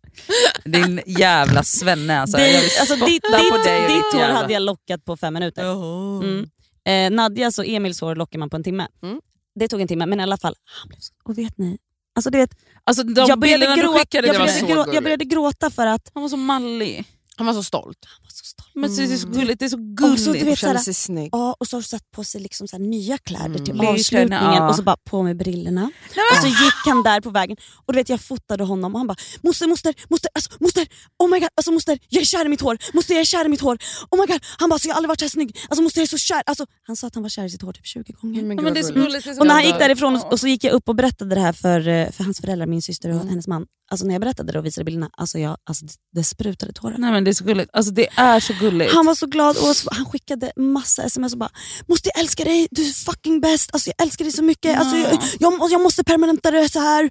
din 0.65 1.01
jävla 1.05 1.63
svenne. 1.63 2.19
Alltså. 2.21 2.37
det, 2.37 2.51
Jag 2.51 2.61
vill 2.61 2.69
alltså 2.79 2.95
ditt, 2.95 3.23
på 3.23 3.37
ditt, 3.37 3.63
dig 3.63 3.81
ditt 3.81 4.21
hår 4.21 4.33
hade 4.33 4.53
jag 4.53 4.61
lockat 4.61 5.05
på 5.05 5.17
fem 5.17 5.33
minuter. 5.33 5.63
Mm. 6.23 6.49
Eh, 6.85 7.11
Nadjas 7.11 7.59
och 7.59 7.65
Emils 7.67 8.01
hår 8.01 8.15
lockar 8.15 8.39
man 8.39 8.49
på 8.49 8.55
en 8.55 8.63
timme. 8.63 8.87
Mm. 9.03 9.21
Det 9.55 9.67
tog 9.67 9.81
en 9.81 9.87
timme, 9.87 10.05
men 10.05 10.19
i 10.19 10.23
alla 10.23 10.37
fall. 10.37 10.55
Han 10.65 10.87
blev 10.89 10.99
så, 10.99 11.13
och 11.23 11.37
vet 11.37 11.57
ni, 11.57 11.77
alltså 12.15 12.29
du 12.29 12.37
vet, 12.37 12.51
Alltså 12.83 13.03
de 13.03 13.25
jag, 13.27 13.39
började 13.39 13.65
gråta, 13.81 14.05
jag, 14.11 14.23
började 14.23 14.39
mig. 14.39 14.49
så 14.49 14.65
grå, 14.65 14.75
gulligt. 14.75 14.93
jag 14.93 15.03
började 15.03 15.25
gråta 15.25 15.69
för 15.69 15.87
att 15.87 16.11
Han 16.13 16.21
var 16.23 16.29
så 16.29 16.37
mallig. 16.37 17.05
Han 17.37 17.45
var 17.45 17.53
så 17.53 17.63
stolt. 17.63 17.97
han 18.05 18.23
var 18.23 18.29
så 18.29 18.45
stolt. 18.45 18.69
Men 18.75 18.95
det 18.95 19.13
är 19.13 19.17
så 19.17 19.27
gulligt, 19.27 19.59
det 19.59 19.65
är 19.65 19.69
så 19.69 20.11
Och 20.13 20.19
så, 20.19 20.33
du 20.33 20.43
vet, 20.45 20.59
såhär, 20.59 20.77
sig 20.77 20.93
snygg. 20.93 21.29
Ja, 21.31 21.55
och 21.59 21.67
så 21.67 21.75
har 21.75 21.81
du 21.81 21.87
satt 21.87 22.11
på 22.11 22.23
sig 22.23 22.41
liksom 22.41 22.67
så 22.67 22.75
här 22.77 22.83
nya 22.83 23.17
kläder 23.17 23.45
Mm. 23.45 23.65
till 23.65 23.81
avslutningen 23.81 24.31
ja. 24.53 24.69
och 24.69 24.75
så 24.75 24.83
bara 24.83 24.97
på 25.09 25.23
med 25.23 25.37
brillorna. 25.37 25.91
Och 26.31 26.37
så 26.41 26.47
gick 26.47 26.73
han 26.85 27.03
där 27.03 27.21
på 27.21 27.29
vägen 27.29 27.57
och 27.85 27.93
du 27.93 27.99
vet 27.99 28.09
jag 28.09 28.21
fotade 28.21 28.63
honom 28.63 28.93
och 28.93 28.99
han 28.99 29.07
bara 29.07 29.15
“moster, 29.41 29.67
moster, 29.67 29.93
moster, 30.09 30.29
alltså, 30.35 30.51
moster, 30.59 30.87
oh 31.19 31.29
my 31.29 31.39
god, 31.39 31.49
alltså 31.55 31.71
moster, 31.71 31.99
jag 32.09 32.21
är 32.21 32.25
kär 32.25 32.45
i 32.45 32.49
mitt 32.49 32.61
hår, 32.61 32.77
moster 32.93 33.13
jag 33.13 33.21
är 33.21 33.25
kär 33.25 33.45
i 33.45 33.49
mitt 33.49 33.61
hår, 33.61 33.77
oh 34.11 34.19
my 34.21 34.25
god”. 34.33 34.39
Han 34.59 34.69
bara 34.69 34.79
“så 34.79 34.87
jag 34.87 34.93
har 34.93 34.97
aldrig 34.97 35.09
varit 35.09 35.19
så 35.19 35.25
här 35.25 35.29
snygg, 35.29 35.57
alltså 35.69 35.81
moster 35.83 35.99
jag 36.01 36.05
är 36.05 36.09
så 36.09 36.17
kär”. 36.17 36.43
Alltså, 36.45 36.65
han 36.87 36.95
sa 36.95 37.07
att 37.07 37.13
han 37.15 37.23
var 37.23 37.29
kär 37.29 37.45
i 37.45 37.49
sitt 37.49 37.61
hår 37.61 37.73
typ 37.73 37.85
20 37.85 38.11
gånger. 38.13 38.43
Men 38.43 38.55
men 38.63 38.73
det 38.73 38.79
är 38.79 38.83
så 38.83 38.93
gulligt. 38.93 39.07
gulligt. 39.07 39.25
det 39.25 39.31
är 39.31 39.33
så 39.35 39.39
Och 39.41 39.47
när 39.47 39.53
han 39.53 39.63
gick 39.65 39.79
därifrån 39.79 40.15
och, 40.15 40.31
och 40.31 40.39
så 40.39 40.47
gick 40.47 40.63
jag 40.63 40.73
upp 40.73 40.89
och 40.89 40.95
berättade 40.95 41.35
det 41.35 41.41
här 41.41 41.53
för, 41.53 41.87
eh, 41.87 42.11
för 42.11 42.23
hans 42.23 42.39
föräldrar, 42.41 42.65
min 42.67 42.81
syster 42.81 43.09
och 43.09 43.15
Mm. 43.15 43.27
hennes 43.29 43.47
man. 43.47 43.65
Alltså 43.91 44.05
när 44.05 44.13
jag 44.13 44.21
berättade 44.21 44.51
det 44.51 44.59
och 44.59 44.65
visade 44.65 44.85
bilderna, 44.85 45.09
alltså, 45.17 45.39
jag, 45.39 45.57
alltså 45.63 45.85
det, 45.85 45.93
det 46.11 46.23
sprutade 46.23 46.73
tårar. 46.73 46.97
Nej 46.97 47.22
men 47.23 47.25
det 47.25 47.31
är 47.31 47.33
så 47.33 47.43
gulligt. 47.43 47.69
Alltså 47.73 47.91
det 47.91 48.07
är 48.17 48.39
så 48.39 48.53
gulligt. 48.53 48.93
Han 48.93 49.05
var 49.05 49.15
så 49.15 49.25
glad 49.25 49.57
och 49.57 49.75
så, 49.75 49.89
han 49.91 50.05
skickade 50.05 50.51
massa 50.55 51.03
sms 51.03 51.33
och 51.33 51.39
bara 51.39 51.49
“måste 51.87 52.09
jag 52.13 52.19
älska 52.23 52.43
dig, 52.43 52.67
du 52.71 52.81
är 52.87 52.93
fucking 52.93 53.41
bäst, 53.41 53.69
alltså, 53.73 53.89
jag 53.97 54.05
älskar 54.05 54.25
dig 54.25 54.31
så 54.31 54.43
mycket, 54.43 54.79
alltså, 54.79 54.97
jag, 54.97 55.19
jag, 55.39 55.71
jag 55.71 55.81
måste 55.81 56.03
permanenta 56.03 56.51
det 56.51 56.69
så 56.71 56.79
här. 56.79 57.09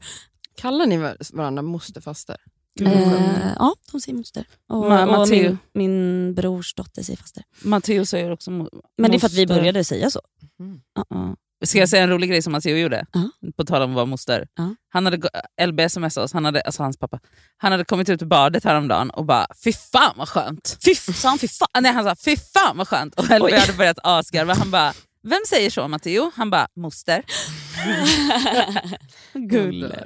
Kallar 0.56 0.86
ni 0.86 0.96
varandra 1.32 1.62
mosterfaster? 1.62 2.36
Skönt. 2.78 2.94
Eh, 2.96 3.52
ja, 3.58 3.74
de 3.92 4.00
säger 4.00 4.18
moster. 4.18 4.44
Och, 4.68 4.84
Ma- 4.84 5.16
och 5.20 5.28
min, 5.28 5.58
min 5.74 6.34
brors 6.34 6.74
dotter 6.74 7.02
säger 7.02 7.16
faster. 7.16 7.42
Matteo 7.62 8.06
säger 8.06 8.30
också 8.30 8.50
mo- 8.50 8.68
Men 8.98 9.10
det 9.10 9.16
är 9.16 9.18
för 9.18 9.26
att 9.26 9.32
vi 9.32 9.46
moster. 9.46 9.56
började 9.60 9.84
säga 9.84 10.10
så. 10.10 10.20
Ja. 10.94 11.36
Ska 11.62 11.78
jag 11.78 11.88
säga 11.88 12.02
en 12.02 12.10
rolig 12.10 12.30
grej 12.30 12.42
som 12.42 12.52
Matteo 12.52 12.76
gjorde? 12.76 13.06
Ja. 13.12 13.30
På 13.56 13.64
tal 13.64 13.82
om 13.82 13.90
att 13.90 13.94
vara 13.94 14.06
moster. 14.06 14.46
Ja. 14.56 14.74
Han 14.92 15.04
hade, 15.04 15.28
LB 15.66 15.80
smsade 15.90 16.24
oss, 16.24 16.32
han 16.32 16.44
hade, 16.44 16.60
alltså 16.60 16.82
hans 16.82 16.98
pappa. 16.98 17.18
Han 17.56 17.72
hade 17.72 17.84
kommit 17.84 18.08
ut 18.08 18.22
ur 18.22 18.26
badet 18.26 18.64
häromdagen 18.64 19.10
och 19.10 19.24
bara 19.24 19.46
“fy 19.64 19.72
fan 19.72 20.14
vad 20.16 20.28
skönt”. 20.28 20.78
Fy, 20.84 20.94
sa 20.94 21.28
han 21.28 21.38
fy 21.38 21.48
fan? 21.48 21.68
Nej, 21.80 21.92
han 21.92 22.04
sa 22.04 22.16
“fy 22.24 22.36
fan 22.36 22.76
vad 22.76 22.88
skönt” 22.88 23.14
och 23.14 23.24
LB 23.24 23.42
Oj. 23.42 23.52
hade 23.52 23.72
börjat 23.72 23.98
asgarva. 24.02 24.54
Han 24.54 24.70
bara 24.70 24.92
“vem 25.22 25.40
säger 25.48 25.70
så 25.70 25.88
Matteo?” 25.88 26.30
Han 26.34 26.50
bara 26.50 26.68
“moster”. 26.76 27.22
Gulle. 29.34 30.04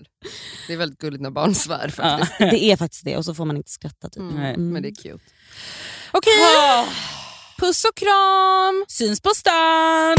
Det 0.67 0.73
är 0.73 0.77
väldigt 0.77 0.99
gulligt 1.01 1.23
när 1.23 1.31
barn 1.31 1.55
svär 1.55 1.89
faktiskt. 1.89 2.39
Det 2.39 2.65
är 2.65 2.77
faktiskt 2.77 3.05
det 3.05 3.17
och 3.17 3.25
så 3.25 3.35
får 3.35 3.45
man 3.45 3.57
inte 3.57 3.71
skratta. 3.71 4.09
Typ. 4.09 4.19
Mm. 4.23 4.35
Nej. 4.35 4.57
Men 4.57 4.83
det 4.83 4.89
är 4.89 4.95
cute. 4.95 5.25
Okej, 6.13 6.33
Ah 6.59 6.85
puss 7.61 7.85
och 7.85 7.97
kram! 7.97 8.85
Syns 8.89 9.21
på 9.21 9.31
stan! 9.31 10.17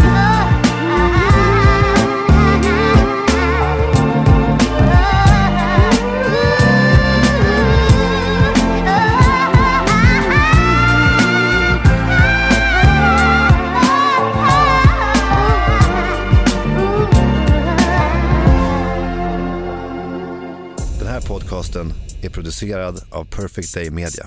Den 21.00 21.08
här 21.08 21.22
podcasten 21.28 21.94
är 22.22 22.30
producerad 22.30 23.04
av 23.12 23.26
Perfect 23.26 23.74
Day 23.74 23.90
Media. 23.90 24.26